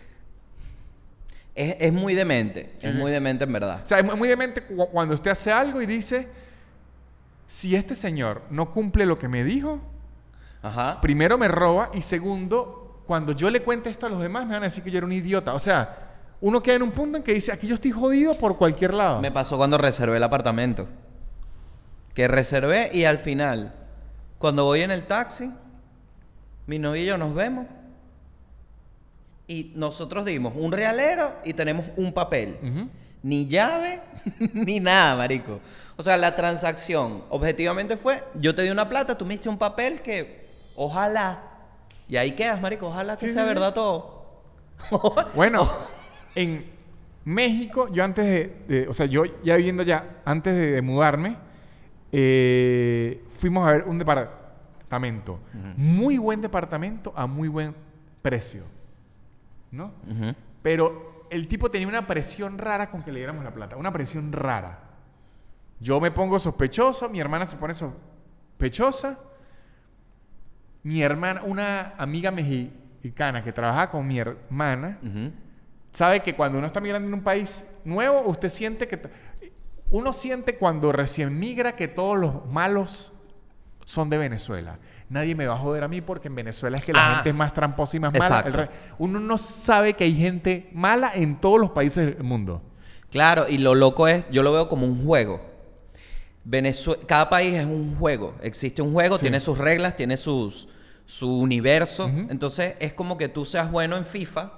es, 1.54 1.76
es 1.78 1.92
muy 1.92 2.14
demente. 2.14 2.74
Sí, 2.78 2.88
es 2.88 2.92
sí. 2.94 2.98
muy 2.98 3.10
demente 3.10 3.44
en 3.44 3.52
verdad. 3.52 3.80
O 3.84 3.86
sea, 3.86 3.98
es 3.98 4.04
muy- 4.04 4.16
muy 4.16 4.28
demente 4.28 4.62
cu- 4.62 4.88
cuando 4.90 5.14
usted 5.14 5.30
hace 5.30 5.52
algo 5.52 5.80
y 5.80 5.86
dice, 5.86 6.28
si 7.46 7.74
este 7.76 7.94
señor 7.94 8.42
no 8.50 8.70
cumple 8.70 9.06
lo 9.06 9.18
que 9.18 9.28
me 9.28 9.44
dijo, 9.44 9.80
Ajá. 10.62 11.00
primero 11.00 11.38
me 11.38 11.48
roba 11.48 11.90
y 11.94 12.02
segundo, 12.02 13.02
cuando 13.06 13.32
yo 13.32 13.50
le 13.50 13.62
cuente 13.62 13.90
esto 13.90 14.06
a 14.06 14.08
los 14.08 14.20
demás 14.22 14.44
me 14.46 14.54
van 14.54 14.62
a 14.62 14.66
decir 14.66 14.82
que 14.84 14.90
yo 14.90 14.98
era 14.98 15.06
un 15.06 15.12
idiota. 15.12 15.54
O 15.54 15.58
sea, 15.58 16.08
uno 16.40 16.62
queda 16.62 16.76
en 16.76 16.82
un 16.82 16.92
punto 16.92 17.16
en 17.16 17.22
que 17.22 17.32
dice, 17.34 17.52
aquí 17.52 17.66
yo 17.66 17.74
estoy 17.74 17.92
jodido 17.92 18.36
por 18.36 18.56
cualquier 18.56 18.94
lado. 18.94 19.20
Me 19.20 19.30
pasó 19.32 19.56
cuando 19.56 19.78
reservé 19.78 20.16
el 20.16 20.22
apartamento. 20.22 20.86
Que 22.14 22.28
reservé 22.28 22.90
y 22.92 23.04
al 23.04 23.18
final, 23.18 23.74
cuando 24.38 24.64
voy 24.64 24.80
en 24.82 24.90
el 24.90 25.06
taxi, 25.06 25.52
mi 26.66 26.78
novio 26.78 27.02
y 27.02 27.06
yo 27.06 27.18
nos 27.18 27.34
vemos. 27.34 27.66
Y 29.46 29.72
nosotros 29.74 30.24
dimos 30.24 30.52
un 30.56 30.70
realero 30.72 31.32
y 31.44 31.54
tenemos 31.54 31.86
un 31.96 32.12
papel. 32.12 32.88
Ni 33.22 33.46
llave, 33.48 34.00
ni 34.54 34.80
nada, 34.80 35.16
marico. 35.16 35.60
O 35.96 36.02
sea, 36.02 36.16
la 36.16 36.36
transacción 36.36 37.24
objetivamente 37.28 37.96
fue, 37.96 38.22
yo 38.34 38.54
te 38.54 38.62
di 38.62 38.70
una 38.70 38.88
plata, 38.88 39.18
tú 39.18 39.26
me 39.26 39.34
diste 39.34 39.48
un 39.48 39.58
papel 39.58 40.00
que 40.02 40.48
ojalá, 40.76 41.42
y 42.08 42.16
ahí 42.16 42.30
quedas, 42.32 42.60
marico, 42.60 42.86
ojalá 42.86 43.16
que 43.16 43.28
Sí, 43.28 43.34
sea 43.34 43.42
sí, 43.42 43.48
verdad 43.48 43.74
todo. 43.74 44.20
Bueno, 45.34 45.68
en 46.34 46.64
México, 47.24 47.88
yo 47.92 48.02
antes 48.04 48.24
de, 48.24 48.56
de- 48.66 48.88
o 48.88 48.94
sea, 48.94 49.04
yo 49.06 49.24
ya 49.44 49.56
viviendo 49.56 49.82
ya, 49.82 50.20
antes 50.24 50.56
de, 50.56 50.70
de 50.72 50.80
mudarme, 50.82 51.36
eh, 52.12 53.24
fuimos 53.38 53.66
a 53.66 53.72
ver 53.72 53.84
un 53.86 53.98
departamento. 53.98 55.40
Muy 55.76 56.18
buen 56.18 56.40
departamento 56.40 57.12
a 57.16 57.26
muy 57.26 57.48
buen 57.48 57.74
precio. 58.22 58.64
¿No? 59.70 59.92
Pero 60.62 61.26
el 61.30 61.46
tipo 61.46 61.70
tenía 61.70 61.88
una 61.88 62.06
presión 62.06 62.58
rara 62.58 62.90
con 62.90 63.02
que 63.02 63.12
le 63.12 63.20
diéramos 63.20 63.44
la 63.44 63.54
plata. 63.54 63.76
Una 63.76 63.92
presión 63.92 64.32
rara. 64.32 64.80
Yo 65.78 66.00
me 66.00 66.10
pongo 66.10 66.38
sospechoso, 66.38 67.08
mi 67.08 67.20
hermana 67.20 67.48
se 67.48 67.56
pone 67.56 67.74
sospechosa. 67.74 69.18
Mi 70.82 71.02
hermana, 71.02 71.42
una 71.44 71.94
amiga 71.96 72.30
mexicana 72.30 73.42
que 73.44 73.52
trabaja 73.52 73.90
con 73.90 74.06
mi 74.06 74.18
hermana, 74.18 74.98
sabe 75.90 76.20
que 76.20 76.34
cuando 76.34 76.58
uno 76.58 76.66
está 76.66 76.80
migrando 76.80 77.08
en 77.08 77.14
un 77.14 77.22
país 77.22 77.66
nuevo, 77.84 78.22
usted 78.22 78.48
siente 78.48 78.88
que... 78.88 79.00
Uno 79.90 80.12
siente 80.12 80.56
cuando 80.56 80.92
recién 80.92 81.38
migra 81.38 81.74
que 81.76 81.88
todos 81.88 82.18
los 82.18 82.46
malos 82.46 83.12
son 83.84 84.08
de 84.10 84.18
Venezuela. 84.18 84.78
Nadie 85.08 85.34
me 85.34 85.46
va 85.46 85.54
a 85.54 85.58
joder 85.58 85.82
a 85.82 85.88
mí 85.88 86.00
porque 86.00 86.28
en 86.28 86.36
Venezuela 86.36 86.76
es 86.78 86.84
que 86.84 86.92
la 86.92 87.10
Ah. 87.10 87.14
gente 87.16 87.30
es 87.30 87.34
más 87.34 87.52
tramposa 87.52 87.96
y 87.96 88.00
más 88.00 88.12
mala. 88.12 88.24
Exacto. 88.24 88.56
Re- 88.58 88.68
Uno 88.98 89.18
no 89.18 89.36
sabe 89.36 89.94
que 89.94 90.04
hay 90.04 90.14
gente 90.14 90.70
mala 90.72 91.10
en 91.14 91.40
todos 91.40 91.58
los 91.60 91.70
países 91.70 92.14
del 92.14 92.22
mundo. 92.24 92.62
Claro, 93.10 93.48
y 93.48 93.58
lo 93.58 93.74
loco 93.74 94.06
es, 94.06 94.24
yo 94.30 94.44
lo 94.44 94.52
veo 94.52 94.68
como 94.68 94.86
un 94.86 95.04
juego. 95.04 95.40
Venezue- 96.48 96.98
cada 97.06 97.28
país 97.28 97.54
es 97.54 97.66
un 97.66 97.96
juego. 97.98 98.34
Existe 98.42 98.82
un 98.82 98.92
juego, 98.92 99.16
Sí. 99.16 99.22
tiene 99.22 99.40
sus 99.40 99.58
reglas, 99.58 99.96
tiene 99.96 100.16
sus, 100.16 100.68
su 101.06 101.38
universo. 101.40 102.06
Entonces 102.28 102.76
es 102.78 102.92
como 102.92 103.18
que 103.18 103.28
tú 103.28 103.44
seas 103.44 103.70
bueno 103.72 103.96
en 103.96 104.06
FIFA 104.06 104.52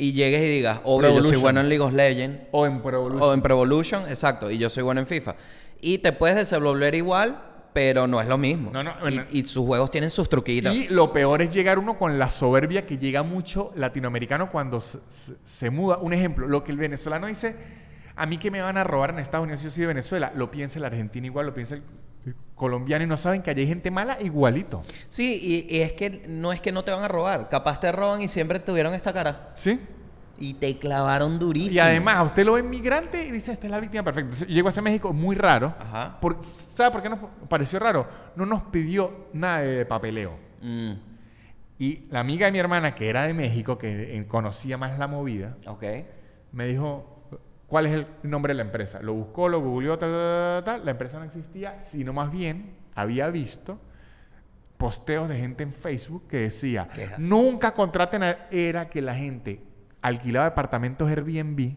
y 0.00 0.12
llegues 0.12 0.40
y 0.42 0.48
digas, 0.48 0.80
obvio, 0.84 1.08
Pro 1.12 1.16
yo 1.16 1.22
soy 1.22 1.36
bueno 1.36 1.60
en 1.60 1.68
League 1.68 1.82
of 1.84 1.92
Legends. 1.92 2.40
O 2.52 2.66
en 2.66 2.80
Pro 2.82 2.96
Evolution. 2.98 3.22
O 3.22 3.34
en 3.34 3.42
Pro 3.42 3.54
Evolution, 3.54 4.02
exacto, 4.08 4.50
y 4.50 4.58
yo 4.58 4.68
soy 4.70 4.82
bueno 4.82 5.00
en 5.00 5.06
FIFA. 5.06 5.34
Y 5.80 5.98
te 5.98 6.12
puedes 6.12 6.36
desenvolver 6.36 6.94
igual, 6.94 7.42
pero 7.72 8.06
no 8.06 8.20
es 8.20 8.26
lo 8.28 8.36
mismo. 8.38 8.70
No, 8.72 8.82
no, 8.82 8.92
Y- 9.30 9.44
sus 9.46 9.64
juegos 9.66 9.90
tienen 9.90 10.10
sus 10.10 10.28
truquitos. 10.28 10.74
Y 10.74 10.88
lo 10.88 11.12
peor 11.12 11.42
es 11.42 11.52
llegar 11.54 11.78
uno 11.78 11.98
con 11.98 12.18
la 12.18 12.30
soberbia 12.30 12.86
que 12.86 12.98
llega 12.98 13.22
mucho 13.22 13.72
latinoamericano 13.76 14.50
cuando 14.50 14.80
se, 14.80 14.98
se- 15.08 15.34
se 15.44 15.70
muda. 15.70 15.98
Un 15.98 16.12
ejemplo, 16.12 16.48
lo 16.48 16.64
que 16.64 16.72
el 16.72 16.78
venezolano 16.78 17.26
dice, 17.28 17.54
a 18.16 18.26
mí 18.26 18.38
que 18.38 18.50
me 18.50 18.60
van 18.60 18.76
a 18.76 18.84
robar 18.84 19.10
en 19.10 19.18
Estados 19.20 19.44
Unidos, 19.44 19.62
yo 19.62 19.70
soy 19.70 19.82
de 19.82 19.86
Venezuela, 19.86 20.32
lo 20.34 20.50
piensa 20.50 20.78
el 20.78 20.84
argentino 20.84 21.26
igual, 21.26 21.46
lo 21.46 21.54
piensa 21.54 21.74
el 21.76 21.82
colombiano 22.54 23.04
y 23.04 23.06
no 23.06 23.16
saben 23.16 23.40
que 23.42 23.50
allí 23.50 23.62
hay 23.62 23.68
gente 23.68 23.90
mala 23.90 24.18
igualito. 24.20 24.82
Sí, 25.08 25.66
y, 25.68 25.76
y 25.76 25.80
es 25.80 25.92
que 25.92 26.24
no 26.28 26.52
es 26.52 26.60
que 26.60 26.72
no 26.72 26.84
te 26.84 26.90
van 26.90 27.02
a 27.02 27.08
robar. 27.08 27.48
Capaz 27.48 27.80
te 27.80 27.90
roban 27.90 28.20
y 28.22 28.28
siempre 28.28 28.58
tuvieron 28.60 28.92
esta 28.94 29.12
cara. 29.12 29.52
¿Sí? 29.54 29.80
Y 30.38 30.54
te 30.54 30.78
clavaron 30.78 31.38
durísimo. 31.38 31.74
Y 31.74 31.78
además, 31.78 32.16
a 32.16 32.22
usted 32.22 32.44
lo 32.46 32.54
ve 32.54 32.62
migrante 32.62 33.26
y 33.26 33.30
dice, 33.30 33.52
esta 33.52 33.66
es 33.66 33.70
la 33.70 33.78
víctima 33.80 34.02
perfecta. 34.02 34.26
Entonces, 34.28 34.48
yo 34.48 34.54
llego 34.54 34.68
a 34.68 34.70
ese 34.70 34.80
México 34.82 35.12
muy 35.12 35.36
raro. 35.36 35.74
Ajá. 35.78 36.18
Por- 36.20 36.42
¿Sabe 36.42 36.90
por 36.90 37.02
qué 37.02 37.10
nos 37.10 37.18
pareció 37.48 37.78
raro? 37.78 38.06
No 38.36 38.46
nos 38.46 38.62
pidió 38.64 39.26
nada 39.34 39.58
de 39.60 39.84
papeleo. 39.84 40.38
Mm, 40.62 40.92
Y 41.78 42.06
la 42.10 42.20
amiga 42.20 42.46
de 42.46 42.52
mi 42.52 42.58
hermana, 42.58 42.94
que 42.94 43.08
era 43.08 43.26
de 43.26 43.32
México, 43.34 43.76
que 43.78 44.24
conocía 44.28 44.76
más 44.78 44.98
la 44.98 45.06
movida, 45.06 45.56
ok. 45.66 45.82
me 46.52 46.66
dijo, 46.66 47.19
¿cuál 47.70 47.86
es 47.86 47.92
el 47.92 48.06
nombre 48.24 48.50
de 48.52 48.56
la 48.58 48.64
empresa? 48.64 49.00
Lo 49.00 49.14
buscó, 49.14 49.48
lo 49.48 49.60
googleó, 49.62 49.98
tal, 49.98 50.10
tal, 50.10 50.18
tal, 50.20 50.64
tal. 50.64 50.84
La 50.84 50.90
empresa 50.90 51.18
no 51.18 51.24
existía, 51.24 51.80
sino 51.80 52.12
más 52.12 52.30
bien 52.30 52.74
había 52.94 53.30
visto 53.30 53.80
posteos 54.76 55.28
de 55.30 55.38
gente 55.38 55.62
en 55.62 55.72
Facebook 55.72 56.26
que 56.28 56.38
decía, 56.38 56.86
Quejas. 56.88 57.18
nunca 57.18 57.72
contraten 57.72 58.22
a... 58.22 58.36
Era 58.50 58.88
que 58.90 59.00
la 59.00 59.14
gente 59.14 59.62
alquilaba 60.02 60.46
departamentos 60.50 61.08
Airbnb, 61.08 61.76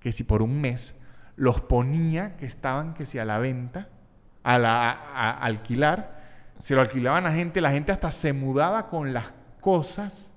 que 0.00 0.12
si 0.12 0.24
por 0.24 0.42
un 0.42 0.60
mes 0.60 0.94
los 1.36 1.60
ponía 1.60 2.36
que 2.36 2.46
estaban, 2.46 2.94
que 2.94 3.04
si 3.06 3.18
a 3.18 3.24
la 3.24 3.38
venta, 3.38 3.88
a, 4.42 4.58
la, 4.58 4.90
a- 4.90 5.30
a 5.32 5.44
alquilar, 5.44 6.16
se 6.60 6.74
lo 6.74 6.80
alquilaban 6.80 7.26
a 7.26 7.32
gente, 7.32 7.60
la 7.60 7.70
gente 7.72 7.92
hasta 7.92 8.10
se 8.10 8.32
mudaba 8.32 8.88
con 8.88 9.12
las 9.12 9.26
cosas 9.60 10.32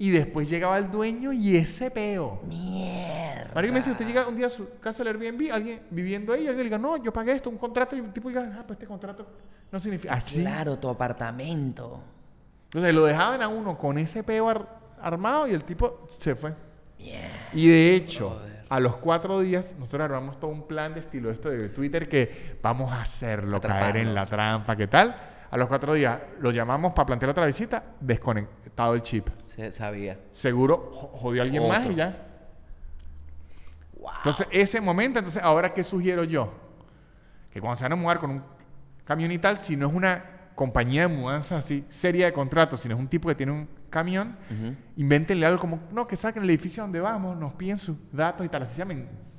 y 0.00 0.08
después 0.08 0.48
llegaba 0.48 0.78
el 0.78 0.90
dueño 0.90 1.30
y 1.30 1.56
ese 1.56 1.90
peo. 1.90 2.40
Mierda. 2.44 3.50
Marico 3.54 3.74
me 3.74 3.80
dice, 3.80 3.90
usted 3.90 4.06
llega 4.06 4.26
un 4.26 4.34
día 4.34 4.46
a 4.46 4.50
su 4.50 4.66
casa 4.80 5.04
del 5.04 5.14
Airbnb, 5.14 5.52
alguien 5.52 5.82
viviendo 5.90 6.32
ahí, 6.32 6.40
alguien 6.46 6.56
le 6.56 6.64
diga, 6.64 6.78
no, 6.78 6.96
yo 6.96 7.12
pagué 7.12 7.32
esto, 7.32 7.50
un 7.50 7.58
contrato, 7.58 7.94
y 7.94 7.98
el 7.98 8.10
tipo 8.10 8.30
diga, 8.30 8.50
ah, 8.58 8.64
pues 8.66 8.78
este 8.78 8.86
contrato 8.86 9.26
no 9.70 9.78
significa 9.78 10.14
así. 10.14 10.40
Claro, 10.40 10.78
tu 10.78 10.88
apartamento. 10.88 12.00
Entonces 12.64 12.94
lo 12.94 13.04
dejaban 13.04 13.42
a 13.42 13.48
uno 13.48 13.76
con 13.76 13.98
ese 13.98 14.22
peo 14.24 14.48
ar- 14.48 14.80
armado 15.02 15.46
y 15.46 15.52
el 15.52 15.64
tipo 15.64 16.06
se 16.08 16.34
fue. 16.34 16.54
Y 17.52 17.68
de 17.68 17.94
hecho, 17.94 18.40
a 18.70 18.80
los 18.80 18.96
cuatro 18.96 19.40
días, 19.40 19.74
nosotros 19.78 20.04
armamos 20.06 20.40
todo 20.40 20.50
un 20.50 20.66
plan 20.66 20.94
de 20.94 21.00
estilo 21.00 21.30
esto 21.30 21.50
de 21.50 21.68
Twitter 21.68 22.08
que 22.08 22.56
vamos 22.62 22.90
a 22.92 23.02
hacerlo, 23.02 23.60
caer 23.60 23.98
en 23.98 24.14
la 24.14 24.24
trampa, 24.24 24.76
¿qué 24.76 24.86
tal? 24.86 25.14
A 25.50 25.56
los 25.56 25.68
cuatro 25.68 25.94
días 25.94 26.18
lo 26.40 26.50
llamamos 26.52 26.92
para 26.92 27.06
plantear 27.06 27.30
otra 27.30 27.44
visita, 27.46 27.82
desconectado 28.00 28.94
el 28.94 29.02
chip. 29.02 29.28
Se 29.46 29.72
sabía. 29.72 30.18
Seguro 30.32 30.90
jo- 30.92 31.08
jodió 31.18 31.42
a 31.42 31.44
alguien 31.44 31.66
más 31.68 31.86
y 31.86 31.94
ya. 31.96 32.26
Wow. 33.98 34.10
Entonces, 34.18 34.46
ese 34.50 34.80
momento, 34.80 35.18
entonces, 35.18 35.42
ahora, 35.42 35.72
¿qué 35.74 35.82
sugiero 35.84 36.24
yo? 36.24 36.52
Que 37.52 37.60
cuando 37.60 37.76
se 37.76 37.84
van 37.84 37.92
a 37.92 37.96
mudar 37.96 38.18
con 38.18 38.30
un 38.30 38.42
camión 39.04 39.32
y 39.32 39.38
tal, 39.38 39.60
si 39.60 39.76
no 39.76 39.88
es 39.88 39.94
una 39.94 40.24
compañía 40.54 41.02
de 41.02 41.08
mudanza 41.08 41.58
así, 41.58 41.84
seria 41.88 42.26
de 42.26 42.32
contratos, 42.32 42.80
sino 42.80 42.94
es 42.94 43.00
un 43.00 43.08
tipo 43.08 43.28
que 43.28 43.34
tiene 43.34 43.52
un 43.52 43.68
camión, 43.90 44.36
Ujú. 44.50 44.74
invéntenle 44.96 45.46
algo 45.46 45.60
como, 45.60 45.80
no, 45.90 46.06
que 46.06 46.16
saquen 46.16 46.42
el 46.44 46.50
edificio 46.50 46.82
donde 46.82 47.00
vamos, 47.00 47.36
nos 47.36 47.54
piden 47.54 47.76
sus 47.76 47.96
datos 48.12 48.46
y 48.46 48.48
tal, 48.48 48.62
así 48.62 48.76
sea 48.76 48.84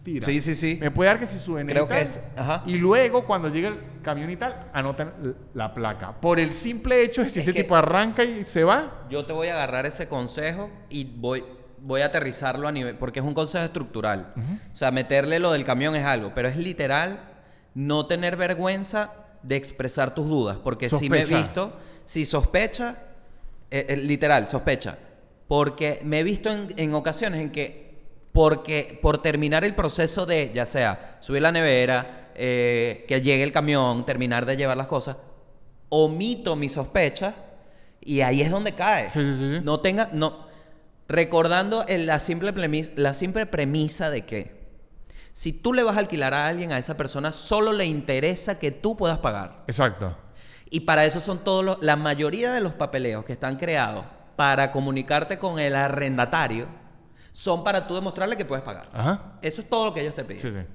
mentira. 0.03 0.25
Sí, 0.25 0.41
sí, 0.41 0.55
sí. 0.55 0.77
Me 0.79 0.91
puede 0.91 1.09
dar 1.09 1.19
que 1.19 1.27
si 1.27 1.37
su 1.37 1.53
Creo 1.53 1.85
y 1.85 1.87
que 1.87 2.01
es, 2.01 2.21
ajá. 2.35 2.63
Y 2.65 2.77
luego, 2.77 3.25
cuando 3.25 3.49
llegue 3.49 3.67
el 3.67 3.79
camión 4.01 4.29
y 4.29 4.35
tal, 4.35 4.69
anotan 4.73 5.35
la 5.53 5.73
placa. 5.73 6.19
Por 6.19 6.39
el 6.39 6.53
simple 6.53 7.03
hecho 7.03 7.23
de 7.23 7.29
si 7.29 7.39
Es 7.39 7.47
ese 7.47 7.61
tipo 7.61 7.75
arranca 7.75 8.23
y 8.23 8.43
se 8.43 8.63
va, 8.63 9.05
Yo 9.09 9.25
te 9.25 9.33
voy 9.33 9.49
a 9.49 9.53
agarrar 9.53 9.85
ese 9.85 10.07
consejo 10.07 10.69
y 10.89 11.05
voy, 11.05 11.43
voy 11.79 12.01
a 12.01 12.07
aterrizarlo 12.07 12.67
a 12.67 12.71
nivel. 12.71 12.95
Porque 12.95 13.19
es 13.19 13.25
un 13.25 13.33
consejo 13.33 13.63
estructural. 13.63 14.33
O 14.71 14.75
sea, 14.75 14.91
meterle 14.91 15.39
lo 15.39 15.51
del 15.51 15.63
camión 15.63 15.95
es 15.95 16.05
algo. 16.05 16.31
Pero 16.33 16.47
es 16.47 16.57
literal 16.57 17.19
no 17.73 18.07
tener 18.07 18.35
vergüenza 18.35 19.13
de 19.43 19.55
expresar 19.55 20.15
tus 20.15 20.27
dudas. 20.27 20.57
Porque 20.63 20.89
si 20.89 21.09
me 21.09 21.21
he 21.21 21.25
visto, 21.25 21.77
si 22.05 22.25
sospecha, 22.25 22.95
eh, 23.69 23.85
eh, 23.89 23.97
literal, 23.97 24.49
sospecha. 24.49 24.97
Porque 25.47 25.99
me 26.03 26.19
he 26.21 26.23
visto 26.23 26.49
en, 26.51 26.67
en 26.77 26.93
ocasiones 26.93 27.41
en 27.41 27.51
que, 27.51 27.90
porque 28.31 28.97
por 29.01 29.21
terminar 29.21 29.63
el 29.63 29.75
proceso 29.75 30.25
de, 30.25 30.51
ya 30.53 30.65
sea 30.65 31.17
subir 31.21 31.41
la 31.41 31.51
nevera, 31.51 32.31
eh, 32.35 33.05
que 33.07 33.21
llegue 33.21 33.43
el 33.43 33.51
camión, 33.51 34.05
terminar 34.05 34.45
de 34.45 34.55
llevar 34.57 34.77
las 34.77 34.87
cosas, 34.87 35.17
omito 35.89 36.55
mi 36.55 36.69
sospecha 36.69 37.33
y 37.99 38.21
ahí 38.21 38.41
es 38.41 38.49
donde 38.49 38.73
cae. 38.73 39.09
Sí, 39.09 39.19
sí, 39.25 39.33
sí, 39.37 39.49
sí. 39.57 39.59
No 39.63 39.81
tenga, 39.81 40.09
no, 40.13 40.47
recordando 41.07 41.85
el- 41.87 42.05
la, 42.05 42.19
simple 42.19 42.53
premisa, 42.53 42.91
la 42.95 43.13
simple 43.13 43.45
premisa 43.45 44.09
de 44.09 44.25
que 44.25 44.61
si 45.33 45.53
tú 45.53 45.73
le 45.73 45.83
vas 45.83 45.95
a 45.95 45.99
alquilar 45.99 46.33
a 46.33 46.47
alguien, 46.47 46.71
a 46.71 46.77
esa 46.77 46.97
persona, 46.97 47.31
solo 47.31 47.71
le 47.73 47.85
interesa 47.85 48.59
que 48.59 48.71
tú 48.71 48.95
puedas 48.97 49.19
pagar. 49.19 49.63
exacto. 49.67 50.17
Y 50.73 50.81
para 50.81 51.03
eso 51.03 51.19
son 51.19 51.39
todos 51.43 51.65
los, 51.65 51.83
la 51.83 51.97
mayoría 51.97 52.53
de 52.53 52.61
los 52.61 52.71
papeleos 52.73 53.25
que 53.25 53.33
están 53.33 53.57
creados 53.57 54.05
para 54.37 54.71
comunicarte 54.71 55.37
con 55.37 55.59
el 55.59 55.75
arrendatario 55.75 56.67
son 57.31 57.63
para 57.63 57.87
tú 57.87 57.95
demostrarle 57.95 58.35
que 58.37 58.45
puedes 58.45 58.63
pagar. 58.63 58.89
Ajá. 58.93 59.33
Eso 59.41 59.61
es 59.61 59.69
todo 59.69 59.85
lo 59.85 59.93
que 59.93 60.01
ellos 60.01 60.15
te 60.15 60.23
piden. 60.23 60.41
Sí, 60.41 60.51
sí. 60.51 60.65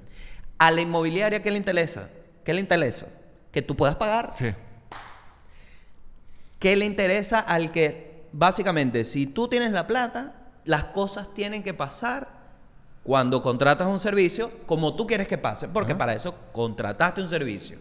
A 0.59 0.71
la 0.71 0.81
inmobiliaria, 0.81 1.43
¿qué 1.43 1.51
le 1.51 1.59
interesa? 1.59 2.09
¿Qué 2.45 2.55
le 2.55 2.61
interesa? 2.61 3.07
Que 3.53 3.63
tú 3.63 3.77
puedas 3.77 3.97
pagar. 3.97 4.33
Sí. 4.35 4.55
¿Qué 6.59 6.77
le 6.77 6.87
interesa 6.87 7.39
al 7.39 7.71
que 7.73 8.27
básicamente, 8.33 9.05
si 9.05 9.27
tú 9.27 9.49
tienes 9.49 9.73
la 9.73 9.87
plata, 9.87 10.35
las 10.65 10.85
cosas 10.85 11.33
tienen 11.35 11.63
que 11.63 11.75
pasar 11.75 12.29
cuando 13.03 13.41
contratas 13.43 13.87
un 13.87 13.99
servicio 13.99 14.51
como 14.67 14.97
tú 14.97 15.07
quieres 15.07 15.29
que 15.29 15.39
pase, 15.39 15.69
porque 15.69 15.93
Ajá. 15.93 15.99
para 15.99 16.15
eso 16.15 16.35
contrataste 16.53 17.21
un 17.21 17.29
servicio. 17.29 17.79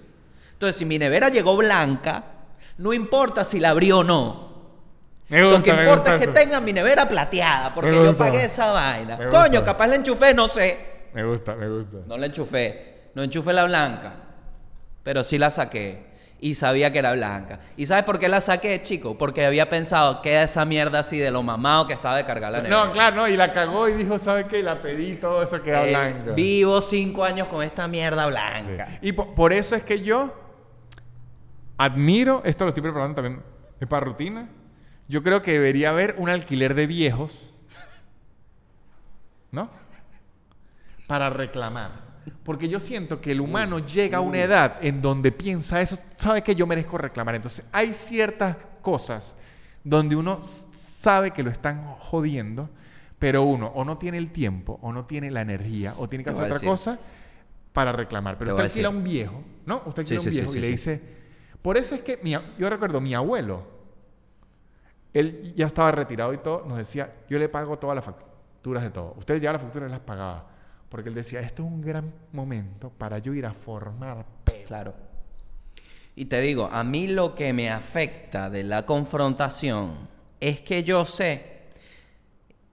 Entonces, 0.53 0.75
si 0.75 0.85
mi 0.85 0.99
nevera 0.99 1.29
llegó 1.29 1.57
blanca, 1.57 2.23
no 2.77 2.93
importa 2.93 3.43
si 3.43 3.59
la 3.59 3.71
abrí 3.71 3.91
o 3.91 4.03
no. 4.03 4.54
Me 5.29 5.41
Lo 5.41 5.49
gusta, 5.51 5.63
que 5.63 5.73
me 5.73 5.79
importa 5.83 6.11
gusta 6.11 6.15
es 6.15 6.21
que 6.21 6.39
tenga 6.39 6.61
mi 6.61 6.71
nevera 6.71 7.07
plateada, 7.07 7.73
porque 7.73 7.91
yo 7.95 8.15
pagué 8.15 8.45
esa 8.45 8.71
vaina. 8.71 9.17
Coño, 9.29 9.63
capaz 9.63 9.87
la 9.87 9.95
enchufé, 9.95 10.33
no 10.33 10.47
sé. 10.47 10.77
Me 11.13 11.23
gusta, 11.23 11.55
me 11.55 11.67
gusta. 11.69 11.97
No 12.05 12.17
la 12.17 12.27
enchufé. 12.27 13.09
No 13.15 13.23
enchufé 13.23 13.53
la 13.53 13.63
blanca. 13.65 14.13
Pero 15.03 15.23
sí 15.23 15.37
la 15.37 15.49
saqué. 15.49 16.13
Y 16.41 16.53
sabía 16.53 16.91
que 16.91 16.99
era 16.99 17.13
blanca. 17.13 17.59
¿Y 17.77 17.85
sabes 17.85 18.03
por 18.03 18.19
qué 18.19 18.27
la 18.27 18.41
saqué, 18.41 18.81
chico? 18.83 19.17
Porque 19.17 19.45
había 19.45 19.69
pensado, 19.69 20.21
queda 20.21 20.43
esa 20.43 20.65
mierda 20.65 20.99
así 20.99 21.17
de 21.17 21.31
lo 21.31 21.41
mamado 21.41 21.87
que 21.87 21.93
estaba 21.93 22.17
de 22.17 22.25
cargar 22.25 22.51
la 22.51 22.61
nevera. 22.61 22.85
No, 22.85 22.91
claro, 22.91 23.15
no, 23.15 23.27
y 23.27 23.37
la 23.37 23.51
cagó 23.53 23.87
y 23.87 23.93
dijo, 23.93 24.19
¿sabes 24.19 24.45
qué? 24.47 24.59
Y 24.59 24.61
la 24.61 24.81
pedí, 24.81 25.15
todo 25.15 25.41
eso 25.41 25.63
queda 25.63 25.85
Eh, 25.85 25.89
blanco. 25.91 26.33
Vivo 26.35 26.81
cinco 26.81 27.23
años 27.23 27.47
con 27.47 27.63
esta 27.63 27.87
mierda 27.87 28.27
blanca. 28.27 28.87
Sí. 28.91 28.97
Y 29.03 29.11
po- 29.13 29.33
por, 29.33 29.53
eso 29.53 29.75
es 29.75 29.83
que 29.83 30.01
yo 30.01 30.33
admiro, 31.77 32.41
esto 32.45 32.65
lo 32.65 32.69
estoy 32.69 32.83
preparando 32.83 33.15
también 33.15 33.41
es 33.79 33.87
para 33.87 34.05
rutina, 34.05 34.49
yo 35.07 35.21
creo 35.21 35.41
que 35.41 35.53
debería 35.53 35.89
haber 35.89 36.15
un 36.17 36.29
alquiler 36.29 36.73
de 36.73 36.87
viejos, 36.87 37.53
¿no? 39.51 39.69
Para 41.07 41.29
reclamar. 41.29 42.03
Porque 42.43 42.67
yo 42.67 42.79
siento 42.79 43.21
que 43.21 43.31
el 43.31 43.41
humano 43.41 43.79
llega 43.79 44.17
a 44.17 44.21
una 44.21 44.39
edad 44.39 44.77
en 44.81 45.01
donde 45.01 45.31
piensa 45.31 45.79
eso, 45.81 45.97
sabe 46.15 46.41
que 46.41 46.55
yo 46.55 46.65
merezco 46.65 46.97
reclamar. 46.97 47.35
Entonces 47.35 47.65
hay 47.71 47.93
ciertas 47.93 48.57
cosas 48.81 49.35
donde 49.83 50.15
uno 50.15 50.39
sabe 50.73 51.31
que 51.31 51.43
lo 51.43 51.51
están 51.51 51.85
jodiendo, 51.99 52.69
pero 53.19 53.43
uno 53.43 53.67
o 53.67 53.85
no 53.85 53.99
tiene 53.99 54.17
el 54.17 54.31
tiempo, 54.31 54.79
o 54.81 54.91
no 54.91 55.05
tiene 55.05 55.29
la 55.29 55.41
energía, 55.41 55.93
o 55.97 56.09
tiene 56.09 56.23
que 56.23 56.31
hacer 56.31 56.45
otra 56.45 56.55
decir. 56.55 56.67
cosa 56.67 56.99
para 57.71 57.91
reclamar. 57.91 58.37
Pero 58.39 58.49
Te 58.49 58.53
usted 58.53 58.65
alquila 58.65 58.87
a 58.87 58.91
un 58.91 59.03
viejo, 59.03 59.43
¿no? 59.67 59.83
Usted 59.85 60.01
alquila 60.01 60.19
a 60.19 60.23
un 60.23 60.31
sí, 60.31 60.37
viejo 60.37 60.51
sí, 60.51 60.57
y 60.57 60.61
le 60.61 60.67
dice... 60.69 61.01
Por 61.61 61.77
eso 61.77 61.95
es 61.95 62.01
que 62.01 62.19
mi 62.21 62.31
yo 62.31 62.69
recuerdo 62.69 63.01
mi 63.01 63.15
abuelo, 63.15 63.74
él 65.15 65.53
ya 65.55 65.65
estaba 65.65 65.91
retirado 65.91 66.33
y 66.33 66.37
todo, 66.39 66.65
nos 66.67 66.77
decía, 66.77 67.13
yo 67.29 67.39
le 67.39 67.47
pago 67.47 67.79
todas 67.79 67.95
las 67.95 68.03
facturas 68.03 68.83
de 68.83 68.89
todo. 68.89 69.15
Usted 69.17 69.41
ya 69.41 69.53
las 69.53 69.61
facturas 69.61 69.89
las 69.89 70.01
pagaba. 70.01 70.45
Porque 70.89 71.07
él 71.07 71.15
decía, 71.15 71.39
esto 71.39 71.63
es 71.63 71.69
un 71.69 71.79
gran 71.79 72.13
momento 72.33 72.89
para 72.89 73.19
yo 73.19 73.33
ir 73.33 73.45
a 73.45 73.53
formar 73.53 74.25
pelo. 74.43 74.65
Claro. 74.65 74.93
Y 76.17 76.25
te 76.25 76.41
digo, 76.41 76.69
a 76.69 76.83
mí 76.83 77.07
lo 77.07 77.33
que 77.33 77.53
me 77.53 77.69
afecta 77.69 78.49
de 78.49 78.65
la 78.65 78.85
confrontación 78.85 80.09
es 80.41 80.59
que 80.59 80.83
yo 80.83 81.05
sé 81.05 81.55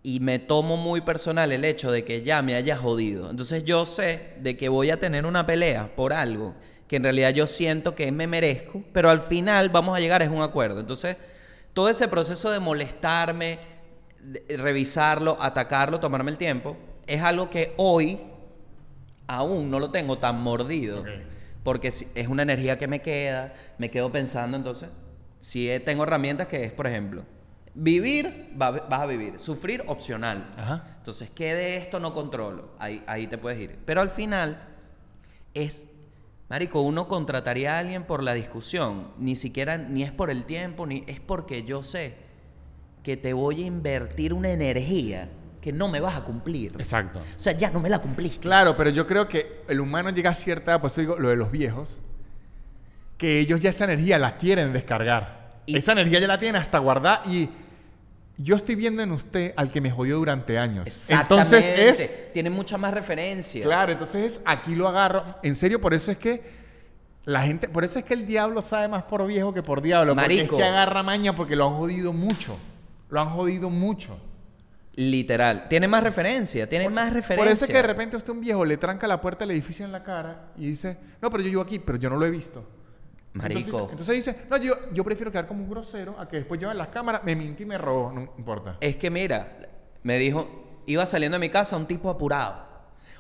y 0.03 0.19
me 0.19 0.41
tomo 0.41 0.77
muy 0.77 1.01
personal 1.01 1.53
el 1.53 1.65
hecho 1.65 1.93
de 1.93 2.05
que 2.05 2.23
ya 2.23 2.43
me 2.43 2.57
haya 2.57 2.77
jodido. 2.77 3.31
Entonces 3.31 3.63
yo 3.63 3.87
sé 3.87 4.35
de 4.41 4.57
que 4.57 4.69
voy 4.69 4.91
a 4.91 4.99
tener 4.99 5.27
una 5.27 5.47
pelea 5.47 5.95
por 5.95 6.13
algo 6.13 6.57
que 6.89 6.97
en 6.97 7.05
realidad 7.05 7.31
yo 7.31 7.47
siento 7.47 7.95
que 7.95 8.11
me 8.11 8.27
merezco, 8.27 8.83
pero 8.93 9.11
al 9.11 9.21
final 9.21 9.69
vamos 9.69 9.97
a 9.97 10.01
llegar 10.01 10.23
a 10.25 10.29
un 10.29 10.43
acuerdo. 10.43 10.81
Entonces, 10.81 11.17
todo 11.73 11.89
ese 11.89 12.09
proceso 12.09 12.51
de 12.51 12.61
molestarme, 12.61 13.59
de 14.21 14.57
revisarlo, 14.57 15.37
atacarlo, 15.41 15.99
tomarme 16.01 16.31
el 16.31 16.39
tiempo, 16.39 16.77
es 17.07 17.23
algo 17.23 17.51
que 17.51 17.75
hoy 17.77 18.21
aún 19.27 19.71
no 19.71 19.79
lo 19.79 19.91
tengo 19.91 20.19
tan 20.19 20.41
mordido. 20.41 21.05
Porque 21.65 21.89
es 21.89 22.29
una 22.29 22.43
energía 22.43 22.77
que 22.77 22.89
me 22.89 23.03
queda, 23.03 23.55
me 23.79 23.89
quedo 23.89 24.11
pensando, 24.11 24.57
entonces, 24.57 24.89
si 25.39 25.71
tengo 25.85 26.03
herramientas 26.03 26.49
que 26.49 26.65
es, 26.65 26.73
por 26.73 26.89
ejemplo, 26.89 27.23
vivir, 27.75 28.53
va- 28.61 28.73
vas 28.73 29.01
a 29.01 29.07
vivir, 29.07 29.39
sufrir 29.39 29.85
opcional. 29.87 30.53
Ajá. 30.57 30.97
Entonces, 30.99 31.31
¿qué 31.31 31.55
de 31.55 31.77
esto 31.77 32.01
no 32.01 32.13
controlo? 32.13 32.71
Ahí, 32.81 33.05
ahí 33.07 33.29
te 33.29 33.39
puedes 33.39 33.61
ir. 33.61 33.79
Pero 33.87 34.01
al 34.01 34.11
final 34.11 34.61
es, 35.55 35.89
Marico, 36.53 36.83
uno 36.83 37.09
contrataría 37.09 37.77
a 37.77 37.79
alguien 37.79 38.05
por 38.05 38.23
la 38.23 38.35
discusión, 38.35 39.09
ni 39.17 39.37
siquiera, 39.37 39.79
ni 39.79 40.03
es 40.03 40.13
por 40.13 40.29
el 40.29 40.45
tiempo, 40.45 40.87
ni 40.87 41.03
es 41.07 41.19
porque 41.19 41.63
yo 41.63 41.83
sé 41.83 42.15
que 43.03 43.17
te 43.17 43.33
voy 43.33 43.63
a 43.63 43.67
invertir 43.67 44.35
una 44.35 44.51
energía 44.51 45.31
que 45.63 45.73
no 45.73 45.89
me 45.89 45.99
vas 46.01 46.15
a 46.15 46.25
cumplir. 46.25 46.75
Exacto. 46.77 47.21
O 47.21 47.39
sea, 47.41 47.55
ya 47.55 47.71
no 47.71 47.81
me 47.81 47.89
la 47.89 48.01
cumpliste. 48.01 48.43
Claro, 48.43 48.77
pero 48.77 48.91
yo 48.91 49.07
creo 49.07 49.27
que 49.29 49.63
el 49.67 49.81
humano 49.81 50.11
llega 50.11 50.29
a 50.29 50.35
cierta 50.35 50.73
edad, 50.73 50.83
por 50.83 50.91
eso 50.91 51.01
digo 51.01 51.19
lo 51.19 51.31
de 51.31 51.37
los 51.37 51.51
viejos, 51.51 52.03
que 53.17 53.39
ellos 53.39 53.59
ya 53.61 53.71
esa 53.71 53.85
energía 53.85 54.19
la 54.19 54.37
quieren 54.37 54.75
descargar. 54.75 55.63
Y- 55.65 55.79
esa 55.79 55.93
energía 55.93 56.21
ya 56.21 56.27
la 56.27 56.39
tienen 56.39 56.61
hasta 56.61 56.77
guardada 56.81 57.23
y 57.25 57.49
yo 58.39 58.57
estoy 58.57 58.75
viendo 58.75 59.03
en 59.03 59.13
usted 59.13 59.53
al 59.57 59.71
que 59.71 59.81
me 59.81 59.91
jodió 59.91 60.17
durante 60.17 60.59
años. 60.59 61.11
Entonces 61.11 61.65
Exactamente. 61.65 62.27
es 62.27 62.33
Tiene 62.33 62.51
mucha 62.51 62.79
más 62.79 62.95
referencia. 62.95 63.63
Claro, 63.63 63.93
entonces 63.93 64.33
es, 64.33 64.41
aquí 64.45 64.75
lo 64.75 64.89
agarro. 64.89 65.25
En 65.43 65.55
serio, 65.55 65.81
por 65.81 65.95
eso 65.95 66.11
es 66.11 66.19
que 66.19 66.43
la 67.25 67.43
gente, 67.43 67.69
por 67.69 67.85
eso 67.85 67.99
es 67.99 68.05
que 68.05 68.15
el 68.15 68.27
diablo 68.27 68.63
sabe 68.63 68.89
más 68.89 69.05
por 69.05 69.27
viejo 69.27 69.55
que 69.55 69.63
por 69.63 69.81
diablo. 69.81 70.15
Porque 70.15 70.35
Marico. 70.37 70.57
es 70.57 70.63
que 70.63 70.67
agarra 70.67 71.03
maña 71.03 71.37
porque 71.37 71.55
lo 71.55 71.69
han 71.69 71.75
jodido 71.75 72.13
mucho. 72.13 72.59
Lo 73.11 73.21
han 73.21 73.31
jodido 73.31 73.71
mucho. 73.71 74.19
Literal. 74.95 75.69
Tiene 75.69 75.89
más 75.89 76.03
referencia. 76.03 76.69
Tiene 76.69 76.89
más 76.89 77.13
referencia. 77.13 77.45
Por 77.45 77.53
eso 77.53 77.65
es 77.65 77.71
que 77.71 77.77
de 77.77 77.83
repente 77.83 78.17
usted 78.17 78.33
un 78.33 78.41
viejo 78.41 78.65
le 78.65 78.77
tranca 78.77 79.07
la 79.07 79.21
puerta 79.21 79.41
del 79.41 79.53
edificio 79.53 79.85
en 79.85 79.93
la 79.93 80.03
cara 80.03 80.53
y 80.57 80.67
dice, 80.67 80.99
no, 81.21 81.31
pero 81.31 81.43
yo 81.43 81.51
vivo 81.51 81.63
aquí, 81.63 81.79
pero 81.79 81.97
yo 81.97 82.11
no 82.11 82.17
lo 82.17 82.27
he 82.27 82.31
visto. 82.31 82.67
Marico. 83.35 83.89
Entonces, 83.91 84.15
dice, 84.15 84.37
no, 84.51 84.57
yo, 84.59 84.75
yo 84.93 85.05
prefiero 85.05 85.31
quedar 85.31 85.47
como 85.47 85.65
un 85.65 85.71
grosero 85.71 86.19
a 86.19 86.29
que 86.29 86.37
después 86.37 86.61
lleven 86.61 86.77
las 86.77 86.89
cámaras, 86.89 87.25
me 87.25 87.35
mintió 87.35 87.65
y 87.65 87.69
me 87.69 87.79
robó, 87.79 88.13
no 88.13 88.33
importa. 88.37 88.77
Es 88.81 88.97
que 88.97 89.11
mira, 89.11 89.57
me 90.03 90.19
dijo, 90.19 90.83
iba 90.87 91.07
saliendo 91.07 91.37
de 91.37 91.41
mi 91.41 91.49
casa 91.49 91.77
un 91.77 91.87
tipo 91.87 92.11
apurado. 92.11 92.73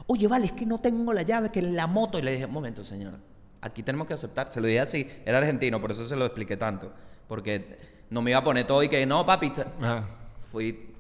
Oye, 0.06 0.26
vale, 0.28 0.46
es 0.46 0.52
que 0.52 0.66
no 0.66 0.80
tengo 0.80 1.12
la 1.12 1.22
llave, 1.22 1.50
que 1.50 1.60
en 1.60 1.76
la 1.76 1.86
moto. 1.86 2.18
Y 2.18 2.22
le 2.22 2.32
dije, 2.32 2.46
un 2.46 2.52
momento, 2.52 2.84
señora. 2.84 3.18
Aquí 3.60 3.82
tenemos 3.82 4.06
que 4.06 4.14
aceptar. 4.14 4.52
Se 4.52 4.60
lo 4.60 4.66
dije 4.66 4.80
así. 4.80 5.08
Era 5.24 5.38
argentino, 5.38 5.80
por 5.80 5.92
eso 5.92 6.04
se 6.04 6.16
lo 6.16 6.26
expliqué 6.26 6.56
tanto. 6.56 6.92
Porque 7.28 7.78
no 8.10 8.20
me 8.20 8.32
iba 8.32 8.40
a 8.40 8.44
poner 8.44 8.66
todo 8.66 8.82
y 8.82 8.88
que 8.88 9.06
no, 9.06 9.24
papi. 9.24 9.52
Ajá. 9.80 10.08
Fui. 10.50 10.90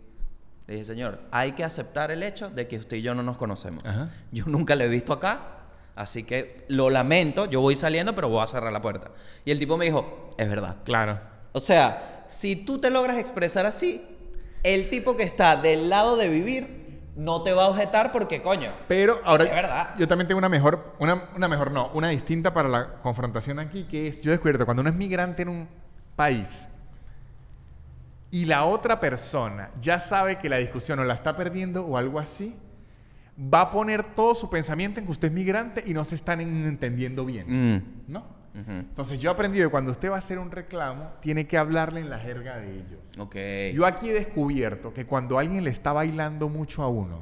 Le 0.66 0.74
dije, 0.74 0.84
señor, 0.84 1.20
hay 1.32 1.52
que 1.52 1.64
aceptar 1.64 2.12
el 2.12 2.22
hecho 2.22 2.48
de 2.48 2.68
que 2.68 2.76
usted 2.76 2.98
y 2.98 3.02
yo 3.02 3.14
no 3.14 3.24
nos 3.24 3.36
conocemos. 3.36 3.84
Ajá. 3.84 4.10
Yo 4.30 4.44
nunca 4.46 4.76
lo 4.76 4.84
he 4.84 4.88
visto 4.88 5.12
acá. 5.12 5.61
Así 5.94 6.24
que 6.24 6.64
lo 6.68 6.90
lamento, 6.90 7.46
yo 7.46 7.60
voy 7.60 7.76
saliendo, 7.76 8.14
pero 8.14 8.28
voy 8.28 8.42
a 8.42 8.46
cerrar 8.46 8.72
la 8.72 8.80
puerta. 8.80 9.10
Y 9.44 9.50
el 9.50 9.58
tipo 9.58 9.76
me 9.76 9.84
dijo, 9.84 10.30
es 10.38 10.48
verdad. 10.48 10.76
Claro. 10.84 11.20
O 11.52 11.60
sea, 11.60 12.24
si 12.28 12.56
tú 12.56 12.78
te 12.78 12.90
logras 12.90 13.18
expresar 13.18 13.66
así, 13.66 14.02
el 14.62 14.88
tipo 14.88 15.16
que 15.16 15.24
está 15.24 15.56
del 15.56 15.90
lado 15.90 16.16
de 16.16 16.28
vivir 16.28 16.82
no 17.14 17.42
te 17.42 17.52
va 17.52 17.64
a 17.64 17.68
objetar 17.68 18.10
porque, 18.10 18.40
coño, 18.40 18.72
Pero 18.88 19.20
ahora 19.24 19.44
Es 19.44 19.50
verdad. 19.50 19.94
yo 19.98 20.08
también 20.08 20.28
tengo 20.28 20.38
una 20.38 20.48
mejor, 20.48 20.94
una, 20.98 21.28
una 21.36 21.46
mejor 21.46 21.70
no, 21.70 21.90
una 21.92 22.08
distinta 22.08 22.54
para 22.54 22.68
la 22.70 22.94
confrontación 23.02 23.58
aquí, 23.58 23.84
que 23.84 24.08
es, 24.08 24.22
yo 24.22 24.30
he 24.30 24.32
descubierto, 24.32 24.64
cuando 24.64 24.80
uno 24.80 24.88
es 24.88 24.96
migrante 24.96 25.42
en 25.42 25.50
un 25.50 25.68
país 26.16 26.68
y 28.30 28.46
la 28.46 28.64
otra 28.64 28.98
persona 28.98 29.70
ya 29.78 30.00
sabe 30.00 30.38
que 30.38 30.48
la 30.48 30.56
discusión 30.56 30.98
o 31.00 31.04
la 31.04 31.12
está 31.12 31.36
perdiendo 31.36 31.84
o 31.84 31.98
algo 31.98 32.18
así, 32.18 32.56
va 33.38 33.62
a 33.62 33.70
poner 33.70 34.02
todo 34.14 34.34
su 34.34 34.50
pensamiento 34.50 35.00
en 35.00 35.06
que 35.06 35.12
usted 35.12 35.28
es 35.28 35.34
migrante 35.34 35.82
y 35.86 35.94
no 35.94 36.04
se 36.04 36.14
están 36.14 36.40
entendiendo 36.40 37.24
bien, 37.24 37.46
mm, 37.48 37.82
¿no? 38.12 38.42
Entonces 38.54 39.18
yo 39.18 39.30
he 39.30 39.32
aprendido 39.32 39.66
que 39.66 39.70
cuando 39.70 39.90
usted 39.92 40.10
va 40.10 40.16
a 40.16 40.18
hacer 40.18 40.38
un 40.38 40.50
reclamo, 40.50 41.08
tiene 41.22 41.46
que 41.46 41.56
hablarle 41.56 42.00
en 42.00 42.10
la 42.10 42.18
jerga 42.18 42.58
de 42.58 42.74
ellos. 42.74 43.00
ok. 43.18 43.36
Yo 43.74 43.86
aquí 43.86 44.10
he 44.10 44.12
descubierto 44.12 44.92
que 44.92 45.06
cuando 45.06 45.38
alguien 45.38 45.64
le 45.64 45.70
está 45.70 45.94
bailando 45.94 46.50
mucho 46.50 46.82
a 46.82 46.88
uno, 46.88 47.20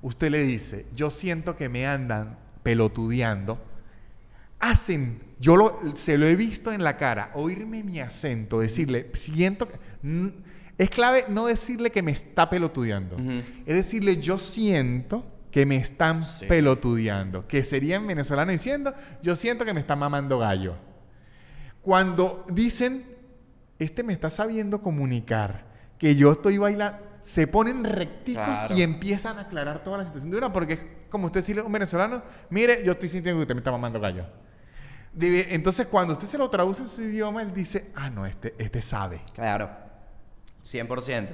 usted 0.00 0.30
le 0.30 0.42
dice, 0.42 0.86
yo 0.94 1.10
siento 1.10 1.54
que 1.56 1.68
me 1.68 1.86
andan 1.86 2.38
pelotudeando, 2.62 3.62
hacen, 4.60 5.20
yo 5.38 5.56
lo- 5.56 5.78
se 5.94 6.16
lo 6.16 6.26
he 6.26 6.36
visto 6.36 6.72
en 6.72 6.82
la 6.82 6.96
cara, 6.96 7.30
oírme 7.34 7.82
mi 7.82 8.00
acento, 8.00 8.60
decirle, 8.60 9.10
siento 9.12 9.68
que... 9.68 9.78
Es 10.76 10.90
clave 10.90 11.26
no 11.28 11.46
decirle 11.46 11.90
que 11.90 12.02
me 12.02 12.10
está 12.10 12.50
pelotudeando, 12.50 13.16
es 13.66 13.74
decirle, 13.76 14.16
yo 14.16 14.38
siento 14.40 15.24
que 15.54 15.66
me 15.66 15.76
están 15.76 16.24
Sí. 16.24 16.46
pelotudeando, 16.46 17.46
que 17.46 17.62
sería 17.62 17.94
en 17.94 18.08
venezolano 18.08 18.50
diciendo, 18.50 18.92
yo 19.22 19.36
siento 19.36 19.64
que 19.64 19.72
me 19.72 19.78
está 19.78 19.94
mamando 19.94 20.36
gallo. 20.40 20.74
Cuando 21.80 22.44
dicen, 22.50 23.06
este 23.78 24.02
me 24.02 24.12
está 24.12 24.30
sabiendo 24.30 24.82
comunicar, 24.82 25.64
que 25.96 26.16
yo 26.16 26.32
estoy 26.32 26.58
bailando, 26.58 26.98
se 27.20 27.46
ponen 27.46 27.84
recticos 27.84 28.42
Claro. 28.44 28.74
y 28.74 28.82
empiezan 28.82 29.38
a 29.38 29.42
aclarar 29.42 29.84
toda 29.84 29.98
la 29.98 30.04
situación 30.04 30.32
de 30.32 30.38
una, 30.38 30.52
porque 30.52 30.72
es 30.72 30.80
como 31.08 31.26
usted 31.26 31.38
decirle 31.38 31.62
a 31.62 31.64
un 31.66 31.70
venezolano, 31.72 32.24
mire, 32.50 32.82
yo 32.84 32.90
estoy 32.90 33.08
sintiendo 33.08 33.38
que 33.38 33.42
usted 33.42 33.54
me 33.54 33.60
está 33.60 33.70
mamando 33.70 34.00
gallo. 34.00 34.26
Debe- 35.16 35.46
Entonces, 35.50 35.86
cuando 35.86 36.14
usted 36.14 36.26
se 36.26 36.36
lo 36.36 36.50
traduce 36.50 36.82
en 36.82 36.88
su 36.88 37.00
idioma, 37.00 37.42
él 37.42 37.54
dice, 37.54 37.92
ah, 37.94 38.10
no, 38.10 38.26
este, 38.26 38.56
este 38.58 38.82
sabe. 38.82 39.20
Claro. 39.32 39.70
100%. 40.64 41.28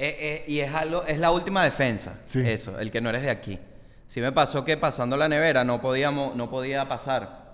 Eh, 0.00 0.16
eh, 0.20 0.44
y 0.46 0.60
es 0.60 0.72
algo, 0.74 1.02
es 1.04 1.18
la 1.18 1.30
última 1.32 1.64
defensa. 1.64 2.20
Sí. 2.24 2.40
Eso, 2.46 2.78
el 2.78 2.90
que 2.90 3.00
no 3.00 3.08
eres 3.10 3.22
de 3.22 3.30
aquí. 3.30 3.58
Sí 4.06 4.20
me 4.20 4.32
pasó 4.32 4.64
que 4.64 4.76
pasando 4.76 5.16
la 5.16 5.28
nevera 5.28 5.64
no 5.64 5.80
podíamos, 5.80 6.34
no 6.36 6.48
podía 6.48 6.88
pasar. 6.88 7.48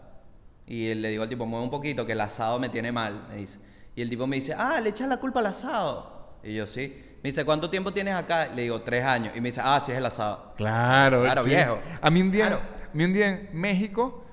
Y 0.66 0.94
le 0.94 1.08
digo 1.08 1.22
al 1.22 1.28
tipo, 1.28 1.46
mueve 1.46 1.64
un 1.64 1.70
poquito, 1.70 2.06
que 2.06 2.12
el 2.12 2.20
asado 2.20 2.58
me 2.58 2.68
tiene 2.68 2.92
mal, 2.92 3.26
me 3.28 3.36
dice. 3.36 3.58
Y 3.96 4.02
el 4.02 4.10
tipo 4.10 4.26
me 4.26 4.36
dice, 4.36 4.54
ah, 4.56 4.78
le 4.80 4.90
echas 4.90 5.08
la 5.08 5.16
culpa 5.16 5.40
al 5.40 5.46
asado. 5.46 6.38
Y 6.42 6.54
yo, 6.54 6.66
sí. 6.66 7.02
Me 7.22 7.28
dice, 7.28 7.44
¿cuánto 7.44 7.70
tiempo 7.70 7.92
tienes 7.92 8.14
acá? 8.14 8.48
Le 8.48 8.62
digo, 8.62 8.82
tres 8.82 9.04
años. 9.04 9.34
Y 9.34 9.40
me 9.40 9.48
dice, 9.48 9.60
ah, 9.64 9.80
sí, 9.80 9.92
es 9.92 9.98
el 9.98 10.04
asado. 10.06 10.52
Claro, 10.56 11.22
Claro, 11.22 11.42
sí. 11.42 11.50
viejo. 11.50 11.78
A 12.02 12.10
mí 12.10 12.20
un 12.20 12.30
día, 12.30 12.46
Claro. 12.48 12.62
a 12.92 12.96
mí 12.96 13.04
un 13.04 13.12
día 13.14 13.28
en 13.30 13.48
México, 13.52 14.24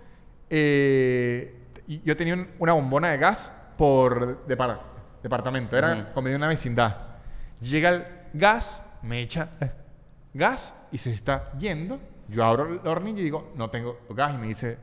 eh, 0.49 1.55
yo 2.03 2.15
tenía 2.17 2.33
un- 2.33 2.47
una 2.59 2.73
bombona 2.73 3.09
de 3.11 3.17
gas 3.17 3.53
por 3.77 4.45
depar- 4.47 4.79
departamento. 5.23 5.77
Era 5.77 6.13
como 6.13 6.27
de 6.27 6.35
una 6.35 6.47
vecindad. 6.47 6.95
Llega 7.61 7.89
el 7.89 8.05
gas, 8.33 8.83
me 9.03 9.21
echa 9.21 9.49
eh, 9.61 9.71
gas 10.33 10.75
y 10.91 10.97
se 10.97 11.11
está 11.11 11.51
yendo. 11.57 11.99
Yo 12.27 12.43
abro 12.43 12.81
la 12.83 12.91
hornilla 12.91 13.21
y 13.21 13.23
digo, 13.23 13.51
no 13.55 13.69
tengo 13.69 13.99
gas. 14.09 14.33
Y 14.33 14.37
me 14.37 14.47
dice, 14.47 14.77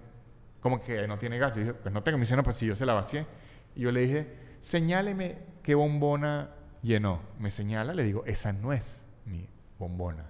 ¿cómo 0.60 0.80
que 0.80 1.06
no 1.08 1.18
tiene 1.18 1.38
gas? 1.38 1.54
Yo 1.54 1.60
dije, 1.60 1.74
pues 1.74 1.92
no 1.92 2.02
tengo. 2.02 2.18
Me 2.18 2.22
dice, 2.22 2.36
no, 2.36 2.42
pues 2.42 2.56
si 2.56 2.66
yo 2.66 2.76
se 2.76 2.86
la 2.86 2.94
vacié. 2.94 3.26
Y 3.74 3.82
yo 3.82 3.92
le 3.92 4.00
dije, 4.00 4.34
señáleme 4.60 5.38
qué 5.62 5.74
bombona 5.74 6.50
llenó. 6.82 7.20
Me 7.38 7.50
señala, 7.50 7.94
le 7.94 8.04
digo, 8.04 8.24
esa 8.26 8.52
no 8.52 8.72
es 8.72 9.06
mi 9.24 9.48
bombona. 9.78 10.24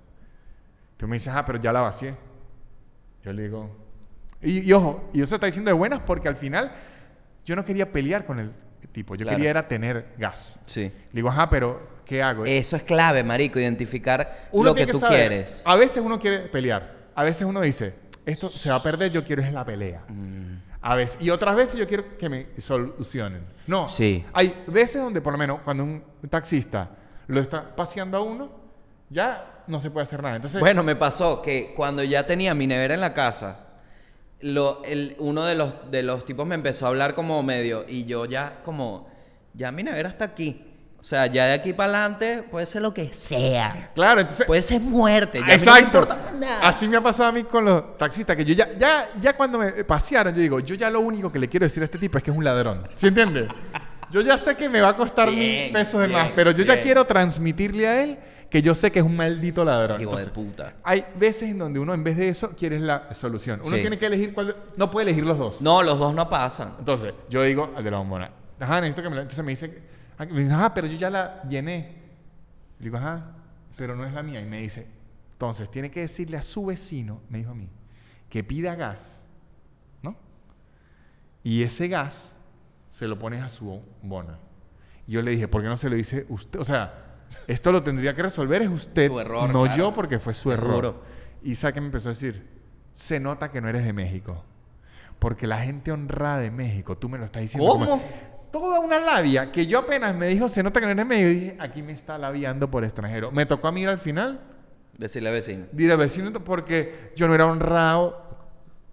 Tú 0.97 1.07
me 1.07 1.17
dices, 1.17 1.33
ah, 1.35 1.45
pero 1.45 1.59
ya 1.59 1.73
la 1.73 1.83
vacié. 1.83 2.17
Yo 3.23 3.33
le 3.33 3.43
digo, 3.43 3.71
y, 4.41 4.61
y 4.61 4.73
ojo, 4.73 5.11
y 5.13 5.21
eso 5.21 5.35
está 5.35 5.47
diciendo 5.47 5.71
de 5.71 5.77
buenas 5.77 6.01
porque 6.01 6.29
al 6.29 6.37
final 6.37 6.73
yo 7.45 7.57
no 7.57 7.65
quería 7.65 7.91
pelear 7.91 8.25
con 8.25 8.39
el 8.39 8.53
tipo, 8.99 9.15
yo 9.15 9.23
Claro. 9.25 9.37
quería 9.37 9.51
era 9.51 9.69
tener 9.69 10.07
gas. 10.19 10.59
Sí. 10.67 10.83
Le 10.83 10.93
digo, 11.13 11.29
ajá, 11.29 11.49
pero 11.49 11.81
¿qué 12.05 12.21
hago? 12.21 12.45
Eso 12.45 12.75
es 12.75 12.83
clave, 12.83 13.23
marico, 13.23 13.61
identificar 13.61 14.49
Uno 14.51 14.71
lo 14.71 14.75
que 14.75 14.87
tú 14.89 14.99
saber. 14.99 15.17
quieres. 15.29 15.63
A 15.65 15.77
veces 15.77 16.03
uno 16.05 16.19
quiere 16.19 16.41
pelear, 16.49 16.97
a 17.15 17.23
veces 17.23 17.47
uno 17.47 17.61
dice, 17.61 17.95
esto 18.27 18.49
se 18.49 18.71
va 18.71 18.77
a 18.77 18.83
perder, 18.83 19.13
yo 19.13 19.23
quiero 19.23 19.41
es 19.43 19.53
la 19.53 19.65
pelea. 19.65 20.03
Mm. 20.09 20.59
A 20.81 20.97
veces, 20.97 21.17
y 21.21 21.31
otras 21.31 21.55
veces 21.55 21.77
yo 21.79 21.87
quiero 21.87 22.17
que 22.19 22.29
me 22.29 22.47
solucionen. 22.59 23.43
No, 23.69 23.87
Sí. 23.89 24.25
hay 24.33 24.65
veces 24.67 25.01
donde 25.01 25.21
por 25.21 25.33
lo 25.33 25.39
menos 25.39 25.61
cuando 25.65 25.85
un 25.85 26.03
taxista 26.29 26.91
lo 27.29 27.41
está 27.41 27.77
paseando 27.77 28.17
a 28.19 28.23
uno, 28.23 28.51
ya 29.11 29.63
no 29.69 29.79
se 29.79 29.91
puede 29.93 30.03
hacer 30.05 30.21
nada. 30.23 30.35
Entonces, 30.37 30.59
Bueno, 30.59 30.83
me 30.83 30.97
pasó 30.97 31.41
que 31.41 31.73
cuando 31.77 32.03
ya 32.03 32.27
tenía 32.27 32.53
mi 32.53 32.67
nevera 32.67 32.95
en 32.95 33.01
la 33.01 33.15
casa, 33.15 33.61
lo, 34.41 34.83
el, 34.85 35.17
uno 35.19 35.45
de 35.45 35.55
los, 35.55 35.91
de 35.91 36.03
los 36.03 36.25
tipos 36.25 36.47
me 36.47 36.55
empezó 36.55 36.87
a 36.87 36.89
hablar 36.89 37.15
como 37.15 37.43
medio 37.43 37.85
y 37.89 38.05
yo 38.05 38.25
ya 38.25 38.61
como, 38.65 39.09
ya 39.55 39.73
mi 39.73 39.83
nevera 39.83 40.09
está 40.09 40.27
aquí. 40.27 40.65
O 41.01 41.05
sea, 41.05 41.27
ya 41.27 41.47
de 41.47 41.53
aquí 41.53 41.73
para 41.73 41.93
adelante 42.01 42.43
puede 42.51 42.67
ser 42.67 42.83
lo 42.83 42.93
que 42.93 43.13
sea. 43.13 43.91
claro, 43.95 44.21
entonces 44.21 44.45
Puede 44.47 44.63
ser 44.63 44.81
muerte. 44.81 45.39
Ya 45.39 45.57
mí 45.57 45.65
no 45.65 45.73
me 45.73 45.79
Exacto. 45.79 46.09
nada. 46.41 46.69
Así 46.69 46.89
me 46.89 46.97
ha 46.97 47.01
pasado 47.01 47.29
a 47.29 47.33
mí 47.33 47.45
con 47.45 47.65
los 47.65 47.97
taxistas, 47.97 48.37
que 48.37 48.45
yo 48.45 48.53
ya, 48.53 48.69
ya, 48.77 49.09
ya 49.21 49.37
cuando 49.37 49.59
me 49.59 49.85
pasearon, 49.85 50.35
yo 50.35 50.41
digo, 50.41 50.59
yo 50.59 50.75
ya 50.75 50.91
lo 50.91 50.99
único 50.99 51.31
que 51.31 51.39
le 51.39 51.49
quiero 51.49 51.65
decir 51.67 51.83
a 51.83 51.85
este 51.85 51.99
tipo 51.99 52.19
es 52.19 52.25
que 52.25 52.33
es 52.33 52.37
un 52.37 52.43
ladrón. 52.43 52.83
¿Sí 52.97 53.07
entiendes? 53.07 53.47
Yo 54.11 54.23
ya 54.23 54.37
sé 54.37 54.57
que 54.57 54.69
me 54.69 54.81
va 54.81 54.89
a 54.89 54.97
costar 54.97 55.29
mil 55.29 55.39
Bien, 55.39 55.73
pesos 55.73 56.01
de 56.01 56.09
bien, 56.09 56.19
más, 56.19 56.31
pero 56.35 56.51
yo 56.51 56.65
ya 56.65 56.81
quiero 56.81 57.05
transmitirle 57.05 57.87
a 57.87 58.03
él 58.03 58.19
que 58.51 58.63
yo 58.63 58.75
sé 58.75 58.91
que 58.91 58.99
es 59.01 59.05
un 59.05 59.17
maldito 59.17 59.65
ladrón. 59.65 60.01
Hijo 60.01 60.17
de 60.17 60.23
Entonces, 60.23 60.31
puta. 60.31 60.75
Hay 60.83 61.05
veces 61.17 61.51
en 61.51 61.59
donde 61.59 61.79
uno 61.79 61.93
en 61.93 62.03
vez 62.03 62.17
de 62.17 62.29
eso 62.31 62.51
quiere 62.57 62.79
la 62.81 63.15
solución. 63.15 63.61
Uno 63.63 63.77
Sí. 63.77 63.83
tiene 63.83 63.99
que 63.99 64.07
elegir 64.07 64.33
cuál, 64.33 64.57
no 64.77 64.91
puede 64.91 65.05
elegir 65.09 65.27
los 65.27 65.37
dos. 65.39 65.61
No, 65.61 65.83
los 65.83 65.99
dos 65.99 66.15
no 66.15 66.29
pasan. 66.31 66.75
Entonces, 66.79 67.13
yo 67.29 67.43
digo 67.43 67.71
al 67.77 67.85
de 67.85 67.91
la 67.91 67.99
bombona, 67.99 68.31
ajá, 68.59 68.81
necesito 68.81 69.03
que 69.03 69.11
me 69.11 69.17
la... 69.17 69.23
Entonces 69.23 69.45
me 69.45 69.51
dice, 69.53 69.83
ah, 70.17 70.25
me 70.25 70.41
dice, 70.41 70.55
ajá, 70.55 70.73
pero 70.73 70.87
yo 70.87 70.97
ya 70.97 71.11
la 71.11 71.43
llené. 71.43 71.97
Le 72.79 72.85
digo, 72.85 72.97
ajá, 72.97 73.33
pero 73.77 73.95
no 73.95 74.07
es 74.07 74.15
la 74.15 74.23
mía. 74.23 74.41
Y 74.41 74.47
me 74.47 74.61
dice, 74.63 74.87
entonces, 75.33 75.71
tiene 75.71 75.91
que 75.91 76.01
decirle 76.01 76.37
a 76.39 76.43
su 76.43 76.65
vecino, 76.67 77.21
me 77.29 77.39
dijo 77.39 77.51
a 77.51 77.55
mí, 77.55 77.69
que 78.31 78.43
pida 78.43 78.75
gas, 78.75 79.25
¿no? 80.03 80.17
Y 81.45 81.63
ese 81.63 81.89
gas 81.89 82.35
se 82.91 83.07
lo 83.07 83.19
pones 83.19 83.43
a 83.43 83.49
su 83.49 83.67
bombona. 83.67 84.39
Y 85.07 85.13
yo 85.13 85.23
le 85.23 85.31
dije, 85.33 85.49
¿por 85.49 85.63
qué 85.63 85.69
no 85.69 85.77
se 85.77 85.89
lo 85.91 85.97
dice 85.97 86.25
usted? 86.29 86.59
O 86.59 86.65
sea, 86.65 87.05
esto 87.47 87.73
lo 87.73 87.83
tendría 87.83 88.15
que 88.15 88.23
resolver 88.23 88.63
es 88.63 88.69
usted, 88.69 89.09
Tu 89.09 89.21
error, 89.21 89.51
no 89.53 89.63
claro. 89.65 89.77
yo, 89.77 89.95
porque 89.95 90.19
fue 90.19 90.35
su 90.35 90.53
error. 90.53 91.03
Y 91.43 91.55
sabe 91.55 91.75
que 91.75 91.81
me 91.81 91.87
empezó 91.87 92.09
a 92.09 92.13
decir, 92.13 92.47
se 92.93 93.21
nota 93.21 93.51
que 93.51 93.61
no 93.61 93.69
eres 93.69 93.85
de 93.85 93.93
México. 93.93 94.45
Porque 95.19 95.47
la 95.47 95.59
gente 95.59 95.91
honrada 95.93 96.39
de 96.39 96.51
México, 96.51 96.97
tú 96.97 97.09
me 97.09 97.19
lo 97.19 97.25
estás 97.25 97.43
diciendo. 97.43 97.69
¿Cómo? 97.71 97.87
como- 97.87 98.03
toda 98.51 98.81
una 98.81 98.99
labia 98.99 99.53
que 99.53 99.67
yo 99.67 99.81
apenas 99.81 100.15
me 100.15 100.27
dijo, 100.27 100.49
se 100.49 100.63
nota 100.63 100.81
que 100.81 100.87
no 100.87 100.93
eres 100.93 101.05
de 101.07 101.09
México. 101.09 101.29
Y 101.31 101.35
dije, 101.35 101.57
aquí 101.61 101.83
me 101.83 101.93
está 101.93 102.17
labiando 102.19 102.71
por 102.71 102.83
extranjero. 102.85 103.31
Me 103.31 103.45
tocó 103.47 103.69
a 103.69 103.73
mí 103.73 103.83
ir 103.83 103.89
al 103.89 103.99
final, 103.99 104.41
Decirle 104.97 105.29
al 105.29 105.35
vecino. 105.35 105.67
diré 105.73 105.95
vecino, 105.97 106.33
porque 106.45 107.13
yo 107.15 107.29
no 107.29 107.35
era 107.35 107.47
honrado 107.47 108.27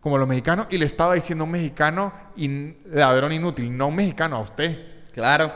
como 0.02 0.18
los 0.18 0.28
mexicanos 0.28 0.68
y 0.70 0.78
le 0.78 0.86
estaba 0.86 1.16
diciendo 1.16 1.44
a 1.44 1.46
un 1.46 1.52
mexicano 1.52 2.14
in- 2.36 2.78
ladrón 2.86 3.32
inútil, 3.34 3.76
no 3.76 3.86
a 3.86 3.88
un 3.88 3.96
mexicano, 3.96 4.36
a 4.36 4.40
usted. 4.40 4.78
Claro. 5.14 5.52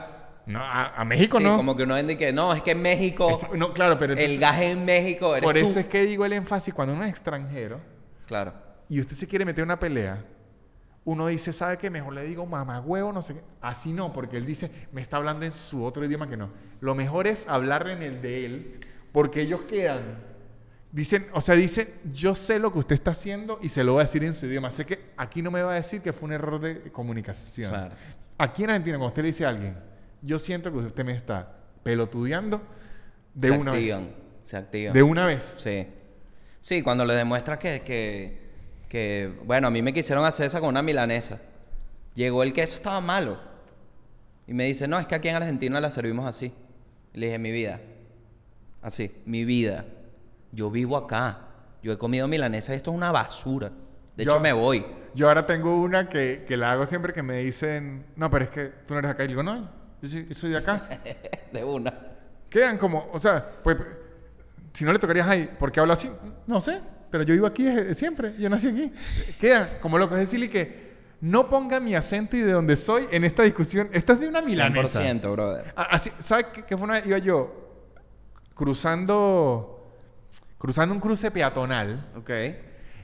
No, 0.49 0.59
a, 0.59 0.95
a 0.95 1.05
México 1.05 1.37
sí, 1.37 1.43
no. 1.43 1.55
como 1.55 1.75
que 1.77 1.83
uno 1.83 1.95
entiende 1.97 2.25
que 2.25 2.33
no, 2.33 2.53
es 2.53 2.61
que 2.61 2.71
en 2.71 2.81
México, 2.81 3.29
Es- 3.29 3.47
no, 3.55 3.71
claro, 3.73 3.97
pero 3.99 4.13
entonces- 4.13 4.33
el 4.35 4.39
gas 4.41 4.59
en 4.61 4.83
México 4.83 5.35
eres 5.35 5.43
por 5.47 5.53
tú. 5.57 5.61
eso 5.65 5.79
es 5.79 5.85
que 5.85 6.05
digo 6.05 6.25
el 6.25 6.33
énfasis 6.33 6.73
cuando 6.73 6.93
uno 6.93 7.03
es 7.03 7.09
extranjero 7.11 7.79
Claro. 8.25 8.53
y 8.89 8.99
usted 8.99 9.15
se 9.15 9.27
quiere 9.27 9.45
meter 9.45 9.63
una 9.63 9.79
pelea, 9.79 10.25
uno 11.05 11.27
dice, 11.27 11.53
¿sabe 11.53 11.77
qué? 11.77 11.89
Mejor 11.89 12.13
le 12.13 12.23
digo 12.23 12.45
mamá 12.45 12.79
huevo, 12.81 13.11
no 13.13 13.21
sé 13.21 13.35
qué. 13.35 13.41
Así 13.61 13.93
no, 13.93 14.11
porque 14.11 14.37
él 14.37 14.45
dice, 14.45 14.69
me 14.91 15.01
está 15.01 15.17
hablando 15.17 15.45
en 15.45 15.51
su 15.51 15.83
otro 15.83 16.03
idioma 16.05 16.27
que 16.29 16.37
no. 16.37 16.49
Lo 16.81 16.93
mejor 16.95 17.25
es 17.27 17.47
hablarle 17.47 17.93
en 17.93 18.03
el 18.03 18.21
de 18.21 18.45
él, 18.45 18.79
porque 19.11 19.41
ellos 19.41 19.61
quedan. 19.61 20.27
Dicen, 20.91 21.27
o 21.33 21.41
sea, 21.41 21.53
dicen, 21.55 21.87
yo 22.11 22.33
sé 22.35 22.57
lo 22.59 22.71
que 22.71 22.79
usted 22.79 22.95
está 22.95 23.11
haciendo 23.11 23.59
y 23.61 23.69
se 23.69 23.83
lo 23.83 23.93
voy 23.93 24.01
a 24.01 24.03
decir 24.05 24.23
en 24.23 24.33
su 24.33 24.47
idioma. 24.47 24.71
Sé 24.71 24.85
que 24.85 25.11
aquí 25.17 25.41
no 25.43 25.51
me 25.51 25.61
va 25.61 25.71
a 25.71 25.75
decir 25.75 26.01
que 26.01 26.11
fue 26.13 26.25
un 26.27 26.33
error 26.33 26.59
de 26.59 26.91
comunicación. 26.91 27.69
Claro. 27.69 27.93
Aquí 28.37 28.63
en 28.63 28.71
Argentina, 28.71 28.97
cuando 28.97 29.07
usted 29.09 29.21
le 29.21 29.27
dice 29.27 29.45
a 29.45 29.49
alguien, 29.49 29.77
yo 30.21 30.39
siento 30.39 30.71
que 30.71 30.77
usted 30.79 31.05
me 31.05 31.13
está 31.13 31.55
pelotudeando 31.83 32.61
de 33.33 33.49
se 33.49 33.57
una 33.57 33.71
activan, 33.71 34.05
vez. 34.05 34.15
Se 34.43 34.57
activan. 34.57 34.93
De 34.93 35.03
una 35.03 35.25
vez. 35.25 35.55
Sí. 35.57 35.87
Sí, 36.61 36.81
cuando 36.81 37.05
le 37.05 37.13
demuestras 37.13 37.57
que, 37.59 37.79
que, 37.81 38.39
que, 38.89 39.33
bueno, 39.45 39.67
a 39.67 39.71
mí 39.71 39.81
me 39.81 39.93
quisieron 39.93 40.25
hacer 40.25 40.45
esa 40.47 40.59
con 40.59 40.69
una 40.69 40.81
milanesa. 40.81 41.39
Llegó 42.15 42.43
el 42.43 42.51
queso, 42.53 42.75
estaba 42.75 42.99
malo. 42.99 43.39
Y 44.47 44.53
me 44.53 44.65
dice, 44.65 44.87
no, 44.87 44.99
es 44.99 45.05
que 45.07 45.15
aquí 45.15 45.29
en 45.29 45.35
Argentina 45.35 45.79
la 45.79 45.89
servimos 45.91 46.25
así. 46.25 46.51
Y 47.13 47.19
le 47.19 47.27
dije, 47.27 47.39
mi 47.39 47.51
vida. 47.51 47.79
Así, 48.81 49.11
mi 49.25 49.45
vida. 49.45 49.85
Yo 50.51 50.69
vivo 50.69 50.97
acá. 50.97 51.45
Yo 51.81 51.93
he 51.93 51.97
comido 51.97 52.27
milanesa 52.27 52.73
y 52.73 52.77
esto 52.77 52.91
es 52.91 52.97
una 52.97 53.11
basura. 53.11 53.71
De 54.17 54.25
Yo- 54.25 54.31
hecho, 54.31 54.39
me 54.39 54.51
voy. 54.51 54.85
Yo 55.15 55.27
ahora 55.27 55.45
tengo 55.45 55.79
una 55.81 56.09
que, 56.09 56.43
que 56.47 56.57
la 56.57 56.71
hago 56.73 56.85
siempre 56.85 57.13
que 57.13 57.23
me 57.23 57.37
dicen, 57.37 58.05
no, 58.15 58.29
pero 58.29 58.45
es 58.45 58.51
que 58.51 58.65
tú 58.85 58.93
no 58.93 58.99
eres 58.99 59.11
acá. 59.11 59.23
Y 59.23 59.27
digo, 59.29 59.43
no, 59.43 59.69
yo, 60.01 60.35
soy 60.35 60.51
de 60.51 60.57
acá. 60.57 60.87
de 61.51 61.63
una. 61.63 61.93
Quedan 62.49 62.77
como, 62.77 63.09
o 63.11 63.19
sea, 63.19 63.47
pues, 63.63 63.77
si 64.73 64.85
no 64.85 64.91
le 64.93 64.99
tocarías 64.99 65.27
ahí, 65.27 65.49
¿por 65.59 65.71
qué 65.71 65.79
hablo 65.79 65.93
así? 65.93 66.09
No 66.47 66.61
sé, 66.61 66.79
pero 67.11 67.23
yo 67.23 67.33
vivo 67.33 67.45
aquí 67.47 67.63
desde 67.63 67.93
siempre, 67.95 68.33
yo 68.37 68.49
nací 68.49 68.67
aquí. 68.69 68.91
Quedan 69.39 69.67
como 69.81 69.97
locos. 69.97 70.17
Es 70.17 70.25
decirle 70.25 70.49
que 70.49 70.89
no 71.21 71.49
ponga 71.49 71.79
mi 71.79 71.95
acento 71.95 72.37
y 72.37 72.41
de 72.41 72.51
donde 72.53 72.75
soy 72.75 73.07
en 73.11 73.23
esta 73.25 73.43
discusión. 73.43 73.89
Esto 73.91 74.13
es 74.13 74.19
de 74.21 74.27
una 74.29 74.41
milanesa. 74.41 75.01
100%, 75.01 75.31
brother. 75.31 75.73
A- 75.75 75.83
Así, 75.83 76.11
¿Sabes 76.19 76.45
qué, 76.65 76.77
fue 76.77 76.85
una 76.85 76.93
vez? 76.93 77.05
Iba 77.07 77.17
yo 77.17 77.67
cruzando, 78.55 79.95
cruzando 80.57 80.93
un 80.93 81.01
cruce 81.01 81.31
peatonal 81.31 82.01
Ok. 82.17 82.29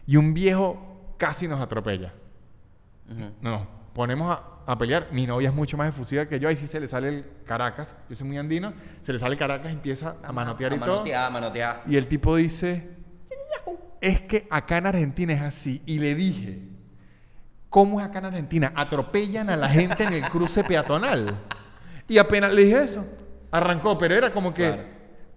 y 0.08 0.18
un 0.18 0.34
viejo 0.34 1.14
casi 1.18 1.48
nos 1.48 1.60
atropella. 1.62 2.14
Ujú. 3.10 3.32
No, 3.42 3.68
ponemos 3.94 4.32
a, 4.36 4.44
a 4.66 4.78
pelear. 4.78 5.08
Mi 5.12 5.26
novia 5.28 5.50
es 5.50 5.56
mucho 5.56 5.78
más 5.78 5.90
efusiva 5.90 6.26
que 6.28 6.40
yo. 6.40 6.48
Ahí 6.50 6.56
sí 6.56 6.68
se 6.68 6.80
le 6.80 6.88
sale 6.88 7.10
el 7.10 7.26
Caracas. 7.46 7.96
Yo 8.10 8.16
soy 8.16 8.28
muy 8.28 8.38
andino. 8.38 8.74
Se 9.02 9.14
le 9.14 9.20
sale 9.20 9.34
el 9.34 9.40
Caracas 9.40 9.72
y 9.72 9.74
empieza 9.76 10.16
a 10.24 10.32
manotear 10.32 10.74
y 10.74 10.76
a 10.76 10.80
todo. 10.80 10.92
manotear, 10.92 11.26
a 11.26 11.30
manotear. 11.30 11.84
Y 11.88 11.96
el 11.98 12.08
tipo 12.08 12.36
dice, 12.36 12.90
es 14.02 14.22
que 14.22 14.48
acá 14.50 14.78
en 14.78 14.88
Argentina 14.88 15.34
es 15.34 15.42
así. 15.42 15.82
Y 15.86 16.00
le 16.00 16.16
dije, 16.16 16.60
¿cómo 17.70 18.00
es 18.00 18.08
acá 18.08 18.20
en 18.20 18.26
Argentina? 18.26 18.74
Atropellan 18.76 19.50
a 19.50 19.58
la 19.58 19.70
gente 19.70 20.04
en 20.04 20.14
el 20.14 20.24
cruce 20.30 20.64
peatonal. 20.64 21.36
Y 22.08 22.18
apenas 22.18 22.54
le 22.54 22.64
dije 22.64 22.84
eso, 22.84 23.06
arrancó. 23.52 23.98
Pero 23.98 24.16
era 24.16 24.32
como 24.32 24.54
que, 24.54 24.64
Claro. 24.64 24.84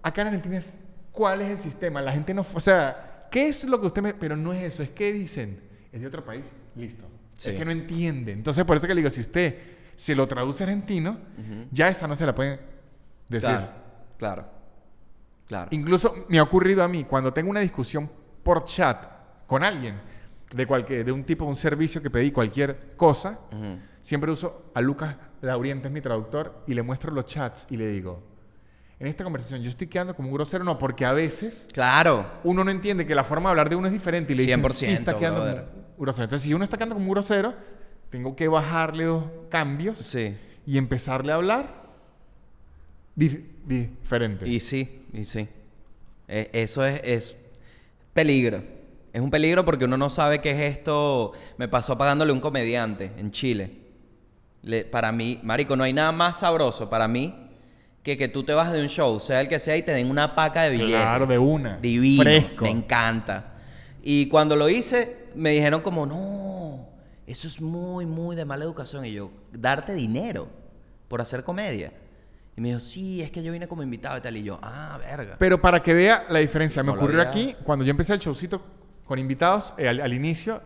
acá 0.03 0.21
en 0.21 0.27
Argentina 0.27 0.57
es, 0.57 0.75
¿cuál 1.11 1.41
es 1.41 1.51
el 1.51 1.59
sistema? 1.61 2.01
La 2.01 2.11
gente 2.11 2.33
no... 2.33 2.45
O 2.53 2.59
sea, 2.59 3.27
¿qué 3.31 3.47
es 3.47 3.63
lo 3.63 3.79
que 3.79 3.87
usted 3.87 4.01
me...? 4.01 4.13
Pero 4.13 4.35
no 4.35 4.53
es 4.53 4.63
eso, 4.63 4.83
es 4.83 4.89
que 4.89 5.11
dicen, 5.11 5.61
es 5.91 6.01
de 6.01 6.07
otro 6.07 6.23
país, 6.23 6.51
listo. 6.75 7.03
Sí. 7.39 7.51
Es 7.51 7.55
que 7.55 7.63
no 7.63 7.71
entiende. 7.71 8.33
Entonces, 8.33 8.65
por 8.65 8.75
eso 8.75 8.85
que 8.85 8.93
le 8.93 8.99
digo, 8.99 9.09
si 9.09 9.21
usted 9.21 9.55
se 9.95 10.13
lo 10.13 10.27
traduce 10.27 10.63
argentino, 10.63 11.17
ya 11.71 11.87
esa 11.87 12.05
no 12.05 12.15
se 12.17 12.25
la 12.25 12.35
puede 12.35 12.59
decir. 13.29 13.49
Claro, 13.49 13.69
claro. 14.17 14.45
Claro. 15.47 15.67
Incluso 15.71 16.25
me 16.27 16.37
ha 16.37 16.43
ocurrido 16.43 16.83
a 16.83 16.87
mí 16.89 17.05
cuando 17.05 17.31
tengo 17.33 17.49
una 17.49 17.61
discusión 17.61 18.09
por 18.43 18.65
chat 18.65 19.05
con 19.47 19.63
alguien 19.63 19.99
de 20.53 20.67
cualquier 20.67 21.05
de 21.05 21.11
un 21.11 21.23
tipo 21.23 21.45
un 21.45 21.55
servicio 21.55 22.01
que 22.01 22.09
pedí 22.09 22.31
cualquier 22.31 22.93
cosa, 22.97 23.39
siempre 24.01 24.31
uso 24.31 24.71
a 24.75 24.81
Lucas 24.81 25.15
Laurientes, 25.41 25.91
mi 25.91 26.01
traductor, 26.01 26.63
y 26.67 26.73
le 26.73 26.83
muestro 26.83 27.11
los 27.11 27.25
chats 27.25 27.67
y 27.69 27.77
le 27.77 27.87
digo, 27.87 28.21
en 28.99 29.07
esta 29.07 29.23
conversación 29.23 29.61
yo 29.61 29.69
estoy 29.69 29.87
quedando 29.87 30.13
como 30.15 30.27
un 30.29 30.33
grosero, 30.33 30.63
no, 30.63 30.77
porque 30.77 31.05
a 31.05 31.13
veces 31.13 31.67
Claro. 31.73 32.25
uno 32.43 32.63
no 32.63 32.71
entiende 32.71 33.05
que 33.07 33.15
la 33.15 33.23
forma 33.23 33.49
de 33.49 33.51
hablar 33.51 33.69
de 33.69 33.75
uno 33.77 33.87
es 33.87 33.93
diferente 33.93 34.33
y 34.33 34.35
le 34.35 34.43
dicen, 34.43 34.61
100%, 34.61 34.73
sí 34.73 34.85
está 34.93 35.17
quedando 35.17 35.41
brother. 35.41 35.65
como 35.65 35.77
un 35.97 36.03
grosero. 36.03 36.23
Entonces, 36.25 36.47
si 36.47 36.53
uno 36.53 36.63
está 36.63 36.77
quedando 36.77 36.95
como 36.95 37.05
un 37.05 37.11
grosero, 37.13 37.53
tengo 38.09 38.35
que 38.35 38.47
bajarle 38.47 39.05
dos 39.05 39.23
cambios 39.49 39.99
Sí. 39.99 40.35
y 40.65 40.77
empezarle 40.77 41.31
a 41.31 41.35
hablar 41.35 41.83
dif- 43.15 43.43
diferente. 43.65 44.47
Y 44.47 44.59
sí, 44.59 45.05
y 45.13 45.25
sí. 45.25 45.47
Eh, 46.27 46.49
eso 46.53 46.83
es, 46.85 47.01
es 47.03 47.37
peligro. 48.13 48.63
Es 49.13 49.21
un 49.21 49.31
peligro 49.31 49.65
porque 49.65 49.85
uno 49.85 49.97
no 49.97 50.09
sabe 50.09 50.39
qué 50.41 50.51
es 50.51 50.77
esto. 50.77 51.31
Me 51.57 51.67
pasó 51.67 51.97
pagándole 51.97 52.31
un 52.31 52.39
comediante 52.39 53.11
en 53.17 53.31
Chile. 53.31 53.77
Le- 54.61 54.83
para 54.85 55.11
mí, 55.11 55.39
Marico, 55.41 55.75
no 55.75 55.83
hay 55.83 55.93
nada 55.93 56.11
más 56.11 56.39
sabroso 56.39 56.89
para 56.89 57.07
mí 57.07 57.48
que 58.11 58.17
que 58.17 58.27
tú 58.27 58.43
te 58.43 58.53
vas 58.53 58.71
de 58.71 58.81
un 58.81 58.87
show, 58.89 59.19
sea 59.19 59.41
el 59.41 59.47
que 59.47 59.59
sea, 59.59 59.77
y 59.77 59.81
te 59.83 59.91
den 59.91 60.09
una 60.09 60.35
paca 60.35 60.63
de 60.63 60.71
billetes. 60.71 60.95
Claro, 61.01 61.25
de 61.27 61.37
una. 61.37 61.77
Divino. 61.77 62.23
Fresco. 62.23 62.63
Me 62.63 62.71
encanta. 62.71 63.53
Y 64.01 64.27
cuando 64.27 64.55
lo 64.55 64.69
hice, 64.69 65.27
me 65.35 65.51
dijeron 65.51 65.81
como, 65.81 66.05
no, 66.05 66.87
eso 67.27 67.47
es 67.47 67.61
muy, 67.61 68.05
muy 68.05 68.35
de 68.35 68.45
mala 68.45 68.63
educación. 68.65 69.05
Y 69.05 69.13
yo, 69.13 69.31
darte 69.51 69.93
dinero 69.93 70.47
por 71.07 71.21
hacer 71.21 71.43
comedia. 71.43 71.91
Y 72.57 72.61
me 72.61 72.69
dijo, 72.69 72.79
sí, 72.79 73.21
es 73.21 73.31
que 73.31 73.41
yo 73.43 73.51
vine 73.51 73.67
como 73.67 73.83
invitado 73.83 74.17
y 74.17 74.21
tal. 74.21 74.35
Y 74.37 74.43
yo, 74.43 74.59
ah, 74.61 74.97
verga. 74.99 75.35
Pero 75.39 75.61
para 75.61 75.81
que 75.81 75.93
vea 75.93 76.25
la 76.29 76.39
diferencia, 76.39 76.83
me 76.83 76.87
No 76.91 76.93
ocurrió 76.97 77.21
aquí, 77.21 77.55
cuando 77.63 77.85
yo 77.85 77.91
empecé 77.91 78.13
el 78.13 78.19
showcito 78.19 78.61
con 79.05 79.17
invitados, 79.19 79.73
eh, 79.77 79.87
al, 79.87 80.01
al 80.01 80.13
inicio, 80.13 80.61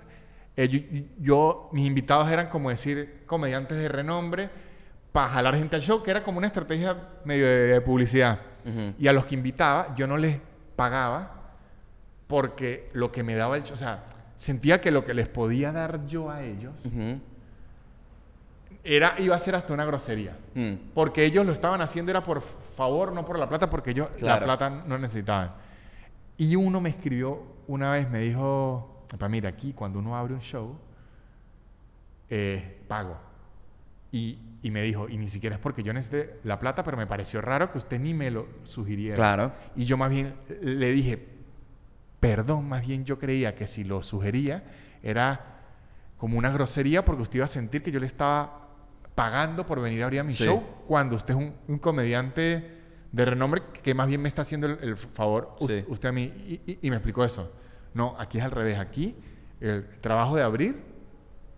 eh, 0.55 0.67
yo, 0.67 0.79
yo- 1.19 1.69
mis 1.71 1.85
invitados 1.85 2.29
eran 2.29 2.49
como 2.49 2.69
decir 2.69 3.23
comediantes 3.25 3.77
de 3.77 3.87
renombre 3.89 4.49
para 5.13 5.29
jalar 5.29 5.55
gente 5.55 5.75
al 5.77 5.81
show, 5.81 6.03
que 6.03 6.11
era 6.11 6.23
como 6.23 6.39
una 6.39 6.47
estrategia 6.47 6.97
medio 7.23 7.45
de, 7.45 7.67
de 7.67 7.81
publicidad. 7.81 8.39
Y 8.99 9.07
a 9.07 9.13
los 9.13 9.25
que 9.25 9.35
invitaba, 9.35 9.93
yo 9.95 10.05
no 10.07 10.17
les 10.17 10.39
pagaba 10.75 11.31
porque 12.27 12.89
lo 12.93 13.11
que 13.11 13.21
me 13.23 13.35
daba 13.35 13.55
el 13.57 13.63
show, 13.63 13.73
o 13.75 13.77
sea, 13.77 14.03
sentía 14.35 14.81
que 14.81 14.89
lo 14.91 15.05
que 15.05 15.13
les 15.13 15.27
podía 15.29 15.71
dar 15.71 16.05
yo 16.05 16.29
a 16.31 16.41
ellos 16.41 16.73
era, 18.83 19.15
iba 19.19 19.35
a 19.35 19.39
ser 19.39 19.55
hasta 19.55 19.73
una 19.73 19.85
grosería. 19.85 20.37
Mm. 20.55 20.73
Porque 20.93 21.23
ellos 21.23 21.45
lo 21.45 21.51
estaban 21.53 21.81
haciendo 21.81 22.11
era 22.11 22.23
por 22.23 22.41
favor, 22.41 23.13
no 23.13 23.23
por 23.23 23.39
la 23.39 23.47
plata, 23.47 23.69
porque 23.69 23.91
ellos 23.91 24.09
Claro. 24.11 24.45
la 24.45 24.57
plata 24.57 24.83
no 24.85 24.97
necesitaban. 24.97 25.51
Y 26.37 26.55
uno 26.55 26.81
me 26.81 26.89
escribió 26.89 27.41
una 27.67 27.91
vez, 27.91 28.09
me 28.09 28.19
dijo, 28.19 29.05
"Epa, 29.13 29.29
mira, 29.29 29.49
aquí 29.49 29.73
cuando 29.73 29.99
uno 29.99 30.15
abre 30.17 30.33
un 30.33 30.41
show, 30.41 30.75
eh, 32.29 32.81
pago. 32.87 33.17
Y, 34.11 34.37
y 34.63 34.71
me 34.71 34.81
dijo, 34.81 35.07
y 35.09 35.17
ni 35.17 35.27
siquiera 35.27 35.57
es 35.57 35.61
porque 35.61 35.83
yo 35.83 35.93
necesite 35.93 36.39
la 36.43 36.57
plata, 36.57 36.83
pero 36.83 36.97
me 36.97 37.05
pareció 37.05 37.41
raro 37.41 37.71
que 37.71 37.77
usted 37.77 37.99
ni 37.99 38.13
me 38.15 38.31
lo 38.31 38.47
sugiriera. 38.63 39.15
Claro. 39.15 39.53
Y 39.75 39.83
yo 39.85 39.97
más 39.97 40.09
bien 40.09 40.33
le 40.61 40.91
dije, 40.91 41.27
perdón, 42.19 42.67
más 42.69 42.81
bien 42.87 43.03
yo 43.05 43.19
creía 43.19 43.55
que 43.55 43.67
si 43.67 43.83
lo 43.83 44.01
sugería 44.01 44.63
era 45.03 45.59
como 46.17 46.37
una 46.37 46.49
grosería 46.49 47.03
porque 47.03 47.21
usted 47.23 47.35
iba 47.37 47.45
a 47.45 47.49
sentir 47.49 47.83
que 47.83 47.91
yo 47.91 47.99
le 47.99 48.05
estaba 48.07 48.69
pagando 49.15 49.65
por 49.67 49.81
venir 49.81 50.01
a 50.01 50.05
abrir 50.05 50.21
a 50.21 50.23
mi 50.23 50.33
Sí. 50.33 50.45
show 50.45 50.63
cuando 50.87 51.15
usted 51.17 51.33
es 51.33 51.39
un, 51.39 51.53
un 51.67 51.77
comediante 51.79 52.79
de 53.11 53.25
renombre 53.25 53.61
que 53.83 53.93
más 53.93 54.07
bien 54.07 54.21
me 54.21 54.27
está 54.29 54.41
haciendo 54.43 54.65
el, 54.67 54.79
el 54.81 54.97
favor 54.97 55.55
usted 55.59 56.09
a 56.09 56.11
mí 56.11 56.23
y, 56.47 56.71
y- 56.71 56.79
y 56.81 56.89
me 56.89 56.95
explicó 56.95 57.23
eso. 57.25 57.51
No, 57.93 58.15
aquí 58.17 58.37
es 58.39 58.43
al 58.45 58.51
revés. 58.51 58.79
Aquí 58.79 59.15
el 59.59 59.85
trabajo 60.01 60.35
de 60.35 60.41
abrir, 60.41 60.81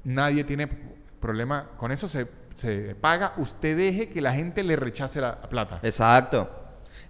nadie 0.03 0.43
tiene 0.43 0.67
problema 1.21 1.69
con 1.77 1.91
eso, 1.91 2.07
se, 2.09 2.27
se 2.55 2.95
paga. 2.95 3.33
Usted 3.37 3.77
deje 3.77 4.09
que 4.09 4.21
la 4.21 4.33
gente 4.33 4.63
le 4.63 4.75
rechace 4.75 5.21
la 5.21 5.39
plata. 5.41 5.79
Exacto. 5.83 6.49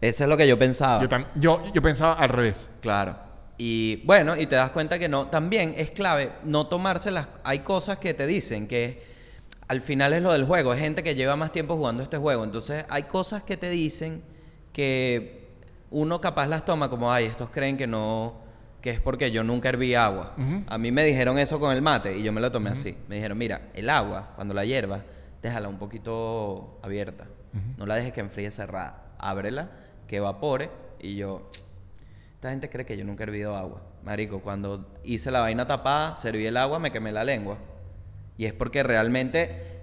Eso 0.02 0.24
es 0.24 0.30
lo 0.30 0.36
que 0.36 0.48
yo 0.48 0.60
pensaba. 0.60 1.02
Yo, 1.02 1.10
yo, 1.36 1.74
yo 1.74 1.82
pensaba 1.82 2.14
al 2.14 2.30
revés. 2.30 2.70
Claro. 2.82 3.16
Y 3.58 4.02
bueno, 4.06 4.36
y 4.36 4.48
te 4.48 4.56
das 4.56 4.72
cuenta 4.72 5.00
que 5.00 5.08
no, 5.08 5.28
también 5.28 5.74
es 5.78 5.92
clave 5.92 6.34
no 6.44 6.68
tomarse 6.68 7.12
las... 7.12 7.28
Hay 7.44 7.60
cosas 7.60 7.98
que 8.00 8.14
te 8.14 8.28
dicen 8.28 8.68
que 8.68 9.02
al 9.68 9.82
final 9.82 10.14
es 10.14 10.22
lo 10.22 10.34
del 10.34 10.46
juego, 10.46 10.74
es 10.74 10.80
gente 10.80 11.04
que 11.04 11.16
lleva 11.16 11.36
más 11.36 11.52
tiempo 11.52 11.76
jugando 11.76 12.04
este 12.04 12.18
juego, 12.18 12.44
entonces 12.44 12.86
hay 12.90 13.04
cosas 13.04 13.44
que 13.44 13.58
te 13.58 13.70
dicen 13.70 14.22
que 14.74 15.48
uno 15.90 16.22
capaz 16.22 16.48
las 16.48 16.66
toma 16.66 16.90
como, 16.90 17.12
ay, 17.12 17.26
estos 17.26 17.50
creen 17.50 17.78
que 17.78 17.88
no, 17.88 18.36
que 18.82 18.90
es 18.92 19.00
porque 19.00 19.32
yo 19.32 19.44
nunca 19.44 19.70
herví 19.70 19.96
agua. 19.96 20.36
A 20.68 20.78
mí 20.78 20.92
me 20.92 21.04
dijeron 21.04 21.40
eso 21.40 21.60
con 21.60 21.72
el 21.72 21.82
mate 21.82 22.18
y 22.18 22.24
yo 22.24 22.32
me 22.32 22.42
lo 22.42 22.52
tomé 22.52 22.72
así. 22.72 22.96
Me 23.08 23.16
dijeron, 23.16 23.38
mira, 23.38 23.70
el 23.74 23.90
agua, 23.90 24.34
cuando 24.36 24.54
la 24.54 24.66
hiervas, 24.66 25.02
déjala 25.46 25.70
un 25.70 25.78
poquito 25.78 26.80
abierta. 26.82 27.26
No 27.78 27.86
la 27.86 27.96
dejes 27.96 28.12
que 28.12 28.20
enfríe 28.20 28.52
cerrada. 28.52 29.14
Ábrela, 29.18 29.70
que 30.08 30.18
evapore 30.18 30.70
y 31.00 31.16
yo... 31.16 31.50
Esta 32.34 32.50
gente 32.50 32.70
cree 32.70 32.86
que 32.86 32.98
yo 32.98 33.06
nunca 33.06 33.24
he 33.24 33.28
hervido 33.28 33.56
agua. 33.56 33.82
Marico, 34.04 34.42
cuando 34.42 34.86
hice 35.04 35.32
la 35.32 35.40
vaina 35.40 35.66
tapada, 35.66 36.16
serví 36.16 36.46
el 36.46 36.58
agua, 36.58 36.80
me 36.80 36.92
quemé 36.92 37.12
la 37.12 37.24
lengua. 37.24 37.58
Y 38.38 38.46
es 38.46 38.54
porque 38.54 38.84
realmente 38.84 39.82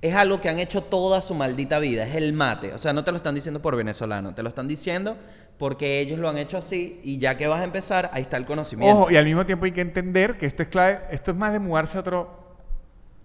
es 0.00 0.14
algo 0.14 0.40
que 0.40 0.48
han 0.48 0.58
hecho 0.58 0.82
toda 0.82 1.20
su 1.20 1.34
maldita 1.34 1.78
vida. 1.78 2.06
Es 2.06 2.16
el 2.16 2.32
mate. 2.32 2.72
O 2.72 2.78
sea, 2.78 2.92
no 2.92 3.04
te 3.04 3.10
lo 3.10 3.16
están 3.16 3.34
diciendo 3.34 3.60
por 3.60 3.76
venezolano. 3.76 4.34
Te 4.34 4.42
lo 4.42 4.48
están 4.48 4.66
diciendo 4.66 5.16
porque 5.58 6.00
ellos 6.00 6.18
lo 6.18 6.28
han 6.28 6.38
hecho 6.38 6.56
así. 6.56 7.00
Y 7.04 7.18
ya 7.18 7.36
que 7.36 7.46
vas 7.46 7.60
a 7.60 7.64
empezar, 7.64 8.10
ahí 8.12 8.22
está 8.22 8.38
el 8.38 8.46
conocimiento. 8.46 8.96
Ojo, 8.96 9.10
y 9.10 9.16
al 9.16 9.24
mismo 9.24 9.44
tiempo 9.44 9.66
hay 9.66 9.72
que 9.72 9.82
entender 9.82 10.38
que 10.38 10.46
esto 10.46 10.62
es 10.62 10.68
clave, 10.68 11.02
esto 11.10 11.32
es 11.32 11.36
más 11.36 11.52
de 11.52 11.60
mudarse 11.60 11.96
a 11.98 12.00
otro 12.00 12.56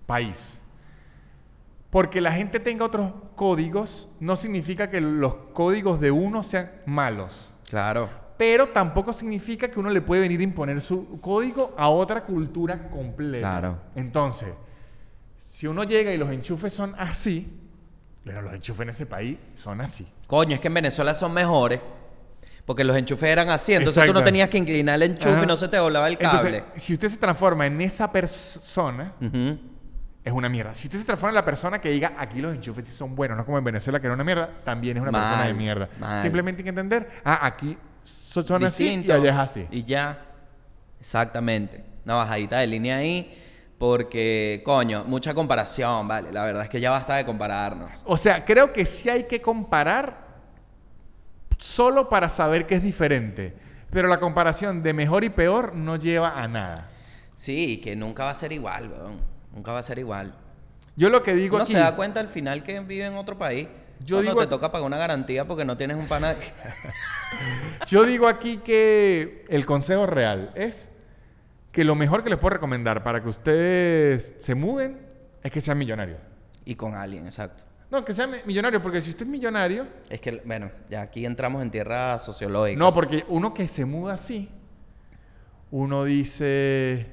país. 0.06 0.59
Porque 1.90 2.22
la 2.22 2.32
gente 2.32 2.60
tenga 2.60 2.86
otros 2.86 3.12
códigos 3.36 4.10
no 4.20 4.36
significa 4.36 4.90
que 4.90 5.02
los 5.02 5.34
códigos 5.54 6.00
de 6.00 6.12
uno 6.12 6.44
sean 6.44 6.72
malos. 6.86 7.52
Claro. 7.70 8.10
Pero 8.38 8.70
tampoco 8.70 9.12
significa 9.12 9.70
que 9.70 9.80
uno 9.80 9.90
le 9.90 10.02
puede 10.02 10.22
venir 10.22 10.40
a 10.40 10.44
imponer 10.44 10.82
su 10.82 11.20
código 11.20 11.74
a 11.78 11.90
otra 11.90 12.24
cultura 12.24 12.90
completa. 12.90 13.40
Claro. 13.40 13.80
Entonces, 13.96 14.50
si 15.40 15.68
uno 15.68 15.84
llega 15.84 16.14
y 16.14 16.18
los 16.18 16.30
enchufes 16.30 16.74
son 16.74 16.96
así, 16.98 17.50
pero 18.24 18.42
los 18.42 18.54
enchufes 18.54 18.84
en 18.84 18.90
ese 18.90 19.06
país 19.06 19.38
son 19.56 19.82
así. 19.82 20.08
Coño, 20.28 20.56
es 20.56 20.62
que 20.62 20.68
en 20.68 20.74
Venezuela 20.76 21.16
son 21.16 21.34
mejores. 21.34 21.82
Porque 22.66 22.84
los 22.84 22.96
enchufes 22.96 23.30
eran 23.30 23.50
así. 23.50 23.74
Entonces 23.74 24.06
tú 24.06 24.14
no 24.14 24.24
tenías 24.24 24.48
que 24.48 24.60
inclinar 24.60 24.96
el 24.96 25.12
enchufe 25.12 25.32
Ajá. 25.32 25.44
y 25.44 25.48
no 25.48 25.58
se 25.58 25.68
te 25.68 25.80
volaba 25.80 26.08
el 26.08 26.20
cable. 26.20 26.60
Entonces, 26.60 26.84
si 26.84 26.94
usted 26.94 27.10
se 27.10 27.18
transforma 27.18 27.66
en 27.66 27.82
esa 27.82 28.12
persona, 28.12 29.16
Ujú. 29.20 29.58
Es 30.30 30.34
una 30.36 30.50
mierda. 30.50 30.74
Si 30.74 30.88
usted 30.88 31.00
se 31.00 31.06
transforma 31.06 31.30
en 31.32 31.36
la 31.36 31.46
persona 31.46 31.80
que 31.82 31.90
diga 31.90 32.14
aquí 32.18 32.40
los 32.42 32.56
enchufes 32.56 32.88
sí 32.88 32.94
son 32.94 33.16
buenos, 33.16 33.38
no 33.38 33.46
como 33.46 33.58
en 33.58 33.64
Venezuela 33.64 34.00
que 34.00 34.08
era 34.08 34.14
una 34.16 34.24
mierda, 34.24 34.50
también 34.64 34.98
es 34.98 35.02
una 35.04 35.12
Mal, 35.12 35.22
persona 35.22 35.46
de 35.48 35.54
mierda. 35.54 35.90
mal. 36.00 36.22
Simplemente 36.22 36.62
hay 36.62 36.64
que 36.64 36.70
entender, 36.70 37.10
ah, 37.24 37.40
aquí 37.46 37.78
so- 38.04 38.42
son 38.44 38.64
así 38.64 39.04
y 39.06 39.12
allá 39.12 39.32
es 39.32 39.38
así. 39.38 39.68
Y 39.72 39.84
ya. 39.84 40.26
Exactamente. 41.00 41.84
Una 42.06 42.16
bajadita 42.16 42.60
de 42.60 42.68
línea 42.68 42.98
ahí. 42.98 43.36
Porque, 43.78 44.62
coño, 44.66 45.06
mucha 45.06 45.34
comparación, 45.34 46.06
vale. 46.06 46.34
La 46.34 46.44
verdad 46.44 46.64
es 46.64 46.70
que 46.70 46.82
ya 46.82 46.92
basta 46.92 47.16
de 47.16 47.26
compararnos. 47.26 48.04
O 48.06 48.18
sea, 48.18 48.44
creo 48.44 48.74
que 48.74 48.86
sí 48.86 49.10
hay 49.10 49.24
que 49.24 49.42
comparar 49.42 50.28
solo 51.58 52.10
para 52.10 52.28
saber 52.30 52.68
que 52.68 52.76
es 52.76 52.84
diferente. 52.84 53.56
Pero 53.90 54.08
la 54.08 54.20
comparación 54.20 54.84
de 54.84 54.94
mejor 54.94 55.24
y 55.24 55.30
peor 55.30 55.76
no 55.76 55.96
lleva 55.96 56.42
a 56.42 56.48
nada. 56.48 56.90
Sí, 57.38 57.80
que 57.82 57.96
nunca 57.96 58.26
va 58.26 58.32
a 58.32 58.36
ser 58.36 58.52
igual, 58.52 58.90
weón. 58.92 59.22
Nunca 59.54 59.72
va 59.72 59.80
a 59.80 59.84
ser 59.84 60.00
igual. 60.00 60.34
Yo 60.96 61.10
lo 61.10 61.24
que 61.24 61.34
digo 61.34 61.56
Uno 61.56 61.64
aquí... 61.64 61.74
se 61.74 61.80
da 61.80 61.96
cuenta 61.96 62.20
al 62.20 62.30
final 62.30 62.64
que 62.64 62.80
vive 62.82 63.06
en 63.06 63.16
otro 63.16 63.38
país. 63.38 63.68
Yo 64.06 64.18
cuando 64.18 64.32
digo- 64.32 64.42
te 64.42 64.48
toca 64.48 64.72
pagar 64.72 64.86
una 64.86 64.98
garantía 64.98 65.46
porque 65.48 65.66
no 65.66 65.76
tienes 65.78 65.98
un 65.98 66.08
pana... 66.08 66.36
Yo 67.88 68.04
digo 68.04 68.28
aquí 68.28 68.58
que 68.58 69.46
el 69.50 69.66
consejo 69.66 70.06
real 70.06 70.52
es 70.56 70.90
que 71.72 71.84
lo 71.84 71.96
mejor 71.96 72.24
que 72.24 72.30
les 72.30 72.40
puedo 72.40 72.52
recomendar 72.56 73.04
para 73.04 73.22
que 73.22 73.30
ustedes 73.30 74.36
se 74.40 74.56
muden 74.56 75.00
es 75.44 75.52
que 75.52 75.62
sean 75.62 75.78
millonarios. 75.78 76.20
y 76.66 76.76
con 76.76 76.96
alguien, 76.96 77.26
exacto. 77.26 77.64
No, 77.92 78.06
que 78.06 78.14
sean 78.14 78.30
mi- 78.32 78.38
millonarios, 78.46 78.82
porque 78.84 79.02
si 79.02 79.10
usted 79.10 79.24
es 79.26 79.32
millonario... 79.32 79.88
Es 80.10 80.22
que, 80.22 80.42
bueno, 80.46 80.70
ya 80.90 81.02
aquí 81.02 81.26
entramos 81.26 81.62
en 81.64 81.72
tierra 81.72 82.20
sociológica. 82.20 82.78
No, 82.78 82.94
porque 82.94 83.26
uno 83.30 83.54
que 83.54 83.68
se 83.68 83.86
muda 83.86 84.14
así, 84.14 84.50
uno 85.72 86.04
dice, 86.04 87.08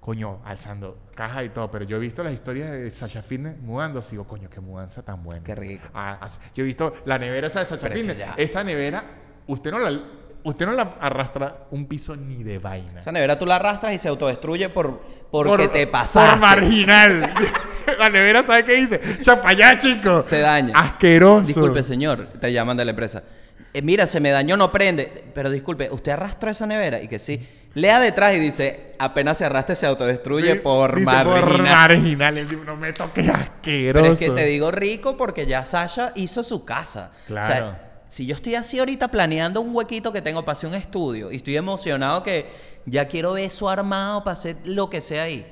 coño, 0.00 0.40
alzando 0.44 0.98
caja 1.14 1.44
y 1.44 1.50
todo, 1.50 1.70
pero 1.70 1.84
yo 1.84 1.96
he 1.96 2.00
visto 2.00 2.22
las 2.22 2.32
historias 2.32 2.70
de 2.70 2.90
Sasha 2.90 3.22
Fitness 3.22 3.58
mudándose 3.58 4.12
digo, 4.12 4.26
coño, 4.26 4.48
qué 4.50 4.60
mudanza 4.60 5.02
tan 5.02 5.22
buena. 5.22 5.44
Qué 5.44 5.54
rico. 5.54 5.88
Ah, 5.94 6.18
yo 6.54 6.64
he 6.64 6.66
visto 6.66 6.94
la 7.04 7.18
nevera 7.18 7.46
esa 7.46 7.60
de 7.60 7.66
Sasha 7.66 7.88
Pero 7.88 7.94
es 7.94 8.06
que 8.06 8.14
Fitness. 8.14 8.34
Esa 8.36 8.64
nevera, 8.64 9.04
usted 9.46 9.70
no 9.70 9.78
la, 9.78 10.00
usted 10.44 10.66
no 10.66 10.72
la 10.72 10.96
arrastra 11.00 11.66
un 11.70 11.86
piso 11.86 12.16
ni 12.16 12.42
de 12.42 12.58
vaina. 12.58 13.00
Esa 13.00 13.12
nevera 13.12 13.38
tú 13.38 13.46
la 13.46 13.56
arrastras 13.56 13.94
y 13.94 13.98
se 13.98 14.08
autodestruye 14.08 14.68
por, 14.68 15.00
porque 15.30 15.64
Por- 15.64 15.72
te 15.72 15.86
pasaste. 15.86 16.30
Por 16.30 16.40
marginal. 16.40 17.30
la 17.98 18.08
nevera, 18.08 18.42
¿sabe 18.42 18.64
qué 18.64 18.74
dice? 18.74 19.00
Chapayá, 19.20 19.76
chico. 19.76 20.22
Se 20.24 20.40
daña. 20.40 20.74
Asqueroso. 20.76 21.46
Disculpe, 21.46 21.82
señor, 21.82 22.26
te 22.40 22.52
llaman 22.52 22.76
de 22.76 22.84
la 22.84 22.90
empresa. 22.90 23.22
Eh, 23.74 23.80
mira, 23.82 24.06
se 24.06 24.20
me 24.20 24.30
dañó, 24.30 24.56
no 24.56 24.70
prende. 24.70 25.24
Pero 25.34 25.50
disculpe, 25.50 25.88
¿usted 25.90 26.12
arrastró 26.12 26.50
esa 26.50 26.66
nevera? 26.66 27.00
Y 27.00 27.08
que 27.08 27.18
sí. 27.18 27.46
Lea 27.74 28.00
detrás 28.00 28.34
y 28.34 28.38
dice, 28.38 28.94
apenas 28.98 29.38
se 29.38 29.44
arrastra 29.44 29.74
se 29.74 29.86
autodestruye 29.86 30.54
Sí, 30.54 30.60
por 30.60 31.00
marginal. 31.00 31.46
Por 31.46 31.62
marginal. 31.62 32.38
El 32.38 32.76
me 32.76 32.92
toques 32.92 33.28
asqueroso. 33.28 34.02
Pero 34.02 34.12
es 34.12 34.18
que 34.18 34.30
te 34.30 34.44
digo 34.46 34.70
rico 34.70 35.16
porque 35.16 35.46
ya 35.46 35.64
Sasha 35.64 36.12
hizo 36.14 36.42
su 36.42 36.64
casa. 36.64 37.12
Claro. 37.26 37.46
O 37.46 37.50
sea, 37.50 37.92
si 38.08 38.26
yo 38.26 38.34
estoy 38.34 38.56
así 38.56 38.78
ahorita 38.78 39.08
planeando 39.08 39.62
un 39.62 39.74
huequito 39.74 40.12
que 40.12 40.20
tengo 40.20 40.44
para 40.44 40.52
hacer 40.52 40.68
un 40.68 40.74
estudio 40.74 41.32
y 41.32 41.36
estoy 41.36 41.56
emocionado 41.56 42.22
que 42.22 42.46
ya 42.84 43.08
quiero 43.08 43.32
ver 43.32 43.46
eso 43.46 43.70
armado 43.70 44.22
para 44.22 44.34
hacer 44.34 44.56
lo 44.64 44.90
que 44.90 45.00
sea 45.00 45.22
ahí. 45.22 45.46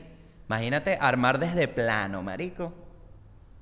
Imagínate 0.46 0.98
armar 1.00 1.38
desde 1.38 1.68
plano, 1.68 2.22
marico. 2.22 2.72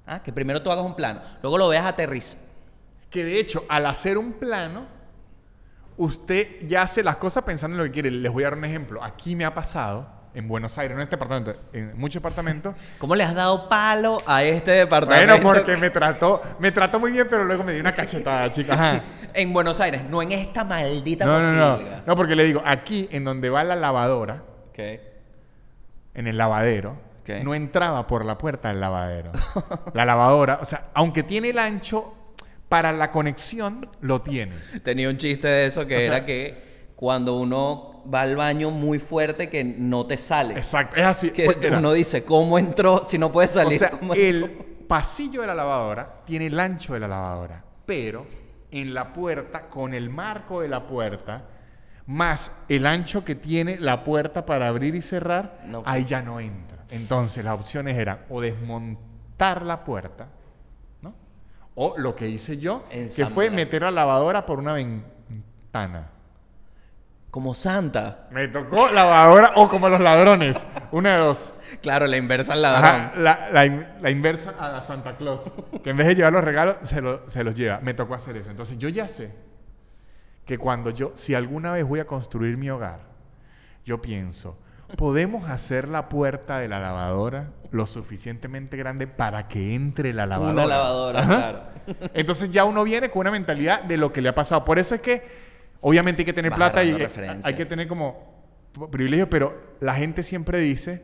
Ah, 0.04 0.22
que 0.22 0.32
primero 0.32 0.62
tú 0.62 0.72
hagas 0.72 0.84
un 0.84 0.96
plano, 0.96 1.20
luego 1.42 1.58
lo 1.58 1.68
veas 1.68 1.84
aterrizar. 1.84 2.40
Que 3.10 3.24
de 3.24 3.38
hecho, 3.38 3.64
al 3.68 3.86
hacer 3.86 4.18
un 4.18 4.32
plano, 4.32 4.86
usted 5.98 6.64
ya 6.64 6.82
hace 6.82 7.02
las 7.02 7.16
cosas 7.16 7.44
pensando 7.44 7.76
en 7.76 7.78
lo 7.78 7.84
que 7.84 7.90
quiere. 7.90 8.10
Les 8.10 8.32
voy 8.32 8.44
a 8.44 8.46
dar 8.46 8.58
un 8.58 8.64
ejemplo. 8.64 9.04
Aquí 9.04 9.36
me 9.36 9.44
ha 9.44 9.52
pasado, 9.52 10.08
en 10.32 10.48
Buenos 10.48 10.78
Aires, 10.78 10.94
no 10.96 11.02
en 11.02 11.06
este 11.06 11.16
departamento, 11.16 11.54
en 11.72 11.98
muchos 11.98 12.22
departamentos. 12.22 12.74
¿Cómo 12.98 13.14
le 13.14 13.24
has 13.24 13.34
dado 13.34 13.68
palo 13.68 14.18
a 14.26 14.42
este 14.42 14.70
departamento? 14.70 15.34
Bueno, 15.34 15.42
porque 15.42 15.76
me 15.76 15.90
trató, 15.90 16.42
me 16.58 16.72
trató 16.72 16.98
muy 16.98 17.12
bien, 17.12 17.26
pero 17.28 17.44
luego 17.44 17.64
me 17.64 17.72
dio 17.72 17.80
una 17.80 17.94
cachetada, 17.94 18.50
chicas. 18.52 19.02
En 19.34 19.52
Buenos 19.52 19.80
Aires, 19.80 20.02
no 20.08 20.22
en 20.22 20.32
esta 20.32 20.64
maldita 20.64 21.26
No, 21.26 21.40
no, 21.40 21.52
no. 21.52 21.78
No, 22.06 22.16
porque 22.16 22.34
le 22.34 22.44
digo, 22.44 22.62
aquí 22.64 23.08
en 23.10 23.24
donde 23.24 23.50
va 23.50 23.62
la 23.64 23.76
lavadora, 23.76 24.44
en 26.14 26.26
el 26.26 26.38
lavadero, 26.38 26.96
no 27.42 27.54
entraba 27.54 28.06
por 28.06 28.24
la 28.24 28.38
puerta 28.38 28.68
del 28.68 28.80
lavadero. 28.80 29.32
la 29.92 30.04
lavadora, 30.04 30.58
o 30.62 30.64
sea, 30.64 30.88
aunque 30.94 31.22
tiene 31.22 31.50
el 31.50 31.58
ancho 31.58 32.14
para 32.68 32.92
la 32.92 33.10
conexión, 33.10 33.88
lo 34.00 34.20
tiene. 34.22 34.54
Tenía 34.82 35.08
un 35.08 35.16
chiste 35.16 35.48
de 35.48 35.66
eso 35.66 35.86
que 35.86 35.96
O 35.96 35.98
sea- 35.98 36.06
era 36.06 36.24
que 36.26 36.68
cuando 36.96 37.38
uno 37.38 38.02
va 38.12 38.22
al 38.22 38.36
baño 38.36 38.70
muy 38.70 38.98
fuerte 38.98 39.48
que 39.48 39.62
no 39.64 40.06
te 40.06 40.18
sale. 40.18 40.54
Exacto, 40.56 40.96
es 40.96 41.04
así. 41.06 41.30
Que 41.30 41.44
Pues, 41.44 41.58
uno 41.72 41.92
dice, 41.92 42.24
¿cómo 42.24 42.58
entró 42.58 42.98
si 42.98 43.18
no 43.18 43.30
puede 43.32 43.48
o 43.48 43.50
salir? 43.52 43.78
sea, 43.78 43.90
¿Cómo 43.90 44.14
el 44.14 44.44
entró? 44.44 44.64
pasillo 44.88 45.40
de 45.42 45.46
la 45.46 45.54
lavadora 45.54 46.22
tiene 46.24 46.46
el 46.46 46.58
ancho 46.58 46.94
de 46.94 47.00
la 47.00 47.08
lavadora, 47.08 47.62
pero 47.86 48.26
en 48.70 48.92
la 48.94 49.12
puerta, 49.12 49.68
con 49.68 49.94
el 49.94 50.10
marco 50.10 50.60
de 50.60 50.68
la 50.68 50.86
puerta, 50.86 51.44
más 52.06 52.52
el 52.68 52.86
ancho 52.86 53.24
que 53.24 53.34
tiene 53.34 53.78
la 53.78 54.02
puerta 54.04 54.44
para 54.46 54.68
abrir 54.68 54.94
y 54.94 55.02
cerrar, 55.02 55.60
No. 55.66 55.82
ahí 55.86 56.04
ya 56.04 56.22
no 56.22 56.40
entra. 56.40 56.84
Entonces 56.90 57.44
las 57.44 57.58
opciones 57.58 57.96
eran 57.98 58.20
o 58.30 58.40
desmontar 58.40 59.62
la 59.62 59.84
puerta. 59.84 60.28
O 61.80 61.94
lo 61.96 62.16
que 62.16 62.28
hice 62.28 62.58
yo, 62.58 62.82
que 62.90 63.26
fue 63.26 63.50
meter 63.50 63.82
la 63.82 63.92
lavadora 63.92 64.44
por 64.44 64.58
una 64.58 64.72
ventana. 64.72 66.08
Como 67.30 67.54
Santa. 67.54 68.26
Me 68.32 68.48
tocó 68.48 68.88
lavadora 68.88 69.52
o 69.56 69.68
como 69.68 69.88
los 69.88 70.00
ladrones, 70.00 70.66
una 70.90 71.12
de 71.14 71.18
dos. 71.20 71.52
Claro, 71.82 72.06
la 72.06 72.16
inversa 72.16 72.54
al 72.54 72.62
ladrón. 72.62 73.00
Ajá, 73.02 73.12
la, 73.16 73.48
la 73.52 73.66
in- 73.66 73.86
la 74.00 74.10
inversa 74.10 74.54
a 74.58 74.70
la 74.72 74.80
Santa 74.80 75.16
Claus. 75.16 75.42
Que 75.84 75.90
en 75.90 75.96
vez 75.98 76.06
de 76.08 76.14
llevar 76.16 76.32
los 76.32 76.42
regalos, 76.42 76.76
se, 76.82 77.00
lo- 77.00 77.30
se 77.30 77.44
los 77.44 77.54
lleva. 77.54 77.78
Me 77.80 77.94
tocó 77.94 78.14
hacer 78.14 78.36
eso. 78.38 78.50
Entonces 78.50 78.76
yo 78.78 78.88
ya 78.88 79.06
sé 79.06 79.32
que 80.46 80.58
cuando 80.58 80.90
yo, 80.90 81.12
si 81.14 81.34
alguna 81.34 81.72
vez 81.72 81.84
voy 81.84 82.00
a 82.00 82.06
construir 82.06 82.56
mi 82.56 82.70
hogar, 82.70 83.00
yo 83.84 84.00
pienso, 84.02 84.58
¿podemos 84.96 85.48
hacer 85.50 85.86
la 85.86 86.08
puerta 86.08 86.58
de 86.58 86.66
la 86.68 86.80
lavadora 86.80 87.50
lo 87.70 87.86
suficientemente 87.86 88.76
grande 88.76 89.06
para 89.06 89.48
que 89.48 89.74
entre 89.74 90.12
la 90.12 90.26
lavadora? 90.26 90.52
Una 90.52 90.66
lavadora, 90.66 91.20
Ajá. 91.20 91.36
claro. 91.36 91.62
Entonces 92.14 92.50
ya 92.50 92.64
uno 92.64 92.84
viene 92.84 93.10
con 93.10 93.20
una 93.20 93.30
mentalidad 93.30 93.82
de 93.82 93.96
lo 93.96 94.12
que 94.12 94.20
le 94.20 94.28
ha 94.28 94.34
pasado. 94.34 94.64
Por 94.64 94.78
eso 94.78 94.94
es 94.94 95.00
que, 95.00 95.22
obviamente 95.80 96.22
hay 96.22 96.26
que 96.26 96.32
tener 96.32 96.50
Vas 96.50 96.58
plata 96.58 96.84
y 96.84 96.92
referencia. 96.92 97.48
hay 97.48 97.54
que 97.54 97.66
tener 97.66 97.88
como 97.88 98.38
privilegio, 98.90 99.28
pero 99.28 99.76
la 99.80 99.94
gente 99.94 100.22
siempre 100.22 100.58
dice 100.60 101.02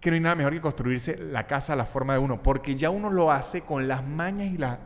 que 0.00 0.10
no 0.10 0.14
hay 0.14 0.20
nada 0.20 0.34
mejor 0.34 0.52
que 0.52 0.60
construirse 0.60 1.16
la 1.16 1.46
casa 1.46 1.74
a 1.74 1.76
la 1.76 1.86
forma 1.86 2.14
de 2.14 2.18
uno, 2.18 2.42
porque 2.42 2.74
ya 2.74 2.90
uno 2.90 3.10
lo 3.10 3.30
hace 3.30 3.60
con 3.60 3.86
las 3.86 4.04
mañas 4.04 4.52
y 4.52 4.58
las 4.58 4.78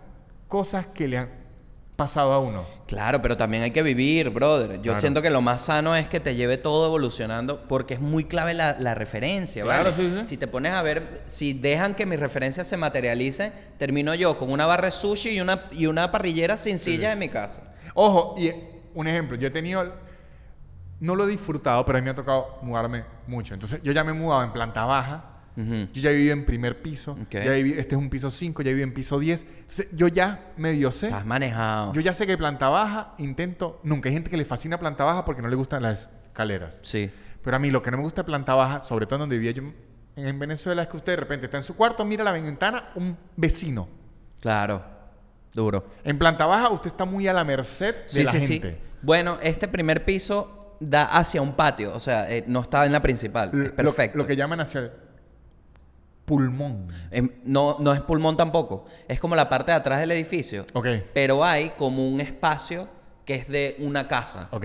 cosas 0.48 0.88
que 0.88 1.08
le 1.08 1.18
han 1.18 1.45
pasado 1.97 2.32
a 2.32 2.39
uno. 2.39 2.64
Claro, 2.86 3.23
pero 3.23 3.36
también 3.36 3.62
hay 3.62 3.70
que 3.70 3.82
vivir, 3.82 4.28
brother. 4.31 4.77
Yo 4.77 4.82
Claro. 4.82 5.01
siento 5.01 5.23
que 5.23 5.31
lo 5.31 5.40
más 5.40 5.62
sano 5.62 5.97
es 5.97 6.06
que 6.09 6.20
te 6.20 6.35
lleve 6.36 6.59
todo 6.59 6.86
evolucionando 6.86 7.66
porque 7.66 7.94
es 7.94 8.01
muy 8.01 8.24
clave 8.24 8.52
la, 8.55 8.77
la 8.78 8.94
referencia, 8.94 9.64
Claro, 9.64 9.85
¿vale? 9.90 9.97
sí, 9.97 10.12
sí. 10.18 10.24
Si 10.24 10.36
te 10.36 10.47
pones 10.47 10.73
a 10.73 10.82
ver, 10.82 11.23
si 11.27 11.52
dejan 11.55 11.94
que 11.94 12.05
mis 12.06 12.20
referencias 12.20 12.66
se 12.68 12.77
materialicen, 12.77 13.52
termino 13.78 14.14
yo 14.14 14.36
con 14.39 14.52
una 14.52 14.66
barra 14.66 14.86
de 14.86 14.93
sushi 14.93 15.31
y 15.31 15.40
una, 15.40 15.64
y 15.73 15.86
una 15.86 16.10
parrillera 16.10 16.56
sin 16.56 16.78
silla 16.78 17.12
en 17.12 17.18
mi 17.18 17.28
casa. 17.28 17.62
Ojo, 17.94 18.35
y 18.39 18.52
un 18.94 19.09
ejemplo, 19.09 19.36
yo 19.36 19.48
he 19.48 19.51
tenido, 19.51 19.90
no 21.01 21.14
lo 21.16 21.24
he 21.24 21.31
disfrutado, 21.31 21.85
pero 21.85 21.98
a 21.98 22.01
mí 22.01 22.05
me 22.05 22.10
ha 22.10 22.14
tocado 22.14 22.59
mudarme 22.62 23.05
mucho. 23.27 23.55
Entonces 23.55 23.82
yo 23.82 23.93
ya 23.93 24.05
me 24.05 24.10
he 24.10 24.14
mudado 24.14 24.43
en 24.44 24.52
planta 24.52 24.85
baja, 24.85 25.24
Yo 25.56 26.02
ya 26.02 26.10
viví 26.10 26.30
en 26.30 26.44
primer 26.44 26.82
piso. 26.82 27.16
Ya 27.30 27.50
viví, 27.52 27.72
este 27.72 27.94
es 27.94 27.98
un 27.98 28.10
piso 28.10 28.30
5, 28.30 28.62
ya 28.62 28.70
viví 28.70 28.82
en 28.82 28.92
piso 28.92 29.18
10. 29.18 29.42
Entonces, 29.42 29.88
yo 29.92 30.08
ya 30.08 30.52
medio 30.56 30.92
sé. 30.92 31.06
Estás 31.06 31.24
manejado. 31.24 31.92
Yo 31.94 32.00
ya 32.02 32.12
sé 32.12 32.26
que 32.26 32.36
planta 32.36 32.68
baja 32.68 33.14
intento. 33.18 33.80
Nunca 33.82 34.08
hay 34.08 34.14
gente 34.14 34.30
que 34.30 34.36
le 34.36 34.44
fascina 34.44 34.78
planta 34.78 35.04
baja 35.04 35.24
porque 35.24 35.40
no 35.42 35.48
le 35.48 35.56
gustan 35.56 35.82
las 35.82 36.10
escaleras. 36.26 36.78
Sí. 36.82 37.10
Pero 37.42 37.56
a 37.56 37.58
mí 37.58 37.70
lo 37.70 37.82
que 37.82 37.90
no 37.90 37.96
me 37.96 38.02
gusta 38.02 38.22
de 38.22 38.26
planta 38.26 38.54
baja, 38.54 38.82
sobre 38.84 39.06
todo 39.06 39.16
en 39.16 39.20
donde 39.20 39.38
vivía 39.38 39.52
yo 39.52 39.62
en 40.16 40.38
Venezuela, 40.38 40.82
es 40.82 40.88
que 40.88 40.96
usted 40.96 41.12
de 41.12 41.16
repente 41.16 41.46
está 41.46 41.56
en 41.58 41.62
su 41.62 41.74
cuarto, 41.76 42.04
mira 42.04 42.22
la 42.24 42.32
ventana, 42.32 42.90
un 42.94 43.16
vecino. 43.36 43.88
Claro. 44.40 44.82
Duro. 45.54 45.86
En 46.04 46.18
planta 46.18 46.44
baja 46.44 46.68
usted 46.70 46.88
está 46.88 47.04
muy 47.06 47.26
a 47.28 47.32
la 47.32 47.44
merced 47.44 47.94
de 47.94 48.08
Sí, 48.08 48.24
la 48.24 48.30
sí, 48.32 48.40
gente. 48.40 48.72
sí. 48.72 48.78
Bueno, 49.00 49.38
este 49.42 49.68
primer 49.68 50.04
piso 50.04 50.76
da 50.80 51.04
hacia 51.04 51.40
un 51.40 51.54
patio, 51.54 51.94
o 51.94 52.00
sea, 52.00 52.30
eh, 52.30 52.44
no 52.46 52.60
está 52.60 52.84
en 52.84 52.92
la 52.92 53.00
principal. 53.00 53.50
Lo- 53.52 53.64
Es 53.64 53.70
perfecto. 53.70 54.18
Lo, 54.18 54.26
que 54.26 54.36
llaman 54.36 54.60
hacia 54.60 54.80
el 54.80 54.90
pulmón. 56.26 56.88
Em, 57.10 57.30
no, 57.44 57.76
no 57.80 57.94
es 57.94 58.00
pulmón 58.00 58.36
tampoco. 58.36 58.84
Es 59.08 59.18
como 59.18 59.34
la 59.34 59.48
parte 59.48 59.72
de 59.72 59.78
atrás 59.78 60.00
del 60.00 60.10
edificio. 60.10 60.66
Ok. 60.74 60.88
Pero 61.14 61.44
hay 61.44 61.70
como 61.70 62.06
un 62.06 62.20
espacio 62.20 62.88
que 63.24 63.36
es 63.36 63.48
de 63.48 63.76
una 63.78 64.08
casa. 64.08 64.48
Ok. 64.50 64.64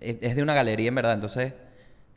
Es 0.00 0.16
es 0.20 0.36
de 0.36 0.42
una 0.42 0.54
galería, 0.54 0.88
en 0.88 0.94
verdad. 0.94 1.14
Entonces, 1.14 1.54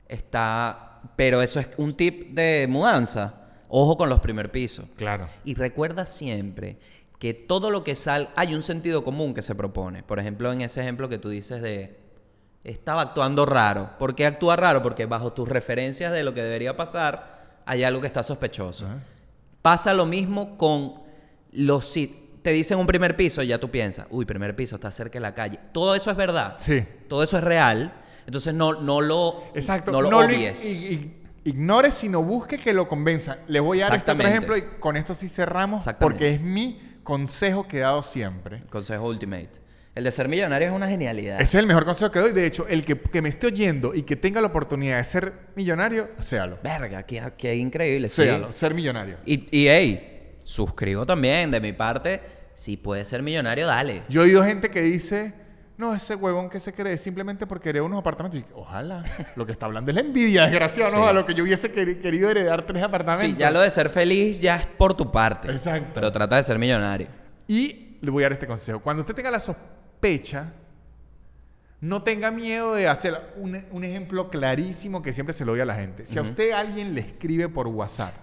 está. 0.07 0.99
Pero 1.15 1.41
eso 1.41 1.59
es 1.59 1.69
un 1.77 1.97
tip 1.97 2.35
de 2.35 2.67
mudanza. 2.69 3.35
Ojo 3.69 3.97
con 3.97 4.09
los 4.09 4.19
primer 4.19 4.51
pisos. 4.51 4.85
Claro. 4.97 5.29
Y 5.45 5.55
recuerda 5.55 6.05
siempre 6.05 6.77
que 7.17 7.33
todo 7.33 7.69
lo 7.69 7.83
que 7.83 7.95
sale, 7.95 8.27
hay 8.35 8.53
un 8.53 8.63
sentido 8.63 9.03
común 9.03 9.33
que 9.33 9.41
se 9.41 9.55
propone. 9.55 10.03
Por 10.03 10.19
ejemplo, 10.19 10.51
en 10.51 10.61
ese 10.61 10.81
ejemplo 10.81 11.07
que 11.07 11.17
tú 11.17 11.29
dices 11.29 11.61
de, 11.61 11.99
estaba 12.63 13.01
actuando 13.03 13.45
raro. 13.45 13.91
¿Por 13.97 14.15
qué 14.15 14.25
actúa 14.25 14.55
raro? 14.55 14.81
Porque 14.81 15.05
bajo 15.05 15.31
tus 15.33 15.47
referencias 15.47 16.11
de 16.11 16.23
lo 16.23 16.33
que 16.33 16.41
debería 16.41 16.75
pasar, 16.75 17.40
hay 17.65 17.83
algo 17.83 18.01
que 18.01 18.07
está 18.07 18.23
sospechoso. 18.23 18.85
Ajá. 18.85 18.99
Pasa 19.61 19.93
lo 19.93 20.05
mismo 20.05 20.57
con 20.57 20.95
los 21.51 21.85
sit. 21.87 22.11
Te 22.41 22.51
dicen 22.51 22.79
un 22.79 22.87
primer 22.87 23.15
piso, 23.15 23.43
ya 23.43 23.59
tú 23.59 23.69
piensas, 23.69 24.07
uy, 24.09 24.25
primer 24.25 24.55
piso, 24.55 24.75
está 24.75 24.91
cerca 24.91 25.13
de 25.13 25.19
la 25.21 25.35
calle. 25.35 25.59
Todo 25.71 25.93
eso 25.93 26.09
es 26.09 26.17
verdad. 26.17 26.55
Sí. 26.59 26.83
Todo 27.07 27.21
eso 27.21 27.37
es 27.37 27.43
real. 27.43 27.93
Entonces 28.25 28.53
no, 28.53 28.81
no 28.81 29.01
lo, 29.01 29.43
Exacto. 29.53 29.91
no 29.91 30.01
lo 30.01 30.09
No 30.09 30.21
lo 30.21 30.27
odies. 30.27 30.89
ignore, 31.43 31.91
sino 31.91 32.23
busque 32.23 32.57
que 32.57 32.73
lo 32.73 32.87
convenza. 32.87 33.37
Le 33.47 33.59
voy 33.59 33.81
a 33.81 33.89
dar 33.89 33.97
este 33.97 34.11
otro 34.11 34.27
ejemplo 34.27 34.57
y 34.57 34.63
con 34.79 34.97
esto 34.97 35.13
sí 35.13 35.27
cerramos 35.27 35.85
porque 35.99 36.33
es 36.35 36.41
mi 36.41 36.79
consejo 37.03 37.67
que 37.67 37.77
he 37.77 37.81
dado 37.81 38.01
siempre. 38.01 38.63
Consejo 38.71 39.05
ultimate. 39.07 39.51
El 39.93 40.05
de 40.05 40.11
ser 40.11 40.29
millonario 40.29 40.69
es 40.69 40.73
una 40.73 40.87
genialidad. 40.87 41.35
Ese 41.41 41.57
es 41.57 41.61
el 41.61 41.67
mejor 41.67 41.83
consejo 41.83 42.11
que 42.11 42.19
doy. 42.19 42.31
De 42.31 42.45
hecho, 42.45 42.65
el 42.67 42.85
que, 42.85 42.97
que 42.99 43.21
me 43.21 43.27
esté 43.29 43.47
oyendo 43.47 43.93
y 43.93 44.03
que 44.03 44.15
tenga 44.15 44.39
la 44.39 44.47
oportunidad 44.47 44.97
de 44.97 45.03
ser 45.03 45.33
millonario, 45.55 46.09
séalo. 46.19 46.57
Verga, 46.63 47.03
qué, 47.03 47.21
qué 47.37 47.55
increíble. 47.55 48.07
sí. 48.07 48.23
Séalo, 48.23 48.51
ser 48.53 48.73
millonario. 48.73 49.17
Y, 49.25 49.45
y 49.51 49.67
hey, 49.67 50.37
suscribo 50.43 51.05
también 51.05 51.51
de 51.51 51.59
mi 51.59 51.73
parte. 51.73 52.21
Si 52.53 52.77
puedes 52.77 53.07
ser 53.09 53.21
millonario, 53.21 53.67
dale. 53.67 54.03
Yo 54.07 54.21
he 54.21 54.25
oído 54.25 54.43
gente 54.45 54.69
que 54.69 54.81
dice, 54.81 55.33
no, 55.77 55.93
ese 55.93 56.15
huevón 56.15 56.49
que 56.49 56.61
se 56.61 56.71
cree 56.71 56.97
simplemente 56.97 57.45
porque 57.45 57.69
heredó 57.69 57.83
unos 57.85 57.99
apartamentos. 57.99 58.39
Y, 58.39 58.45
ojalá. 58.55 59.03
Lo 59.35 59.45
que 59.45 59.51
está 59.51 59.65
hablando 59.65 59.91
es 59.91 59.95
la 59.95 60.01
envidia, 60.01 60.43
desgraciado, 60.43 60.91
¿no? 60.91 61.03
Sí. 61.03 61.09
A 61.09 61.13
lo 61.13 61.25
que 61.25 61.33
yo 61.33 61.43
hubiese 61.43 61.69
queri- 61.73 61.99
querido 61.99 62.29
heredar 62.29 62.61
tres 62.65 62.81
apartamentos. 62.81 63.29
Sí, 63.29 63.35
ya 63.37 63.51
lo 63.51 63.59
de 63.59 63.69
ser 63.69 63.89
feliz 63.89 64.39
ya 64.39 64.55
es 64.55 64.67
por 64.67 64.93
tu 64.95 65.11
parte. 65.11 65.51
Exacto. 65.51 65.91
Pero 65.93 66.09
trata 66.13 66.37
de 66.37 66.43
ser 66.43 66.57
millonario. 66.57 67.07
Y 67.47 67.97
le 68.01 68.09
voy 68.09 68.23
a 68.23 68.27
dar 68.27 68.33
este 68.33 68.47
consejo. 68.47 68.79
Cuando 68.79 69.01
usted 69.01 69.13
tenga 69.13 69.29
la 69.31 69.39
sospecha, 69.39 69.80
no 71.79 72.03
tenga 72.03 72.31
miedo 72.31 72.75
de 72.75 72.87
hacer 72.87 73.33
un, 73.37 73.63
un 73.71 73.83
ejemplo 73.83 74.29
clarísimo 74.29 75.01
que 75.01 75.13
siempre 75.13 75.33
se 75.33 75.45
lo 75.45 75.53
doy 75.53 75.61
a 75.61 75.65
la 75.65 75.75
gente. 75.75 76.05
Si 76.05 76.19
a 76.19 76.21
usted 76.21 76.51
alguien 76.51 76.93
le 76.93 77.01
escribe 77.01 77.49
por 77.49 77.67
WhatsApp 77.67 78.13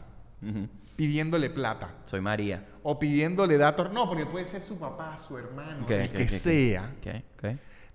pidiéndole 0.98 1.48
plata 1.50 1.94
Soy 2.06 2.20
María. 2.20 2.64
o 2.82 2.98
pidiéndole 2.98 3.56
datos, 3.56 3.92
no, 3.92 4.09
porque 4.09 4.26
puede 4.26 4.44
ser 4.44 4.60
su 4.60 4.78
papá, 4.78 5.16
su 5.16 5.38
hermano, 5.38 5.86
el 5.88 6.10
que 6.10 6.28
sea, 6.28 6.92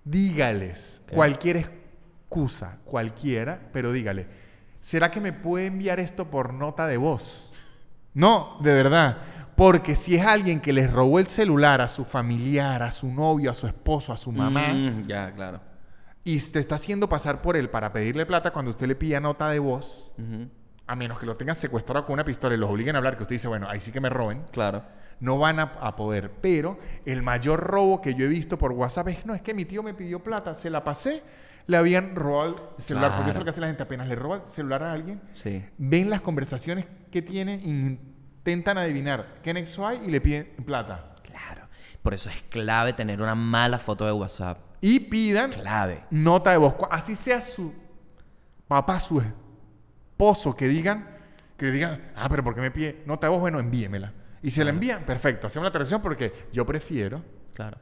dígales 0.02 1.02
cualquier 1.12 1.56
excusa, 1.58 2.78
cualquiera, 2.84 3.68
pero 3.72 3.92
dígale, 3.92 4.26
¿será 4.80 5.10
que 5.10 5.20
me 5.20 5.32
puede 5.32 5.66
enviar 5.66 6.00
esto 6.00 6.30
por 6.30 6.54
nota 6.54 6.86
de 6.86 6.96
voz? 6.96 7.52
No, 8.14 8.58
de 8.62 8.74
verdad. 8.74 9.18
Porque 9.56 9.94
si 9.94 10.16
es 10.16 10.24
alguien 10.26 10.60
que 10.60 10.72
les 10.72 10.92
robó 10.92 11.18
el 11.18 11.26
celular 11.28 11.80
a 11.80 11.88
su 11.88 12.04
familiar, 12.04 12.82
a 12.82 12.90
su 12.90 13.12
novio, 13.12 13.50
a 13.50 13.54
su 13.54 13.66
esposo, 13.66 14.12
a 14.12 14.16
su 14.16 14.32
mamá, 14.32 14.72
Mm, 14.74 15.02
ya, 15.06 15.32
claro. 15.32 15.60
y 16.24 16.38
te 16.40 16.58
está 16.58 16.74
haciendo 16.76 17.08
pasar 17.08 17.40
por 17.42 17.56
él 17.56 17.70
para 17.70 17.92
pedirle 17.92 18.26
plata 18.26 18.50
cuando 18.52 18.70
usted 18.70 18.86
le 18.88 18.94
pida 18.96 19.20
nota 19.20 19.48
de 19.50 19.58
voz, 19.60 20.12
a 20.86 20.96
menos 20.96 21.18
que 21.18 21.26
lo 21.26 21.36
tengan 21.36 21.54
secuestrado 21.56 22.04
con 22.04 22.14
una 22.14 22.24
pistola 22.24 22.54
y 22.54 22.58
los 22.58 22.68
obliguen 22.68 22.94
a 22.96 22.98
hablar, 22.98 23.16
que 23.16 23.22
usted 23.22 23.36
dice, 23.36 23.48
bueno, 23.48 23.68
ahí 23.68 23.78
sí 23.80 23.92
que 23.92 24.00
me 24.00 24.08
roben, 24.10 24.42
Claro. 24.50 24.82
no 25.20 25.38
van 25.38 25.60
a, 25.60 25.62
a 25.80 25.94
poder. 25.96 26.30
Pero 26.40 26.78
el 27.06 27.22
mayor 27.22 27.60
robo 27.60 28.00
que 28.02 28.14
yo 28.14 28.24
he 28.24 28.28
visto 28.28 28.58
por 28.58 28.72
WhatsApp 28.72 29.08
es, 29.08 29.24
no, 29.24 29.34
es 29.34 29.40
que 29.42 29.54
mi 29.54 29.64
tío 29.64 29.82
me 29.82 29.94
pidió 29.94 30.18
plata, 30.22 30.52
se 30.54 30.68
la 30.68 30.82
pasé, 30.82 31.22
le 31.66 31.76
habían 31.78 32.14
robado 32.16 32.74
el 32.76 32.82
celular, 32.82 33.12
porque 33.16 33.30
eso 33.30 33.38
es 33.38 33.40
lo 33.40 33.44
que 33.44 33.50
hace 33.50 33.60
la 33.60 33.68
gente, 33.68 33.82
apenas 33.84 34.08
le 34.08 34.16
roba 34.16 34.36
el 34.36 34.46
celular 34.46 34.82
a 34.82 34.92
alguien, 34.92 35.20
Sí. 35.32 35.64
ven 35.78 36.10
las 36.10 36.20
conversaciones 36.20 36.84
que 37.10 37.22
tienen, 37.22 38.13
intentan 38.44 38.76
adivinar 38.78 39.38
qué 39.42 39.54
nexo 39.54 39.86
hay 39.86 40.02
y 40.04 40.10
le 40.10 40.20
piden 40.20 40.46
plata. 40.66 41.14
Claro. 41.22 41.62
Por 42.02 42.12
eso 42.12 42.28
es 42.28 42.42
clave 42.50 42.92
tener 42.92 43.22
una 43.22 43.34
mala 43.34 43.78
foto 43.78 44.04
de 44.04 44.12
WhatsApp. 44.12 44.58
Y 44.80 45.00
pidan 45.00 45.50
Clave. 45.50 46.04
nota 46.10 46.50
de 46.50 46.58
voz. 46.58 46.74
Así 46.90 47.14
sea 47.14 47.40
su 47.40 47.72
papá, 48.68 49.00
su 49.00 49.20
esposo, 49.20 50.54
que 50.54 50.68
digan, 50.68 51.08
que 51.56 51.70
digan, 51.70 52.12
ah, 52.16 52.28
pero 52.28 52.44
¿por 52.44 52.54
qué 52.54 52.60
me 52.60 52.70
pide 52.70 53.02
nota 53.06 53.26
de 53.26 53.30
voz? 53.30 53.40
Bueno, 53.40 53.58
envíemela. 53.58 54.12
Y 54.42 54.50
si 54.50 54.62
la 54.62 54.70
envían, 54.70 55.04
perfecto, 55.06 55.46
hacemos 55.46 55.64
la 55.64 55.70
traducción 55.72 56.02
porque 56.02 56.48
yo 56.52 56.66
prefiero 56.66 57.22
Claro. 57.54 57.78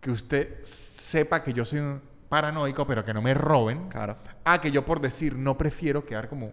que 0.00 0.10
usted 0.10 0.62
sepa 0.64 1.42
que 1.42 1.52
yo 1.52 1.64
soy 1.66 1.80
un 1.80 2.00
paranoico, 2.30 2.86
pero 2.86 3.04
que 3.04 3.12
no 3.12 3.20
me 3.20 3.34
roben, 3.34 3.88
Claro. 3.90 4.16
a 4.44 4.60
que 4.62 4.70
yo 4.70 4.82
por 4.86 5.00
decir 5.00 5.36
no 5.36 5.58
prefiero 5.58 6.06
quedar 6.06 6.28
como 6.30 6.52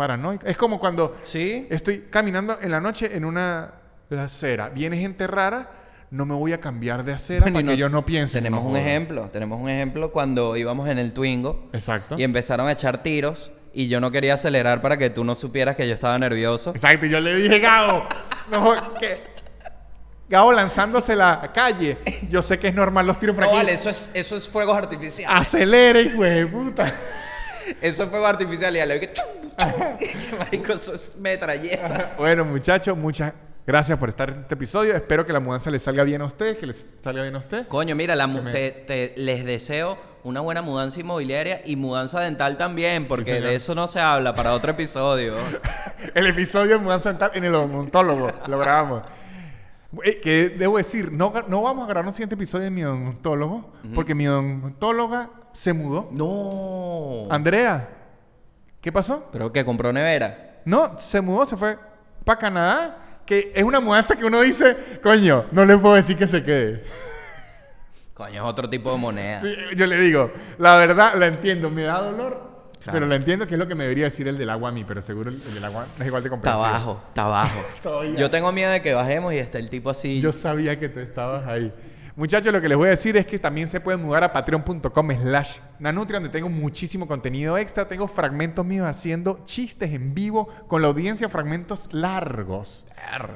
paranoico. 0.00 0.46
Es 0.46 0.56
como 0.56 0.80
cuando 0.80 1.18
Sí. 1.22 1.66
estoy 1.68 2.06
caminando 2.08 2.58
en 2.62 2.70
la 2.70 2.80
noche 2.80 3.14
en 3.14 3.26
una 3.26 3.74
acera, 4.18 4.70
viene 4.70 4.96
gente 4.96 5.26
rara, 5.26 5.70
no 6.10 6.24
me 6.24 6.34
voy 6.34 6.54
a 6.54 6.58
cambiar 6.60 7.04
de 7.04 7.12
acera 7.12 7.42
Bueno, 7.42 7.56
para 7.56 7.62
que 7.64 7.72
no- 7.72 7.74
yo 7.78 7.88
no 7.90 8.06
piense. 8.06 8.38
que 8.38 8.42
Tenemos 8.42 8.64
no 8.64 8.70
un 8.70 8.76
ejemplo. 8.78 9.28
Tenemos 9.30 9.60
un 9.60 9.68
ejemplo 9.68 10.10
cuando 10.10 10.56
íbamos 10.56 10.88
en 10.88 10.98
el 10.98 11.12
Twingo. 11.12 11.68
Exacto. 11.74 12.16
Y 12.18 12.24
empezaron 12.24 12.66
a 12.66 12.72
echar 12.72 13.02
tiros. 13.02 13.52
Y 13.74 13.86
yo 13.88 14.00
no 14.00 14.10
quería 14.10 14.34
acelerar 14.34 14.80
para 14.80 14.96
que 14.96 15.10
tú 15.10 15.22
no 15.22 15.34
supieras 15.36 15.76
que 15.76 15.86
yo 15.86 15.94
estaba 15.94 16.18
nervioso. 16.18 16.70
Exacto, 16.70 17.04
y 17.06 17.10
yo 17.10 17.20
le 17.20 17.34
dije, 17.36 17.60
Gabo, 17.60 18.04
no, 18.50 18.94
que... 18.98 19.22
Gabo 20.28 20.52
lanzándose 20.52 21.14
la 21.14 21.50
calle. 21.54 21.98
Yo 22.28 22.40
sé 22.42 22.58
que 22.58 22.68
es 22.68 22.74
normal 22.74 23.06
los 23.06 23.18
tiros 23.18 23.34
por 23.36 23.44
No, 23.44 23.50
aquí. 23.50 23.58
vale, 23.58 23.72
eso 23.74 23.90
es, 23.90 24.10
eso 24.14 24.34
es 24.36 24.48
fuegos 24.48 24.76
artificiales. 24.76 25.38
Acelere, 25.40 26.04
de 26.04 26.46
puta. 26.46 26.92
Eso 27.80 28.02
es 28.02 28.10
fuego 28.10 28.26
artificial 28.26 28.76
y 28.76 28.84
le 28.84 28.94
vi 28.94 29.00
que... 29.06 29.12
Marico, 30.38 30.72
eso 30.72 30.94
es 30.94 31.16
metralleta. 31.18 32.14
Bueno, 32.18 32.44
muchachos, 32.44 32.96
muchas 32.96 33.32
gracias 33.66 33.98
por 33.98 34.08
estar 34.08 34.30
en 34.30 34.40
este 34.40 34.54
episodio. 34.54 34.94
Espero 34.94 35.24
que 35.24 35.32
la 35.32 35.40
mudanza 35.40 35.70
les 35.70 35.82
salga 35.82 36.02
bien 36.04 36.20
a 36.22 36.24
ustedes, 36.26 36.58
que 36.58 36.66
les 36.66 36.98
salga 37.02 37.22
bien 37.22 37.34
a 37.34 37.38
ustedes. 37.38 37.66
Coño, 37.66 37.94
mira, 37.94 38.14
la 38.16 38.26
mu- 38.26 38.38
Que 38.38 38.44
me- 38.44 38.52
te, 38.52 38.70
te- 38.72 39.12
les 39.16 39.44
deseo 39.44 39.98
una 40.24 40.40
buena 40.40 40.60
mudanza 40.60 41.00
inmobiliaria 41.00 41.62
y 41.64 41.76
mudanza 41.76 42.20
dental 42.20 42.58
también, 42.58 43.06
porque 43.08 43.24
señor. 43.36 43.44
de 43.48 43.54
eso 43.54 43.74
no 43.74 43.88
se 43.88 44.00
habla 44.00 44.34
para 44.34 44.52
otro 44.52 44.72
episodio. 44.72 45.34
El 46.14 46.26
episodio 46.26 46.72
de 46.72 46.78
mudanza 46.78 47.10
dental 47.10 47.30
en 47.34 47.44
el 47.44 47.54
odontólogo. 47.54 48.30
lo 48.46 48.58
grabamos. 48.58 49.02
Eh, 50.04 50.20
que 50.22 50.50
debo 50.50 50.76
decir, 50.76 51.10
no, 51.10 51.32
no 51.48 51.62
vamos 51.62 51.84
a 51.84 51.88
grabar 51.88 52.06
un 52.06 52.12
siguiente 52.14 52.34
episodio 52.36 52.64
de 52.64 52.70
mi 52.70 52.84
odontólogo, 52.84 53.72
porque 53.94 54.14
mi 54.14 54.28
odontóloga 54.28 55.30
se 55.52 55.72
mudó. 55.72 56.08
no. 56.12 57.26
Andrea, 57.34 57.88
¿qué 58.80 58.92
pasó? 58.92 59.28
Pero 59.32 59.52
que 59.52 59.64
compró 59.64 59.92
nevera. 59.92 60.60
No, 60.64 60.98
se 60.98 61.20
mudó, 61.20 61.46
se 61.46 61.56
fue 61.56 61.78
para 62.24 62.38
Canadá. 62.38 62.96
Que 63.26 63.52
es 63.54 63.62
una 63.62 63.78
mudanza 63.80 64.16
que 64.16 64.24
uno 64.24 64.40
dice, 64.40 64.76
coño, 65.02 65.44
no 65.52 65.64
le 65.64 65.76
puedo 65.78 65.94
decir 65.94 66.16
que 66.16 66.26
se 66.26 66.42
quede. 66.42 66.82
Coño, 68.14 68.42
es 68.44 68.50
otro 68.50 68.68
tipo 68.68 68.90
de 68.92 68.98
moneda. 68.98 69.40
Sí, 69.40 69.54
yo 69.76 69.86
le 69.86 69.96
digo, 69.98 70.30
la 70.58 70.76
verdad 70.76 71.14
la 71.14 71.26
entiendo, 71.26 71.70
me 71.70 71.84
da 71.84 72.02
dolor, 72.02 72.50
Claro. 72.82 72.92
pero 72.92 73.06
la 73.06 73.14
entiendo 73.16 73.46
que 73.46 73.54
es 73.54 73.58
lo 73.58 73.66
que 73.68 73.74
me 73.74 73.84
debería 73.84 74.04
decir 74.04 74.26
el 74.28 74.36
del 74.36 74.50
agua 74.50 74.70
a 74.70 74.72
mí, 74.72 74.84
pero 74.84 75.00
seguro 75.00 75.30
el, 75.30 75.36
el 75.36 75.54
del 75.54 75.64
agua 75.64 75.84
es 75.98 76.06
igual 76.06 76.22
de 76.22 76.26
Está 76.26 76.30
comprensivo. 76.30 76.64
abajo, 76.64 77.02
está 77.08 77.22
abajo. 77.24 77.60
Yo 78.16 78.30
tengo 78.30 78.52
miedo 78.52 78.72
de 78.72 78.82
que 78.82 78.92
bajemos 78.94 79.32
y 79.32 79.38
esté 79.38 79.58
el 79.58 79.70
tipo 79.70 79.88
así. 79.90 80.20
Yo 80.20 80.32
sabía 80.32 80.78
que 80.78 80.88
tú 80.88 81.00
estabas 81.00 81.46
ahí. 81.46 81.72
Muchachos, 82.20 82.52
lo 82.52 82.60
que 82.60 82.68
les 82.68 82.76
voy 82.76 82.88
a 82.88 82.90
decir 82.90 83.16
es 83.16 83.24
que 83.24 83.38
también 83.38 83.66
se 83.66 83.80
pueden 83.80 84.02
mudar 84.02 84.22
a 84.22 84.30
patreon.com 84.30 85.10
slash 85.10 85.56
nanutria, 85.78 86.20
donde 86.20 86.28
tengo 86.28 86.50
muchísimo 86.50 87.08
contenido 87.08 87.56
extra. 87.56 87.88
Tengo 87.88 88.06
fragmentos 88.06 88.66
míos 88.66 88.86
haciendo 88.86 89.40
chistes 89.46 89.94
en 89.94 90.12
vivo 90.12 90.46
con 90.68 90.82
la 90.82 90.88
audiencia, 90.88 91.30
fragmentos 91.30 91.88
largos. 91.92 92.86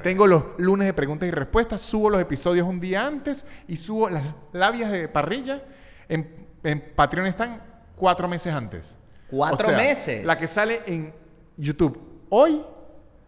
Tengo 0.03 0.27
los 0.27 0.43
lunes 0.59 0.85
de 0.85 0.93
preguntas 0.93 1.27
y 1.27 1.31
respuestas, 1.31 1.81
subo 1.81 2.11
los 2.11 2.21
episodios 2.21 2.67
un 2.67 2.79
día 2.79 3.07
antes 3.07 3.47
y 3.67 3.77
subo 3.77 4.07
las 4.07 4.23
labias 4.53 4.91
de 4.91 5.07
parrilla. 5.07 5.63
En, 6.07 6.47
en 6.63 6.93
Patreon 6.95 7.25
están 7.25 7.63
cuatro 7.95 8.27
meses 8.27 8.53
antes. 8.53 8.99
¿Cuatro 9.31 9.65
O 9.65 9.69
sea, 9.69 9.77
meses? 9.79 10.23
La 10.23 10.37
que 10.37 10.45
sale 10.45 10.83
en 10.85 11.11
YouTube 11.57 11.99
hoy 12.29 12.63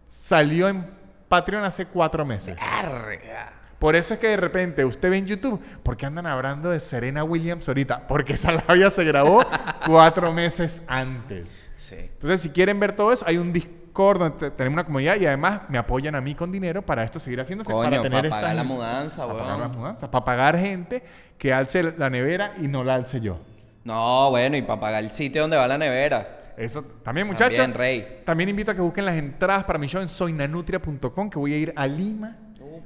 salió 0.06 0.68
en 0.68 0.88
Patreon 1.26 1.64
hace 1.64 1.86
cuatro 1.86 2.24
meses. 2.24 2.54
Verga. 2.54 3.57
Por 3.78 3.94
eso 3.94 4.14
es 4.14 4.20
que 4.20 4.28
de 4.28 4.36
repente 4.36 4.84
usted 4.84 5.10
ve 5.10 5.18
en 5.18 5.26
YouTube, 5.26 5.60
¿por 5.82 5.96
qué 5.96 6.06
andan 6.06 6.26
hablando 6.26 6.70
de 6.70 6.80
Serena 6.80 7.22
Williams 7.24 7.68
ahorita? 7.68 8.06
Porque 8.08 8.32
esa 8.32 8.52
labia 8.68 8.90
se 8.90 9.04
grabó 9.04 9.44
cuatro 9.86 10.32
meses 10.32 10.82
antes. 10.88 11.48
Sí. 11.76 11.94
Entonces, 11.98 12.40
si 12.40 12.50
quieren 12.50 12.80
ver 12.80 12.92
todo 12.96 13.12
eso, 13.12 13.24
hay 13.28 13.38
un 13.38 13.52
Discord 13.52 14.18
donde 14.18 14.36
te- 14.38 14.50
tenemos 14.50 14.74
una 14.78 14.84
comunidad 14.84 15.14
y 15.20 15.26
además 15.26 15.60
me 15.68 15.78
apoyan 15.78 16.16
a 16.16 16.20
mí 16.20 16.34
con 16.34 16.50
dinero 16.50 16.82
para 16.82 17.04
esto 17.04 17.20
seguir 17.20 17.40
haciéndose. 17.40 17.70
Coño, 17.72 17.88
para 17.90 18.02
tener 18.02 18.28
pa' 18.28 18.36
pagar 18.36 18.54
la 18.56 18.64
mudanza, 18.64 19.26
Para 19.26 19.38
pagar 19.38 19.56
weón. 19.58 19.68
las 19.68 19.76
mudanzas, 19.76 20.08
para 20.08 20.24
pagar 20.24 20.58
gente 20.58 21.04
que 21.38 21.52
alce 21.52 21.94
la 21.96 22.10
nevera 22.10 22.54
y 22.58 22.66
no 22.66 22.82
la 22.82 22.96
alce 22.96 23.20
yo. 23.20 23.38
No, 23.84 24.30
bueno, 24.30 24.56
y 24.56 24.62
para 24.62 24.80
pagar 24.80 25.04
el 25.04 25.10
sitio 25.12 25.42
donde 25.42 25.56
va 25.56 25.68
la 25.68 25.78
nevera. 25.78 26.52
Eso 26.56 26.82
también, 26.82 27.28
muchachos. 27.28 27.56
También, 27.56 27.78
rey. 27.78 28.22
También 28.24 28.48
invito 28.50 28.72
a 28.72 28.74
que 28.74 28.80
busquen 28.80 29.04
las 29.04 29.16
entradas 29.16 29.62
para 29.62 29.78
mi 29.78 29.86
show 29.86 30.02
en 30.02 30.08
soynanutria.com, 30.08 31.30
que 31.30 31.38
voy 31.38 31.52
a 31.54 31.56
ir 31.58 31.72
a 31.76 31.86
Lima. 31.86 32.36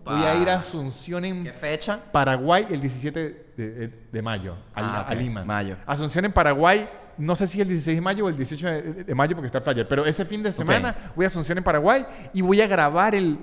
Voy 0.05 0.23
a 0.25 0.35
ir 0.37 0.49
a 0.51 0.57
Asunción 0.57 1.25
en 1.25 1.45
¿Qué 1.45 1.53
fecha? 1.53 1.99
Paraguay 2.13 2.67
el 2.71 2.81
17 2.81 3.47
de, 3.57 3.71
de- 3.71 3.89
de 4.13 4.23
mayo, 4.23 4.55
a, 4.75 5.01
Ah, 5.03 5.07
a 5.09 5.15
Lima. 5.15 5.45
mayo. 5.45 5.77
Asunción 5.87 6.25
en 6.25 6.33
Paraguay, 6.33 6.89
no 7.19 7.35
sé 7.37 7.47
si 7.47 7.61
el 7.61 7.69
16 7.69 7.97
de 7.97 8.01
mayo 8.01 8.25
o 8.25 8.29
el 8.29 8.37
18 8.37 8.67
de, 8.67 8.83
de 9.05 9.15
mayo 9.15 9.35
porque 9.37 9.47
está 9.47 9.59
el 9.59 9.65
flyer, 9.65 9.87
pero 9.89 10.05
ese 10.05 10.25
fin 10.25 10.43
de 10.43 10.53
semana 10.53 10.95
voy 11.15 11.25
a 11.25 11.29
Asunción 11.29 11.59
en 11.59 11.65
Paraguay 11.65 12.05
y 12.33 12.41
voy 12.43 12.61
a 12.61 12.67
grabar 12.67 13.15
el 13.15 13.39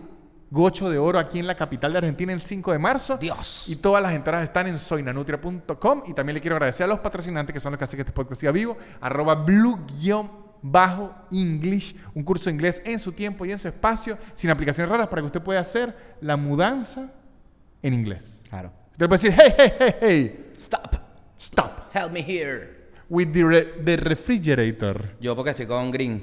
Gocho 0.52 0.90
de 0.90 0.98
Oro 0.98 1.20
aquí 1.20 1.38
en 1.38 1.46
la 1.46 1.54
capital 1.56 1.92
de 1.92 2.00
Argentina 2.00 2.34
el 2.34 2.42
5 2.42 2.72
de 2.72 2.80
marzo. 2.80 3.18
Dios. 3.18 3.70
Y 3.70 3.76
todas 3.76 4.02
las 4.02 4.14
entradas 4.14 4.44
están 4.46 4.66
en 4.66 4.80
soynanutria.com 4.80 6.04
y 6.08 6.14
también 6.14 6.34
le 6.34 6.42
quiero 6.42 6.56
agradecer 6.56 6.86
a 6.86 6.88
los 6.88 7.00
patrocinantes 7.00 7.54
que 7.54 7.60
son 7.60 7.72
los 7.74 7.78
que 7.78 7.84
hacen 7.84 7.98
que 7.98 8.02
este 8.02 8.12
podcast 8.14 8.40
siga 8.40 8.52
vivo, 8.52 8.76
arroba 9.00 9.36
blue 9.36 9.80
bajo 10.62 11.14
English, 11.32 11.96
un 12.14 12.24
curso 12.24 12.46
de 12.50 12.54
inglés 12.56 12.82
en 12.86 13.00
su 13.00 13.12
tiempo 13.12 13.46
y 13.46 13.52
en 13.52 13.58
su 13.60 13.68
espacio, 13.68 14.18
sin 14.34 14.50
aplicaciones 14.50 14.90
raras 14.90 15.08
para 15.08 15.22
que 15.22 15.28
usted 15.28 15.42
pueda 15.42 15.60
hacer 15.60 15.96
la 16.22 16.36
mudanza 16.38 17.12
en 17.82 17.94
inglés. 17.94 18.42
Claro. 18.50 18.72
Usted 18.92 19.08
puede 19.08 19.22
decir, 19.22 19.34
hey, 19.38 19.54
hey, 19.58 19.72
hey, 19.80 19.94
hey, 20.02 20.46
Stop. 20.58 20.96
stop 21.40 21.90
Help 21.94 22.12
me 22.12 22.22
here. 22.22 22.78
with 23.10 23.32
the, 23.32 23.44
re- 23.44 23.84
the 23.86 23.96
refrigerator. 23.98 25.16
Yo 25.22 25.36
porque 25.36 25.52
estoy 25.52 25.66
con 25.66 25.90
Green. 25.92 26.22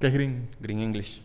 ¿Qué 0.00 0.06
es 0.08 0.12
green? 0.14 0.48
Green 0.60 0.80
English. 0.80 1.22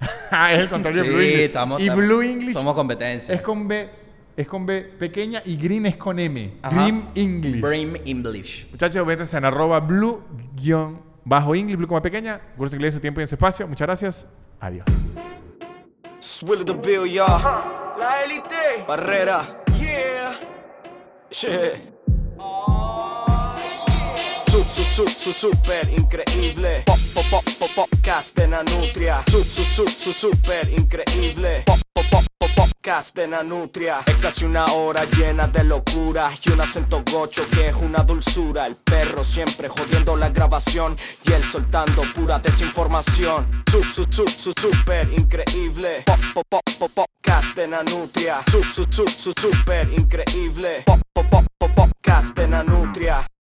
ah, 0.30 0.52
es 0.52 0.58
el 0.60 0.68
contrario 0.68 1.02
de 1.02 1.08
Blue 1.08 1.18
Sí, 1.20 1.24
English. 1.26 1.40
estamos... 1.44 1.80
y 1.82 1.88
Blue 1.88 2.22
English 2.22 2.52
Somos 2.52 2.74
competencia. 2.74 3.34
es 3.34 3.40
con 3.40 3.66
B, 3.68 3.88
es 4.36 4.46
con 4.48 4.66
B 4.66 4.82
pequeña 4.98 5.42
y 5.44 5.56
green 5.56 5.86
es 5.86 5.96
con 5.96 6.18
M. 6.18 6.54
Ajá. 6.60 6.74
Green 6.82 7.08
English. 7.14 7.60
Brain 7.60 7.98
English. 8.04 8.68
Muchachos, 8.70 9.06
métanse 9.06 9.36
en 9.38 9.44
arroba 9.44 9.78
blue 9.80 10.22
guion 10.56 11.00
bajo 11.24 11.54
English, 11.54 11.76
blue 11.76 11.86
como 11.86 12.02
pequeña, 12.02 12.40
curso 12.56 12.76
inglés 12.76 12.94
en 12.94 12.98
su 12.98 13.00
tiempo 13.00 13.20
y 13.20 13.22
en 13.22 13.28
su 13.28 13.34
espacio. 13.34 13.66
Muchas 13.66 13.86
gracias. 13.86 14.26
Adiós. 14.60 14.86
Swill 16.18 16.64
the 16.64 16.72
bill, 16.74 17.04
y'all. 17.06 17.42
La 17.98 18.22
élite. 18.24 18.84
Barrera. 18.86 19.42
Yeah. 19.78 20.38
Shit. 21.30 21.92
Su, 24.46 24.62
su, 24.62 24.82
su, 24.84 25.08
su, 25.08 25.32
super 25.32 25.88
increíble. 25.96 26.82
Pop, 26.86 26.98
pop, 27.14 27.24
pop, 27.30 27.44
pop, 27.58 27.88
podcast 27.90 28.36
de 28.36 28.48
Nanutria. 28.48 29.22
Su, 29.30 29.42
su, 29.42 29.64
su, 29.64 29.88
su, 29.88 30.12
super 30.12 30.68
increíble. 30.70 31.62
Pop, 31.64 31.81
podcast 32.54 33.14
de 33.16 33.28
Nanutria. 33.28 34.00
Es 34.06 34.16
casi 34.16 34.44
una 34.44 34.64
hora 34.66 35.04
llena 35.04 35.46
de 35.48 35.64
locura 35.64 36.30
y 36.44 36.50
un 36.50 36.60
acento 36.60 37.02
gocho 37.10 37.46
que 37.50 37.66
es 37.66 37.74
una 37.74 38.00
dulzura. 38.02 38.66
El 38.66 38.76
perro 38.76 39.24
siempre 39.24 39.68
jodiendo 39.68 40.16
la 40.16 40.30
grabación 40.30 40.96
y 41.24 41.32
él 41.32 41.44
soltando 41.44 42.02
pura 42.14 42.38
desinformación. 42.38 43.62
Su, 43.70 43.84
su, 43.84 44.04
su, 44.10 44.26
su, 44.28 44.52
super 44.52 45.12
increíble. 45.12 46.02
Pop, 46.06 46.20
pop, 46.34 46.46
pop, 46.48 46.62
pop, 46.78 46.90
podcast 46.94 47.56
de 47.56 47.68
Nanutria. 47.68 48.40
Su, 48.50 48.62
su, 48.64 48.84
su, 48.90 49.06
su, 49.08 49.32
super 49.32 49.90
increíble. 49.92 50.82
Pop, 50.84 51.00
pop, 51.12 51.26
pop, 51.30 51.46
pop, 51.58 51.70
podcast 51.74 52.36
de 52.36 52.48
Nanutria. 52.48 53.26